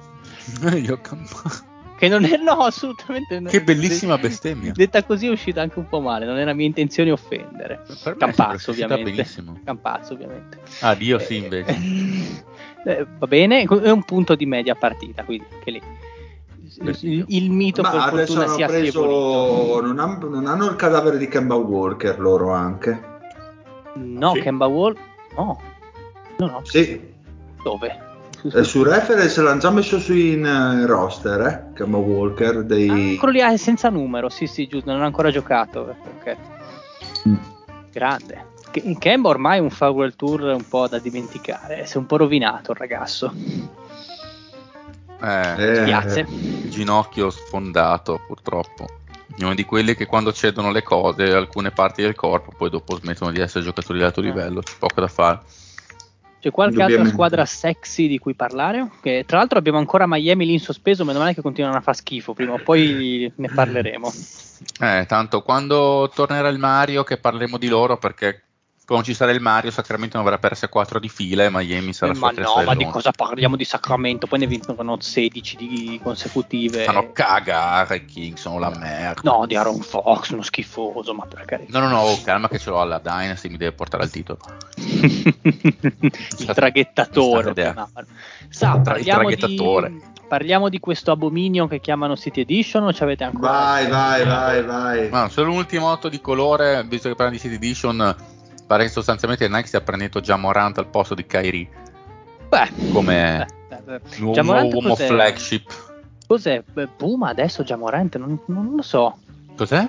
io 0.74 0.98
camp- 1.00 1.68
che 2.00 2.08
non 2.08 2.24
è, 2.24 2.38
no, 2.38 2.52
assolutamente 2.52 3.38
no. 3.40 3.50
Che 3.50 3.62
bellissima 3.62 4.16
bestemmia. 4.16 4.72
Detta 4.74 5.04
così 5.04 5.26
è 5.26 5.30
uscita 5.30 5.60
anche 5.60 5.78
un 5.78 5.86
po' 5.86 6.00
male, 6.00 6.24
non 6.24 6.38
era 6.38 6.54
mia 6.54 6.64
intenzione 6.64 7.10
offendere. 7.10 7.82
Campazzo, 8.16 8.70
ovviamente. 8.70 9.26
Campazzo, 9.62 10.14
ovviamente. 10.14 10.60
Ah, 10.80 10.94
Dio 10.94 11.18
sì, 11.18 11.36
invece. 11.36 11.76
Eh, 12.85 13.07
va 13.18 13.26
bene, 13.26 13.62
è 13.62 13.91
un 13.91 14.03
punto 14.05 14.35
di 14.35 14.47
media 14.47 14.74
partita, 14.74 15.22
quindi 15.24 15.45
anche 15.53 15.70
lì. 15.70 15.83
Il, 17.03 17.24
il 17.28 17.51
mito 17.51 17.83
Ma 17.83 17.91
per 17.91 18.01
adesso 18.01 18.16
fortuna 18.35 18.45
hanno 18.45 18.55
si 18.55 18.62
è 18.62 18.66
preso. 18.66 19.81
Non, 19.83 19.99
han- 19.99 20.18
non 20.31 20.47
hanno 20.47 20.66
il 20.66 20.76
cadavere 20.76 21.18
di 21.18 21.28
Kemba 21.28 21.57
Walker 21.57 22.18
loro 22.20 22.53
anche. 22.53 23.03
No, 23.95 24.33
Sì. 24.35 24.41
Kemba 24.41 24.66
Wall. 24.66 24.97
No, 25.37 25.61
no, 26.39 26.47
no. 26.47 26.61
Sì, 26.64 27.01
Dove? 27.62 27.99
eh, 28.55 28.64
su 28.64 28.83
reference 28.83 29.43
l'hanno 29.43 29.61
già 29.61 29.70
messo 29.70 29.99
su 29.99 30.14
in 30.14 30.47
eh, 30.47 30.87
roster, 30.87 31.41
eh? 31.43 31.72
Kemba 31.74 31.99
Walker 31.99 32.57
Ah, 32.59 32.62
dei. 32.62 33.16
quello 33.16 33.35
lì 33.35 33.41
è 33.41 33.57
senza 33.57 33.91
numero, 33.91 34.28
sì, 34.31 34.47
sì, 34.47 34.66
giusto, 34.66 34.91
non 34.91 35.03
ha 35.03 35.07
ancora 35.07 35.31
giocato. 35.31 35.95
Ok. 36.18 36.37
Mm. 37.28 37.35
Grande. 37.93 38.47
Che- 38.70 38.96
Kemba 38.98 39.28
ormai 39.28 39.58
è 39.58 39.60
un 39.60 39.70
Farewell 39.70 40.14
Tour 40.16 40.42
un 40.42 40.68
po' 40.68 40.86
da 40.86 40.98
dimenticare, 40.98 41.86
si 41.86 41.94
è 41.94 41.98
un 41.98 42.06
po' 42.06 42.16
rovinato 42.16 42.70
il 42.72 42.76
ragazzo. 42.78 43.32
Eh, 45.22 45.54
Eh, 45.58 45.74
Spiace. 45.76 46.20
il 46.28 46.70
ginocchio 46.70 47.30
sfondato, 47.30 48.20
purtroppo. 48.26 48.86
È 49.36 49.44
uno 49.44 49.54
di 49.54 49.64
quelli 49.64 49.94
che 49.94 50.06
quando 50.06 50.32
cedono 50.32 50.70
le 50.70 50.82
cose, 50.82 51.24
alcune 51.32 51.70
parti 51.70 52.02
del 52.02 52.14
corpo, 52.14 52.52
poi 52.56 52.70
dopo 52.70 52.96
smettono 52.96 53.30
di 53.30 53.40
essere 53.40 53.64
giocatori 53.64 53.98
di 53.98 54.05
alto 54.05 54.20
Eh. 54.20 54.24
livello. 54.24 54.60
C'è 54.60 54.74
poco 54.78 55.01
da 55.01 55.09
fare. 55.09 55.40
C'è 56.40 56.51
qualche 56.51 56.82
altra 56.82 57.05
squadra 57.05 57.44
sexy 57.44 58.09
di 58.09 58.18
cui 58.18 58.32
parlare? 58.34 58.88
Che, 59.02 59.24
tra 59.26 59.36
l'altro 59.38 59.59
abbiamo 59.59 59.76
ancora 59.78 60.06
Miami 60.06 60.47
lì 60.47 60.55
in 60.55 60.60
sospeso, 60.60 61.05
meno 61.05 61.18
male 61.18 61.34
che 61.34 61.42
continuano 61.42 61.76
a 61.76 61.80
far 61.82 61.94
schifo, 61.97 62.32
prima 62.32 62.55
o 62.55 62.59
poi 62.64 63.30
ne 63.34 63.48
parleremo. 63.48 64.10
Eh, 64.80 65.05
tanto 65.06 65.42
quando 65.42 66.10
tornerà 66.14 66.48
il 66.48 66.59
Mario 66.59 67.05
che 67.05 67.18
parleremo 67.18 67.59
di 67.59 67.68
loro 67.68 67.98
perché 67.98 68.42
quando 68.90 69.06
ci 69.06 69.14
sarà 69.14 69.30
il 69.30 69.40
Mario 69.40 69.70
Sacramento 69.70 70.16
ne 70.16 70.24
avrà 70.24 70.38
perse 70.38 70.68
4 70.68 70.98
di 70.98 71.08
fila 71.08 71.44
e 71.44 71.48
Miami 71.48 71.92
sarà 71.92 72.10
Eh, 72.10 72.16
ma 72.18 72.32
sua 72.32 72.42
no, 72.42 72.62
ma 72.64 72.74
di 72.74 72.84
cosa 72.86 73.12
parliamo 73.12 73.54
di 73.54 73.64
Sacramento? 73.64 74.26
Poi 74.26 74.40
ne 74.40 74.48
vincono 74.48 74.96
16 74.98 75.56
di 75.56 76.00
consecutive. 76.02 76.82
Fanno 76.82 77.12
cagare 77.12 77.98
i 77.98 78.04
Kings, 78.04 78.40
sono 78.40 78.58
la 78.58 78.70
merda. 78.76 79.30
No, 79.30 79.46
di 79.46 79.54
Aaron 79.54 79.80
Fox, 79.80 80.30
uno 80.30 80.42
schifoso, 80.42 81.14
ma 81.14 81.24
per 81.24 81.44
carità. 81.44 81.78
No, 81.78 81.86
no, 81.86 81.92
no, 81.92 82.00
oh, 82.00 82.20
calma 82.20 82.48
che 82.48 82.58
ce 82.58 82.70
l'ho 82.70 82.80
alla 82.80 82.98
Dynasty, 82.98 83.48
mi 83.48 83.58
deve 83.58 83.70
portare 83.70 84.02
al 84.02 84.10
titolo. 84.10 84.40
il 84.74 86.50
traghettatore. 86.52 87.54
Sa, 88.48 88.74
Il 88.74 88.80
parliamo 88.82 89.28
traghettatore. 89.28 89.88
di, 89.88 90.02
parliamo 90.26 90.68
di 90.68 90.80
questo 90.80 91.12
abominio 91.12 91.68
che 91.68 91.78
chiamano 91.78 92.16
City 92.16 92.40
Edition 92.40 92.82
o 92.82 92.92
ci 92.92 93.04
avete 93.04 93.22
ancora? 93.22 93.52
Vai, 93.52 93.86
vai, 93.86 94.24
vai, 94.26 94.64
vai. 94.64 95.08
No, 95.10 95.28
solo 95.28 95.52
un 95.52 95.58
ultimo 95.58 95.88
otto 95.88 96.08
di 96.08 96.20
colore, 96.20 96.84
visto 96.88 97.08
che 97.08 97.14
parliamo 97.14 97.36
di 97.36 97.38
City 97.38 97.54
Edition, 97.54 98.38
pare 98.70 98.84
che 98.84 98.90
sostanzialmente 98.90 99.48
Nike 99.48 99.66
stia 99.66 99.80
prendendo 99.80 100.20
già 100.20 100.36
Morant 100.36 100.78
al 100.78 100.86
posto 100.86 101.16
di 101.16 101.26
Kyrie 101.26 101.68
Beh, 102.48 102.70
come 102.92 103.44
eh, 103.68 103.94
eh, 103.94 104.01
nuovo 104.18 104.68
uomo 104.68 104.88
cos'è? 104.90 105.06
flagship. 105.06 105.70
Cos'è? 106.24 106.62
Beh, 106.72 106.86
Puma 106.97 107.30
adesso 107.30 107.64
Jamorant? 107.64 108.16
Non, 108.16 108.40
non 108.47 108.74
lo 108.76 108.82
so. 108.82 109.18
Cos'è? 109.56 109.88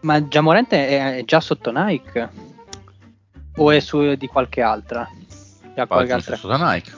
Ma 0.00 0.20
Jamorant 0.20 0.70
è, 0.70 1.16
è 1.16 1.24
già 1.24 1.40
sotto 1.40 1.70
Nike? 1.72 2.28
O 3.56 3.70
è 3.70 3.80
su 3.80 4.14
di 4.14 4.26
qualche 4.26 4.60
altra? 4.60 5.08
Di 5.74 5.86
qualche 5.86 6.12
altra? 6.12 6.38
da 6.42 6.72
Nike. 6.72 6.92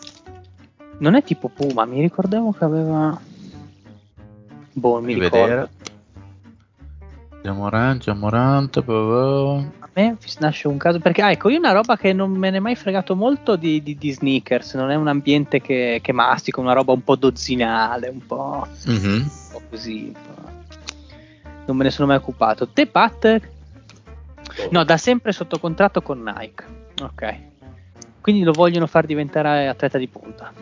Non 0.99 1.15
è 1.15 1.23
tipo 1.23 1.49
Puma, 1.49 1.85
mi 1.85 2.01
ricordavo 2.01 2.53
che 2.53 2.65
aveva... 2.65 3.21
Boh, 4.73 5.01
mi 5.01 5.15
ricordo. 5.15 5.39
vedere. 5.39 5.71
Jamorant, 7.43 8.03
Jamorant, 8.03 8.83
boh. 8.83 9.59
A 9.81 9.82
me 9.95 10.17
nasce 10.39 10.69
un 10.69 10.77
caso 10.79 10.99
perché, 11.01 11.21
ah, 11.23 11.31
ecco, 11.31 11.49
io 11.51 11.59
una 11.59 11.73
roba 11.73 11.97
che 11.97 12.13
non 12.13 12.31
me 12.31 12.51
ne 12.51 12.57
è 12.57 12.61
mai 12.61 12.77
fregato 12.77 13.15
molto 13.15 13.57
di, 13.57 13.83
di- 13.83 13.97
di 13.97 14.11
sneakers, 14.11 14.75
non 14.75 14.91
è 14.91 14.95
un 14.95 15.09
ambiente 15.09 15.61
che, 15.61 16.01
che 16.03 16.13
mastico, 16.13 16.61
una 16.61 16.73
roba 16.73 16.93
un 16.93 17.03
po' 17.05 17.17
dozzinale, 17.17 18.09
un 18.09 18.25
po', 18.27 18.67
Mhm. 18.87 19.05
un 19.13 19.31
po' 19.53 19.63
così. 19.69 20.05
un 20.07 20.13
po'. 20.13 20.51
Non 21.67 21.77
me 21.77 21.85
ne 21.85 21.91
sono 21.91 22.09
mai 22.09 22.17
occupato. 22.17 22.69
Te, 22.69 22.87
Pat? 22.87 23.41
No, 24.71 24.85
da 24.85 24.97
sempre 24.97 25.33
sotto 25.33 25.59
contratto 25.59 26.03
con 26.03 26.23
Nike. 26.23 26.65
Ok. 27.03 27.37
Quindi 28.21 28.43
lo 28.43 28.53
vogliono 28.53 28.87
far 28.87 29.07
diventare 29.07 29.69
atleta 29.69 29.99
di 29.99 30.09
punta. 30.09 30.53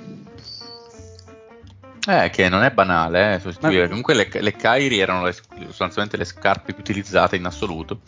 Eh, 2.07 2.31
che 2.31 2.49
non 2.49 2.63
è 2.63 2.71
banale, 2.71 3.35
eh, 3.35 3.39
sostituire. 3.41 3.83
Ma- 3.83 3.89
Comunque 3.89 4.15
le, 4.15 4.29
le 4.33 4.53
Kyrie 4.57 5.03
erano 5.03 5.25
le- 5.25 5.35
sostanzialmente 5.67 6.17
le 6.17 6.25
scarpe 6.25 6.73
più 6.73 6.81
utilizzate 6.83 7.37
in 7.37 7.45
assoluto. 7.45 8.01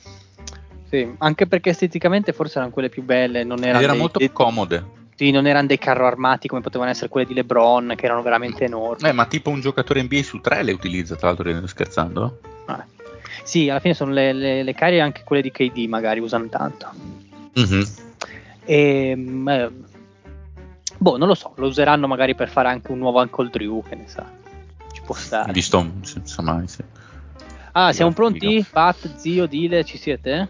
Sì, 0.93 1.11
anche 1.21 1.47
perché 1.47 1.71
esteticamente 1.71 2.35
forse 2.35 2.59
erano 2.59 2.71
quelle 2.71 2.91
più 2.91 3.03
belle, 3.03 3.45
non 3.45 3.65
erano, 3.65 3.83
erano 3.83 3.99
molto 3.99 4.19
dei- 4.19 4.31
comode. 4.31 4.85
sì, 5.15 5.31
non 5.31 5.47
erano 5.47 5.67
dei 5.67 5.79
carro 5.79 6.07
armati 6.07 6.49
come 6.49 6.61
potevano 6.61 6.91
essere 6.91 7.09
quelle 7.09 7.27
di 7.27 7.33
LeBron, 7.33 7.95
che 7.97 8.05
erano 8.05 8.21
veramente 8.21 8.65
enormi. 8.65 9.09
Eh, 9.09 9.13
ma 9.13 9.25
tipo 9.25 9.49
un 9.49 9.63
giocatore 9.63 10.03
NBA 10.03 10.23
su 10.23 10.41
tre 10.43 10.63
le 10.63 10.73
utilizza, 10.73 11.17
tra 11.17 11.29
l'altro, 11.29 11.67
scherzando? 11.67 12.41
Ah. 12.67 12.85
Sì, 13.43 13.71
alla 13.71 13.81
fine 13.81 13.95
sono 13.95 14.13
le, 14.13 14.35
le, 14.35 14.63
le 14.63 14.75
carie 14.75 15.01
anche 15.01 15.23
quelle 15.25 15.41
di 15.41 15.51
KD 15.51 15.87
magari 15.89 16.21
usano 16.21 16.47
tanto. 16.51 16.91
Mhm. 17.55 17.87
E, 18.67 19.45
eh, 19.47 19.71
boh, 20.99 21.17
non 21.17 21.27
lo 21.27 21.35
so, 21.35 21.55
lo 21.57 21.69
useranno 21.69 22.07
magari 22.07 22.35
per 22.35 22.51
fare 22.51 22.69
anche 22.69 22.93
un 22.93 22.99
nuovo 22.99 23.19
Uncle 23.19 23.49
Drew, 23.49 23.83
che 23.83 23.95
ne 23.95 24.09
sa. 24.09 24.31
Ci 24.93 25.01
può 25.01 25.15
stare. 25.15 25.53
Visto, 25.53 25.91
senza 26.03 26.43
mai. 26.43 26.69
Sì. 26.69 26.85
Ah, 27.75 27.93
siamo 27.93 28.13
pronti? 28.13 28.65
Pat, 28.71 29.17
zio, 29.17 29.47
Dile, 29.47 29.83
ci 29.85 29.97
siete? 29.97 30.49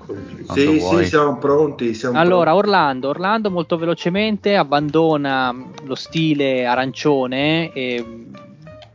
Sì, 0.53 0.81
sì, 0.81 1.05
siamo 1.05 1.39
pronti. 1.39 1.95
Siamo 1.95 2.19
Allora, 2.19 2.51
pronti. 2.51 2.67
Orlando, 2.67 3.09
Orlando 3.09 3.51
molto 3.51 3.77
velocemente 3.77 4.57
abbandona 4.57 5.55
lo 5.85 5.95
stile 5.95 6.67
arancione, 6.67 7.73
e, 7.73 8.05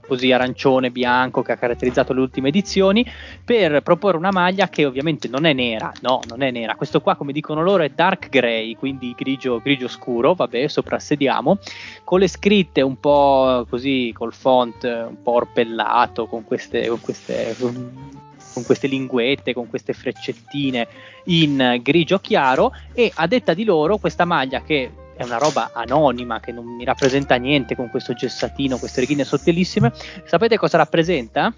così 0.07 0.31
arancione 0.31 0.89
bianco 0.89 1.41
che 1.41 1.51
ha 1.51 1.57
caratterizzato 1.57 2.13
le 2.13 2.21
ultime 2.21 2.49
edizioni, 2.49 3.05
per 3.43 3.81
proporre 3.81 4.17
una 4.17 4.31
maglia 4.31 4.69
che 4.69 4.85
ovviamente 4.85 5.27
non 5.27 5.45
è 5.45 5.53
nera, 5.53 5.91
no, 6.01 6.21
non 6.27 6.41
è 6.41 6.51
nera. 6.51 6.75
Questo 6.75 7.01
qua, 7.01 7.15
come 7.15 7.31
dicono 7.31 7.61
loro, 7.61 7.83
è 7.83 7.89
dark 7.89 8.29
gray, 8.29 8.75
quindi 8.75 9.13
grigio, 9.17 9.59
grigio 9.59 9.87
scuro, 9.87 10.33
vabbè, 10.33 10.67
soprassediamo, 10.67 11.59
con 12.03 12.19
le 12.19 12.27
scritte 12.27 12.81
un 12.81 12.99
po' 12.99 13.65
così, 13.69 14.11
col 14.15 14.33
font 14.33 14.83
un 14.83 15.21
po' 15.21 15.33
orpellato, 15.33 16.25
con 16.25 16.43
queste, 16.43 16.87
con 16.87 17.01
queste, 17.01 17.55
con 17.57 18.63
queste 18.65 18.87
linguette, 18.87 19.53
con 19.53 19.67
queste 19.67 19.93
freccettine 19.93 20.87
in 21.25 21.79
grigio 21.81 22.19
chiaro 22.19 22.71
e 22.93 23.11
a 23.13 23.27
detta 23.27 23.53
di 23.53 23.63
loro 23.63 23.97
questa 23.97 24.25
maglia 24.25 24.61
che 24.61 24.89
è 25.17 25.23
una 25.23 25.37
roba 25.37 25.71
anonima 25.73 26.39
che 26.39 26.51
non 26.51 26.65
mi 26.75 26.85
rappresenta 26.85 27.35
niente 27.35 27.75
con 27.75 27.89
questo 27.89 28.13
gessatino, 28.13 28.77
queste 28.77 29.01
righine 29.01 29.23
sottilissime, 29.23 29.91
sapete 30.25 30.57
cosa 30.57 30.77
rappresenta? 30.77 31.51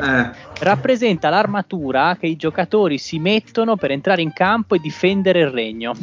Eh, 0.00 0.30
Rappresenta 0.60 1.28
l'armatura 1.28 2.16
che 2.18 2.26
i 2.26 2.36
giocatori 2.36 2.96
si 2.98 3.18
mettono 3.18 3.76
per 3.76 3.90
entrare 3.90 4.22
in 4.22 4.32
campo 4.32 4.74
e 4.74 4.78
difendere 4.78 5.40
il 5.40 5.48
regno. 5.50 5.94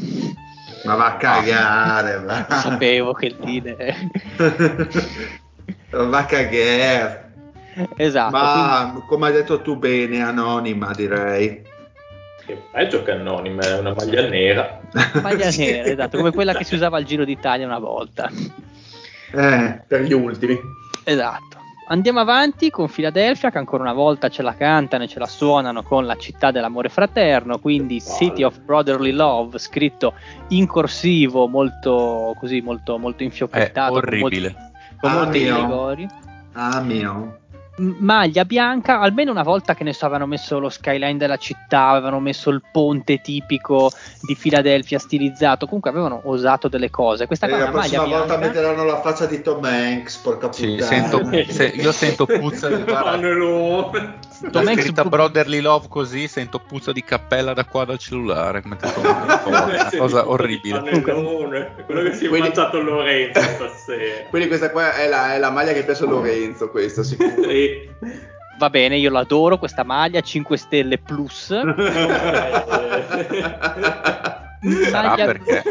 ma 0.83 0.95
va 0.95 1.05
a 1.05 1.15
cagare. 1.17 2.19
va. 2.19 2.45
Sapevo 2.59 3.13
che 3.13 3.25
il 3.27 3.37
dire. 3.39 3.95
va 5.91 6.17
a 6.17 6.25
cagare. 6.25 7.33
esatto. 7.95 8.31
Ma 8.35 9.03
come 9.07 9.27
hai 9.27 9.33
detto 9.33 9.61
tu 9.61 9.77
bene, 9.77 10.21
anonima 10.21 10.91
direi. 10.93 11.61
Che 12.47 12.63
peggio 12.71 13.03
che 13.03 13.11
anonima, 13.11 13.61
è 13.61 13.77
una 13.79 13.93
maglia 13.93 14.27
nera. 14.27 14.79
maglia 15.21 15.51
Sì. 15.51 15.65
nera, 15.69 15.89
esatto, 15.89 16.17
come 16.17 16.31
quella 16.31 16.53
che 16.53 16.63
si 16.63 16.75
usava 16.75 16.95
al 16.97 17.03
Giro 17.03 17.25
d'Italia 17.25 17.65
una 17.65 17.77
volta. 17.79 18.29
Eh, 19.33 19.81
per 19.85 20.01
gli 20.03 20.13
ultimi. 20.13 20.57
Esatto. 21.03 21.55
Andiamo 21.89 22.19
avanti 22.19 22.69
con 22.69 22.89
Philadelphia 22.89 23.49
che 23.49 23.57
ancora 23.57 23.83
una 23.83 23.93
volta 23.93 24.27
ce 24.29 24.41
la 24.41 24.55
cantano 24.55 25.03
e 25.03 25.07
ce 25.07 25.19
la 25.19 25.25
suonano 25.27 25.83
con 25.83 26.05
la 26.05 26.15
città 26.15 26.51
dell'amore 26.51 26.89
fraterno, 26.89 27.59
quindi 27.59 28.01
City 28.01 28.43
of 28.43 28.59
Brotherly 28.59 29.11
Love, 29.11 29.57
scritto 29.57 30.13
in 30.49 30.67
corsivo, 30.67 31.47
molto 31.47 32.33
così, 32.39 32.59
molto, 32.61 32.97
molto 32.97 33.23
È 33.23 33.25
infiocchettato, 33.25 33.91
con 33.93 34.01
molti, 34.01 34.15
orribile. 34.37 34.55
con 34.99 35.09
Ah, 35.09 35.13
molti 35.13 35.39
mio. 35.43 35.55
rigori. 35.61 36.07
ah 36.53 36.81
mio. 36.81 37.37
Maglia 37.79 38.43
bianca, 38.43 38.99
almeno 38.99 39.29
una 39.29 39.43
volta 39.43 39.75
che 39.75 39.83
ne 39.83 39.93
so, 39.93 40.05
avevano 40.05 40.25
messo 40.25 40.57
lo 40.57 40.67
skyline 40.69 41.17
della 41.17 41.37
città, 41.37 41.89
avevano 41.89 42.19
messo 42.19 42.49
il 42.49 42.63
ponte 42.71 43.21
tipico 43.21 43.91
di 44.21 44.35
Philadelphia 44.35 44.97
stilizzato, 44.97 45.65
comunque 45.65 45.91
avevano 45.91 46.21
osato 46.23 46.69
delle 46.69 46.89
cose. 46.89 47.27
Questa 47.27 47.45
E 47.45 47.49
qua 47.49 47.57
è 47.57 47.61
la 47.61 47.69
una 47.69 47.77
maglia 47.77 47.97
prossima 47.99 48.17
volta 48.17 48.37
bianca. 48.37 48.47
metteranno 48.59 48.83
la 48.83 48.99
faccia 49.01 49.25
di 49.27 49.41
Tom 49.43 49.63
Hanks, 49.63 50.15
porca 50.17 50.51
Sì, 50.51 50.65
puttana. 50.75 50.87
sento, 50.87 51.29
se- 51.53 51.73
io 51.75 51.91
sento 51.91 52.25
puzza 52.25 52.67
di. 52.67 52.83
Tom 52.83 54.67
Hanks 54.67 54.81
scritta 54.81 55.03
Brotherly 55.05 55.59
Love 55.59 55.87
così, 55.87 56.27
sento 56.27 56.59
puzza 56.59 56.91
di 56.91 57.03
cappella 57.03 57.53
da 57.53 57.65
qua 57.65 57.85
dal 57.85 57.99
cellulare. 57.99 58.61
come 58.63 58.77
lo- 58.81 59.47
una 59.47 59.89
cosa 59.97 60.27
orribile. 60.29 60.79
Quello 60.81 62.01
che 62.03 62.13
si 62.15 62.25
è 62.25 62.27
Quelli- 62.27 62.43
mangiato 62.43 62.81
Lorenzo 62.81 63.39
stasera. 63.39 64.25
Quindi 64.29 64.47
questa 64.47 64.71
qua 64.71 64.95
è 64.95 65.07
la, 65.07 65.35
è 65.35 65.37
la 65.39 65.51
maglia 65.51 65.73
che 65.73 65.83
piace 65.83 66.03
a 66.03 66.07
Lorenzo, 66.07 66.69
questa 66.69 67.03
sicuro. 67.03 67.25
Sì. 67.67 67.89
Va 68.57 68.69
bene, 68.69 68.97
io 68.97 69.11
l'adoro 69.11 69.57
questa 69.57 69.83
maglia 69.83 70.21
5 70.21 70.57
stelle 70.57 70.97
plus. 70.97 71.47
Sarà 74.89 75.09
Maglia- 75.09 75.25
perché, 75.25 75.63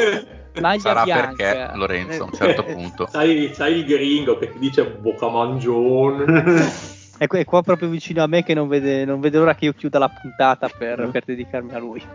maglia 0.60 0.80
sarà 0.80 1.02
bianca. 1.02 1.34
perché 1.34 1.70
Lorenzo 1.76 2.22
a 2.22 2.26
un 2.26 2.32
certo 2.32 2.62
punto. 2.62 3.08
Sai, 3.10 3.50
sai 3.52 3.78
il 3.78 3.84
gringo 3.84 4.38
che 4.38 4.52
ti 4.52 4.58
dice 4.58 4.84
boccamangione. 4.84 6.94
È 7.18 7.26
qua, 7.26 7.38
è 7.38 7.46
qua 7.46 7.62
proprio 7.62 7.88
vicino 7.88 8.22
a 8.22 8.26
me 8.26 8.44
che 8.44 8.52
non 8.52 8.68
vede, 8.68 9.06
non 9.06 9.20
vede 9.20 9.38
l'ora 9.38 9.54
che 9.54 9.64
io 9.64 9.72
chiuda 9.72 9.98
la 9.98 10.10
puntata 10.10 10.68
per, 10.68 11.08
per 11.10 11.24
dedicarmi 11.24 11.72
a 11.72 11.78
lui. 11.78 12.02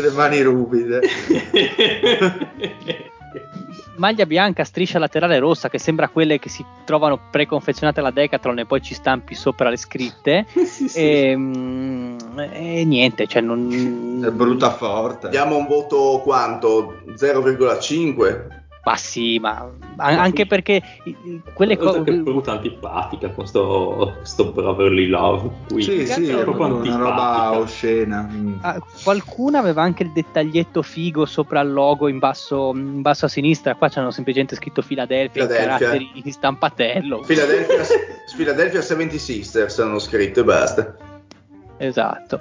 le 0.00 0.10
mani 0.10 0.40
ruvide. 0.42 1.00
Maglia 3.98 4.26
bianca, 4.26 4.64
striscia 4.64 4.98
laterale 4.98 5.38
rossa 5.38 5.68
che 5.68 5.78
sembra 5.78 6.08
quelle 6.08 6.38
che 6.38 6.48
si 6.48 6.64
trovano 6.84 7.18
preconfezionate 7.30 7.98
alla 7.98 8.12
Decathlon 8.12 8.60
e 8.60 8.66
poi 8.66 8.80
ci 8.80 8.94
stampi 8.94 9.34
sopra 9.34 9.68
le 9.68 9.76
scritte. 9.76 10.46
sì, 10.64 10.88
sì. 10.88 10.98
E, 10.98 11.36
mm, 11.36 12.18
e 12.52 12.84
niente, 12.84 13.26
cioè 13.26 13.42
È 13.42 13.44
non... 13.44 14.32
brutta 14.34 14.70
forte. 14.70 15.28
Diamo 15.28 15.56
un 15.56 15.66
voto 15.66 16.20
quanto? 16.22 17.02
0,5? 17.08 18.66
Ma 18.88 18.96
sì, 18.96 19.38
ma 19.38 19.70
anche 19.98 20.46
perché 20.46 20.80
quelle 21.52 21.76
Cosa 21.76 22.02
che 22.02 22.10
è 22.10 22.14
cose... 22.14 22.22
brutta 22.22 22.52
antipatica 22.52 23.28
con 23.28 23.46
sto, 23.46 24.16
sto 24.22 24.50
Brotherly 24.50 25.08
Love 25.08 25.50
qui. 25.68 25.82
Sì, 25.82 26.06
sì, 26.06 26.28
è 26.30 26.42
proprio 26.42 26.76
una 26.76 26.96
roba 26.96 27.58
oscena. 27.58 28.26
Mm. 28.32 28.54
Ah, 28.62 28.80
qualcuno 29.04 29.58
aveva 29.58 29.82
anche 29.82 30.04
il 30.04 30.12
dettaglietto 30.12 30.80
figo 30.80 31.26
sopra 31.26 31.60
il 31.60 31.70
logo 31.70 32.08
in 32.08 32.18
basso, 32.18 32.72
in 32.74 33.02
basso 33.02 33.26
a 33.26 33.28
sinistra. 33.28 33.74
Qua 33.74 33.90
c'hanno 33.90 34.10
semplicemente 34.10 34.56
scritto 34.56 34.80
Philadelphia, 34.80 35.42
in 35.42 35.48
Philadelphia. 35.48 35.86
caratteri 35.86 36.10
in 36.24 36.32
stampatello. 36.32 37.18
Philadelphia, 37.26 37.84
Philadelphia 38.34 38.80
70 38.80 39.18
Sisters 39.18 39.78
hanno 39.80 39.98
scritto 39.98 40.40
e 40.40 40.44
basta. 40.44 40.96
Esatto. 41.76 42.40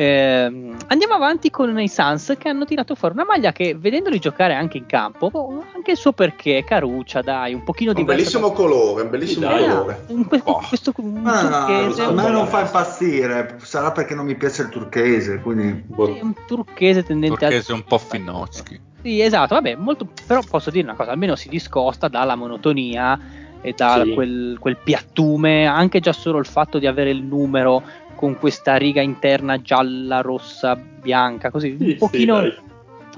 Ehm, 0.00 0.76
andiamo 0.86 1.14
avanti 1.14 1.50
con 1.50 1.76
i 1.80 1.88
Suns 1.88 2.36
che 2.38 2.48
hanno 2.48 2.64
tirato 2.64 2.94
fuori 2.94 3.14
una 3.14 3.24
maglia 3.24 3.50
che 3.50 3.74
vedendoli 3.74 4.20
giocare 4.20 4.54
anche 4.54 4.78
in 4.78 4.86
campo, 4.86 5.32
anche 5.74 5.90
il 5.90 5.96
suo 5.96 6.12
perché, 6.12 6.62
caruccia, 6.64 7.20
dai, 7.20 7.52
un 7.52 7.64
pochino 7.64 7.90
Un 7.90 7.96
diverso. 7.96 8.16
bellissimo 8.22 8.52
colore, 8.52 9.02
un 9.02 9.10
bellissimo 9.10 9.48
Sì, 9.48 9.52
dai. 9.56 9.64
colore. 9.66 10.04
Un, 10.06 10.22
Boh. 10.44 10.60
questo 10.68 10.92
un 10.98 11.26
Ah, 11.26 11.40
turchese, 11.40 12.02
a 12.04 12.08
un, 12.10 12.14
me 12.14 12.30
non 12.30 12.46
fa 12.46 12.60
impazzire, 12.60 13.56
sarà 13.62 13.90
perché 13.90 14.14
non 14.14 14.24
mi 14.26 14.36
piace 14.36 14.62
il 14.62 14.68
turchese, 14.68 15.40
quindi 15.40 15.82
Boh. 15.88 16.16
un 16.22 16.32
turchese 16.46 17.02
tendente 17.02 17.44
a 17.44 17.48
Turchese 17.48 17.72
un 17.72 17.82
po' 17.82 17.98
finocchi. 17.98 18.80
Sì, 19.02 19.20
esatto, 19.20 19.54
vabbè, 19.56 19.74
molto, 19.74 20.06
però 20.28 20.42
posso 20.48 20.70
dire 20.70 20.84
una 20.84 20.94
cosa, 20.94 21.10
almeno 21.10 21.34
si 21.34 21.48
discosta 21.48 22.06
dalla 22.06 22.36
monotonia 22.36 23.18
e 23.60 23.72
da 23.76 24.02
Sì. 24.04 24.14
quel, 24.14 24.58
quel 24.60 24.76
piattume, 24.76 25.66
anche 25.66 25.98
già 25.98 26.12
solo 26.12 26.38
il 26.38 26.46
fatto 26.46 26.78
di 26.78 26.86
avere 26.86 27.10
il 27.10 27.24
numero 27.24 27.82
con 28.18 28.36
questa 28.36 28.74
riga 28.74 29.00
interna 29.00 29.62
gialla, 29.62 30.20
rossa, 30.22 30.74
bianca, 30.74 31.52
così 31.52 31.76
Sì, 31.78 31.84
un 31.84 31.96
pochino, 31.98 32.42
sì, 32.42 32.52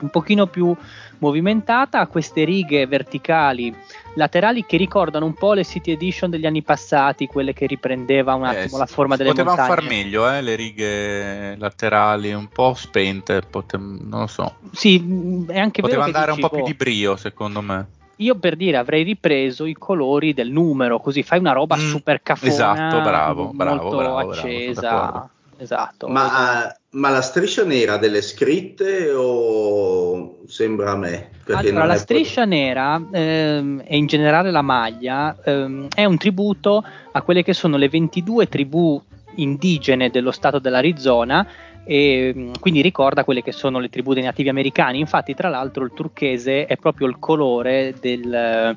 un 0.02 0.10
pochino 0.10 0.47
più 0.47 0.77
movimentata, 1.20 2.06
queste 2.06 2.44
righe 2.44 2.86
verticali 2.86 3.74
laterali 4.14 4.66
che 4.66 4.77
ricordano 4.77 5.24
un 5.24 5.32
po' 5.32 5.55
le 5.55 5.64
City 5.64 5.93
Edition 5.93 6.28
degli 6.28 6.44
anni 6.44 6.62
passati, 6.62 7.27
quelle 7.27 7.55
che 7.55 7.66
riprendeva 7.66 8.35
un 8.35 8.44
Eh, 8.44 8.48
attimo 8.48 8.74
sì. 8.74 8.78
la 8.78 8.86
forma 8.86 9.16
delle 9.16 9.31
Potevano 9.31 9.56
montagne. 9.56 9.74
far 9.81 9.89
meglio, 9.89 10.31
eh, 10.31 10.43
le 10.43 10.55
righe 10.55 11.56
laterali 11.56 12.32
un 12.35 12.48
po' 12.48 12.74
spente, 12.74 13.40
pote- 13.40 13.78
non 13.78 14.20
lo 14.20 14.27
so. 14.27 14.56
Sì, 14.72 14.98
mh, 14.98 15.47
è 15.51 15.59
anche 15.59 15.81
Poteva 15.81 16.05
vero 16.05 16.12
che 16.12 16.16
andare 16.18 16.32
un 16.32 16.47
po' 16.47 16.55
più 16.55 16.64
di 16.64 16.74
brio, 16.74 17.16
secondo 17.16 17.62
me. 17.62 17.86
Io 18.20 18.34
per 18.36 18.56
dire 18.56 18.76
avrei 18.76 19.02
ripreso 19.02 19.64
i 19.64 19.72
colori 19.74 20.34
del 20.34 20.51
numero, 20.51 21.01
così 21.01 21.22
fai 21.22 21.38
una 21.38 21.52
roba 21.52 21.76
Mm, 21.76 21.78
super 21.78 22.22
cafona, 22.22 22.51
esatto, 22.51 23.01
bravo, 23.01 23.42
molto 23.44 23.55
bravo, 23.56 23.88
bravo, 23.88 24.14
bravo, 24.14 24.18
accesa. 24.30 24.80
d'accordo. 24.80 25.30
esatto. 25.56 26.09
Ma, 26.09 26.74
ma 26.90 27.09
la 27.09 27.22
striscia 27.22 27.64
nera 27.64 27.97
delle 27.97 28.20
scritte 28.20 29.10
o 29.10 30.40
sembra 30.47 30.92
a 30.92 30.97
me? 30.97 31.30
Perché 31.44 31.68
Allora, 31.68 31.78
non 31.78 31.88
la 31.88 31.97
striscia 31.97 32.44
nera 32.44 33.02
ehm, 33.10 33.82
e 33.86 33.97
in 33.97 34.06
generale 34.06 34.51
la 34.51 34.62
maglia 34.62 35.34
ehm, 35.42 35.88
è 35.94 36.05
un 36.05 36.18
tributo 36.18 36.84
a 37.12 37.22
quelle 37.22 37.42
che 37.42 37.55
sono 37.55 37.76
le 37.76 37.88
22 37.88 38.48
tribù 38.48 39.02
indigene 39.36 40.10
dello 40.10 40.30
stato 40.32 40.59
dell'Arizona 40.59 41.47
e 41.90 42.32
mh, 42.32 42.60
quindi 42.60 42.82
ricorda 42.82 43.24
quelle 43.24 43.42
che 43.42 43.50
sono 43.50 43.80
le 43.80 43.88
tribù 43.88 44.14
dei 44.14 44.22
nativi 44.22 44.48
americani. 44.48 45.00
Infatti, 45.00 45.34
tra 45.34 45.48
l'altro, 45.48 45.82
il 45.82 45.90
turchese 45.92 46.66
è 46.66 46.76
proprio 46.76 47.08
il 47.08 47.16
colore 47.18 47.96
del, 48.00 48.76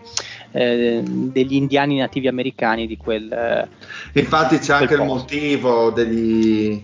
eh, 0.52 1.02
degli 1.04 1.54
indiani 1.54 1.98
nativi 1.98 2.28
americani 2.28 2.88
di 2.88 2.98
quel. 2.98 3.32
eh, 3.32 3.68
Infatti 4.20 4.58
c'è 4.58 4.74
anche 4.74 4.96
il 4.96 5.00
posto. 5.02 5.14
motivo 5.14 5.92
degli 5.92 6.80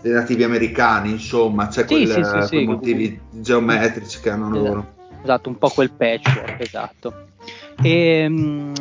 dei 0.00 0.12
nativi 0.12 0.44
americani, 0.44 1.10
insomma, 1.10 1.66
c'è 1.66 1.84
Sì, 1.88 2.06
quel, 2.06 2.06
sì, 2.06 2.42
sì, 2.42 2.48
quei 2.48 2.64
motivi 2.66 3.20
geometrici 3.30 4.20
che 4.20 4.30
hanno 4.30 4.46
Esatto. 4.46 4.64
loro. 4.64 4.86
Esatto, 5.24 5.48
un 5.48 5.58
po' 5.58 5.68
quel 5.70 5.90
patchwork, 5.90 6.60
esatto. 6.60 7.12
E, 7.82 8.26
mm, 8.28 8.74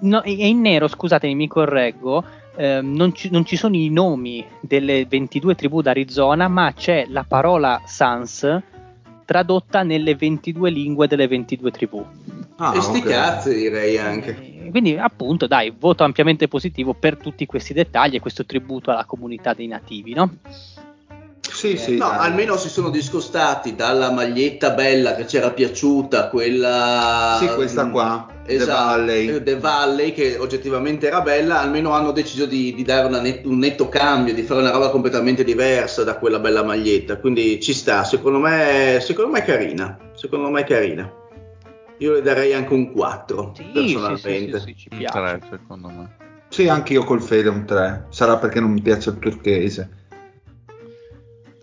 no, 0.00 0.22
e 0.22 0.46
in 0.46 0.60
nero, 0.60 0.88
scusatemi, 0.88 1.34
mi 1.34 1.48
correggo, 1.48 2.22
ehm, 2.56 2.94
non, 2.94 3.14
ci, 3.14 3.30
non 3.30 3.44
ci 3.44 3.56
sono 3.56 3.76
i 3.76 3.88
nomi 3.90 4.44
delle 4.60 5.06
22 5.06 5.54
tribù 5.54 5.82
d'Arizona, 5.82 6.48
ma 6.48 6.72
c'è 6.72 7.06
la 7.08 7.24
parola 7.26 7.82
Sans 7.86 8.62
tradotta 9.24 9.82
nelle 9.82 10.14
22 10.14 10.70
lingue 10.70 11.06
delle 11.06 11.26
22 11.26 11.70
tribù. 11.70 12.04
Ah, 12.56 12.74
E 12.76 12.80
sti 12.80 12.98
ok. 12.98 13.04
cazzi 13.06 13.54
direi 13.54 13.98
anche. 13.98 14.36
Eh, 14.66 14.70
Quindi, 14.70 14.96
appunto, 14.96 15.46
dai, 15.46 15.72
voto 15.76 16.04
ampiamente 16.04 16.46
positivo 16.48 16.94
per 16.94 17.16
tutti 17.16 17.46
questi 17.46 17.72
dettagli 17.72 18.16
e 18.16 18.20
questo 18.20 18.44
tributo 18.44 18.90
alla 18.90 19.04
comunità 19.04 19.54
dei 19.54 19.66
nativi, 19.66 20.12
no? 20.14 20.36
Sì, 21.40 21.76
sì, 21.76 21.96
No, 21.96 22.08
dai. 22.08 22.18
almeno 22.18 22.56
si 22.56 22.68
sono 22.68 22.90
discostati 22.90 23.74
dalla 23.74 24.10
maglietta 24.10 24.70
bella 24.70 25.14
che 25.14 25.24
c'era 25.24 25.50
piaciuta, 25.50 26.28
quella... 26.28 27.36
Sì, 27.40 27.46
questa 27.54 27.84
mm, 27.86 27.90
qua, 28.44 28.46
The 28.46 28.54
Esatto, 28.54 28.84
Valley. 28.98 29.28
eh, 29.28 29.42
The 29.42 29.56
Valley, 29.58 30.12
che 30.12 30.36
oggettivamente 30.38 31.06
era 31.06 31.20
bella, 31.22 31.60
almeno 31.60 31.90
hanno 31.92 32.12
deciso 32.12 32.46
di, 32.46 32.74
di 32.74 32.82
dare 32.84 33.06
una 33.06 33.20
net- 33.20 33.44
un 33.46 33.58
netto 33.58 33.88
cambio, 33.88 34.34
di 34.34 34.42
fare 34.42 34.60
una 34.60 34.70
roba 34.70 34.90
completamente 34.90 35.44
diversa 35.44 36.04
da 36.04 36.16
quella 36.16 36.38
bella 36.38 36.62
maglietta, 36.62 37.18
quindi 37.18 37.60
ci 37.60 37.72
sta, 37.72 38.04
secondo 38.04 38.38
me, 38.38 38.98
secondo 39.00 39.30
me 39.30 39.38
è 39.40 39.44
carina, 39.44 39.98
secondo 40.14 40.50
me 40.50 40.60
è 40.60 40.64
carina. 40.64 41.10
Io 41.98 42.12
le 42.12 42.22
darei 42.22 42.52
anche 42.52 42.72
un 42.74 42.92
4, 42.92 43.52
Sì, 43.56 43.62
sì, 43.62 43.68
sì, 43.68 43.94
personalmente. 43.94 44.58
sì, 44.60 44.64
sì, 44.66 44.76
ci 44.76 44.88
Un 44.92 44.98
piace. 44.98 45.18
3, 45.18 45.40
secondo 45.50 45.88
me. 45.88 46.16
Sì, 46.48 46.68
anche 46.68 46.92
io 46.92 47.04
col 47.04 47.22
Fede 47.22 47.48
un 47.48 47.64
3. 47.64 48.06
Sarà 48.10 48.36
perché 48.36 48.60
non 48.60 48.70
mi 48.72 48.80
piace 48.82 49.10
il 49.10 49.18
turchese. 49.18 49.88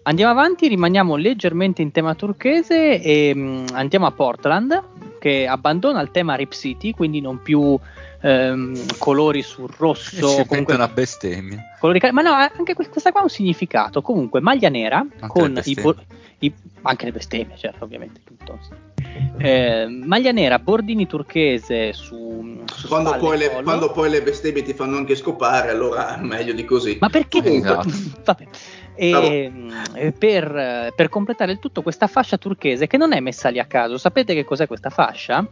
Andiamo 0.04 0.32
avanti, 0.32 0.68
rimaniamo 0.68 1.16
leggermente 1.16 1.82
in 1.84 1.92
tema 1.92 2.16
turchese 2.16 3.00
e 3.02 3.34
mm, 3.36 3.66
andiamo 3.74 4.08
a 4.08 4.12
Portland 4.12 4.82
che 5.22 5.46
abbandona 5.46 6.02
il 6.02 6.10
tema 6.10 6.34
Rip 6.34 6.52
City, 6.52 6.92
quindi 6.94 7.22
non 7.22 7.44
più 7.44 7.78
ehm, 8.22 8.98
colori 8.98 9.44
sul 9.44 9.70
rosso, 9.78 10.16
E 10.16 10.30
ci 10.30 10.36
mette 10.38 10.48
comunque 10.48 10.74
una 10.74 10.88
bestemmia. 10.88 11.64
colori 11.80 12.00
cal- 12.00 12.12
ma 12.12 12.24
no, 12.24 12.32
anche 12.32 12.74
que- 12.74 12.90
questa 12.90 13.12
qua 13.12 13.20
ha 13.20 13.24
un 13.24 13.30
significato. 13.30 14.02
Comunque, 14.02 14.42
maglia 14.42 14.70
nera 14.70 15.06
con 15.28 15.44
le 15.54 15.62
i, 15.66 15.74
bestemmie. 15.74 15.82
bo- 15.84 16.04
i- 16.40 16.54
anche 16.82 17.06
le 17.06 17.12
bestemmie, 17.12 17.56
certo, 17.56 17.84
ovviamente 17.84 18.22
tutto. 18.24 18.58
sì. 18.62 18.70
Eh, 19.38 19.86
maglia 19.88 20.32
nera, 20.32 20.58
bordini 20.58 21.06
turchese 21.06 21.94
su, 21.94 22.64
su 22.74 22.88
Quando 22.88 23.16
poi, 23.18 23.38
le, 23.38 23.62
quando 23.62 23.92
poi 23.92 24.10
le 24.10 24.22
bestemmie 24.24 24.64
ti 24.64 24.74
fanno 24.74 24.98
anche 24.98 25.16
scopare, 25.16 25.70
allora 25.70 26.18
meglio 26.20 26.54
di 26.54 26.66
così. 26.66 26.98
Ma 27.00 27.10
perché? 27.10 27.44
Esatto. 27.44 27.90
Vabbè. 28.26 28.48
E, 28.96 29.52
eh, 29.94 30.12
per, 30.12 30.56
eh, 30.56 30.94
per 30.96 31.10
completare 31.10 31.54
il 31.54 31.60
tutto, 31.60 31.82
questa 31.82 32.08
fascia 32.08 32.38
turchese 32.38 32.88
che 32.88 32.98
non 32.98 33.14
è 33.14 33.20
messa 33.20 33.50
lì 33.50 33.60
a 33.60 33.66
caso, 33.66 33.98
sapete 33.98 34.34
che 34.34 34.44
cos'è 34.44 34.68
questa 34.68 34.90
fascia? 34.90 35.46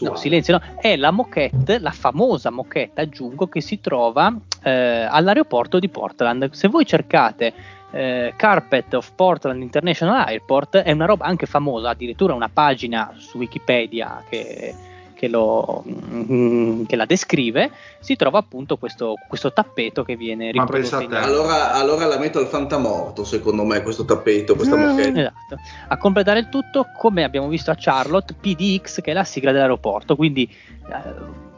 No, 0.00 0.16
silenzio, 0.16 0.54
no. 0.58 0.80
È 0.80 0.96
la 0.96 1.10
moquette, 1.10 1.78
la 1.78 1.90
famosa 1.90 2.50
moquette, 2.50 3.02
aggiungo, 3.02 3.48
che 3.48 3.60
si 3.60 3.80
trova 3.80 4.34
eh, 4.62 5.06
all'aeroporto 5.08 5.78
di 5.78 5.88
Portland. 5.88 6.50
Se 6.52 6.68
voi 6.68 6.86
cercate 6.86 7.52
eh, 7.90 8.32
Carpet 8.36 8.94
of 8.94 9.12
Portland 9.14 9.60
International 9.62 10.24
Airport, 10.26 10.78
è 10.78 10.90
una 10.92 11.04
roba 11.04 11.26
anche 11.26 11.46
famosa, 11.46 11.90
addirittura 11.90 12.34
una 12.34 12.48
pagina 12.48 13.12
su 13.16 13.38
Wikipedia 13.38 14.24
che, 14.28 14.74
che, 15.22 15.28
lo, 15.28 15.84
mm, 15.86 16.84
che 16.86 16.96
la 16.96 17.06
descrive. 17.06 17.70
Si 18.00 18.16
trova 18.16 18.40
appunto 18.40 18.76
questo, 18.76 19.14
questo 19.28 19.52
tappeto 19.52 20.02
che 20.02 20.16
viene 20.16 20.46
Ma 20.46 20.64
riprodotto 20.64 20.80
pensa 20.80 21.02
in 21.02 21.12
a 21.12 21.20
te. 21.20 21.24
Allora, 21.24 21.72
allora 21.74 22.06
la 22.06 22.18
metto 22.18 22.40
al 22.40 22.48
fantamorto, 22.48 23.22
secondo 23.22 23.62
me, 23.62 23.82
questo 23.82 24.04
tappeto, 24.04 24.56
questa 24.56 24.74
moquette. 24.74 25.20
Esatto. 25.20 25.56
A 25.86 25.96
completare 25.96 26.40
il 26.40 26.48
tutto, 26.48 26.86
come 26.98 27.22
abbiamo 27.22 27.46
visto 27.46 27.70
a 27.70 27.76
Charlotte, 27.78 28.34
PDX 28.34 29.00
che 29.00 29.12
è 29.12 29.14
la 29.14 29.22
sigla 29.22 29.52
dell'aeroporto. 29.52 30.16
Quindi, 30.16 30.52
eh, 30.90 31.50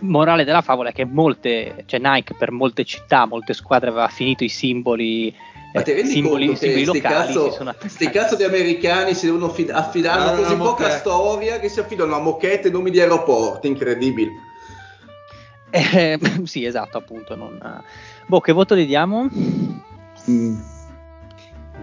morale 0.00 0.42
della 0.42 0.60
favola 0.60 0.88
è 0.88 0.92
che 0.92 1.04
molte, 1.04 1.84
cioè 1.86 2.00
Nike 2.00 2.34
per 2.36 2.50
molte 2.50 2.84
città, 2.84 3.24
molte 3.24 3.52
squadre 3.52 3.90
aveva 3.90 4.08
finito 4.08 4.42
i 4.42 4.48
simboli, 4.48 5.32
Ma 5.72 5.82
ti 5.82 5.90
eh, 5.90 5.94
rendi 5.94 6.10
simboli, 6.10 6.46
conto 6.46 6.60
simboli 6.60 6.84
che 6.84 6.90
sti 6.90 7.00
cazzo, 7.00 7.74
sti 7.86 8.10
cazzo 8.10 8.36
di 8.36 8.42
americani 8.44 9.14
si 9.14 9.26
devono 9.26 9.46
affid- 9.46 9.70
affidare 9.70 10.20
Ah, 10.20 10.32
a 10.32 10.36
così 10.36 10.52
una 10.52 10.64
poca 10.64 10.82
moquette. 10.82 10.98
storia 10.98 11.58
che 11.60 11.68
si 11.68 11.80
affidano 11.80 12.14
a 12.14 12.20
moquette 12.20 12.68
e 12.68 12.70
nomi 12.70 12.90
di 12.90 13.00
aeroporti, 13.00 13.68
incredibili. 13.68 14.30
Eh, 15.70 16.18
sì, 16.44 16.64
esatto, 16.66 16.98
appunto. 16.98 17.34
Non... 17.34 17.58
Boh, 18.26 18.40
che 18.40 18.52
voto 18.52 18.76
gli 18.76 18.84
diamo? 18.86 19.28
Mm. 20.30 20.60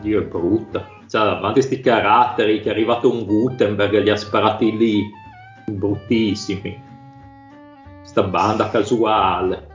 Dio 0.01 0.19
è 0.21 0.23
brutta. 0.23 0.87
C'ha 1.09 1.23
davanti 1.23 1.61
sti 1.63 1.79
caratteri 1.81 2.61
che 2.61 2.69
è 2.69 2.71
arrivato 2.71 3.11
un 3.11 3.25
Gutenberg 3.25 3.93
e 3.95 4.01
li 4.01 4.09
ha 4.11 4.15
sparati 4.15 4.77
lì. 4.77 5.03
Bruttissimi. 5.65 6.79
Sta 8.03 8.21
banda 8.23 8.69
casuale. 8.69 9.68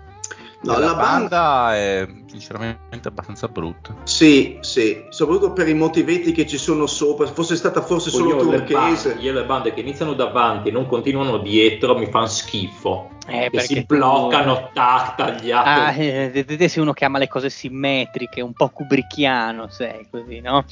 No, 0.64 0.72
la, 0.72 0.86
la 0.86 0.94
banda- 0.94 1.28
banda 1.28 1.74
è 1.74 2.08
sinceramente 2.26 3.08
abbastanza 3.08 3.48
brutta. 3.48 3.94
Sì, 4.04 4.56
sì, 4.60 5.04
soprattutto 5.10 5.52
per 5.52 5.68
i 5.68 5.74
motivetti 5.74 6.32
che 6.32 6.46
ci 6.46 6.56
sono 6.56 6.86
sopra, 6.86 7.26
fosse 7.26 7.54
stata 7.56 7.82
forse 7.82 8.10
Poi 8.10 8.20
solo 8.20 8.30
io 8.42 8.50
le, 8.50 8.56
turchese. 8.64 9.08
bande, 9.10 9.22
io 9.22 9.32
le 9.32 9.44
bande 9.44 9.74
che 9.74 9.80
iniziano 9.80 10.14
davanti 10.14 10.70
e 10.70 10.72
non 10.72 10.86
continuano 10.86 11.36
dietro 11.38 11.96
mi 11.98 12.06
fanno 12.06 12.26
schifo. 12.26 13.10
Eh, 13.26 13.50
che 13.50 13.60
si 13.60 13.74
tu- 13.86 13.96
bloccano, 13.96 14.70
tac, 14.72 15.14
tagliate. 15.16 15.68
Ah, 15.68 15.92
eh, 15.94 16.44
te- 16.44 16.68
sei 16.68 16.82
uno 16.82 16.92
che 16.92 17.04
ama 17.04 17.18
le 17.18 17.28
cose 17.28 17.50
simmetriche, 17.50 18.40
un 18.40 18.52
po' 18.54 18.68
kubrickiano, 18.68 19.68
sei 19.68 20.06
così, 20.10 20.40
no? 20.40 20.64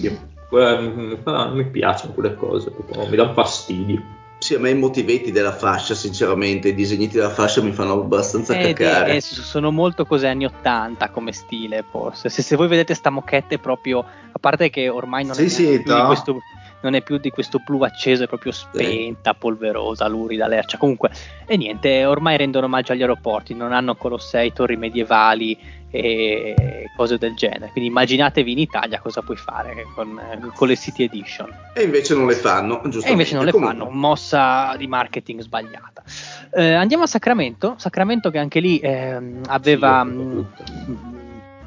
Io- 0.00 0.10
eh, 0.52 1.20
non 1.24 1.52
mi 1.52 1.66
piacciono 1.66 2.12
quelle 2.12 2.34
cose, 2.36 2.72
mi 3.08 3.16
danno 3.16 3.32
fastidio. 3.32 4.02
Sì, 4.46 4.54
a 4.54 4.60
me 4.60 4.70
i 4.70 4.74
motivetti 4.76 5.32
della 5.32 5.50
fascia, 5.50 5.96
sinceramente, 5.96 6.68
i 6.68 6.74
disegniti 6.74 7.16
della 7.16 7.30
fascia 7.30 7.60
mi 7.62 7.72
fanno 7.72 7.94
abbastanza 7.94 8.56
Eh, 8.56 8.74
cacare. 8.74 9.16
eh, 9.16 9.20
sono 9.20 9.72
molto 9.72 10.06
cose 10.06 10.28
anni 10.28 10.44
80 10.44 11.10
come 11.10 11.32
stile, 11.32 11.82
forse. 11.90 12.28
Se, 12.28 12.42
se 12.42 12.54
voi 12.54 12.68
vedete 12.68 12.94
sta 12.94 13.10
moquette 13.10 13.58
proprio, 13.58 13.98
a 14.30 14.38
parte 14.38 14.70
che 14.70 14.88
ormai 14.88 15.24
non, 15.24 15.34
Sì, 15.34 15.46
è, 15.46 15.48
sì, 15.48 15.82
no. 15.84 16.06
questo, 16.06 16.42
non 16.82 16.94
è 16.94 17.02
più 17.02 17.18
di 17.18 17.30
questo 17.30 17.60
blu 17.64 17.82
acceso, 17.82 18.24
è 18.24 18.26
proprio 18.26 18.52
spenta, 18.52 19.34
polverosa, 19.34 20.06
lurida, 20.06 20.46
lercia. 20.46 20.78
Comunque, 20.78 21.10
e 21.46 21.56
niente, 21.56 22.04
ormai 22.04 22.36
rendono 22.36 22.66
omaggio 22.66 22.92
agli 22.92 23.02
aeroporti, 23.02 23.54
non 23.54 23.72
hanno 23.72 23.94
colossei, 23.96 24.52
torri 24.52 24.76
medievali 24.76 25.58
e 25.90 26.54
cose 26.96 27.16
del 27.16 27.34
genere. 27.34 27.70
Quindi 27.72 27.88
immaginatevi 27.90 28.52
in 28.52 28.58
Italia 28.58 29.00
cosa 29.00 29.22
puoi 29.22 29.36
fare 29.36 29.86
con, 29.94 30.20
con 30.54 30.68
le 30.68 30.76
City 30.76 31.04
Edition. 31.04 31.52
E 31.74 31.84
invece 31.84 32.14
non 32.14 32.26
le 32.26 32.34
fanno, 32.34 32.80
giustamente. 32.84 33.08
E 33.08 33.12
invece 33.12 33.34
non 33.34 33.44
le 33.44 33.50
Comunque, 33.52 33.78
fanno, 33.78 33.90
mossa 33.90 34.74
di 34.76 34.86
marketing 34.86 35.40
sbagliata. 35.40 36.02
Eh, 36.52 36.74
andiamo 36.74 37.04
a 37.04 37.06
Sacramento, 37.06 37.74
Sacramento 37.78 38.30
che 38.30 38.38
anche 38.38 38.60
lì 38.60 38.78
ehm, 38.78 39.42
aveva, 39.46 40.06
Sì. 40.06 41.24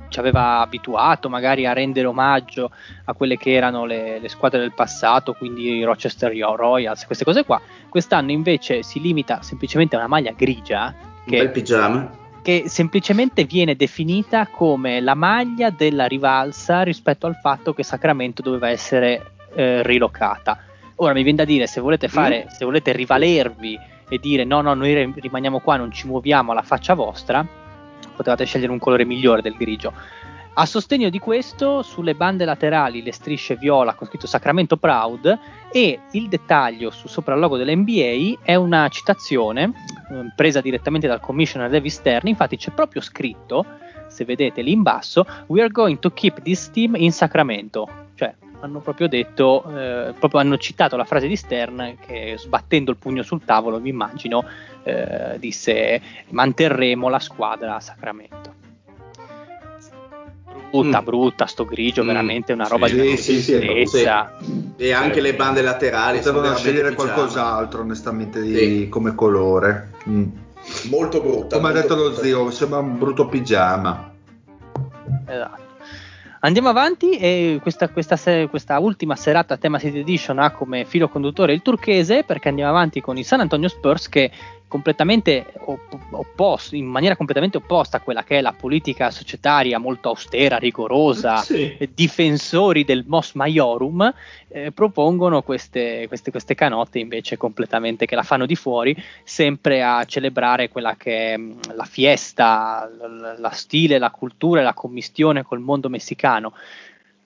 Ci 0.10 0.20
aveva 0.20 0.60
abituato 0.60 1.30
magari 1.30 1.66
a 1.66 1.74
rendere 1.74 2.08
omaggio 2.08 2.72
a 3.06 3.14
quelle 3.14 3.38
che 3.38 3.54
erano 3.54 3.86
le, 3.86 4.20
le 4.20 4.30
squadre 4.30 4.60
del 4.60 4.74
passato, 4.74 5.34
quindi 5.34 5.78
i 5.78 5.84
Rochester 5.84 6.36
Royals, 6.36 7.06
queste 7.06 7.24
cose 7.24 7.46
qua. 7.46 7.62
Quest'anno 7.88 8.32
invece 8.32 8.84
si 8.84 9.00
limita 9.00 9.42
semplicemente 9.42 9.96
a 9.96 10.00
una 10.00 10.08
maglia 10.08 10.34
grigia 10.36 10.94
Un 10.98 11.24
bel 11.26 11.40
che, 11.40 11.50
pigiama. 11.50 12.10
che 12.10 12.28
che 12.42 12.64
semplicemente 12.68 13.44
viene 13.44 13.76
definita 13.76 14.48
come 14.48 15.02
la 15.02 15.14
maglia 15.14 15.70
della 15.70 16.06
rivalsa 16.06 16.82
rispetto 16.82 17.28
al 17.28 17.36
fatto 17.36 17.74
che 17.74 17.84
Sacramento 17.84 18.42
doveva 18.42 18.70
essere 18.70 19.34
eh, 19.54 19.84
rilocata. 19.84 20.58
Ora 20.96 21.14
mi 21.14 21.24
viene 21.24 21.38
da 21.38 21.46
dire, 21.46 21.68
se 21.68 21.82
volete 21.82 22.08
fare, 22.08 22.46
mm. 22.46 22.50
se 22.50 22.66
volete 22.66 22.92
rivalervi 22.92 23.80
e 24.10 24.18
dire 24.18 24.44
no, 24.44 24.62
no, 24.62 24.74
noi 24.74 25.14
rimaniamo 25.16 25.60
qua, 25.60 25.78
non 25.78 25.92
ci 25.92 26.08
muoviamo 26.08 26.52
alla 26.52 26.62
faccia 26.62 26.94
vostra, 26.94 27.46
potevate 28.20 28.44
scegliere 28.44 28.74
un 28.74 28.80
colore 28.80 29.06
migliore 29.06 29.42
del 29.42 29.56
grigio. 29.56 29.94
A 30.52 30.66
sostegno 30.66 31.08
di 31.08 31.20
questo, 31.20 31.82
sulle 31.84 32.16
bande 32.16 32.44
laterali 32.44 33.02
le 33.02 33.14
strisce 33.14 33.56
viola 33.56 33.94
con 33.94 34.08
scritto 34.08 34.28
Sacramento 34.28 34.76
Proud 34.76 35.40
e 35.72 36.02
il 36.12 36.28
dettaglio 36.28 36.90
su 36.90 37.08
sopra 37.08 37.36
il 37.36 37.40
logo 37.40 37.56
dell'NBA 37.56 38.42
è 38.42 38.56
una 38.56 38.90
citazione 38.90 39.72
eh, 40.12 40.34
presa 40.36 40.60
direttamente 40.60 41.08
dal 41.08 41.22
commissioner 41.22 41.70
David 41.70 41.92
Stern, 41.92 42.28
infatti 42.28 42.58
c'è 42.58 42.72
proprio 42.72 43.02
scritto, 43.02 43.66
se 44.10 44.26
vedete 44.26 44.62
lì 44.62 44.74
in 44.74 44.82
basso, 44.82 45.26
We 45.48 45.62
are 45.62 45.72
going 45.72 45.98
to 46.00 46.12
keep 46.12 46.42
this 46.42 46.70
team 46.72 46.96
in 46.96 47.14
Sacramento, 47.14 47.88
cioè 48.16 48.36
hanno 48.62 48.80
proprio 48.80 49.08
detto, 49.08 49.64
eh, 49.70 50.14
proprio 50.18 50.40
hanno 50.40 50.58
citato 50.58 50.98
la 50.98 51.06
frase 51.06 51.28
di 51.28 51.36
Stern 51.36 51.98
che 52.06 52.36
sbattendo 52.38 52.92
il 52.92 52.98
pugno 52.98 53.24
sul 53.24 53.44
tavolo, 53.44 53.80
vi 53.80 53.90
immagino, 53.90 54.44
eh, 54.84 55.36
disse 55.38 56.02
manterremo 56.30 57.10
la 57.10 57.20
squadra 57.20 57.76
a 57.76 57.80
Sacramento. 57.80 58.58
Brutta, 60.72 61.02
mm. 61.02 61.06
brutta, 61.06 61.46
sto 61.48 61.66
grigio, 61.66 62.04
mm. 62.04 62.08
veramente 62.08 62.54
una 62.54 62.68
roba 62.68 62.88
sì, 62.88 63.00
di 63.00 63.18
sì, 63.18 63.42
sì, 63.42 63.54
E 64.78 64.94
anche 64.94 65.22
le 65.22 65.34
bande 65.34 65.62
laterali. 65.62 66.20
Potevano 66.20 66.56
scegliere 66.56 66.94
qualcos'altro, 66.94 67.82
onestamente, 67.82 68.42
di, 68.42 68.88
come 68.88 69.16
colore. 69.16 69.94
Mm. 70.08 70.26
Molto 70.90 71.22
brutta. 71.22 71.56
Come 71.56 71.72
molto 71.72 71.80
ha 71.80 71.82
detto 71.82 71.96
lo 71.96 72.14
zio, 72.14 72.52
sembra 72.52 72.80
un 72.80 73.00
brutto 73.00 73.28
pigiama. 73.28 74.12
Esatto. 75.26 75.69
Andiamo 76.42 76.70
avanti 76.70 77.18
e 77.18 77.60
questa, 77.62 77.90
questa, 77.90 78.16
questa, 78.48 78.80
ultima 78.80 79.18
serata 79.18 79.58
tema 79.58 79.78
City 79.78 80.00
Edition 80.00 80.40
ha 80.40 80.52
come 80.52 80.86
filo 80.86 81.10
conduttore 81.10 81.52
il 81.52 81.62
turchese 81.62 82.24
perché 82.24 82.48
andiamo 82.48 82.70
avanti 82.70 83.02
con 83.02 83.18
i 83.18 83.26
San 83.26 83.42
Antonio 83.42 83.68
Spurs 83.68 84.08
che 84.08 84.32
completamente 84.70 85.52
opposto, 86.12 86.76
in 86.76 86.86
maniera 86.86 87.16
completamente 87.16 87.58
opposta 87.58 87.98
a 87.98 88.00
quella 88.00 88.24
che 88.24 88.38
è 88.38 88.42
la 88.42 88.54
politica 88.54 89.10
societaria 89.10 89.80
molto 89.80 90.10
austera, 90.10 90.58
rigorosa, 90.58 91.38
sì. 91.38 91.76
difensori 91.94 92.86
del 92.86 93.04
Mos 93.08 93.34
Maiorum, 93.34 94.14
eh, 94.48 94.72
propongono 94.72 95.42
queste, 95.42 96.06
queste, 96.08 96.30
queste, 96.30 96.54
canotte 96.54 97.00
invece 97.00 97.36
completamente 97.36 98.06
che 98.06 98.16
la 98.16 98.24
fanno 98.24 98.46
di 98.46 98.56
fuori, 98.56 98.96
sempre 99.24 99.82
a 99.82 100.06
celebrare 100.06 100.70
quella 100.70 100.96
che 100.96 101.34
è 101.34 101.38
mm, 101.38 101.52
la 101.74 101.86
fiesta, 101.86 102.90
la, 102.96 103.38
la 103.38 103.52
stile, 103.52 103.98
la 103.98 104.12
cultura 104.12 104.62
e 104.62 104.64
la 104.64 104.74
commistione 104.74 105.44
col 105.44 105.60
mondo 105.60 105.90
messicano. 105.90 106.54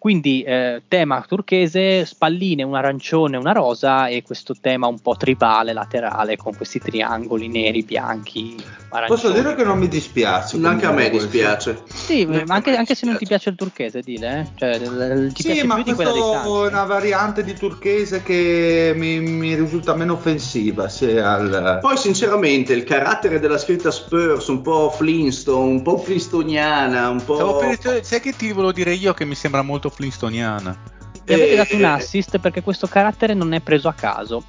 Quindi 0.04 0.44
eh, 0.44 0.82
tema 0.90 1.24
turchese, 1.26 2.06
spalline, 2.06 2.62
un 2.64 2.76
arancione, 2.76 3.38
una 3.38 3.54
rosa 3.54 4.08
e 4.08 4.22
questo 4.22 4.54
tema 4.60 4.86
un 4.86 5.00
po' 5.00 5.16
tribale, 5.16 5.72
laterale, 5.72 6.36
con 6.36 6.54
questi 6.58 6.78
triangoli 6.78 7.48
neri, 7.48 7.84
bianchi. 7.84 8.62
Arancioni. 8.90 9.22
Posso 9.22 9.32
dire 9.32 9.56
che 9.56 9.64
non 9.64 9.80
mi 9.80 9.88
dispiace. 9.88 10.60
Anche 10.62 10.86
a 10.88 10.92
me 10.92 11.10
dispiace. 11.10 11.84
Sì, 11.86 12.26
ma 12.26 12.44
anche, 12.54 12.76
anche, 12.76 12.96
se 12.96 13.06
non 13.06 13.16
ti 13.16 13.26
piace 13.26 13.52
il 13.52 13.56
turchese, 13.56 14.02
dile. 14.02 14.40
Eh? 14.42 14.48
Cioè, 14.56 14.78
ti 15.32 15.42
sì, 15.42 15.48
piace 15.48 15.66
ma 15.66 15.82
più 15.82 15.96
è 15.96 16.68
una 16.68 16.84
variante 16.84 17.42
di 17.42 17.54
turchese 17.54 18.24
che 18.24 18.92
mi, 18.98 19.22
mi 19.22 19.56
risulta 19.56 19.96
meno 19.96 20.16
offensiva. 20.16 20.84
Al... 20.84 21.78
Poi, 21.80 21.96
sinceramente, 21.96 22.74
il 22.74 22.84
carattere 22.84 23.40
della 23.40 23.58
scritta 23.58 23.90
Spurs, 23.90 24.48
un 24.48 24.62
po' 24.62 24.90
Flintstone, 24.90 25.72
un 25.72 25.82
po' 25.82 25.98
flintstoniana, 25.98 27.08
un 27.08 27.24
po'. 27.24 27.56
Per, 27.56 28.04
sai 28.04 28.20
che 28.20 28.34
ti 28.36 28.52
volevo 28.52 28.74
dire 28.74 28.94
io 28.94 29.14
che 29.14 29.24
mi 29.24 29.36
sembra 29.36 29.62
molto 29.62 29.92
flintstoniana. 29.94 30.78
Mi 31.26 31.34
avete 31.34 31.56
dato 31.56 31.76
un 31.76 31.86
assist 31.86 32.38
perché 32.40 32.62
questo 32.62 32.88
carattere 32.88 33.34
non 33.34 33.54
è 33.54 33.62
preso 33.62 33.88
a 33.88 33.94
caso. 33.94 34.44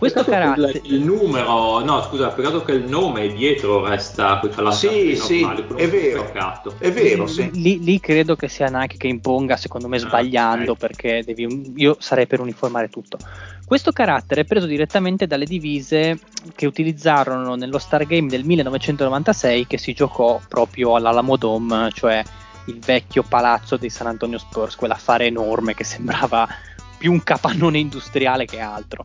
Questo 0.00 0.24
carattere. 0.24 0.80
Il, 0.84 0.94
il, 0.94 1.00
numero, 1.02 1.80
no, 1.80 2.02
scusa, 2.04 2.28
peccato 2.28 2.62
che 2.62 2.72
il 2.72 2.88
nome 2.88 3.34
dietro 3.34 3.86
resta 3.86 4.38
quella 4.38 4.70
Sì, 4.72 5.14
sì, 5.14 5.46
è 5.76 5.88
vero. 5.90 6.24
Peccato. 6.24 6.74
È 6.78 6.90
vero, 6.90 7.26
sì. 7.26 7.50
Lì, 7.52 7.84
lì, 7.84 8.00
credo 8.00 8.34
che 8.34 8.48
sia 8.48 8.68
Nike 8.68 8.96
che 8.96 9.08
imponga, 9.08 9.58
secondo 9.58 9.88
me, 9.88 9.96
ah, 9.96 10.00
sbagliando, 10.00 10.70
ah, 10.70 10.74
okay. 10.74 10.88
perché 10.88 11.22
devi, 11.22 11.74
io 11.76 11.96
sarei 11.98 12.26
per 12.26 12.40
uniformare 12.40 12.88
tutto. 12.88 13.18
Questo 13.66 13.92
carattere 13.92 14.40
è 14.40 14.44
preso 14.44 14.64
direttamente 14.64 15.26
dalle 15.26 15.44
divise 15.44 16.18
che 16.56 16.64
utilizzarono 16.64 17.54
nello 17.54 17.78
Stargame 17.78 18.26
del 18.26 18.44
1996 18.44 19.66
che 19.66 19.76
si 19.76 19.92
giocò 19.92 20.40
proprio 20.48 20.94
all'Alamo 20.94 21.36
Dome, 21.36 21.90
cioè 21.92 22.24
il 22.66 22.78
vecchio 22.78 23.22
palazzo 23.22 23.76
dei 23.76 23.90
San 23.90 24.06
Antonio 24.06 24.38
Spurs, 24.38 24.76
quell'affare 24.76 25.26
enorme 25.26 25.74
che 25.74 25.84
sembrava 25.84 26.48
più 26.98 27.12
un 27.12 27.22
capannone 27.22 27.78
industriale 27.78 28.44
che 28.44 28.60
altro. 28.60 29.02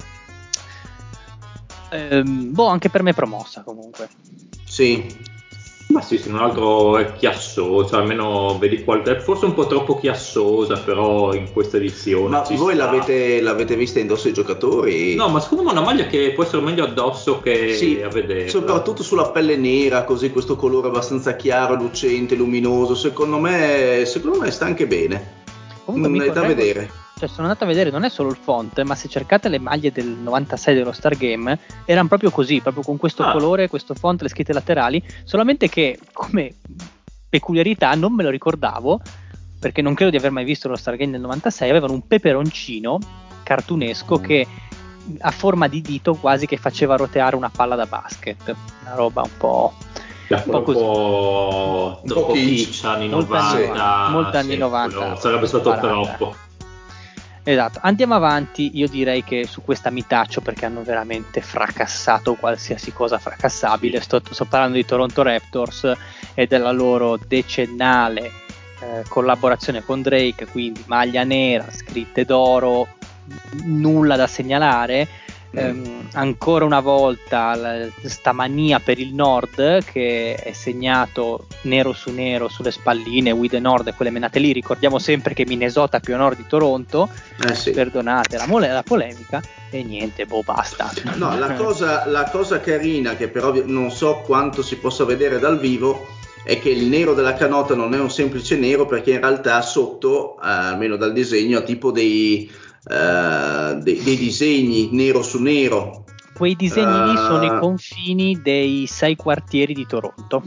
Ehm, 1.91 2.52
boh, 2.52 2.68
anche 2.68 2.90
per 2.90 3.03
me 3.03 3.14
promossa 3.14 3.61
comunque. 3.61 4.10
Sì. 4.65 5.34
Ma 5.96 6.02
sì, 6.02 6.18
se 6.18 6.30
non 6.30 6.42
altro 6.42 6.98
è 6.98 7.14
chiassosa, 7.14 8.00
almeno 8.00 8.58
vedi 8.60 8.84
qualche, 8.84 9.22
forse 9.22 9.46
un 9.46 9.54
po' 9.54 9.66
troppo 9.66 9.98
chiassosa 9.98 10.76
però 10.76 11.34
in 11.34 11.54
questa 11.54 11.78
edizione. 11.78 12.28
Ma 12.28 12.46
voi 12.50 12.76
l'avete, 12.76 13.40
l'avete, 13.40 13.78
vista 13.78 14.00
indosso 14.00 14.28
ai 14.28 14.34
giocatori? 14.34 15.16
No, 15.16 15.30
ma 15.30 15.40
secondo 15.40 15.64
me 15.64 15.70
è 15.70 15.72
una 15.72 15.86
maglia 15.86 16.06
che 16.08 16.34
può 16.34 16.44
essere 16.44 16.62
meglio 16.62 16.84
addosso 16.84 17.40
che 17.40 17.76
sì, 17.76 18.02
a 18.04 18.10
vedere. 18.10 18.50
Soprattutto 18.50 19.04
sulla 19.04 19.30
pelle 19.30 19.56
nera, 19.56 20.04
così 20.04 20.32
questo 20.32 20.58
colore 20.58 20.90
abbastanza 20.90 21.38
chiaro, 21.38 21.76
lucente, 21.76 22.36
luminoso, 22.36 22.94
secondo 22.94 23.40
me, 23.40 24.04
secondo 24.06 24.40
me 24.40 24.52
sta 24.52 24.66
anche 24.66 24.88
bene. 24.88 25.44
Comunque 25.86 26.26
è 26.26 26.32
da 26.34 26.42
vedere 26.42 27.04
cioè 27.18 27.30
sono 27.30 27.48
andato 27.48 27.64
a 27.64 27.68
vedere 27.68 27.90
non 27.92 28.04
è 28.04 28.10
solo 28.10 28.30
il 28.30 28.36
font, 28.36 28.82
ma 28.82 28.94
se 28.94 29.08
cercate 29.08 29.48
le 29.48 29.60
maglie 29.60 29.92
del 29.92 30.08
96 30.08 30.76
dello 30.76 30.92
Stargame, 30.92 31.60
erano 31.86 32.10
proprio 32.10 32.30
così, 32.30 32.60
proprio 32.60 32.84
con 32.84 32.98
questo 32.98 33.24
ah. 33.24 33.32
colore, 33.32 33.70
questo 33.70 33.94
font, 33.94 34.22
le 34.22 34.28
scritte 34.28 34.52
laterali, 34.52 35.02
solamente 35.24 35.70
che 35.70 35.98
come 36.12 36.56
peculiarità 37.30 37.94
non 37.96 38.14
me 38.14 38.24
lo 38.24 38.30
ricordavo, 38.30 39.00
perché 39.60 39.82
non 39.82 39.94
credo 39.94 40.12
di 40.12 40.18
aver 40.18 40.32
mai 40.32 40.44
visto 40.44 40.68
lo 40.68 40.76
Stargame 40.76 41.12
del 41.12 41.22
96, 41.22 41.70
avevano 41.70 41.94
un 41.94 42.06
peperoncino 42.06 43.00
cartunesco 43.44 44.20
che 44.20 44.46
a 45.20 45.32
forma 45.32 45.68
di 45.68 45.82
dito 45.82 46.16
quasi 46.16 46.46
che 46.48 46.58
faceva 46.58 46.98
roteare 46.98 47.38
una 47.38 47.50
palla 47.50 47.76
da 47.76 47.86
basket, 47.86 48.54
una 48.82 48.96
roba 48.96 49.22
un 49.22 49.38
po'... 49.38 49.74
Un 50.28 50.44
po', 50.44 50.64
così. 50.64 50.80
un 50.80 52.00
po' 52.12 52.32
kitsch, 52.32 52.84
anni 52.84 53.08
90, 53.08 54.08
molti 54.10 54.38
anni 54.38 54.58
90 54.58 55.18
sarebbe 55.18 55.46
stato 55.46 55.78
troppo 55.78 56.45
Esatto, 57.48 57.78
andiamo 57.84 58.16
avanti, 58.16 58.72
io 58.74 58.88
direi 58.88 59.24
che 59.24 59.46
su 59.46 59.62
questa 59.62 59.92
mi 59.92 60.04
taccio 60.08 60.42
perché 60.42 60.66
hanno 60.66 60.82
veramente 60.82 61.42
fracassato 61.42 62.34
qualsiasi 62.34 62.92
cosa 62.92 63.20
fracassabile, 63.20 64.02
sto, 64.02 64.20
sto 64.28 64.46
parlando 64.46 64.78
di 64.78 64.84
Toronto 64.84 65.22
Raptors 65.22 65.94
e 66.34 66.48
della 66.48 66.72
loro 66.72 67.18
decennale 67.18 68.32
eh, 68.80 69.04
collaborazione 69.08 69.84
con 69.84 70.02
Drake, 70.02 70.48
quindi 70.48 70.84
maglia 70.88 71.24
nera, 71.24 71.68
scritte 71.70 72.26
d'oro, 72.26 72.88
nulla 73.66 74.16
da 74.16 74.26
segnalare, 74.26 75.08
ehm, 75.56 76.07
ancora 76.14 76.65
una 76.65 76.80
volta 76.80 77.56
la, 77.56 77.88
sta 78.03 78.32
mania 78.32 78.80
per 78.80 78.99
il 78.99 79.14
nord 79.14 79.84
che 79.84 80.36
è 80.36 80.52
segnato 80.52 81.48
nero 81.64 81.94
su 81.94 82.11
nero 82.11 82.48
sulle 82.48 82.72
spalline, 82.72 83.32
We 83.32 83.48
the 83.48 83.60
Nord 83.60 83.88
e 83.88 83.94
quelle 83.94 84.11
menate 84.11 84.40
lì. 84.40 84.52
Ricordiamo 84.52 84.99
sempre 84.99 85.34
che 85.34 85.45
Minnesota 85.45 85.98
è 85.98 85.99
più 85.99 86.14
a 86.14 86.18
nord 86.18 86.38
di 86.38 86.45
Toronto. 86.48 87.10
Eh 87.41 87.56
sì. 87.56 87.72
Perdonate 87.72 88.38
la, 88.38 88.48
mole- 88.48 88.72
la, 88.72 88.84
polemica. 88.84 89.41
E 89.69 89.84
niente, 89.84 90.26
boh, 90.26 90.41
basta. 90.44 90.91
No, 91.15 91.38
la 91.38 91.53
cosa, 91.53 92.06
la 92.07 92.30
cosa 92.30 92.60
carina 92.60 93.15
che 93.15 93.27
però 93.27 93.53
non 93.65 93.91
so 93.91 94.22
quanto 94.26 94.61
si 94.61 94.77
possa 94.77 95.03
vedere 95.06 95.40
dal 95.40 95.60
vivo 95.60 96.07
è 96.45 96.60
che 96.60 96.69
il 96.69 96.86
nero 96.86 97.15
della 97.15 97.34
canota 97.34 97.73
non 97.73 97.95
è 97.95 97.99
un 97.99 98.11
semplice 98.11 98.56
nero 98.56 98.86
perché 98.86 99.11
in 99.11 99.19
realtà 99.19 99.60
sotto, 99.64 100.36
eh, 100.36 100.48
almeno 100.48 100.95
dal 100.95 101.11
disegno, 101.11 101.57
ha 101.57 101.64
tipo 101.64 101.90
dei, 101.90 102.49
uh, 102.86 103.80
dei, 103.80 104.02
dei, 104.02 104.18
disegni 104.18 104.90
nero 104.91 105.22
su 105.22 105.41
nero. 105.41 106.03
Quei 106.34 106.56
disegni 106.56 106.99
uh, 106.99 107.12
lì 107.12 107.18
sono 107.18 107.44
i 107.44 107.48
eh, 107.48 107.60
confini 107.60 108.41
dei 108.41 108.88
sei 108.88 109.16
quartieri 109.16 109.74
di 109.74 109.86
Toronto. 109.86 110.44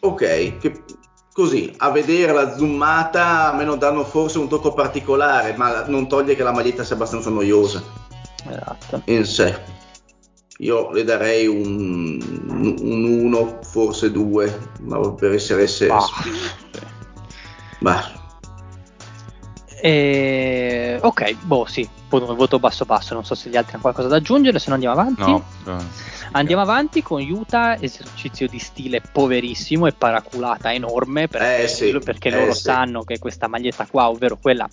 Ok, 0.00 0.58
che, 0.58 0.82
così 1.32 1.72
a 1.78 1.90
vedere 1.90 2.32
la 2.32 2.56
zoomata 2.56 3.52
meno 3.54 3.76
danno 3.76 4.04
forse 4.04 4.38
un 4.38 4.48
tocco 4.48 4.74
particolare, 4.74 5.54
ma 5.56 5.86
non 5.86 6.08
toglie 6.08 6.34
che 6.34 6.42
la 6.42 6.52
maglietta 6.52 6.84
sia 6.84 6.96
abbastanza 6.96 7.30
noiosa. 7.30 7.82
Esatto. 8.48 9.02
In 9.06 9.24
sé. 9.24 9.80
Io 10.58 10.90
le 10.92 11.02
darei 11.02 11.46
un 11.46 12.20
1, 12.80 13.58
forse 13.62 14.12
2, 14.12 14.58
ma 14.82 15.12
per 15.12 15.32
essere... 15.32 15.62
essere... 15.62 15.88
Bah. 15.88 16.06
bah 17.80 18.21
e... 19.84 20.96
Ok, 21.02 21.34
boh, 21.40 21.66
sì, 21.66 21.88
voto 22.08 22.60
basso 22.60 22.84
basso, 22.84 23.14
non 23.14 23.24
so 23.24 23.34
se 23.34 23.50
gli 23.50 23.56
altri 23.56 23.72
hanno 23.72 23.82
qualcosa 23.82 24.06
da 24.06 24.14
aggiungere, 24.14 24.60
se 24.60 24.68
no 24.68 24.74
andiamo 24.74 24.94
avanti. 24.94 25.28
No. 25.64 25.84
Andiamo 26.30 26.62
avanti 26.62 27.02
con 27.02 27.20
Utah, 27.20 27.76
esercizio 27.80 28.46
di 28.46 28.60
stile 28.60 29.00
poverissimo 29.00 29.88
e 29.88 29.92
paraculata 29.92 30.72
enorme 30.72 31.26
perché, 31.26 31.64
Eh, 31.64 31.68
sì, 31.68 31.98
perché 31.98 32.28
eh, 32.28 32.38
loro 32.38 32.54
sì. 32.54 32.62
sanno 32.62 33.02
che 33.02 33.18
questa 33.18 33.48
maglietta 33.48 33.88
qua, 33.90 34.08
ovvero 34.08 34.38
quella 34.40 34.70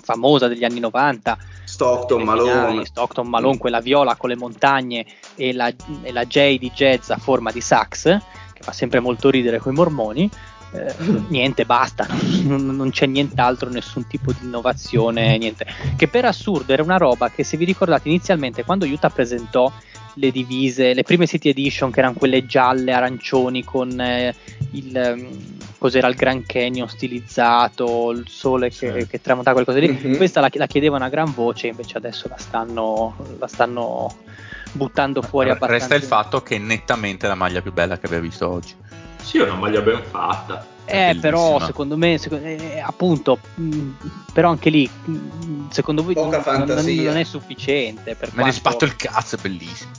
famosa 0.00 0.46
degli 0.46 0.62
anni 0.62 0.78
90, 0.78 1.36
Stockton, 1.64 2.22
Malone. 2.22 2.84
Stockton 2.84 3.26
Malone, 3.26 3.58
quella 3.58 3.80
viola 3.80 4.14
con 4.14 4.28
le 4.28 4.36
montagne 4.36 5.04
e 5.34 5.52
la, 5.52 5.66
e 6.02 6.12
la 6.12 6.24
J 6.26 6.58
di 6.58 6.70
jazz 6.72 7.10
a 7.10 7.16
forma 7.16 7.50
di 7.50 7.60
sax, 7.60 8.04
che 8.52 8.62
fa 8.62 8.70
sempre 8.70 9.00
molto 9.00 9.30
ridere 9.30 9.58
con 9.58 9.72
i 9.72 9.74
mormoni. 9.74 10.30
Eh, 10.74 10.94
niente, 11.28 11.64
basta, 11.64 12.06
non, 12.42 12.66
non 12.66 12.90
c'è 12.90 13.06
nient'altro, 13.06 13.70
nessun 13.70 14.06
tipo 14.06 14.32
di 14.32 14.44
innovazione, 14.44 15.38
niente. 15.38 15.66
Che 15.96 16.08
per 16.08 16.24
assurdo 16.24 16.72
era 16.72 16.82
una 16.82 16.96
roba 16.96 17.30
che, 17.30 17.44
se 17.44 17.56
vi 17.56 17.64
ricordate, 17.64 18.08
inizialmente 18.08 18.64
quando 18.64 18.84
Utah 18.84 19.10
presentò 19.10 19.72
le 20.14 20.30
divise, 20.30 20.94
le 20.94 21.02
prime 21.02 21.26
City 21.26 21.48
Edition, 21.48 21.90
che 21.90 22.00
erano 22.00 22.14
quelle 22.14 22.46
gialle, 22.46 22.92
arancioni, 22.92 23.64
con 23.64 24.00
eh, 24.00 24.34
il 24.72 24.96
ehm, 24.96 25.28
cos'era 25.78 26.08
il 26.08 26.14
Grand 26.14 26.46
Canyon 26.46 26.88
stilizzato, 26.88 28.10
il 28.10 28.24
sole 28.26 28.70
che, 28.70 29.00
Sì. 29.00 29.06
che 29.06 29.20
tramontava 29.20 29.62
quelle 29.62 29.86
cose 29.86 29.92
lì. 29.92 30.08
Mhm. 30.08 30.16
Questa 30.16 30.40
la, 30.40 30.48
la 30.52 30.66
chiedevano 30.66 31.04
a 31.04 31.08
gran 31.08 31.32
voce, 31.34 31.66
invece 31.68 31.98
adesso 31.98 32.26
la 32.28 32.38
stanno, 32.38 33.14
la 33.38 33.46
stanno 33.46 34.16
buttando 34.72 35.22
fuori 35.22 35.50
abbastanza. 35.50 35.86
Resta 35.86 35.94
il 35.94 36.02
fatto 36.02 36.42
che 36.42 36.56
è 36.56 36.58
nettamente 36.58 37.26
la 37.26 37.34
maglia 37.34 37.60
più 37.60 37.72
bella 37.72 37.98
che 37.98 38.06
abbia 38.06 38.20
visto 38.20 38.48
oggi. 38.48 38.74
Sì, 39.24 39.38
è 39.38 39.42
una 39.42 39.54
maglia 39.54 39.80
ben 39.80 40.02
fatta. 40.04 40.66
Eh, 40.86 41.16
però 41.18 41.58
secondo 41.60 41.96
me, 41.96 42.18
secondo- 42.18 42.44
eh, 42.44 42.78
appunto, 42.78 43.38
mh, 43.54 43.88
però 44.34 44.50
anche 44.50 44.68
lì, 44.68 44.88
mh, 45.04 45.68
secondo 45.70 46.02
voi 46.04 46.12
Poca 46.12 46.42
non, 46.58 46.68
non- 46.68 46.84
non 46.84 47.16
è 47.16 47.24
sufficiente. 47.24 48.14
Per 48.14 48.28
Me 48.28 48.34
ne 48.36 48.40
quanto- 48.42 48.56
sbatto 48.58 48.84
il 48.84 48.96
cazzo, 48.96 49.36
è 49.36 49.38
bellissimo. 49.40 49.90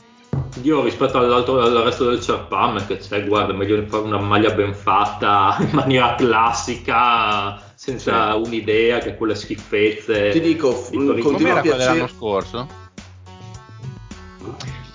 Io 0.62 0.84
rispetto 0.84 1.18
all'altro, 1.18 1.60
al 1.60 1.74
resto 1.84 2.08
del 2.10 2.20
Charpam 2.24 2.86
che 2.86 2.98
c'è, 2.98 3.26
guarda, 3.26 3.52
è 3.52 3.56
meglio 3.56 3.84
fare 3.88 4.04
una 4.04 4.20
maglia 4.20 4.52
ben 4.52 4.74
fatta 4.76 5.58
in 5.60 5.70
maniera 5.72 6.14
classica, 6.16 7.60
senza 7.74 8.36
un'idea 8.36 9.00
che 9.00 9.16
quelle 9.18 9.36
schifezze. 9.36 10.30
Ti 10.30 10.40
dico, 10.40 10.88
di 10.92 10.98
continua 10.98 11.34
a 11.34 11.40
quella 11.40 11.62
piacere. 11.62 11.78
dell'anno 11.94 12.08
scorso? 12.08 12.68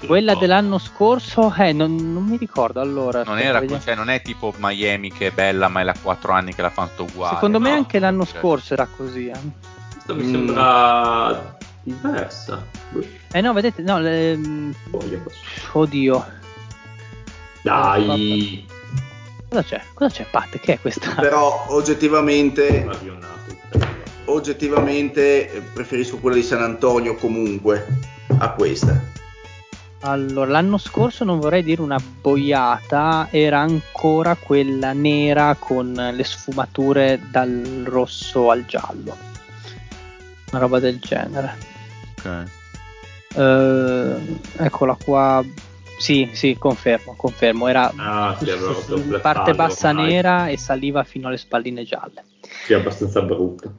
Quella 0.07 0.33
No. 0.33 0.39
dell'anno 0.39 0.79
scorso, 0.79 1.55
eh, 1.59 1.73
non, 1.73 1.95
non 1.95 2.25
mi 2.25 2.37
ricordo 2.37 2.81
allora. 2.81 3.23
Non, 3.23 3.39
era, 3.39 3.63
cioè, 3.81 3.95
non 3.95 4.09
è 4.09 4.23
tipo 4.23 4.53
Miami 4.59 5.13
che 5.13 5.27
è 5.29 5.31
bella, 5.31 5.69
ma 5.69 5.83
è 5.83 5.85
da 5.85 5.95
4 6.01 6.33
anni 6.33 6.55
che 6.55 6.63
l'ha 6.63 6.71
fatto 6.71 7.05
uguale. 7.05 7.35
Secondo 7.35 7.61
me 7.61 7.71
no. 7.71 7.77
anche 7.77 7.99
l'anno 7.99 8.25
Cioè, 8.25 8.39
scorso 8.39 8.73
era 8.73 8.87
così. 8.95 9.29
eh. 9.29 9.39
Questa 9.93 10.15
mi 10.15 10.23
Mm. 10.25 10.31
sembra 10.31 11.57
diversa. 11.83 12.67
Eh 13.33 13.41
no, 13.41 13.53
vedete, 13.53 13.83
no, 13.83 13.99
le- 14.01 14.39
voglio. 14.91 15.23
oddio. 15.73 16.27
Dai, 17.63 18.67
Cosa 19.51 19.63
c'è? 19.63 19.83
Cosa 19.95 20.11
c'è, 20.15 20.27
Pat? 20.31 20.59
Che 20.61 20.73
è 20.75 20.81
questa? 20.81 21.15
Però 21.17 21.67
oggettivamente, 21.69 22.89
oggettivamente 24.27 25.53
eh, 25.53 25.61
preferisco 25.61 26.19
quella 26.19 26.37
di 26.37 26.43
San 26.43 26.63
Antonio 26.63 27.17
comunque 27.17 27.87
a 28.39 28.51
questa. 28.53 29.19
Allora, 30.03 30.51
l'anno 30.51 30.79
scorso 30.79 31.25
non 31.25 31.39
vorrei 31.41 31.63
dire 31.63 31.83
una 31.83 31.99
boiata, 32.23 33.29
era 33.31 33.61
ancora 33.61 34.35
quella 34.35 34.93
nera 34.93 35.55
con 35.59 35.93
le 35.93 36.25
sfumature 36.25 37.21
dal 37.31 37.83
rosso 37.85 38.51
al 38.51 38.65
giallo. 38.65 39.15
Una 40.53 40.61
roba 40.61 40.79
del 40.81 40.99
genere. 41.01 41.55
ok. 42.19 42.45
Eh, 43.37 44.17
eccola 44.57 44.97
qua. 45.03 45.45
Sì, 45.99 46.31
sì, 46.33 46.57
confermo, 46.59 47.15
confermo. 47.15 47.69
Era 47.69 47.93
Ah, 47.95 48.35
sì, 48.41 48.51
parte 49.21 49.55
bassa 49.55 49.89
ormai. 49.91 50.07
nera 50.07 50.49
e 50.49 50.57
saliva 50.57 51.05
fino 51.05 51.29
alle 51.29 51.37
spalline 51.37 51.85
gialle. 51.85 52.25
Sì, 52.65 52.73
abbastanza 52.73 53.21
brutta. 53.21 53.71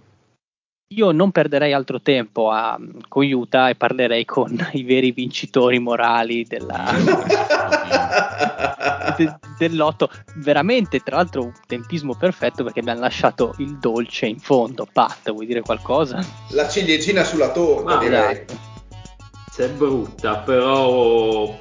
Io 0.94 1.12
non 1.12 1.32
perderei 1.32 1.72
altro 1.72 2.02
tempo 2.02 2.50
a, 2.50 2.78
con 3.08 3.26
Utah 3.26 3.70
e 3.70 3.76
parlerei 3.76 4.26
con 4.26 4.54
i 4.74 4.84
veri 4.84 5.12
vincitori 5.12 5.80
morali 5.80 6.44
della, 6.44 6.92
de- 9.16 9.40
dell'otto. 9.58 10.10
Veramente, 10.36 11.00
tra 11.00 11.16
l'altro, 11.16 11.44
un 11.44 11.54
tempismo 11.66 12.14
perfetto 12.16 12.64
perché 12.64 12.82
abbiamo 12.82 13.00
lasciato 13.00 13.54
il 13.60 13.78
dolce 13.78 14.26
in 14.26 14.40
fondo. 14.40 14.86
Pat, 14.92 15.32
vuoi 15.32 15.46
dire 15.46 15.62
qualcosa? 15.62 16.20
La 16.50 16.68
ciliegina 16.68 17.24
sulla 17.24 17.52
torta, 17.52 17.96
Ma 17.96 17.98
direi. 17.98 18.34
Esatto. 18.34 18.70
Se 19.50 19.66
è 19.66 19.70
brutta, 19.70 20.40
però 20.40 21.56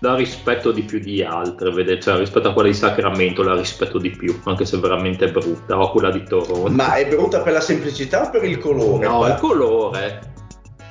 la 0.00 0.14
rispetto 0.14 0.70
di 0.70 0.82
più 0.82 1.00
di 1.00 1.22
altre, 1.22 1.70
vede? 1.72 2.00
Cioè, 2.00 2.18
rispetto 2.18 2.48
a 2.48 2.52
quella 2.52 2.68
di 2.68 2.74
Sacramento 2.74 3.42
la 3.42 3.56
rispetto 3.56 3.98
di 3.98 4.10
più, 4.10 4.38
anche 4.44 4.64
se 4.64 4.78
veramente 4.78 5.26
è 5.26 5.30
brutta, 5.30 5.78
o 5.78 5.90
quella 5.90 6.10
di 6.10 6.22
Toronto. 6.24 6.70
Ma 6.70 6.94
è 6.94 7.06
brutta 7.06 7.40
per 7.40 7.52
la 7.54 7.60
semplicità 7.60 8.22
o 8.26 8.30
per 8.30 8.44
il 8.44 8.58
colore? 8.58 9.06
no, 9.06 9.18
Pa- 9.20 9.28
il 9.28 9.34
colore. 9.40 10.32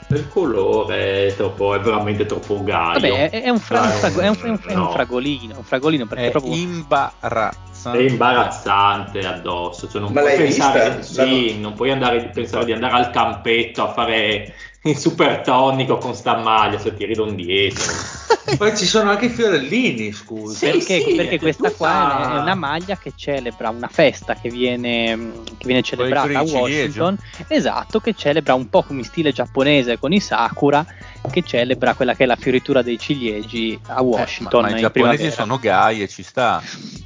Il 0.10 0.26
colore 0.30 1.28
è, 1.28 1.36
troppo, 1.36 1.76
è 1.76 1.80
veramente 1.82 2.26
troppo 2.26 2.64
gaio. 2.64 2.94
Vabbè, 2.94 3.30
è, 3.30 3.44
è 3.44 3.50
un, 3.50 3.60
fra- 3.60 3.82
Dai, 3.82 4.14
un 4.14 4.22
è 4.22 4.28
un- 4.30 4.38
è 4.42 4.48
un- 4.48 4.60
no. 4.76 4.92
fragolino, 4.92 5.58
un 5.58 5.64
fragolino 5.64 6.06
perché 6.06 6.28
È 6.28 6.32
proprio 6.32 6.54
imbarazzante. 6.54 8.00
È 8.00 8.10
imbarazzante 8.10 9.20
addosso, 9.28 9.90
cioè 9.90 10.00
non 10.00 10.14
Ma 10.14 10.22
puoi 10.22 10.38
pensare, 10.38 10.96
vista? 10.96 11.24
sì, 11.26 11.60
non 11.60 11.74
puoi 11.74 11.92
andare, 11.92 12.30
pensare 12.34 12.64
di 12.64 12.72
andare 12.72 12.94
al 12.94 13.10
campetto 13.10 13.84
a 13.84 13.92
fare 13.92 14.54
il 14.92 14.98
super 14.98 15.42
tonico 15.42 15.98
con 15.98 16.14
sta 16.16 16.38
maglia 16.38 16.78
se 16.80 16.94
ti 16.96 17.06
ridono 17.06 17.32
dietro. 17.32 17.84
Poi 18.58 18.78
ci 18.78 18.86
sono 18.86 19.10
anche 19.10 19.26
i 19.26 19.30
fiorellini, 19.30 20.14
scusa. 20.14 20.56
Sì, 20.58 20.66
perché, 20.72 21.02
sì, 21.02 21.16
perché 21.16 21.38
questa 21.40 21.70
tutta- 21.70 21.76
qua 21.78 22.36
è 22.36 22.40
una 22.40 22.56
maglia 22.56 22.98
che 22.98 23.12
celebra 23.16 23.70
una 23.70 23.90
festa 23.90 24.36
che 24.36 24.50
viene, 24.50 25.32
che 25.58 25.66
viene 25.66 25.82
celebrata 25.82 26.40
a 26.40 26.46
ciliegi. 26.46 26.56
Washington, 27.00 27.18
esatto, 27.50 28.00
che 28.00 28.14
celebra 28.14 28.54
un 28.54 28.70
po' 28.70 28.84
come 28.84 29.00
in 29.00 29.06
stile 29.06 29.34
giapponese 29.34 30.00
con 30.00 30.14
i 30.14 30.22
sakura, 30.22 30.86
che 31.30 31.44
celebra 31.44 31.94
quella 31.94 32.16
che 32.16 32.24
è 32.24 32.26
la 32.26 32.38
fioritura 32.38 32.82
dei 32.82 32.98
ciliegi 32.98 33.78
a 33.88 34.00
Eh, 34.00 34.02
Washington 34.04 34.62
ma, 34.64 34.70
ma 34.70 34.78
i 34.78 34.80
giapponesi 34.80 35.16
primavera. 35.24 35.42
sono 35.44 35.60
gay 35.60 36.02
e 36.04 36.08
ci 36.08 36.24
sta. 36.24 36.62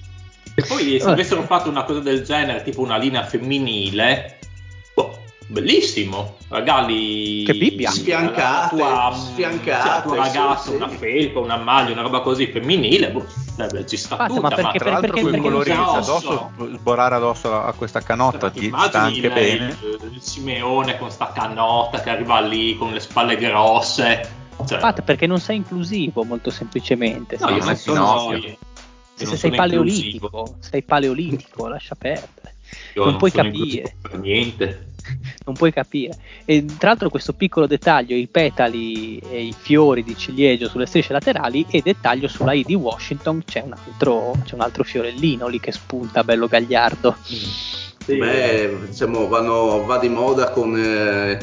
E 0.53 0.63
poi 0.63 0.99
se 0.99 1.07
avessero 1.09 1.43
fatto 1.43 1.69
una 1.69 1.85
cosa 1.85 2.01
del 2.01 2.23
genere, 2.23 2.61
tipo 2.61 2.81
una 2.81 2.97
linea 2.97 3.23
femminile, 3.23 4.37
bellissimo. 5.47 6.37
Regali 6.49 7.43
Che 7.43 7.53
Bibbia. 7.53 7.89
Sfiancate, 7.91 8.75
tua, 8.75 9.11
sfiancate, 9.13 9.81
sì, 9.81 9.87
al 9.89 10.01
tuo 10.03 10.11
sì, 10.11 10.17
ragazzo, 10.19 10.69
sì. 10.69 10.75
una 10.75 10.87
felpa, 10.89 11.39
una 11.39 11.57
maglia, 11.57 11.91
una 11.93 12.01
roba 12.01 12.21
così 12.21 12.47
femminile, 12.47 13.11
boh, 13.11 13.25
eh, 13.57 13.85
ci 13.87 13.97
sta 13.97 14.13
Infatti, 14.15 14.33
tutta, 14.35 14.41
ma 14.41 14.55
perché- 14.55 14.77
Tra 14.79 14.89
l'altro 14.91 15.07
perché- 15.13 15.21
quei 15.21 15.33
perché 15.33 15.47
colori 15.49 15.71
addosso, 15.71 16.51
sborare 16.73 17.15
addosso 17.15 17.53
a 17.53 17.71
questa 17.73 18.01
canotta 18.01 18.49
Ti 18.49 18.67
sta 18.87 19.01
anche 19.01 19.21
lei, 19.29 19.57
bene. 19.57 19.77
Il, 19.81 20.09
il 20.13 20.21
Simeone 20.21 20.97
con 20.97 21.09
sta 21.11 21.31
canotta 21.33 21.99
che 22.01 22.09
arriva 22.09 22.39
lì 22.41 22.75
con 22.77 22.91
le 22.93 22.99
spalle 22.99 23.35
grosse. 23.37 24.39
Cioè, 24.65 24.75
Infatti, 24.75 25.01
perché 25.01 25.25
non 25.25 25.39
sei 25.39 25.55
inclusivo 25.57 26.23
molto 26.23 26.51
semplicemente. 26.51 27.37
no, 27.39 27.47
sei- 27.47 27.57
io 27.57 27.63
non 27.65 27.75
sono. 27.75 28.27
Pinocchio. 28.29 28.49
io 28.49 28.57
se 29.15 29.23
non 29.25 29.37
sei 29.37 29.37
sono 29.37 29.55
paleolitico, 29.55 30.25
inclusivo. 30.25 30.55
sei 30.59 30.83
paleolitico, 30.83 31.67
lascia 31.67 31.95
perdere. 31.95 32.50
Io 32.95 33.05
non 33.05 33.17
puoi 33.17 33.29
sono 33.31 33.43
capire. 33.43 33.95
niente. 34.21 34.85
non 35.45 35.55
puoi 35.55 35.71
capire. 35.73 36.15
E 36.45 36.63
tra 36.77 36.89
l'altro 36.89 37.09
questo 37.09 37.33
piccolo 37.33 37.65
dettaglio, 37.67 38.15
i 38.15 38.27
petali 38.27 39.17
e 39.17 39.43
i 39.45 39.53
fiori 39.57 40.03
di 40.03 40.15
ciliegio 40.17 40.69
sulle 40.69 40.85
strisce 40.85 41.13
laterali 41.13 41.65
e 41.69 41.81
dettaglio 41.81 42.27
sulla 42.27 42.53
I 42.53 42.63
di 42.63 42.75
Washington 42.75 43.43
c'è 43.45 43.61
un 43.61 43.73
altro, 43.73 44.33
c'è 44.43 44.53
un 44.55 44.61
altro 44.61 44.83
fiorellino 44.83 45.47
lì 45.47 45.59
che 45.59 45.71
spunta 45.71 46.23
bello 46.23 46.47
gagliardo. 46.47 47.15
Sì. 47.23 48.17
Beh, 48.17 48.77
diciamo, 48.89 49.27
vanno- 49.27 49.83
va 49.85 49.97
di 49.99 50.09
moda 50.09 50.49
con, 50.51 50.75
eh, 50.77 51.39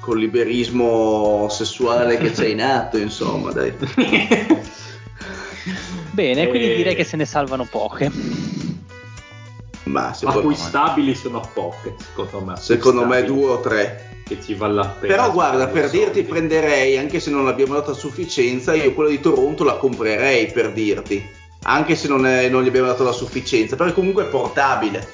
col 0.00 0.18
liberismo 0.18 1.48
sessuale 1.50 2.16
che 2.16 2.30
c'è 2.30 2.46
in 2.46 2.62
atto, 2.62 2.98
insomma, 2.98 3.50
dai. 3.52 3.72
Bene, 6.12 6.48
quindi 6.48 6.72
Eh, 6.72 6.76
direi 6.76 6.94
che 6.94 7.04
se 7.04 7.16
ne 7.16 7.24
salvano 7.24 7.64
poche. 7.64 8.10
Ma 9.92 10.10
acquistabili 10.22 11.14
sono 11.14 11.48
poche, 11.52 11.94
secondo 11.98 12.40
me. 12.44 12.56
secondo 12.56 13.06
me 13.06 13.22
due 13.24 13.50
o 13.50 13.60
tre. 13.60 14.10
Che 14.24 14.38
ci 14.42 14.54
vale 14.54 14.74
la 14.74 14.86
pena. 14.86 15.14
Però 15.14 15.32
guarda, 15.32 15.66
per 15.66 15.90
dirti 15.90 16.20
soldi. 16.20 16.22
prenderei, 16.24 16.96
anche 16.96 17.20
se 17.20 17.30
non 17.30 17.44
l'abbiamo 17.44 17.74
dato 17.74 17.90
a 17.90 17.94
sufficienza, 17.94 18.74
io 18.74 18.92
quella 18.94 19.10
di 19.10 19.20
Toronto 19.20 19.64
la 19.64 19.74
comprerei, 19.76 20.50
per 20.50 20.72
dirti. 20.72 21.40
Anche 21.64 21.94
se 21.94 22.08
non, 22.08 22.26
è- 22.26 22.48
non 22.48 22.62
gli 22.62 22.68
abbiamo 22.68 22.86
dato 22.88 23.04
la 23.04 23.12
sufficienza, 23.12 23.76
perché 23.76 23.92
comunque 23.92 24.24
è 24.24 24.28
portabile. 24.28 25.06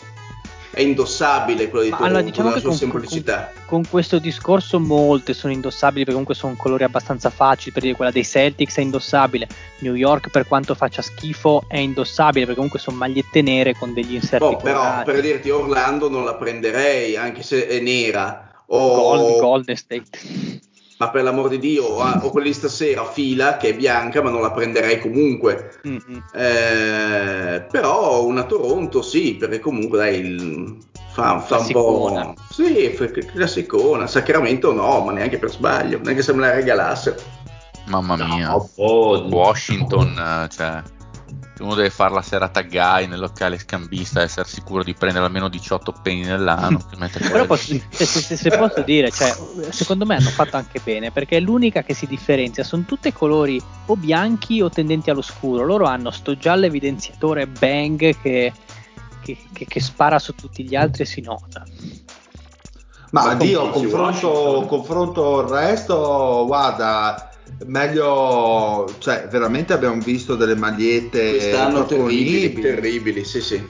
È 0.79 0.83
indossabile 0.83 1.69
quella 1.69 1.85
di 1.87 1.91
Toronto, 1.91 2.09
allora 2.09 2.23
diciamo 2.23 2.49
nella 2.51 2.61
che 2.61 2.61
sua 2.61 2.69
con, 2.71 2.79
semplicità. 2.79 3.51
con- 3.53 3.65
con 3.83 3.89
questo 3.91 4.21
discorso 4.21 4.79
molte 4.79 5.35
sono 5.35 5.53
indossabili 5.53 6.05
perché 6.05 6.13
comunque 6.13 6.35
sono 6.37 6.55
colori 6.57 6.85
abbastanza 6.85 7.31
facili, 7.31 7.73
per 7.73 7.83
dire 7.83 7.97
quella 7.97 8.13
dei 8.13 8.25
Celtics 8.25 8.77
è 8.77 8.83
indossabile, 8.83 9.49
New 9.81 9.95
York 9.95 10.31
per 10.31 10.47
quanto 10.47 10.77
faccia 10.77 11.03
schifo 11.03 11.65
è 11.67 11.79
indossabile 11.79 12.43
perché 12.43 12.55
comunque 12.55 12.79
sono 12.79 12.97
magliette 12.97 13.43
nere 13.43 13.75
con 13.75 13.93
degli 13.93 14.15
inserti 14.15 14.45
Oh, 14.45 14.57
però 14.57 14.79
colorati. 14.79 15.11
per 15.11 15.21
dirti 15.21 15.51
Orlando 15.51 16.09
non 16.09 16.25
la 16.25 16.35
prenderei, 16.37 17.17
anche 17.17 17.43
se 17.43 17.67
è 17.67 17.81
nera. 17.81 18.63
o 18.67 19.41
Golden 19.41 19.75
State. 19.77 20.09
Ma 20.99 21.11
per 21.11 21.23
l'amor 21.23 21.49
di 21.49 21.59
Dio, 21.59 21.85
o, 21.85 22.03
o 22.03 22.31
quelli 22.31 22.53
stasera 22.53 23.05
fila 23.05 23.57
che 23.57 23.69
è 23.69 23.75
bianca, 23.75 24.21
ma 24.21 24.31
non 24.31 24.43
la 24.43 24.51
prenderei 24.51 25.01
comunque. 25.01 25.81
Mm-hmm. 25.87 26.19
Eh, 26.35 27.67
però 27.71 28.25
una 28.25 28.45
Toronto 28.45 29.01
sì, 29.01 29.37
perché 29.37 29.61
comunque 29.61 29.99
dai, 29.99 30.19
il, 30.19 30.77
fa, 31.13 31.39
fa 31.39 31.59
un 31.59 31.69
po'. 31.71 32.35
Sì, 32.51 32.93
classicona. 33.33 34.07
Sacramento 34.07 34.73
no, 34.73 35.01
ma 35.01 35.13
neanche 35.13 35.39
per 35.39 35.51
sbaglio, 35.51 36.01
neanche 36.03 36.23
se 36.23 36.33
me 36.33 36.41
la 36.41 36.55
regalassero. 36.55 37.17
Mamma 37.87 38.17
mia, 38.17 38.49
No, 38.49 38.69
oh, 38.77 39.19
Washington, 39.29 40.09
eh, 40.19 40.49
uno 41.61 41.75
deve 41.75 41.91
fare 41.91 42.15
la 42.15 42.23
serata 42.23 42.63
guy 42.63 43.07
nel 43.07 43.19
locale 43.19 43.59
scambista, 43.59 44.23
essere 44.23 44.49
sicuro 44.49 44.83
di 44.83 44.95
prendere 44.95 45.25
almeno 45.25 45.49
18 45.49 45.93
penny 46.03 46.25
nell'anno. 46.25 46.79
Però 47.31 47.47
posso- 47.47 47.75
se, 47.91 48.05
se- 48.07 48.21
se- 48.21 48.37
se 48.37 48.57
posso 48.57 48.83
dire, 48.83 49.11
cioè, 49.11 49.35
secondo 49.71 50.05
me 50.07 50.17
hanno 50.17 50.31
fatto 50.31 50.57
anche 50.57 50.81
bene 50.83 51.11
perché 51.11 51.37
è 51.37 51.41
l'unica 51.41 51.83
che 51.83 51.95
si 51.95 52.07
differenzia. 52.07 52.65
Sono 52.65 52.85
tutte 52.87 53.13
colori 53.13 53.61
o 53.87 53.97
bianchi 53.97 54.61
o 54.61 54.69
tendenti 54.71 55.11
allo 55.11 55.23
scuro. 55.23 55.65
Loro 55.65 55.87
hanno 55.87 56.11
sto 56.11 56.37
giallo 56.37 56.67
evidenziatore 56.67 57.47
bang 57.47 57.99
che, 58.21 58.53
che- 59.23 59.39
che- 59.53 59.67
che 59.67 59.81
spara 59.81 60.19
su 60.19 60.35
tutti 60.35 60.65
gli 60.65 60.75
altri 60.77 61.03
e 61.03 61.07
si 61.07 61.21
nota. 61.21 61.65
Ma 63.11 63.25
Ma 63.25 63.35
Dio, 63.37 63.71
complici 63.71 63.89
confronto, 63.97 64.67
confronto 64.69 65.41
il 65.41 65.49
resto, 65.49 66.45
guarda, 66.47 67.28
meglio, 67.67 68.89
cioè 68.99 69.29
veramente 69.31 69.73
abbiamo 69.73 70.01
visto 70.01 70.37
delle 70.37 70.55
magliette 70.55 71.31
Quest'anno 71.31 71.87
terribili, 71.87 72.61
terribili, 72.61 73.25
sì 73.25 73.41
sì. 73.41 73.65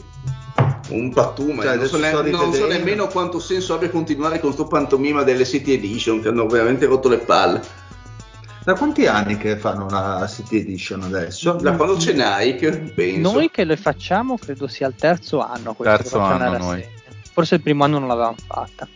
Un 0.90 1.12
pattume, 1.12 1.62
Cioè, 1.62 1.76
non, 1.76 1.86
so, 1.86 1.98
ne- 1.98 2.30
non 2.30 2.52
so 2.52 2.66
nemmeno 2.66 3.08
quanto 3.08 3.38
senso 3.38 3.74
abbia 3.74 3.90
continuare 3.90 4.40
con 4.40 4.52
sto 4.52 4.66
pantomima 4.66 5.22
delle 5.22 5.44
City 5.44 5.72
Edition 5.72 6.22
che 6.22 6.28
hanno 6.28 6.46
veramente 6.46 6.86
rotto 6.86 7.08
le 7.08 7.18
palle. 7.18 7.60
Da 8.64 8.74
quanti 8.74 9.06
anni 9.06 9.36
che 9.36 9.56
fanno 9.56 9.86
una 9.86 10.26
City 10.26 10.58
Edition 10.58 11.02
adesso? 11.02 11.52
Da 11.52 11.72
quando 11.74 11.96
c'è 11.96 12.12
Nike, 12.12 12.92
penso. 12.94 13.32
Noi 13.32 13.50
che 13.50 13.64
le 13.64 13.76
facciamo, 13.76 14.36
credo 14.38 14.66
sia 14.66 14.86
il 14.88 14.94
terzo 14.94 15.40
anno. 15.40 15.76
Terzo 15.78 16.18
anno. 16.18 16.78
Forse 17.32 17.54
il 17.56 17.62
primo 17.62 17.84
anno 17.84 17.98
non 17.98 18.08
l'avevamo 18.08 18.36
fatta. 18.46 18.88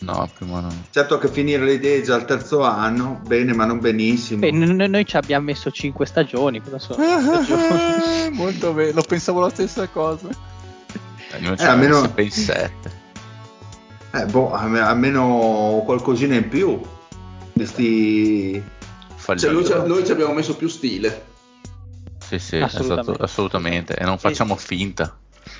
No, 0.00 0.30
prima 0.34 0.60
no. 0.60 0.72
Certo 0.90 1.18
che 1.18 1.28
finire 1.28 1.62
le 1.64 1.74
idee 1.74 2.02
già 2.02 2.14
al 2.14 2.24
terzo 2.24 2.62
anno, 2.62 3.20
bene 3.26 3.52
ma 3.52 3.66
non 3.66 3.80
benissimo. 3.80 4.40
Beh, 4.40 4.50
n- 4.50 4.86
noi 4.88 5.04
ci 5.04 5.16
abbiamo 5.16 5.44
messo 5.44 5.70
5 5.70 6.06
stagioni. 6.06 6.60
Cosa 6.62 6.78
sono? 6.78 7.02
stagioni? 7.20 8.30
Molto 8.34 8.72
bene, 8.72 8.92
lo 8.92 9.02
pensavo 9.02 9.40
la 9.40 9.50
stessa 9.50 9.86
cosa. 9.88 10.28
Ci 10.28 10.38
Eh, 11.32 11.36
abbiamo 11.36 11.70
almeno- 11.70 12.08
ben 12.08 12.30
7. 12.30 12.98
Eh, 14.12 14.24
boh, 14.26 14.52
alme- 14.52 14.80
almeno 14.80 15.82
qualcosina 15.84 16.34
in 16.34 16.48
più. 16.48 16.80
Questi... 17.52 18.62
Cioè, 19.36 19.52
noi, 19.52 19.64
ci- 19.64 19.72
noi 19.86 20.04
ci 20.04 20.12
abbiamo 20.12 20.32
messo 20.32 20.56
più 20.56 20.66
stile. 20.68 21.26
Sì, 22.18 22.38
sì, 22.38 22.56
Assolutamente. 22.56 23.10
esatto, 23.10 23.22
assolutamente. 23.22 23.94
E 23.96 24.04
non 24.04 24.18
facciamo 24.18 24.56
finta. 24.56 25.14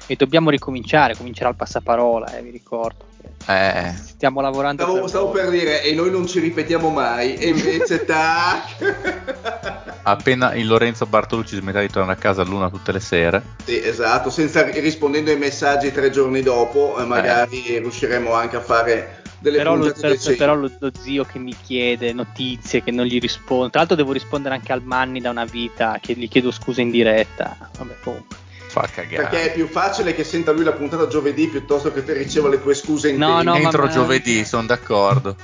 E 0.07 0.17
dobbiamo 0.17 0.51
ricominciare. 0.51 1.17
Comincerà 1.17 1.49
il 1.49 1.57
passaparola, 1.57 2.37
eh, 2.37 2.43
vi 2.43 2.51
ricordo. 2.51 3.09
Eh, 3.47 3.93
Stiamo 3.97 4.41
lavorando. 4.41 4.83
Stavo, 4.83 5.01
per 5.01 5.09
stavo 5.09 5.31
per 5.31 5.49
dire, 5.51 5.83
e 5.83 5.95
noi 5.95 6.11
non 6.11 6.27
ci 6.27 6.41
ripetiamo 6.41 6.91
mai, 6.91 7.37
e 7.37 7.49
invece 7.49 8.05
tac. 8.07 10.01
appena 10.03 10.55
il 10.55 10.67
Lorenzo 10.67 11.07
Bartolucci 11.07 11.57
smetterà 11.57 11.81
di 11.81 11.91
tornare 11.91 12.19
a 12.19 12.21
casa 12.21 12.43
a 12.43 12.45
luna 12.45 12.69
tutte 12.69 12.93
le 12.93 13.01
sere. 13.01 13.43
Sì, 13.65 13.83
esatto, 13.83 14.31
senza 14.31 14.63
rispondendo 14.71 15.31
ai 15.31 15.39
messaggi 15.39 15.91
tre 15.91 16.11
giorni 16.11 16.43
dopo, 16.43 16.99
eh, 16.99 17.05
magari 17.05 17.79
riusciremo 17.79 18.33
anche 18.33 18.57
a 18.57 18.61
fare 18.61 19.23
delle 19.39 19.57
Però, 19.57 19.75
lo, 19.75 19.85
puntate 19.85 20.01
per- 20.03 20.11
decenti. 20.11 20.39
però 20.39 20.55
lo, 20.55 20.71
lo 20.79 20.91
zio 21.01 21.25
che 21.25 21.39
mi 21.39 21.57
chiede 21.65 22.13
notizie, 22.13 22.83
che 22.83 22.91
non 22.91 23.07
gli 23.07 23.19
rispondo. 23.19 23.71
Tra 23.71 23.79
l'altro, 23.81 23.97
devo 23.97 24.13
rispondere 24.13 24.55
anche 24.55 24.73
al 24.73 24.83
Manni 24.83 25.21
da 25.21 25.31
una 25.31 25.45
vita. 25.47 25.99
Che 26.01 26.13
gli 26.13 26.29
chiedo 26.29 26.51
scusa 26.51 26.83
in 26.83 26.91
diretta. 26.91 27.57
Vabbè, 27.79 27.95
comunque. 28.03 28.37
Fa 28.71 28.89
cagare. 28.93 29.23
Perché 29.29 29.51
è 29.51 29.53
più 29.53 29.67
facile 29.67 30.15
che 30.15 30.23
senta 30.23 30.53
lui 30.53 30.63
la 30.63 30.71
puntata 30.73 31.09
giovedì 31.09 31.49
piuttosto 31.49 31.93
che 31.93 32.05
te 32.05 32.13
riceva 32.13 32.49
le 32.49 32.63
tue 32.63 32.75
scuse 32.75 33.09
in 33.09 33.17
No, 33.19 33.27
tempo. 33.27 33.43
no, 33.43 33.51
ma- 33.53 33.59
Entro 33.59 33.83
ma- 33.85 33.89
giovedì, 33.91 34.45
sono 34.45 34.67
d'accordo. 34.67 35.35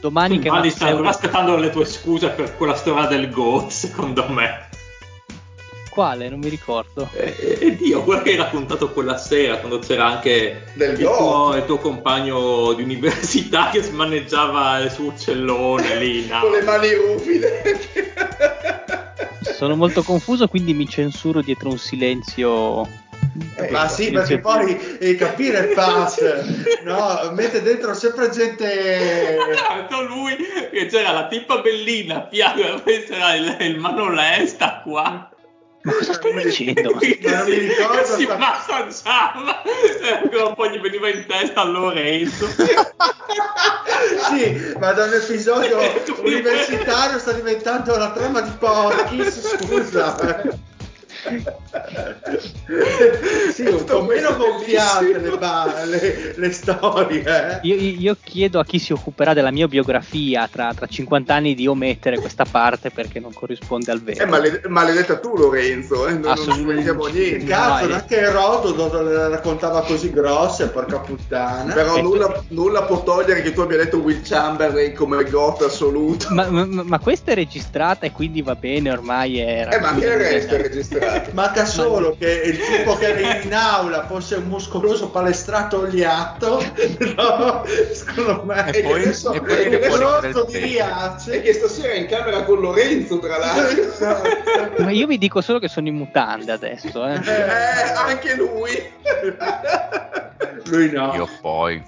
Domani 0.00 0.38
che 0.40 0.48
Mani 0.50 0.70
sta 0.70 0.84
Matteo- 0.86 0.96
ancora 0.96 1.10
aspettando 1.14 1.56
le 1.56 1.70
tue 1.70 1.84
scuse 1.84 2.30
per 2.30 2.56
quella 2.56 2.74
storia 2.74 3.06
del 3.06 3.30
GOAT, 3.30 3.70
secondo 3.70 4.26
me. 4.28 4.68
Quale? 5.90 6.28
Non 6.28 6.38
mi 6.40 6.48
ricordo. 6.48 7.08
E, 7.12 7.58
e 7.60 7.76
Dio, 7.76 8.02
quello 8.02 8.22
che 8.22 8.30
hai 8.30 8.36
raccontato 8.36 8.90
quella 8.90 9.16
sera, 9.18 9.58
quando 9.58 9.78
c'era 9.80 10.06
anche 10.06 10.64
Del 10.74 10.98
il 10.98 11.04
tuo, 11.06 11.54
il 11.56 11.64
tuo 11.64 11.78
compagno 11.78 12.72
di 12.72 12.82
università 12.82 13.70
che 13.70 13.82
smaneggiava 13.82 14.78
il 14.78 14.90
suo 14.90 15.06
uccellone 15.08 15.96
lì. 15.96 16.24
in 16.24 16.38
Con 16.40 16.50
le 16.52 16.62
mani 16.62 16.92
ruvide. 16.94 17.62
Sono 19.60 19.76
molto 19.76 20.02
confuso, 20.02 20.48
quindi 20.48 20.72
mi 20.72 20.88
censuro 20.88 21.42
dietro 21.42 21.68
un 21.68 21.76
silenzio. 21.76 22.86
Eh, 23.56 23.70
Ma 23.70 23.88
sì, 23.88 24.10
perché 24.10 24.38
poi 24.38 24.74
devi 24.98 25.16
capire 25.16 25.58
il 25.66 25.74
pass, 25.74 26.18
no? 26.82 27.30
Mette 27.34 27.60
dentro 27.60 27.92
sempre 27.92 28.30
gente... 28.30 29.36
Tanto 29.68 30.02
lui 30.06 30.34
che 30.72 30.86
c'era 30.86 31.12
la 31.12 31.28
tipa 31.28 31.58
bellina 31.58 32.22
a 32.24 32.28
fianco 32.30 32.76
e 32.76 32.80
poi 32.80 33.04
c'era 33.04 33.34
il, 33.34 33.56
il 33.60 33.78
manolesta 33.78 34.80
qua 34.82 35.28
Ma 35.82 35.92
cosa 35.92 36.12
stai 36.12 36.42
dicendo? 36.42 36.90
Non 36.90 36.98
mi 36.98 37.58
ricordo 37.58 38.04
si 38.04 38.24
sta- 38.24 38.36
massaggiava 38.36 39.62
e 39.62 40.12
ancora 40.22 40.52
poi 40.52 40.70
gli 40.70 40.80
veniva 40.80 41.08
in 41.08 41.24
testa 41.26 41.62
a 41.62 41.64
Lorenzo 41.64 42.46
Sì, 44.28 44.74
ma 44.78 44.92
da 44.92 45.04
un 45.04 45.14
episodio 45.14 45.78
universitario 46.22 47.18
sta 47.18 47.32
diventando 47.32 47.96
la 47.96 48.10
trama 48.12 48.40
di 48.40 48.50
Porky's, 48.58 49.56
scusa. 49.56 50.58
sì, 53.52 53.62
un 53.66 53.84
po' 53.84 54.02
meno 54.02 54.36
gonfiate 54.36 55.18
le, 55.18 55.36
ba- 55.38 55.84
le- 55.84 56.34
le 56.36 56.52
storie. 56.52 57.22
eh. 57.24 57.58
Io, 57.62 57.74
io 57.74 58.16
chiedo 58.22 58.58
a 58.60 58.64
chi 58.64 58.78
si 58.78 58.92
occuperà 58.92 59.34
della 59.34 59.50
mia 59.50 59.66
biografia 59.68 60.48
tra, 60.50 60.72
tra 60.74 60.86
50 60.86 61.34
anni 61.34 61.54
di 61.54 61.66
omettere 61.66 62.18
questa 62.18 62.44
parte 62.50 62.90
perché 62.90 63.20
non 63.20 63.32
corrisponde 63.32 63.90
al 63.90 64.00
vero. 64.02 64.22
Eh, 64.22 64.26
maled- 64.26 64.64
maledetta 64.66 65.18
tu 65.18 65.36
Lorenzo, 65.36 66.06
eh? 66.06 66.12
non 66.12 66.22
ci 66.22 66.28
Assolutamente. 66.28 66.74
vediamo 66.74 67.06
niente. 67.06 67.44
Cazzo, 67.46 67.86
Vai. 67.86 67.92
anche 67.92 68.16
Erodoto 68.18 69.02
le 69.02 69.28
raccontava 69.28 69.82
così 69.82 70.10
grosse, 70.10 70.68
porca 70.68 70.98
puttana. 71.00 71.72
Però 71.72 71.96
Eh, 71.96 72.02
nulla, 72.02 72.42
nulla 72.48 72.82
può 72.84 73.02
togliere 73.02 73.42
che 73.42 73.52
tu 73.52 73.60
abbia 73.60 73.76
detto 73.76 73.98
Will 73.98 74.20
Chamberlain 74.22 74.94
come 74.94 75.24
GOT 75.24 75.62
assoluto. 75.62 76.26
Ma, 76.30 76.48
ma- 76.48 76.66
ma 76.66 76.98
questa 76.98 77.32
è 77.32 77.34
registrata 77.34 78.06
e 78.06 78.12
quindi 78.12 78.42
va 78.42 78.54
bene, 78.54 78.90
ormai 78.90 79.38
era. 79.38 79.70
Eh, 79.72 79.80
ma 79.80 79.88
anche 79.88 80.06
il 80.06 80.16
resto 80.16 80.54
è 80.54 80.62
registrato. 80.62 81.09
Manca 81.32 81.64
solo 81.64 82.16
che 82.18 82.30
il 82.44 82.58
tipo 82.58 82.96
che 82.96 83.06
era 83.16 83.36
in 83.42 83.54
aula 83.54 84.06
fosse 84.06 84.36
un 84.36 84.44
muscoloso 84.44 85.10
palestrato 85.10 85.80
oliato, 85.80 86.62
no? 87.16 87.64
Secondo 87.92 88.42
me 88.44 88.70
E 88.72 88.82
poi- 88.82 89.02
adesso 89.02 89.32
e 89.32 89.40
poi 89.40 89.78
può 89.78 89.96
rotto 89.96 90.44
di 90.44 90.56
il 90.58 90.62
E 90.64 90.66
riace. 90.66 91.40
che 91.42 91.52
stasera 91.54 91.92
è 91.92 91.96
in 91.98 92.06
camera 92.06 92.42
con 92.44 92.60
Lorenzo, 92.60 93.18
tra 93.18 93.38
l'altro. 93.38 93.82
Esatto. 94.00 94.82
Ma 94.82 94.90
io 94.90 95.06
vi 95.06 95.18
dico 95.18 95.40
solo 95.40 95.58
che 95.58 95.68
sono 95.68 95.88
in 95.88 95.94
mutande 95.96 96.52
adesso. 96.52 97.06
Eh. 97.06 97.14
Eh, 97.14 97.92
anche 97.96 98.34
lui. 98.34 98.70
Lui 100.64 100.90
no, 100.90 101.14
Io 101.14 101.28
poi. 101.40 101.82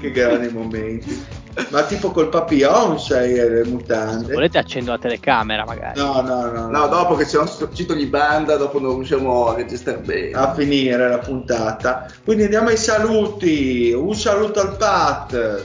che 0.00 0.10
grandi 0.10 0.48
momenti. 0.48 1.24
Ma 1.68 1.82
tipo 1.84 2.10
col 2.10 2.28
papillon 2.28 2.98
sei 2.98 3.34
eh, 3.34 3.48
le 3.48 3.64
Se 3.64 3.70
mutande? 3.70 4.32
volete 4.32 4.58
accendo 4.58 4.90
la 4.92 4.98
telecamera 4.98 5.64
magari. 5.64 5.98
No, 6.00 6.20
no, 6.22 6.50
no, 6.50 6.68
No, 6.68 6.86
dopo 6.88 7.14
che 7.14 7.24
c'è 7.24 7.38
un 7.38 7.50
cito 7.74 7.92
di 7.94 8.06
banda, 8.06 8.56
dopo 8.56 8.80
non 8.80 8.94
riusciamo 8.94 9.48
a 9.48 9.54
registrare 9.56 9.98
bene. 9.98 10.32
a 10.32 10.54
finire 10.54 11.08
la 11.08 11.18
puntata. 11.18 12.06
Quindi 12.24 12.44
andiamo 12.44 12.68
ai 12.68 12.76
saluti. 12.78 13.92
Un 13.92 14.14
saluto 14.14 14.60
al 14.60 14.76
Pat, 14.76 15.64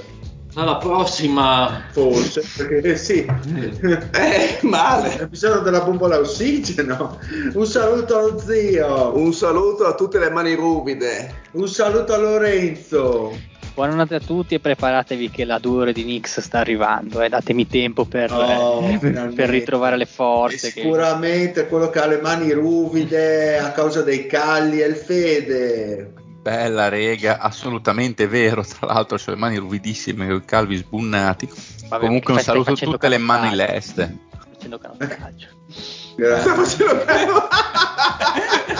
alla 0.55 0.75
prossima 0.77 1.83
forse, 1.91 2.43
perché 2.57 2.95
sì. 2.97 3.25
Eh, 3.25 4.57
male. 4.61 5.15
L'episodio 5.19 5.61
della 5.61 5.81
bombola 5.81 6.19
ossigeno. 6.19 7.17
Un 7.53 7.65
saluto 7.65 8.17
allo 8.17 8.39
zio. 8.39 9.15
Un 9.15 9.33
saluto 9.33 9.85
a 9.85 9.93
tutte 9.95 10.19
le 10.19 10.29
mani 10.31 10.55
ruvide. 10.55 11.33
Un 11.51 11.67
saluto 11.67 12.13
a 12.13 12.17
Lorenzo. 12.17 13.55
Buonanotte 13.77 14.15
a 14.15 14.19
tutti 14.19 14.55
e 14.55 14.59
preparatevi 14.59 15.29
che 15.29 15.45
la 15.45 15.59
due 15.59 15.81
ore 15.81 15.93
di 15.93 16.03
Nix 16.03 16.39
sta 16.39 16.57
arrivando. 16.57 17.21
Eh. 17.21 17.29
Datemi 17.29 17.67
tempo 17.67 18.05
per, 18.05 18.31
oh, 18.31 18.81
eh, 18.81 18.97
per 18.97 19.49
ritrovare 19.49 19.97
le 19.97 20.07
forze. 20.07 20.69
E 20.69 20.71
sicuramente 20.71 21.61
che... 21.61 21.67
quello 21.67 21.91
che 21.91 21.99
ha 21.99 22.07
le 22.07 22.19
mani 22.19 22.51
ruvide 22.53 23.59
a 23.59 23.71
causa 23.73 24.01
dei 24.01 24.25
calli 24.25 24.79
è 24.79 24.87
il 24.87 24.95
Fede. 24.95 26.11
Bella 26.41 26.89
rega, 26.89 27.37
assolutamente 27.37 28.25
vero. 28.25 28.63
Tra 28.65 28.87
l'altro, 28.87 29.15
ho 29.15 29.29
le 29.29 29.35
mani 29.35 29.57
ruvidissime, 29.57 30.25
con 30.25 30.37
i 30.37 30.43
calvi 30.43 30.77
sbunnati. 30.77 31.47
Vabbè, 31.87 32.03
Comunque, 32.03 32.33
un 32.33 32.39
saluto 32.39 32.71
a 32.71 32.75
tutte 32.75 33.07
le 33.07 33.19
mani 33.19 33.53
leste. 33.55 34.17
Facendo 34.53 34.79
canottaggio. 34.79 35.49
Grazie. 36.17 36.41
Sta 36.41 36.55
facendo 36.55 37.05
caro. 37.05 37.47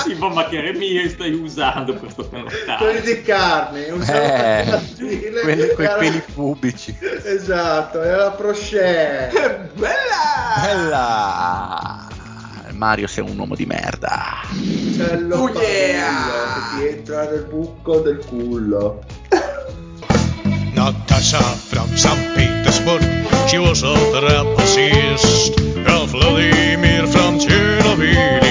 sì, 0.04 0.16
boh, 0.16 0.30
ma 0.30 0.48
che 0.48 0.60
remie 0.60 1.08
stai 1.08 1.34
usando 1.34 1.94
questo 1.94 2.24
sottomattare? 2.24 2.78
Quelli 2.78 3.02
di 3.02 3.22
carne, 3.22 3.90
usando 3.92 4.18
eh, 4.18 5.42
quelli, 5.44 5.68
quei 5.76 5.88
peli 6.00 6.24
pubici. 6.34 6.98
Esatto, 7.24 8.02
era 8.02 8.24
la 8.24 8.32
proscè. 8.32 9.30
Bella! 9.76 10.62
Bella! 10.64 12.08
Mario 12.72 13.06
sei 13.06 13.24
un 13.30 13.38
uomo 13.38 13.54
di 13.54 13.68
merda. 13.68 14.42
Cello 14.96 15.36
oh 15.36 15.50
yeah! 15.50 16.72
che 16.74 16.78
ti 16.78 16.88
entra 16.88 17.30
nel 17.30 17.46
buco 17.48 18.00
del 18.00 18.18
culo. 18.26 19.04
Natasha 20.74 21.40
from 21.40 21.88
St. 21.96 22.34
Petersburg, 22.34 23.04
she 23.48 23.58
was 23.60 23.84
a 23.84 23.94
trapezist. 24.12 25.67
of 26.08 26.12
Vladimir 26.12 27.08
from 27.08 27.40
Chernobyl. 27.40 28.47